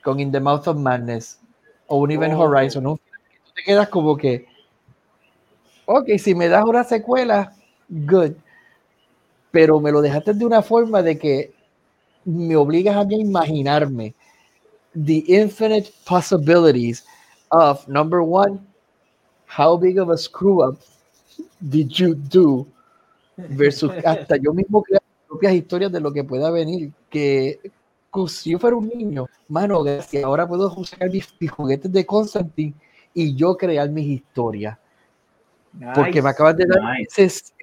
con 0.03 0.19
In 0.19 0.31
the 0.31 0.39
Mouth 0.39 0.67
of 0.67 0.77
Madness 0.77 1.39
o 1.87 1.97
un 1.97 2.11
Event 2.11 2.33
oh. 2.35 2.41
Horizon. 2.41 2.83
¿no? 2.83 2.95
Tú 3.45 3.51
te 3.55 3.63
quedas 3.63 3.89
como 3.89 4.17
que, 4.17 4.45
ok, 5.85 6.09
si 6.17 6.35
me 6.35 6.47
das 6.47 6.65
una 6.65 6.83
secuela, 6.83 7.53
good. 7.89 8.33
Pero 9.51 9.79
me 9.79 9.91
lo 9.91 10.01
dejaste 10.01 10.33
de 10.33 10.45
una 10.45 10.61
forma 10.61 11.01
de 11.01 11.17
que 11.17 11.53
me 12.25 12.55
obligas 12.55 12.95
a 12.95 13.05
mí 13.05 13.15
a 13.15 13.19
imaginarme 13.19 14.13
the 14.95 15.23
infinite 15.27 15.91
possibilities 16.05 17.03
of 17.53 17.87
number 17.87 18.21
one, 18.21 18.59
how 19.45 19.77
big 19.77 19.99
of 19.99 20.09
a 20.09 20.17
screw 20.17 20.63
up 20.63 20.75
did 21.69 21.97
you 21.97 22.15
do? 22.15 22.67
Versus 23.37 23.91
hasta 24.05 24.37
yo 24.37 24.53
mismo 24.53 24.83
creo 24.83 24.99
propias 25.27 25.53
historias 25.53 25.91
de 25.91 25.99
lo 25.99 26.11
que 26.11 26.23
pueda 26.23 26.51
venir. 26.51 26.91
Que 27.09 27.59
si 28.27 28.51
yo 28.51 28.59
fuera 28.59 28.75
un 28.75 28.89
niño, 28.89 29.27
mano, 29.47 29.83
gracias, 29.83 30.23
ahora 30.23 30.47
puedo 30.47 30.69
sacar 30.83 31.09
mis, 31.09 31.27
juguetes 31.49 31.91
de 31.91 32.05
Constantine 32.05 32.73
y 33.13 33.35
yo 33.35 33.55
crear 33.55 33.89
mis 33.89 34.07
historias. 34.07 34.77
Porque 35.95 36.21
me 36.21 36.29
acabas 36.29 36.55
de 36.57 36.65
dar 36.65 36.79
ese, 36.99 37.53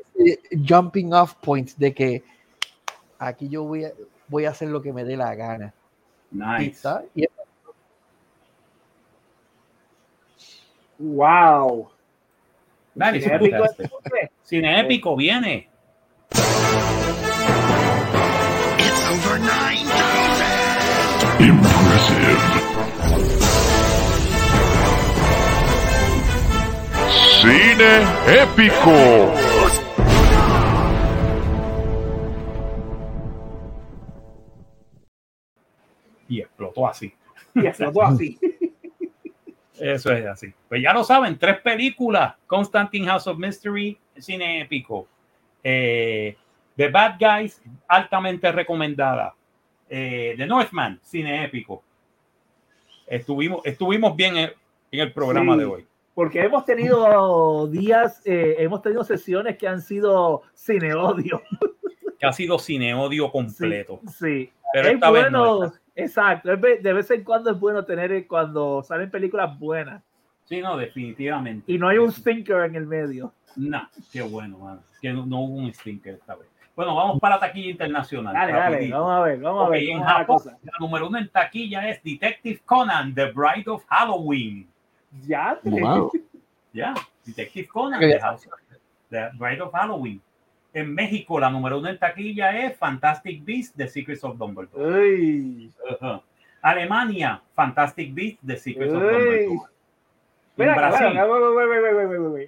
jumping 0.68 1.12
off 1.12 1.34
point 1.34 1.70
de 1.76 1.94
que 1.94 2.24
aquí 3.18 3.48
yo 3.48 3.64
voy 3.64 3.84
a, 3.84 3.92
voy 4.26 4.44
a 4.44 4.50
hacer 4.50 4.68
lo 4.68 4.82
que 4.82 4.92
me 4.92 5.04
dé 5.04 5.16
la 5.16 5.34
gana. 5.34 5.72
Nice. 6.32 6.88
Wow. 11.00 11.88
Nice. 12.94 13.24
Cine 13.24 13.34
épico, 13.34 13.64
Cine 14.44 14.80
épico 14.80 15.16
viene. 15.16 15.68
It's 18.78 19.08
over 19.08 19.38
9000. 19.38 19.90
Impressive. 21.40 22.40
Cine 27.40 28.04
épico. 28.28 29.50
y 36.30 36.40
explotó 36.40 36.86
así. 36.86 37.12
Y 37.54 37.66
explotó 37.66 38.02
así. 38.02 38.38
Eso 39.80 40.12
es 40.12 40.26
así. 40.26 40.52
Pues 40.68 40.82
ya 40.82 40.92
lo 40.92 41.04
saben, 41.04 41.38
tres 41.38 41.60
películas. 41.60 42.34
Constantine 42.46 43.06
House 43.06 43.26
of 43.26 43.38
Mystery, 43.38 43.98
cine 44.16 44.60
épico. 44.60 45.08
Eh, 45.62 46.36
The 46.76 46.88
Bad 46.88 47.16
Guys, 47.18 47.62
altamente 47.88 48.52
recomendada. 48.52 49.34
Eh, 49.88 50.34
The 50.36 50.46
Northman, 50.46 51.00
cine 51.02 51.44
épico. 51.44 51.82
Estuvimos, 53.06 53.60
estuvimos 53.64 54.14
bien 54.14 54.36
en, 54.36 54.50
el 54.92 55.12
programa 55.12 55.56
de 55.56 55.64
hoy. 55.64 55.86
Porque 56.14 56.40
hemos 56.42 56.64
tenido 56.64 57.66
días, 57.68 58.20
eh, 58.24 58.56
hemos 58.58 58.82
tenido 58.82 59.02
sesiones 59.04 59.56
que 59.56 59.66
han 59.66 59.80
sido 59.80 60.42
cine 60.54 60.94
odio. 60.94 61.42
Que 62.18 62.26
ha 62.26 62.32
sido 62.32 62.58
cine 62.58 62.94
odio 62.94 63.30
completo. 63.32 64.00
Sí. 64.18 64.52
Pero 64.72 64.88
es 64.88 65.00
bueno, 65.00 65.72
Exacto, 66.02 66.48
de 66.56 66.92
vez 66.92 67.10
en 67.10 67.24
cuando 67.24 67.50
es 67.50 67.58
bueno 67.58 67.84
tener 67.84 68.26
cuando 68.26 68.82
salen 68.82 69.10
películas 69.10 69.58
buenas. 69.58 70.02
Sí, 70.44 70.60
no, 70.60 70.76
definitivamente. 70.76 71.72
Y 71.72 71.78
no 71.78 71.88
hay 71.88 71.98
un 71.98 72.10
stinker 72.10 72.64
en 72.64 72.74
el 72.74 72.86
medio. 72.86 73.32
No, 73.54 73.88
qué 74.12 74.22
bueno, 74.22 74.58
man. 74.58 74.80
que 75.00 75.12
no, 75.12 75.22
hubo 75.22 75.56
un 75.56 75.72
stinker 75.72 76.14
esta 76.14 76.34
vez. 76.34 76.48
Bueno, 76.74 76.94
vamos 76.94 77.20
para 77.20 77.36
la 77.36 77.40
taquilla 77.40 77.70
internacional. 77.70 78.34
Dale, 78.34 78.52
dale, 78.52 78.90
vamos 78.90 79.12
a 79.12 79.20
ver, 79.20 79.38
vamos 79.38 79.66
a 79.66 79.70
ver. 79.70 79.82
En 79.84 80.02
Japón, 80.02 80.40
la, 80.44 80.72
número 80.80 81.08
uno 81.08 81.18
en 81.18 81.28
taquilla 81.28 81.88
es 81.88 82.02
Detective 82.02 82.60
Conan, 82.64 83.14
The 83.14 83.26
Bride 83.26 83.64
of 83.66 83.84
Halloween. 83.88 84.68
Ya, 85.26 85.58
wow. 85.62 86.10
ya, 86.72 86.94
Detective 87.24 87.68
Conan, 87.68 88.00
The 88.00 89.30
Bride 89.38 89.60
of 89.60 89.72
Halloween. 89.72 90.20
En 90.72 90.94
México, 90.94 91.40
la 91.40 91.50
número 91.50 91.78
uno 91.78 91.88
en 91.88 91.98
taquilla 91.98 92.56
es 92.64 92.76
Fantastic 92.76 93.44
Beasts, 93.44 93.74
The 93.76 93.88
Secrets 93.88 94.22
of 94.24 94.38
Dumbledore. 94.38 95.70
Alemania, 96.62 97.42
Fantastic 97.54 98.14
Beasts, 98.14 98.46
The 98.46 98.56
Secrets 98.56 98.92
of 98.92 99.02
Dumbledore. 99.02 99.70
En, 100.56 100.74
Brasil, 100.74 101.06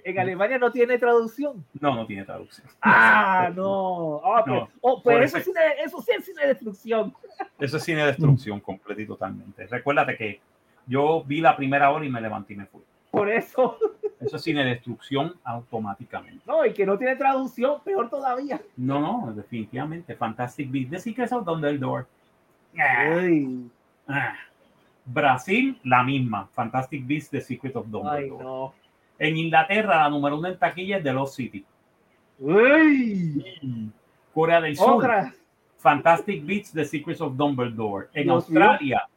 en 0.03 0.19
Alemania 0.19 0.59
no 0.59 0.71
tiene 0.71 0.99
traducción. 0.99 1.65
No, 1.79 1.95
no 1.95 2.05
tiene 2.05 2.23
traducción. 2.23 2.67
Ah, 2.81 3.51
no. 3.55 4.21
Ah, 4.23 4.43
pues, 4.45 4.63
oh, 4.81 5.01
pero 5.03 5.23
eso, 5.23 5.37
eso 5.37 6.01
sí 6.01 6.11
es 6.15 6.25
cine 6.25 6.41
de 6.41 6.47
destrucción. 6.49 7.13
Eso 7.59 7.77
es 7.77 7.83
cine 7.83 8.01
de 8.01 8.07
destrucción, 8.07 8.59
completo 8.59 9.01
y 9.01 9.07
totalmente. 9.07 9.65
Recuérdate 9.67 10.15
que 10.17 10.39
yo 10.85 11.23
vi 11.23 11.41
la 11.41 11.55
primera 11.55 11.89
hora 11.89 12.05
y 12.05 12.09
me 12.09 12.21
levanté 12.21 12.53
y 12.53 12.57
me 12.57 12.65
fui. 12.65 12.81
Por 13.09 13.29
eso. 13.29 13.77
Eso 14.25 14.37
es 14.37 14.43
cine 14.43 14.63
destrucción 14.63 15.35
automáticamente. 15.43 16.41
No, 16.45 16.65
y 16.65 16.73
que 16.73 16.85
no 16.85 16.97
tiene 16.97 17.15
traducción, 17.15 17.81
peor 17.83 18.09
todavía. 18.09 18.61
No, 18.77 18.99
no, 18.99 19.33
definitivamente. 19.33 20.15
Fantastic 20.15 20.71
Beasts, 20.71 20.91
The 20.91 20.99
Secrets 20.99 21.31
of 21.31 21.45
Dumbledore. 21.45 22.05
Ah. 24.07 24.33
Brasil, 25.05 25.79
la 25.83 26.03
misma. 26.03 26.47
Fantastic 26.53 27.05
Beasts, 27.05 27.29
The 27.29 27.41
Secret 27.41 27.75
of 27.75 27.87
Dumbledore. 27.87 28.43
no. 28.43 28.73
En 29.19 29.37
Inglaterra, 29.37 30.03
la 30.03 30.09
número 30.09 30.37
uno 30.37 30.47
en 30.47 30.57
taquilla 30.57 30.97
es 30.97 31.03
The 31.03 31.13
Lost 31.13 31.35
City. 31.35 31.63
Corea 34.33 34.59
del 34.59 34.75
Sur. 34.75 35.07
Fantastic 35.77 36.45
Beasts, 36.45 36.73
The 36.73 36.85
Secrets 36.85 37.21
of 37.21 37.35
Dumbledore. 37.35 38.07
En 38.13 38.29
Australia, 38.29 39.07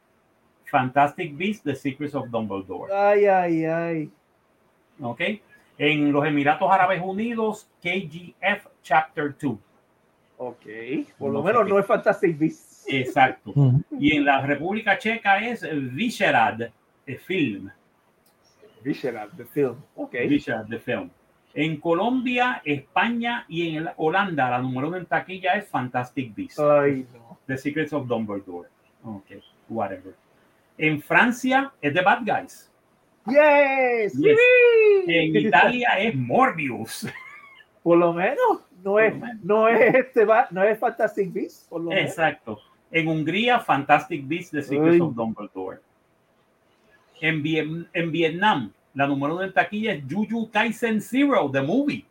Fantastic 0.65 1.35
Beasts, 1.35 1.63
The 1.63 1.75
Secrets 1.75 2.13
of 2.13 2.27
Dumbledore. 2.29 2.91
Ay, 2.93 3.25
ay, 3.25 3.65
ay. 3.65 4.11
¿Ok? 5.01 5.21
En 5.77 6.11
los 6.11 6.25
Emiratos 6.25 6.71
Árabes 6.71 7.01
Unidos, 7.03 7.69
KGF 7.81 8.67
Chapter 8.81 9.35
2. 9.37 9.57
Ok, 10.39 10.65
por 11.17 11.31
lo 11.31 11.41
menos 11.41 11.67
no 11.67 11.79
es 11.79 11.85
Fantastic 11.85 12.37
Beasts. 12.37 12.85
Exacto. 12.87 13.53
Y 13.99 14.15
en 14.15 14.25
la 14.25 14.41
República 14.41 14.97
Checa 14.97 15.39
es 15.39 15.65
Viscerad 15.93 16.69
Film. 17.25 17.71
Viscerad 18.83 19.29
the 19.35 19.45
Film. 19.45 19.75
Ok. 19.95 20.13
Viscerad 20.27 20.67
the 20.67 20.79
Film. 20.79 21.09
En 21.53 21.79
Colombia, 21.79 22.61
España 22.63 23.45
y 23.47 23.75
en 23.75 23.89
Holanda, 23.97 24.49
la 24.49 24.59
número 24.59 24.89
uno 24.89 24.97
en 24.97 25.07
taquilla 25.07 25.53
es 25.53 25.67
Fantastic 25.67 26.35
Beasts. 26.35 26.59
Ay, 26.59 27.07
no. 27.13 27.39
The 27.47 27.57
Secrets 27.57 27.93
of 27.93 28.07
Dumbledore. 28.07 28.69
Ok, 29.03 29.31
whatever. 29.69 30.13
En 30.77 31.01
Francia 31.01 31.71
es 31.81 31.93
The 31.93 32.01
Bad 32.01 32.19
Guys. 32.25 32.66
Yes. 33.27 34.13
yes. 34.17 34.37
En 35.07 35.35
Italia 35.35 35.99
es 35.99 36.15
Morbius. 36.15 37.07
Por 37.83 37.97
lo 37.97 38.13
menos 38.13 38.61
no 38.83 38.99
es, 38.99 39.13
no 39.43 39.67
es 39.67 39.95
este 39.95 40.25
no 40.51 40.63
es 40.63 40.79
Fantastic 40.79 41.31
Beasts. 41.33 41.67
Por 41.69 41.81
lo 41.81 41.91
Exacto. 41.91 42.59
En 42.91 43.07
Hungría, 43.07 43.59
Fantastic 43.59 44.27
Beasts, 44.27 44.51
The 44.51 44.61
Secrets 44.61 45.01
of 45.01 45.13
Dumbledore. 45.13 45.79
En, 47.19 47.89
en 47.93 48.11
Vietnam, 48.11 48.71
la 48.93 49.07
número 49.07 49.35
uno 49.35 49.43
en 49.43 49.53
taquilla 49.53 49.93
es 49.93 50.03
Juju 50.09 50.49
Kaisen 50.49 51.01
Zero, 51.01 51.49
The 51.51 51.61
Movie. 51.61 52.05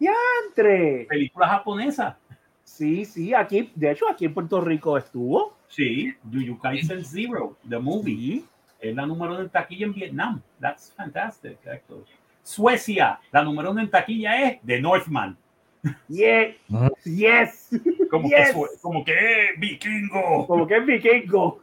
¡Yantre! 0.00 1.06
Película 1.08 1.48
japonesa. 1.48 2.18
Sí, 2.64 3.04
sí, 3.04 3.34
aquí, 3.34 3.70
de 3.74 3.90
hecho, 3.90 4.08
aquí 4.08 4.24
en 4.24 4.34
Puerto 4.34 4.60
Rico 4.60 4.96
estuvo. 4.96 5.56
Sí, 5.68 6.12
Juju 6.32 6.58
Kaisen 6.58 7.04
Zero, 7.04 7.56
The 7.68 7.78
Movie. 7.78 8.42
Es 8.80 8.94
la 8.94 9.06
número 9.06 9.34
uno 9.34 9.42
en 9.42 9.50
taquilla 9.50 9.86
en 9.86 9.94
Vietnam. 9.94 10.42
That's 10.60 10.92
fantastic. 10.96 11.58
Suecia, 12.42 13.20
la 13.30 13.42
número 13.42 13.70
uno 13.70 13.80
en 13.80 13.90
taquilla 13.90 14.42
es 14.42 14.60
The 14.64 14.80
Northman. 14.80 15.36
Yes. 16.08 16.56
Yes. 17.04 17.70
Como, 18.10 18.28
Que, 18.28 18.44
como 18.82 19.04
que 19.04 19.14
vikingo. 19.58 20.46
Como 20.46 20.66
que 20.66 20.76
es 20.76 20.86
vikingo. 20.86 21.60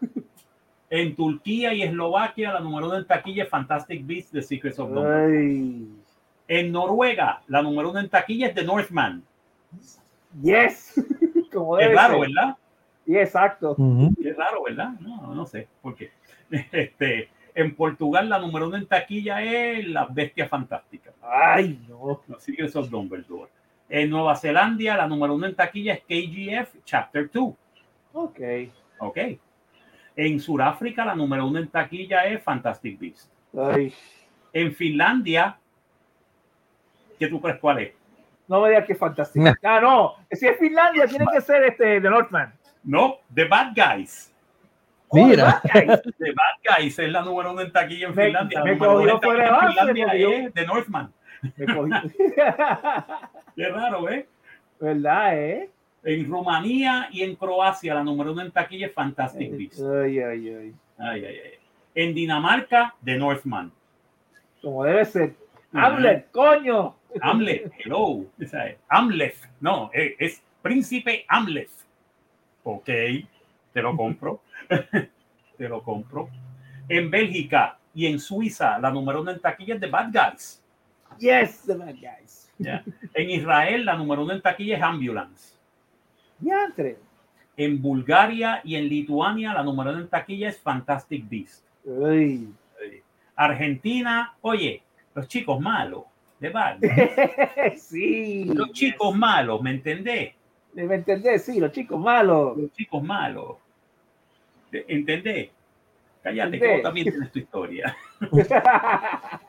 En 0.89 1.15
Turquía 1.15 1.73
y 1.73 1.83
Eslovaquia, 1.83 2.53
la 2.53 2.59
número 2.61 2.87
uno 2.87 2.97
en 2.97 3.05
taquilla 3.05 3.43
es 3.43 3.49
Fantastic 3.49 4.05
Beasts, 4.05 4.31
The 4.31 4.41
Secrets 4.41 4.79
of 4.79 4.89
Dumbledore. 4.91 5.85
En 6.47 6.71
Noruega, 6.71 7.41
la 7.47 7.61
número 7.61 7.89
uno 7.89 7.99
en 7.99 8.09
taquilla 8.09 8.47
es 8.47 8.55
The 8.55 8.63
Northman. 8.63 9.21
Yes. 10.41 10.93
Como 11.51 11.77
es 11.77 11.93
raro, 11.93 12.21
¿verdad? 12.21 12.55
Sí, 13.05 13.17
exacto. 13.17 13.75
Es 14.23 14.37
raro, 14.37 14.63
¿verdad? 14.63 14.91
No, 14.99 15.33
no 15.33 15.45
sé 15.45 15.67
por 15.81 15.95
qué. 15.95 16.11
Este, 16.71 17.29
en 17.53 17.75
Portugal, 17.75 18.29
la 18.29 18.39
número 18.39 18.67
uno 18.67 18.77
en 18.77 18.85
taquilla 18.85 19.41
es 19.41 19.87
La 19.87 20.05
Bestia 20.05 20.47
Fantástica. 20.47 21.11
Ay, 21.21 21.79
no. 21.87 22.21
The 22.27 22.39
Secrets 22.39 22.75
of 22.75 22.89
Dumbledore. 22.89 23.49
En 23.89 24.09
Nueva 24.09 24.35
Zelanda, 24.35 24.95
la 24.95 25.07
número 25.07 25.33
uno 25.33 25.47
en 25.47 25.55
taquilla 25.55 25.93
es 25.93 26.01
KGF 26.01 26.83
Chapter 26.83 27.31
2. 27.31 27.53
Ok. 28.13 28.39
Ok. 28.99 29.17
En 30.15 30.39
Sudáfrica, 30.39 31.05
la 31.05 31.15
número 31.15 31.47
uno 31.47 31.59
en 31.59 31.67
taquilla 31.67 32.25
es 32.25 32.43
Fantastic 32.43 32.99
Beast. 32.99 33.31
Ay. 33.57 33.93
En 34.53 34.73
Finlandia, 34.73 35.57
¿qué 37.17 37.27
tú 37.27 37.41
crees 37.41 37.59
cuál 37.59 37.79
es? 37.79 37.93
No 38.47 38.61
me 38.61 38.69
digas 38.69 38.85
que 38.85 38.93
es 38.93 38.99
Fantastic. 38.99 39.41
Ah, 39.63 39.79
no. 39.81 40.15
Si 40.31 40.47
es 40.47 40.57
Finlandia, 40.57 41.07
tiene 41.07 41.25
que 41.31 41.41
ser 41.41 41.63
este 41.63 42.01
The 42.01 42.09
Northman. 42.09 42.53
No, 42.83 43.17
The 43.33 43.45
Bad 43.45 43.73
Guys. 43.75 44.33
Mira. 45.11 45.61
Oh, 45.63 45.67
The, 45.73 45.79
Bad 45.79 45.87
Guys. 45.87 46.01
The 46.17 46.31
Bad 46.33 46.77
Guys 46.77 46.99
es 46.99 47.11
la 47.11 47.21
número 47.21 47.51
uno 47.51 47.61
en 47.61 47.71
taquilla 47.71 48.07
en 48.07 48.15
me, 48.15 48.25
Finlandia. 48.25 48.63
Me 48.63 48.77
cogió 48.77 49.21
fuera 49.21 49.61
de. 49.61 49.67
Finlandia 49.67 50.13
es 50.13 50.53
The 50.53 50.65
Northman. 50.65 51.13
Me 51.55 51.65
cogió. 51.65 51.95
Qué 53.55 53.69
raro, 53.69 54.09
¿eh? 54.09 54.27
¿Verdad, 54.79 55.37
eh? 55.37 55.69
En 56.03 56.29
Rumanía 56.29 57.09
y 57.11 57.23
en 57.23 57.35
Croacia, 57.35 57.95
la 57.95 58.03
número 58.03 58.31
uno 58.31 58.41
en 58.41 58.51
taquilla 58.51 58.87
es 58.87 58.93
Fantastic 58.93 59.51
Beasts. 59.57 59.81
Ay, 59.81 60.19
ay, 60.19 60.49
ay. 60.49 60.75
Ay, 60.97 61.25
ay, 61.25 61.35
ay. 61.43 61.51
En 61.95 62.13
Dinamarca, 62.13 62.95
The 63.03 63.17
Northman. 63.17 63.71
Como 64.61 64.83
debe 64.83 65.05
ser. 65.05 65.33
Hamlet, 65.73 66.31
coño. 66.31 66.95
Hamlet, 67.21 67.71
hello. 67.79 68.25
Hamlet, 68.89 69.35
no, 69.59 69.89
es, 69.93 70.13
es 70.19 70.43
Príncipe 70.61 71.25
Hamlet. 71.27 71.69
Ok, 72.63 72.85
te 72.85 73.81
lo 73.81 73.95
compro. 73.95 74.41
te 75.57 75.69
lo 75.69 75.83
compro. 75.83 76.29
En 76.87 77.09
Bélgica 77.09 77.77
y 77.93 78.05
en 78.05 78.19
Suiza, 78.19 78.79
la 78.79 78.91
número 78.91 79.21
uno 79.21 79.31
en 79.31 79.39
taquilla 79.39 79.75
es 79.75 79.81
The 79.81 79.87
Bad 79.87 80.11
Guys. 80.11 80.63
Yes, 81.19 81.63
The 81.65 81.75
Bad 81.75 81.95
Guys. 81.95 82.51
Yeah. 82.57 82.83
En 83.13 83.29
Israel, 83.29 83.85
la 83.85 83.95
número 83.95 84.23
uno 84.23 84.33
en 84.33 84.41
taquilla 84.41 84.77
es 84.77 84.83
Ambulance. 84.83 85.55
Diantre. 86.39 86.97
En 87.55 87.81
Bulgaria 87.81 88.61
y 88.63 88.75
en 88.75 88.87
Lituania, 88.87 89.53
la 89.53 89.63
número 89.63 89.91
uno 89.91 90.01
en 90.01 90.07
taquilla 90.07 90.49
es 90.49 90.59
Fantastic 90.59 91.27
Beast. 91.27 91.65
Argentina, 93.35 94.35
oye, 94.41 94.81
los 95.13 95.27
chicos 95.27 95.59
malos, 95.59 96.03
de 96.39 96.49
Bad 96.49 96.79
sí. 97.77 98.45
Los 98.45 98.71
chicos 98.71 99.15
malos, 99.15 99.61
¿me 99.61 99.71
entendés? 99.71 100.33
¿Me 100.73 100.95
entendés? 100.95 101.43
Sí, 101.43 101.59
los 101.59 101.71
chicos 101.71 101.99
malos. 101.99 102.57
Los 102.57 102.71
chicos 102.73 103.01
malos. 103.01 103.57
¿Entendés? 104.87 105.49
Cállate, 106.21 106.59
que 106.59 106.73
vos 106.73 106.81
también 106.81 107.09
tienes 107.09 107.31
tu 107.31 107.39
historia. 107.39 107.95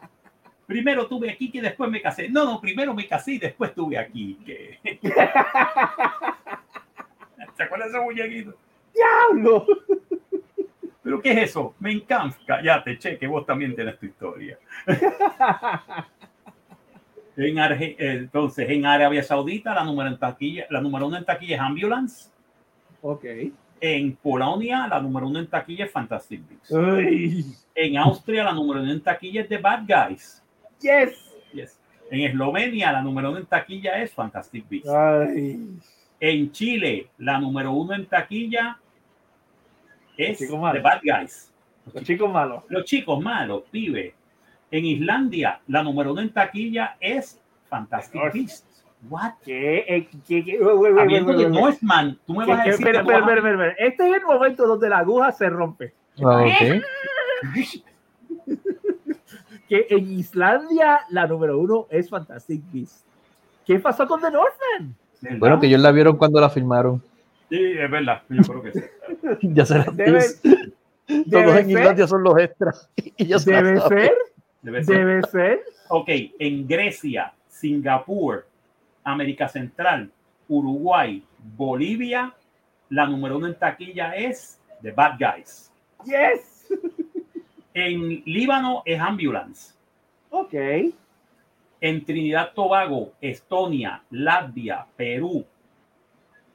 primero 0.68 1.06
tuve 1.08 1.30
aquí 1.30 1.50
que 1.50 1.62
después 1.62 1.90
me 1.90 2.00
casé. 2.00 2.28
No, 2.28 2.44
no, 2.44 2.60
primero 2.60 2.94
me 2.94 3.08
casé 3.08 3.32
y 3.32 3.38
después 3.38 3.74
tuve 3.74 3.98
aquí 3.98 4.38
que. 4.44 4.78
¿Se 7.56 7.62
acuerdan 7.64 7.90
de 7.90 7.98
ese 7.98 8.04
muñequito? 8.04 8.54
¡Diablo! 8.94 9.66
¿Pero 11.02 11.20
qué 11.22 11.32
es 11.32 11.50
eso? 11.50 11.74
Me 11.80 11.90
encanta. 11.90 12.36
Cállate, 12.46 12.98
che, 12.98 13.18
que 13.18 13.26
vos 13.26 13.46
también 13.46 13.74
tienes 13.74 13.98
tu 13.98 14.04
historia. 14.06 14.58
en 17.36 17.58
Arge 17.58 17.96
entonces, 17.98 18.68
en 18.68 18.84
Arabia 18.84 19.22
Saudita, 19.22 19.74
la 19.74 19.84
número, 19.84 20.10
en 20.10 20.18
taquilla, 20.18 20.66
la 20.68 20.82
número 20.82 21.06
uno 21.06 21.16
en 21.16 21.24
taquilla 21.24 21.56
es 21.56 21.62
Ambulance. 21.62 22.30
Ok. 23.00 23.24
En 23.80 24.16
Polonia, 24.16 24.86
la 24.88 25.00
número 25.00 25.28
uno 25.28 25.38
en 25.38 25.46
taquilla 25.46 25.84
es 25.84 25.92
Fantastic 25.92 26.42
Beasts. 26.48 26.74
Ay. 26.74 27.44
En 27.74 27.96
Austria, 27.96 28.44
la 28.44 28.52
número 28.52 28.82
uno 28.82 28.90
en 28.90 29.00
taquilla 29.00 29.42
es 29.42 29.48
The 29.48 29.58
Bad 29.58 29.84
Guys. 29.86 30.42
Yes. 30.80 31.34
Yes. 31.52 31.78
En 32.10 32.22
Eslovenia, 32.22 32.92
la 32.92 33.02
número 33.02 33.30
uno 33.30 33.38
en 33.38 33.46
taquilla 33.46 34.02
es 34.02 34.12
Fantastic 34.12 34.68
Beasts. 34.68 34.90
Ay. 34.90 35.66
En 36.20 36.50
Chile, 36.50 37.08
la 37.18 37.38
número 37.38 37.72
uno 37.72 37.94
en 37.94 38.06
taquilla 38.06 38.78
es 40.16 40.38
The 40.38 40.80
Bad 40.80 41.00
Guys. 41.02 41.52
Los, 41.86 41.94
Los 41.94 42.04
chicos 42.04 42.32
malos. 42.32 42.64
Los 42.68 42.84
chicos 42.84 43.20
malos, 43.22 43.62
pibe. 43.70 44.14
En 44.70 44.84
Islandia, 44.84 45.60
la 45.68 45.82
número 45.82 46.12
uno 46.12 46.20
en 46.20 46.30
taquilla 46.30 46.96
es 47.00 47.40
Fantastic 47.68 48.20
Beasts. 48.32 48.67
What? 49.08 49.34
¿Qué? 49.44 50.08
¿Qué? 50.26 50.44
¿Qué? 50.44 50.58
Habiendo 50.98 51.32
de 51.32 51.48
Northman, 51.48 52.18
tú 52.26 52.34
me 52.34 52.46
vas 52.46 52.60
a 52.60 52.64
decir. 52.64 52.86
Espera, 52.88 53.00
espera, 53.00 53.36
espera. 53.36 53.74
Este 53.78 54.08
es 54.08 54.16
el 54.16 54.24
momento 54.24 54.66
donde 54.66 54.88
la 54.88 54.98
aguja 54.98 55.32
se 55.32 55.48
rompe. 55.48 55.94
Okay. 56.20 56.82
que 59.68 59.86
en 59.90 60.12
Islandia 60.12 61.00
la 61.10 61.26
número 61.26 61.58
uno 61.58 61.86
es 61.90 62.08
Fantastic 62.08 62.62
Beasts. 62.72 63.04
¿Qué 63.66 63.78
pasó 63.78 64.06
con 64.06 64.20
The 64.20 64.30
Northman? 64.30 64.96
Bueno, 65.38 65.60
que 65.60 65.66
ellos 65.66 65.80
la 65.80 65.92
vieron 65.92 66.16
cuando 66.16 66.40
la 66.40 66.48
filmaron. 66.48 67.02
Sí, 67.48 67.72
es 67.78 67.90
verdad, 67.90 68.22
yo 68.28 68.42
creo 68.42 68.62
que 68.62 68.72
sí. 68.72 68.80
ya 69.54 69.64
se 69.64 69.78
la 69.78 69.84
Debe, 69.92 70.20
Todos 71.30 71.56
en 71.56 71.70
Islandia 71.70 72.06
son 72.06 72.22
los 72.22 72.38
extras. 72.38 72.90
Y 72.96 73.26
ya 73.26 73.38
se 73.38 73.52
debe, 73.52 73.80
ser, 73.80 74.12
debe 74.62 74.84
ser. 74.84 74.96
Debe 74.96 75.22
ser. 75.24 75.60
Ok, 75.88 76.08
en 76.38 76.66
Grecia, 76.66 77.32
Singapur, 77.48 78.46
América 79.12 79.48
Central, 79.48 80.10
Uruguay, 80.48 81.22
Bolivia, 81.56 82.34
la 82.90 83.06
número 83.06 83.36
uno 83.36 83.46
en 83.46 83.58
taquilla 83.58 84.12
es 84.12 84.60
The 84.82 84.92
Bad 84.92 85.18
Guys. 85.18 85.72
Yes. 86.04 86.68
En 87.74 88.24
Líbano 88.24 88.82
es 88.84 88.98
Ambulance. 88.98 89.74
Ok. 90.30 90.54
En 91.80 92.04
Trinidad 92.04 92.52
Tobago, 92.52 93.12
Estonia, 93.20 94.02
Latvia, 94.10 94.84
Perú, 94.96 95.46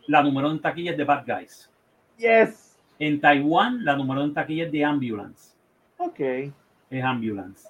la 0.07 0.21
número 0.21 0.47
uno 0.47 0.57
en 0.57 0.61
taquilla 0.61 0.91
es 0.91 0.97
The 0.97 1.03
Bad 1.05 1.25
Guys. 1.25 1.69
Yes. 2.17 2.77
En 2.99 3.21
Taiwán, 3.21 3.85
la 3.85 3.95
número 3.95 4.19
uno 4.19 4.29
en 4.29 4.33
taquilla 4.33 4.65
es 4.65 4.71
The 4.71 4.83
Ambulance. 4.83 5.53
Ok. 5.97 6.19
Es 6.89 7.03
Ambulance. 7.03 7.69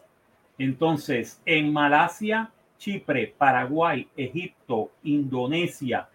Entonces, 0.58 1.40
en 1.46 1.72
Malasia, 1.72 2.50
Chipre, 2.84 3.34
Paraguay, 3.38 4.06
Egipto, 4.18 4.92
Indonesia 5.04 6.10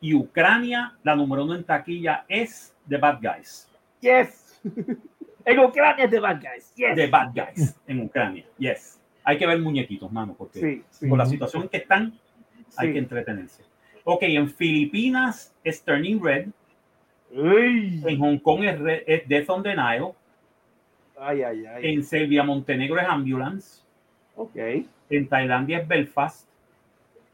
y 0.00 0.14
Ucrania, 0.14 0.96
la 1.02 1.14
número 1.14 1.44
uno 1.44 1.54
en 1.54 1.62
taquilla 1.62 2.24
es 2.26 2.74
The 2.88 2.96
Bad 2.96 3.18
Guys. 3.20 3.68
Yes. 4.00 4.60
En 5.46 5.58
Ucrania 5.58 6.06
es 6.06 6.10
The 6.10 6.20
Bad 6.20 6.40
Guys. 6.40 6.74
Yes. 6.74 6.94
The 6.94 7.06
Bad 7.08 7.34
Guys. 7.34 7.78
En 7.86 8.00
Ucrania. 8.00 8.46
Yes. 8.56 8.98
Hay 9.24 9.36
que 9.36 9.46
ver 9.46 9.60
muñequitos, 9.60 10.10
mano, 10.10 10.34
porque 10.38 10.58
sí, 10.58 10.82
sí. 10.88 11.06
por 11.06 11.18
la 11.18 11.26
situación 11.26 11.64
en 11.64 11.68
que 11.68 11.76
están, 11.76 12.18
hay 12.78 12.94
que 12.94 12.98
entretenerse. 12.98 13.62
Ok, 14.04 14.22
en 14.22 14.48
Filipinas 14.48 15.54
es 15.62 15.84
Turning 15.84 16.24
Red. 16.24 16.48
En 17.30 18.18
Hong 18.18 18.38
Kong 18.38 18.64
es, 19.06 19.28
Death 19.28 19.50
on 19.50 19.62
the 19.62 19.76
Nile. 19.76 20.14
Ay, 21.18 21.42
ay, 21.42 21.66
ay. 21.66 21.92
En 21.92 22.02
Serbia, 22.02 22.42
Montenegro 22.42 22.98
es 22.98 23.06
Ambulance. 23.06 23.82
Ok. 24.34 24.56
En 25.10 25.28
Tailandia 25.28 25.78
es 25.78 25.88
Belfast. 25.88 26.48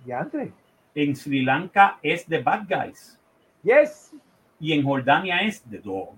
Ya 0.04 0.20
entre. 0.20 0.52
En 0.94 1.14
Sri 1.14 1.42
Lanka 1.42 1.98
es 2.02 2.26
The 2.26 2.42
Bad 2.42 2.66
Guys. 2.68 3.18
Yes. 3.62 4.14
Y 4.58 4.72
en 4.72 4.84
Jordania 4.84 5.38
es 5.38 5.62
The 5.62 5.78
Dog. 5.78 6.16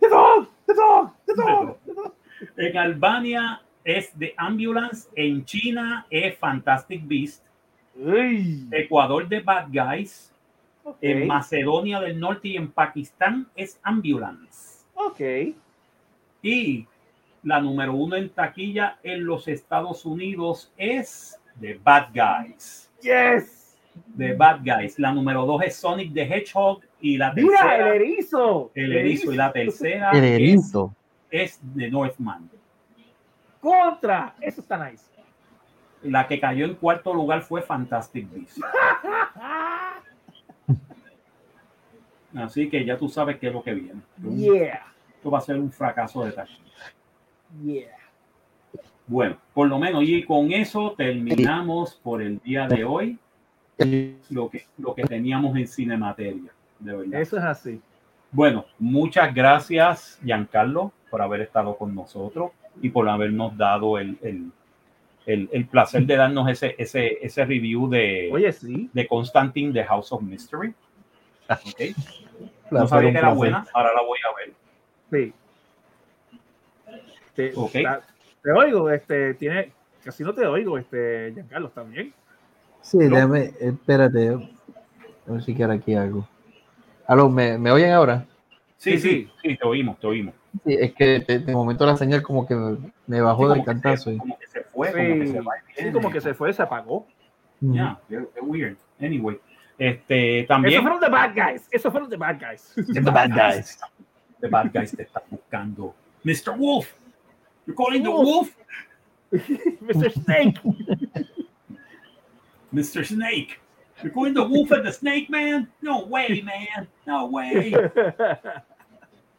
The 0.00 0.08
Dog, 0.08 0.48
The 0.66 0.74
Dog, 0.74 1.12
The 1.26 1.34
Dog. 1.34 1.78
The 1.84 1.92
dog. 1.94 2.14
En 2.56 2.76
Albania 2.76 3.62
es 3.84 4.12
The 4.18 4.34
Ambulance. 4.36 5.08
En 5.14 5.44
China 5.44 6.06
es 6.10 6.36
Fantastic 6.38 7.06
Beast. 7.06 7.44
Ecuador 8.72 9.28
de 9.28 9.40
Bad 9.40 9.68
Guys. 9.68 10.32
En 11.00 11.26
Macedonia 11.26 12.00
del 12.00 12.18
Norte 12.20 12.48
y 12.48 12.56
en 12.56 12.70
Pakistán 12.70 13.46
es 13.54 13.80
Ambulance. 13.82 14.84
Ok. 14.94 15.20
Y 16.42 16.86
la 17.44 17.60
número 17.60 17.94
uno 17.94 18.16
en 18.16 18.30
taquilla 18.30 18.98
en 19.02 19.24
los 19.24 19.46
Estados 19.48 20.04
Unidos 20.06 20.72
es 20.76 21.40
The 21.60 21.78
Bad 21.82 22.08
Guys. 22.14 22.90
Yes. 23.00 23.78
The 24.16 24.34
Bad 24.34 24.60
Guys. 24.64 24.98
La 24.98 25.12
número 25.12 25.44
dos 25.46 25.62
es 25.62 25.76
Sonic 25.76 26.12
the 26.14 26.22
Hedgehog 26.22 26.80
y 27.00 27.16
la 27.18 27.32
tercera. 27.34 27.76
el 27.76 28.02
erizo. 28.02 28.70
El 28.74 28.92
erizo 28.92 29.32
y 29.32 29.36
la 29.36 29.52
tercera. 29.52 30.10
El 30.10 30.24
erizo. 30.24 30.94
Es, 31.30 31.60
The 31.76 31.90
Northman. 31.90 32.50
Contra. 33.60 34.34
Eso 34.40 34.62
está 34.62 34.90
nice. 34.90 35.04
La 36.02 36.26
que 36.26 36.40
cayó 36.40 36.64
en 36.64 36.74
cuarto 36.74 37.14
lugar 37.14 37.42
fue 37.42 37.62
Fantastic 37.62 38.28
Beasts. 38.30 38.60
Así 42.34 42.68
que 42.68 42.84
ya 42.84 42.98
tú 42.98 43.08
sabes 43.08 43.38
qué 43.38 43.46
es 43.46 43.52
lo 43.52 43.62
que 43.62 43.74
viene. 43.74 44.00
Yeah. 44.36 44.86
Esto 45.14 45.30
va 45.30 45.38
a 45.38 45.40
ser 45.40 45.56
un 45.56 45.70
fracaso 45.70 46.24
de 46.24 46.32
taxi. 46.32 46.64
Yeah. 47.62 47.96
Bueno, 49.06 49.36
por 49.52 49.68
lo 49.68 49.78
menos, 49.78 50.02
y 50.04 50.22
con 50.24 50.50
eso 50.52 50.94
terminamos 50.96 51.94
por 51.94 52.22
el 52.22 52.38
día 52.40 52.66
de 52.66 52.84
hoy 52.84 53.18
lo 54.30 54.48
que, 54.48 54.64
lo 54.78 54.94
que 54.94 55.02
teníamos 55.02 55.56
en 55.56 55.66
Cinemateria. 55.66 56.52
De 56.78 56.96
verdad. 56.96 57.20
Eso 57.20 57.36
es 57.36 57.44
así. 57.44 57.80
Bueno, 58.30 58.64
muchas 58.78 59.32
gracias, 59.34 60.18
Giancarlo, 60.24 60.92
por 61.10 61.22
haber 61.22 61.42
estado 61.42 61.76
con 61.76 61.94
nosotros 61.94 62.50
y 62.80 62.88
por 62.88 63.08
habernos 63.08 63.56
dado 63.56 63.98
el, 63.98 64.18
el 64.22 64.50
el, 65.26 65.48
el, 65.52 65.66
placer 65.66 66.04
de 66.04 66.16
darnos 66.16 66.48
ese, 66.50 66.74
ese, 66.78 67.18
ese 67.22 67.44
review 67.44 67.88
de, 67.88 68.28
Oye, 68.30 68.52
sí. 68.52 68.90
de 68.92 69.06
Constantine, 69.06 69.72
The 69.72 69.84
House 69.84 70.12
of 70.12 70.22
Mystery. 70.22 70.74
Okay. 71.48 71.94
No 72.70 72.86
sabía 72.86 73.12
que 73.12 73.18
era 73.18 73.32
buena, 73.32 73.66
ahora 73.72 73.90
la 73.94 74.02
voy 74.02 74.18
a 74.18 74.36
ver. 74.36 74.54
Sí. 75.10 75.32
Te, 77.34 77.52
okay. 77.54 77.84
te 78.42 78.52
oigo, 78.52 78.90
este, 78.90 79.34
tiene, 79.34 79.72
casi 80.04 80.22
no 80.22 80.34
te 80.34 80.46
oigo, 80.46 80.78
este, 80.78 81.32
Giancarlo, 81.34 81.68
¿está 81.68 81.82
bien? 81.82 82.12
Sí, 82.80 82.98
¿No? 82.98 83.16
déjame, 83.16 83.52
espérate, 83.60 84.28
a 84.28 85.32
ver 85.32 85.42
si 85.42 85.54
quiero 85.54 85.72
aquí 85.72 85.94
algo. 85.94 86.28
Aló, 87.06 87.28
¿me, 87.28 87.58
¿me 87.58 87.70
oyen 87.70 87.92
ahora? 87.92 88.26
Sí, 88.76 88.98
sí, 88.98 89.30
sí, 89.42 89.56
te 89.56 89.66
oímos, 89.66 89.98
te 89.98 90.06
oímos. 90.06 90.34
Sí, 90.64 90.76
es 90.78 90.94
que 90.94 91.20
de, 91.20 91.38
de 91.40 91.52
momento 91.52 91.84
la 91.86 91.96
señal 91.96 92.22
como 92.22 92.46
que 92.46 92.54
me, 93.06 93.20
bajó 93.20 93.48
sí, 93.48 93.54
del 93.54 93.64
cantazo. 93.64 94.10
Se, 94.10 94.18
como 94.18 94.38
que 94.38 94.46
se 94.46 94.62
fue, 94.62 94.88
sí, 94.88 94.94
como 94.94 95.20
que 95.20 95.26
se 95.26 95.40
va. 95.40 95.52
Sí, 95.76 95.92
como 95.92 96.10
que 96.10 96.20
se 96.20 96.34
fue, 96.34 96.52
se 96.52 96.62
apagó. 96.62 97.06
Ya, 97.60 97.98
yeah, 98.08 98.20
it's 98.20 98.30
weird. 98.42 98.76
Anyway, 99.00 99.40
este, 99.78 100.44
también. 100.44 100.74
Eso 100.74 100.82
fueron 100.82 101.00
The 101.00 101.08
Bad 101.08 101.34
Guys. 101.34 101.68
Eso 101.70 101.90
fueron 101.90 102.10
The 102.10 102.16
Bad 102.16 102.38
Guys. 102.38 102.72
The, 102.74 103.00
the 103.00 103.10
Bad 103.10 103.30
Guys. 103.30 103.80
The 104.40 104.48
Bad 104.48 104.70
Guys 104.72 104.96
te 104.96 105.02
están 105.02 105.22
buscando. 105.30 105.94
Mr. 106.22 106.56
Wolf. 106.56 106.92
You're 107.66 107.76
calling 107.76 108.02
the 108.02 108.10
Wolf? 108.10 108.50
Mr. 109.32 110.12
Snake. 110.12 110.56
Mr. 112.74 113.06
Snake. 113.06 113.60
You're 114.02 114.12
calling 114.12 114.34
the 114.34 114.42
Wolf 114.42 114.70
and 114.72 114.86
the 114.86 114.92
Snake, 114.92 115.30
man? 115.30 115.68
No 115.80 116.04
way, 116.04 116.42
man. 116.42 116.88
No 117.06 117.26
way. 117.26 117.74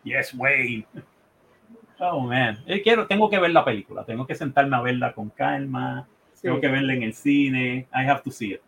Yes, 0.05 0.35
Wayne. 0.35 0.85
Oh, 1.99 2.19
man. 2.21 2.59
Eh, 2.67 2.83
quiero, 2.83 3.07
tengo 3.07 3.27
que 3.27 3.39
ver 3.39 3.49
la 3.49 3.65
película. 3.65 4.05
Tengo 4.05 4.27
que 4.27 4.35
sentarme 4.35 4.77
a 4.77 4.81
verla 4.81 5.13
con 5.13 5.31
calma. 5.31 6.07
Sí. 6.33 6.43
Tengo 6.43 6.61
que 6.61 6.67
verla 6.67 6.93
en 6.93 7.01
el 7.01 7.13
cine. 7.15 7.87
I 7.91 8.07
have 8.07 8.21
to 8.21 8.29
see 8.29 8.53
it. 8.53 8.61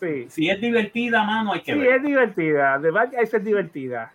Sí. 0.00 0.24
Si 0.30 0.48
es 0.48 0.58
divertida, 0.58 1.22
mano, 1.22 1.52
hay 1.52 1.60
que 1.60 1.74
sí, 1.74 1.78
ver. 1.78 1.96
es 1.96 2.02
divertida. 2.02 2.80
The 2.80 2.90
Bad 2.90 3.10
Guys 3.12 3.34
es 3.34 3.44
divertida. 3.44 4.14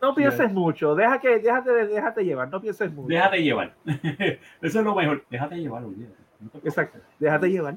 No 0.00 0.14
pienses 0.14 0.38
yeah. 0.38 0.48
mucho. 0.48 0.94
Deja 0.94 1.18
que, 1.20 1.38
déjate, 1.38 1.70
déjate 1.86 2.24
llevar. 2.24 2.48
No 2.48 2.60
pienses 2.60 2.92
mucho. 2.92 3.08
Déjate 3.08 3.42
llevar. 3.42 3.74
Eso 3.84 4.78
es 4.78 4.84
lo 4.84 4.94
mejor. 4.94 5.24
Déjate 5.30 5.56
llevar. 5.56 5.82
No 5.82 5.94
Exacto. 6.64 6.98
Déjate 7.18 7.50
llevar. 7.50 7.76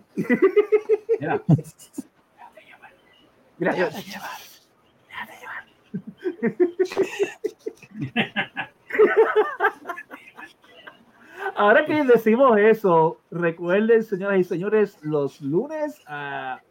Mira. 1.19 1.41
Déjate 1.47 2.61
llevar. 2.65 2.91
Mira, 3.57 3.73
déjate 3.73 4.01
llevar. 4.03 4.29
Déjate 5.07 5.33
llevar. 5.39 5.71
Ahora 11.55 11.85
que 11.85 12.03
decimos 12.03 12.57
eso, 12.57 13.19
recuerden, 13.29 14.03
señoras 14.03 14.39
y 14.39 14.43
señores, 14.43 14.97
los 15.01 15.41
lunes 15.41 16.01
a, 16.07 16.61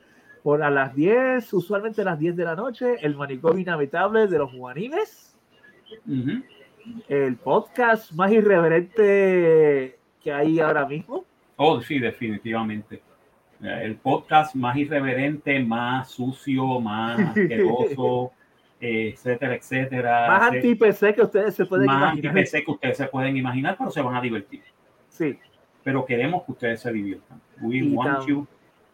por 0.42 0.62
a 0.62 0.70
las 0.70 0.94
10, 0.94 1.52
usualmente 1.52 2.02
a 2.02 2.04
las 2.04 2.18
10 2.18 2.36
de 2.36 2.44
la 2.44 2.56
noche, 2.56 2.96
el 3.00 3.16
manicomio 3.16 3.60
inhabitable 3.60 4.26
de 4.26 4.38
los 4.38 4.52
Juanimes. 4.52 5.29
Uh 6.06 6.12
-huh. 6.12 6.44
El 7.08 7.36
podcast 7.36 8.12
más 8.12 8.32
irreverente 8.32 9.98
que 10.22 10.32
hay 10.32 10.60
ahora 10.60 10.86
mismo. 10.86 11.24
Oh, 11.56 11.80
sí, 11.80 11.98
definitivamente. 11.98 13.02
El 13.62 13.96
podcast 13.96 14.54
más 14.54 14.76
irreverente, 14.76 15.60
más 15.60 16.10
sucio, 16.10 16.80
más 16.80 17.18
asqueroso. 17.36 18.32
etcétera, 18.80 19.54
etcétera. 19.56 20.26
Más 20.28 20.52
anti-PC 20.52 21.14
que 21.14 21.22
ustedes 21.22 21.54
se 21.54 21.66
pueden 21.66 21.86
más 21.86 21.96
imaginar. 21.96 22.32
Más 22.34 22.40
anti-PC 22.40 22.64
que 22.64 22.70
ustedes 22.70 22.96
se 22.96 23.06
pueden 23.06 23.36
imaginar, 23.36 23.76
pero 23.78 23.90
se 23.90 24.00
van 24.00 24.14
a 24.16 24.20
divertir. 24.22 24.62
Sí. 25.08 25.38
Pero 25.84 26.04
queremos 26.06 26.44
que 26.44 26.52
ustedes 26.52 26.80
se 26.80 26.90
diviertan. 26.90 27.40
We 27.60 27.82
want 27.82 28.26
you, 28.26 28.46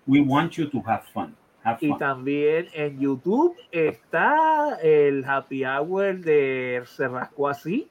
we 0.07 0.21
want 0.21 0.53
you 0.55 0.69
to 0.69 0.83
have 0.85 1.05
fun. 1.13 1.37
Have 1.67 1.79
y 1.81 1.97
también 1.99 2.69
en 2.75 3.01
YouTube 3.01 3.57
está 3.73 4.79
el 4.83 5.25
Happy 5.25 5.65
Hour 5.65 6.21
de 6.21 6.83
Se 6.87 7.09
Rascó 7.09 7.49
Así. 7.49 7.89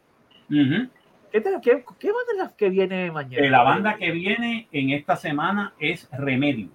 Uh 0.50 0.54
-huh. 0.54 0.90
¿Qué, 1.32 1.42
qué, 1.42 1.84
¿Qué 2.00 2.12
banda 2.12 2.32
es 2.32 2.38
la 2.38 2.56
que 2.56 2.70
viene 2.70 3.12
mañana? 3.12 3.46
Eh, 3.46 3.50
la 3.50 3.64
banda 3.64 3.96
que 3.98 4.12
viene 4.12 4.70
en 4.72 4.92
esta 4.92 5.18
semana 5.18 5.74
es 5.78 6.10
Remedio. 6.12 6.70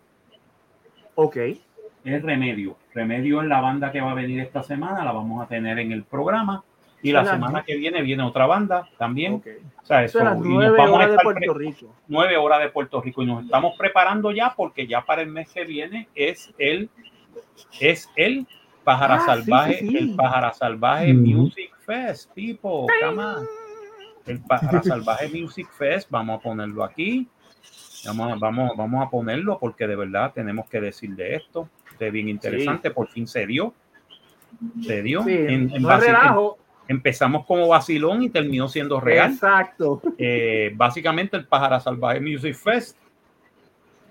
Ok. 1.14 1.36
Es 2.04 2.22
Remedio. 2.22 2.76
Remedio 2.94 3.40
es 3.40 3.48
la 3.48 3.60
banda 3.60 3.90
que 3.90 4.02
va 4.02 4.10
a 4.10 4.14
venir 4.14 4.40
esta 4.40 4.62
semana, 4.62 5.02
la 5.02 5.12
vamos 5.12 5.42
a 5.42 5.48
tener 5.48 5.78
en 5.78 5.92
el 5.92 6.02
programa. 6.04 6.64
Y 7.02 7.12
la 7.12 7.24
semana 7.24 7.62
que 7.64 7.76
viene 7.76 8.02
viene 8.02 8.22
otra 8.22 8.46
banda 8.46 8.88
también. 8.98 9.34
Okay. 9.34 9.58
O 9.82 9.86
sea, 9.86 10.04
eso, 10.04 10.18
eso 10.18 10.24
las 10.24 10.38
nueve 10.38 10.78
horas 10.78 11.10
de 11.10 11.18
Puerto 11.18 11.54
Rico. 11.54 11.94
Nueve 12.08 12.36
horas 12.36 12.60
de 12.60 12.68
Puerto 12.68 13.00
Rico. 13.00 13.22
Y 13.22 13.26
nos 13.26 13.44
estamos 13.44 13.74
preparando 13.78 14.30
ya 14.30 14.54
porque 14.54 14.86
ya 14.86 15.02
para 15.02 15.22
el 15.22 15.28
mes 15.28 15.50
que 15.50 15.64
viene 15.64 16.08
es 16.14 16.52
el, 16.58 16.90
es 17.80 18.10
el 18.16 18.46
Pájara 18.84 19.16
ah, 19.16 19.26
Salvaje, 19.26 19.78
sí, 19.78 19.86
sí, 19.86 19.88
sí. 19.88 19.96
el 19.98 20.16
Pájara 20.16 20.52
Salvaje 20.52 21.14
mm. 21.14 21.22
Music 21.22 21.70
Fest, 21.86 22.32
tipo. 22.34 22.86
El 24.26 24.40
Pájara 24.40 24.82
Salvaje 24.82 25.28
Music 25.28 25.68
Fest, 25.70 26.10
vamos 26.10 26.40
a 26.40 26.42
ponerlo 26.42 26.84
aquí. 26.84 27.28
Vamos, 28.06 28.40
vamos, 28.40 28.72
vamos 28.76 29.06
a 29.06 29.10
ponerlo 29.10 29.58
porque 29.58 29.86
de 29.86 29.94
verdad 29.96 30.32
tenemos 30.34 30.68
que 30.68 30.80
decir 30.80 31.14
de 31.16 31.36
esto. 31.36 31.68
De 31.98 32.10
bien 32.10 32.28
interesante, 32.28 32.90
por 32.90 33.08
fin 33.08 33.26
se 33.26 33.46
dio. 33.46 33.74
Se 34.82 35.02
dio. 35.02 35.26
en, 35.26 35.70
en 35.74 35.82
no 35.82 35.98
relajo 35.98 36.58
empezamos 36.90 37.46
como 37.46 37.68
vacilón 37.68 38.24
y 38.24 38.30
terminó 38.30 38.66
siendo 38.66 38.98
real. 38.98 39.30
Exacto. 39.30 40.02
Eh, 40.18 40.72
básicamente 40.74 41.36
el 41.36 41.46
Pájara 41.46 41.78
Salvaje 41.78 42.20
Music 42.20 42.56
Fest, 42.56 42.98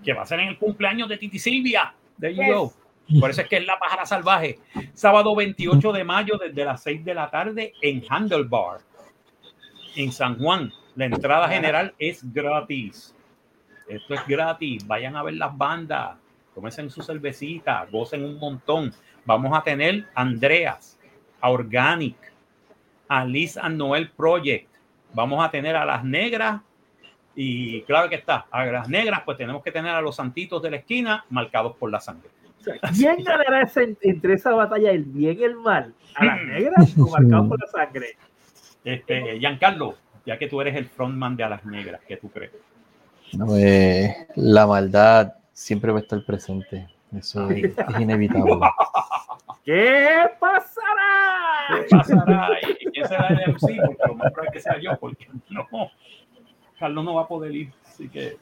que 0.01 0.14
va 0.14 0.22
a 0.22 0.26
ser 0.26 0.39
en 0.39 0.47
el 0.47 0.57
cumpleaños 0.57 1.10
de 1.10 1.18
Titi 1.18 1.39
Silvia. 1.39 1.93
There 2.18 2.34
you 2.34 2.41
yes. 2.41 2.53
go. 2.53 2.73
Por 3.19 3.31
eso 3.31 3.41
es 3.41 3.49
que 3.49 3.57
es 3.57 3.65
la 3.65 3.77
Pájara 3.77 4.06
Salvaje. 4.06 4.60
Sábado 4.93 5.35
28 5.35 5.91
de 5.91 6.03
mayo 6.06 6.38
desde 6.38 6.64
las 6.64 6.81
6 6.84 7.03
de 7.03 7.14
la 7.14 7.30
tarde 7.30 7.73
en 7.81 8.01
Handlebar, 8.07 8.80
en 9.97 10.14
San 10.14 10.39
Juan. 10.39 10.72
La 10.95 11.06
entrada 11.06 11.49
general 11.49 11.93
es 11.99 12.22
gratis. 12.31 13.14
Esto 13.89 14.14
es 14.14 14.26
gratis. 14.26 14.88
Vayan 14.88 15.18
a 15.18 15.23
ver 15.23 15.34
las 15.34 15.57
bandas. 15.57 16.15
Tómense 16.56 16.89
su 16.89 17.01
cervecita. 17.01 17.85
Gocen 17.91 18.23
un 18.23 18.39
montón. 18.39 18.93
Vamos 19.26 19.57
a 19.57 19.64
tener 19.64 20.06
Andreas, 20.15 20.97
a 21.41 21.49
Organic, 21.49 22.15
a 23.10 23.26
Liz 23.26 23.57
and 23.57 23.76
Noel 23.76 24.10
Project. 24.11 24.69
Vamos 25.14 25.44
a 25.44 25.52
tener 25.52 25.76
a 25.76 25.84
las 25.84 26.06
negras 26.06 26.61
y 27.36 27.81
claro 27.81 28.10
que 28.10 28.15
está, 28.15 28.45
a 28.52 28.65
las 28.65 28.88
negras 28.88 29.22
pues 29.26 29.38
tenemos 29.38 29.64
que 29.64 29.72
tener 29.72 29.91
a 29.91 30.02
los 30.02 30.15
santitos 30.15 30.61
de 30.61 30.72
la 30.72 30.77
esquina 30.77 31.26
marcados 31.30 31.76
por 31.76 31.91
la 31.91 31.99
sangre. 31.99 32.30
¿Quién 32.95 33.23
ganará 33.23 33.69
entre 34.02 34.34
esa 34.34 34.52
batalla, 34.52 34.91
el 34.91 35.03
bien 35.03 35.38
y 35.40 35.44
el 35.44 35.56
mal? 35.56 35.94
¿A 36.15 36.26
las 36.26 36.44
negras 36.44 36.98
o 36.98 37.10
marcado 37.10 37.49
por 37.49 37.60
la 37.60 37.68
sangre? 37.68 38.18
Este, 38.84 39.40
Giancarlo, 39.40 39.95
ya 40.26 40.38
que 40.38 40.48
tú 40.48 40.61
eres 40.61 40.76
el 40.76 40.86
frontman 40.86 41.36
de 41.36 41.44
a 41.44 41.49
las 41.49 41.65
negras, 41.65 42.02
¿qué 42.07 42.18
tú 42.18 42.30
crees? 42.30 42.52
No, 43.34 43.57
eh, 43.57 44.27
la 44.36 44.68
maldad 44.68 45.34
siempre 45.53 45.91
va 45.91 45.99
a 45.99 46.02
estar 46.02 46.23
presente. 46.26 46.88
Eso 47.15 47.49
es, 47.49 47.73
inevitable. 47.99 48.60
¿Qué 49.64 50.30
pasará? 50.40 51.39
¿Qué 51.70 51.88
pasará? 51.90 52.50
¿Y 52.80 52.86
quién 52.86 53.08
será 53.08 53.28
el 53.28 53.54
MC? 53.54 53.78
Porque 53.86 54.04
lo 54.08 54.16
más 54.16 54.32
probable 54.32 54.48
es 54.48 54.54
que 54.54 54.60
sea 54.60 54.80
yo, 54.80 54.98
porque 55.00 55.28
no, 55.50 55.68
Carlos 56.80 57.04
no 57.04 57.16
va 57.16 57.24
a 57.24 57.28
poder 57.28 57.54
ir, 57.54 57.72
así 57.86 58.10
que 58.10 58.38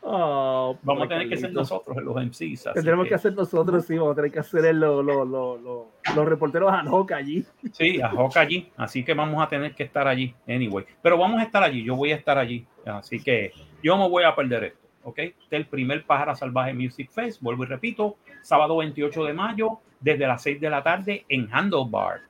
oh, 0.00 0.76
vamos 0.82 1.04
a 1.04 1.08
tener 1.08 1.28
que 1.28 1.36
ser 1.36 1.52
nosotros 1.52 1.96
los 2.02 2.16
MCs. 2.16 2.70
Tendremos 2.74 3.06
que, 3.06 3.14
hacer 3.14 3.34
nosotros, 3.34 3.84
sí, 3.84 3.96
vamos 3.96 4.12
a 4.12 4.16
tener 4.16 4.32
que 4.32 4.40
hacer 4.40 4.74
los 4.74 5.86
reporteros 6.24 6.72
a 6.72 6.82
Hoca 6.90 7.16
allí. 7.16 7.44
Sí, 7.72 8.00
a 8.00 8.12
Hoca 8.14 8.40
allí, 8.40 8.70
así 8.76 9.04
que 9.04 9.14
vamos 9.14 9.42
a 9.42 9.48
tener 9.48 9.74
que 9.74 9.84
estar 9.84 10.08
allí, 10.08 10.34
anyway. 10.48 10.84
Pero 11.02 11.18
vamos 11.18 11.40
a 11.40 11.44
estar 11.44 11.62
allí, 11.62 11.84
yo 11.84 11.94
voy 11.96 12.12
a 12.12 12.16
estar 12.16 12.38
allí, 12.38 12.66
así 12.86 13.20
que 13.22 13.52
yo 13.82 13.96
no 13.96 14.08
voy 14.08 14.24
a 14.24 14.34
perder 14.34 14.64
esto. 14.64 14.82
¿ok? 15.04 15.18
Este 15.18 15.56
el 15.56 15.66
primer 15.66 16.04
Pájara 16.04 16.34
Salvaje 16.34 16.72
Music 16.72 17.10
Fest, 17.10 17.40
vuelvo 17.42 17.64
y 17.64 17.66
repito, 17.66 18.16
sábado 18.42 18.76
28 18.78 19.24
de 19.24 19.32
mayo, 19.32 19.78
desde 20.00 20.26
las 20.26 20.42
6 20.42 20.60
de 20.60 20.70
la 20.70 20.82
tarde 20.82 21.24
en 21.28 21.48
Handlebar, 21.52 22.20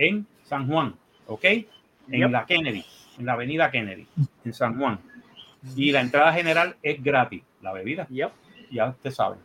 en 0.00 0.26
San 0.42 0.66
Juan, 0.66 0.94
¿ok? 1.26 1.44
En 2.10 2.32
la 2.32 2.44
Kennedy, 2.44 2.84
en 3.18 3.26
la 3.26 3.34
avenida 3.34 3.70
Kennedy, 3.70 4.06
en 4.44 4.52
San 4.52 4.76
Juan. 4.78 4.98
Y 5.76 5.92
la 5.92 6.00
entrada 6.00 6.32
general 6.32 6.76
es 6.82 7.02
gratis, 7.02 7.42
la 7.62 7.72
bebida, 7.72 8.06
ya 8.10 8.32
ustedes 8.88 9.14
saben. 9.14 9.38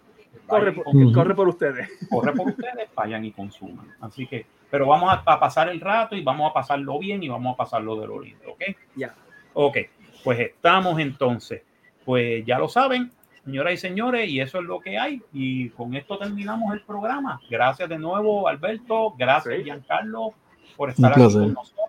Corre 0.48 0.72
por, 0.72 0.86
corre 1.14 1.36
por, 1.36 1.48
ustedes. 1.48 1.90
Corre 2.10 2.34
por 2.34 2.48
ustedes, 2.48 2.90
vayan 2.96 3.26
y 3.26 3.32
consuman. 3.32 3.88
Así 4.02 4.28
que, 4.28 4.46
pero 4.70 4.88
vamos 4.88 5.12
a, 5.12 5.24
a, 5.26 5.40
pasar 5.40 5.70
el 5.70 5.80
rato 5.80 6.16
y 6.16 6.24
vamos 6.24 6.50
a 6.50 6.54
pasarlo 6.54 7.00
bien 7.00 7.24
y 7.24 7.30
vamos 7.30 7.54
a 7.54 7.58
pasarlo 7.58 8.00
de 8.00 8.08
lo 8.08 8.22
lindo, 8.22 8.52
¿ok? 8.52 8.64
Ya. 8.96 9.14
Ok, 9.54 9.78
pues 10.24 10.40
estamos 10.40 11.00
entonces 11.00 11.62
pues 12.06 12.46
ya 12.46 12.60
lo 12.60 12.70
saben, 12.70 13.12
señoras 13.44 13.74
y 13.74 13.78
señores, 13.78 14.30
y 14.30 14.40
eso 14.40 14.60
es 14.60 14.66
lo 14.66 14.80
que 14.80 14.98
hay. 14.98 15.22
Y 15.34 15.70
con 15.72 15.96
esto 15.96 16.18
terminamos 16.18 16.74
el 16.74 16.82
programa. 16.82 17.42
Gracias 17.50 17.90
de 17.90 17.98
nuevo, 17.98 18.48
Alberto. 18.48 19.16
Gracias, 19.18 19.64
Giancarlo, 19.64 20.34
por 20.76 20.90
estar 20.90 21.12
aquí 21.12 21.22
con 21.22 21.54
nosotros. 21.54 21.86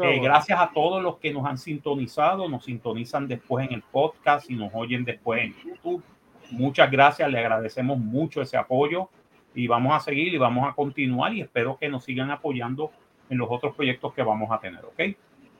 Eh, 0.00 0.20
gracias 0.22 0.60
a 0.60 0.70
todos 0.72 1.02
los 1.02 1.18
que 1.18 1.32
nos 1.32 1.44
han 1.44 1.58
sintonizado, 1.58 2.48
nos 2.48 2.64
sintonizan 2.64 3.26
después 3.26 3.66
en 3.66 3.74
el 3.74 3.82
podcast 3.82 4.48
y 4.48 4.54
nos 4.54 4.70
oyen 4.72 5.04
después 5.04 5.42
en 5.42 5.54
YouTube. 5.64 6.04
Muchas 6.50 6.90
gracias, 6.90 7.30
le 7.30 7.38
agradecemos 7.38 7.98
mucho 7.98 8.40
ese 8.40 8.56
apoyo 8.56 9.08
y 9.54 9.66
vamos 9.66 9.94
a 9.94 10.00
seguir 10.00 10.32
y 10.32 10.38
vamos 10.38 10.68
a 10.68 10.72
continuar 10.72 11.34
y 11.34 11.40
espero 11.40 11.76
que 11.76 11.88
nos 11.88 12.04
sigan 12.04 12.30
apoyando 12.30 12.92
en 13.28 13.38
los 13.38 13.48
otros 13.50 13.74
proyectos 13.74 14.14
que 14.14 14.22
vamos 14.22 14.50
a 14.52 14.60
tener, 14.60 14.84
¿ok? 14.84 15.16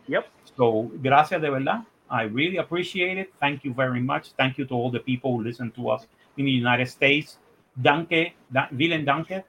Yep. 0.07 0.25
So, 0.57 0.89
gracias 1.03 1.43
de 1.43 1.51
verdad. 1.51 1.83
I 2.11 2.23
really 2.25 2.59
appreciate 2.59 3.21
it. 3.21 3.31
Thank 3.39 3.63
you 3.63 3.75
very 3.75 4.01
much. 4.01 4.33
Thank 4.37 4.57
you 4.57 4.67
to 4.67 4.75
all 4.75 4.91
the 4.91 5.01
people 5.01 5.33
who 5.33 5.43
listen 5.43 5.71
to 5.73 5.91
us 5.91 6.07
in 6.37 6.47
the 6.47 6.53
United 6.53 6.87
States. 6.87 7.39
Danke, 7.75 8.35
da, 8.49 8.69
vielen 8.71 9.05
Danke 9.05 9.45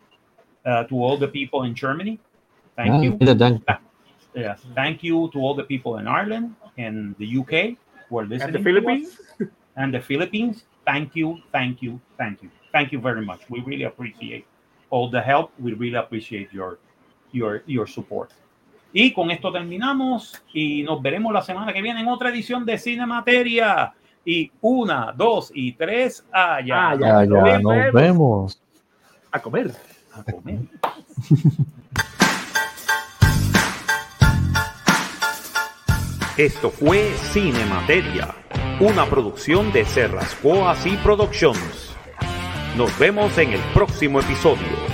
uh, 0.65 0.83
to 0.83 0.95
all 0.95 1.17
the 1.17 1.27
people 1.27 1.63
in 1.63 1.73
Germany. 1.73 2.19
Thank 2.79 2.95
ah, 2.95 3.01
you. 3.03 3.11
Uh, 4.39 4.55
thank 4.73 5.03
you 5.03 5.29
to 5.33 5.37
all 5.39 5.53
the 5.53 5.65
people 5.65 5.97
in 5.97 6.07
Ireland 6.07 6.55
and 6.77 7.13
the 7.17 7.27
UK 7.27 7.75
who 8.07 8.19
are 8.19 8.25
listening. 8.25 8.55
And 8.55 8.55
the 8.55 8.63
Philippines. 8.63 9.19
And 9.75 9.93
the 9.93 9.99
Philippines. 9.99 10.63
Thank 10.85 11.13
you, 11.13 11.43
thank 11.51 11.81
you, 11.81 11.99
thank 12.17 12.41
you, 12.41 12.49
thank 12.71 12.93
you 12.93 12.99
very 12.99 13.25
much. 13.25 13.41
We 13.49 13.59
really 13.67 13.83
appreciate 13.83 14.45
all 14.91 15.09
the 15.09 15.19
help. 15.19 15.51
We 15.59 15.73
really 15.73 15.99
appreciate 15.99 16.53
your 16.53 16.79
your 17.33 17.63
your 17.67 17.85
support. 17.85 18.31
Y 18.93 19.11
con 19.11 19.29
esto 19.29 19.51
terminamos 19.51 20.41
y 20.53 20.83
nos 20.83 21.01
veremos 21.01 21.33
la 21.33 21.41
semana 21.41 21.73
que 21.73 21.81
viene 21.81 21.99
en 21.99 22.07
otra 22.07 22.29
edición 22.29 22.65
de 22.65 22.77
Cine 22.77 23.05
Materia. 23.05 23.93
Y 24.23 24.51
una, 24.61 25.11
dos 25.11 25.51
y 25.53 25.73
tres, 25.73 26.25
allá. 26.31 26.91
allá, 26.91 27.19
allá 27.19 27.59
nos, 27.59 27.93
vemos. 27.93 28.61
A 29.31 29.39
comer. 29.41 29.71
A 30.13 30.23
comer. 30.23 30.59
Esto 36.39 36.71
fue 36.71 37.11
Cine 37.33 37.65
Materia, 37.65 38.33
una 38.79 39.05
producción 39.09 39.73
de 39.73 39.83
Serrascoas 39.83 40.85
y 40.85 40.95
Productions. 40.95 41.93
Nos 42.77 42.97
vemos 42.97 43.37
en 43.37 43.51
el 43.51 43.59
próximo 43.73 44.21
episodio. 44.21 44.88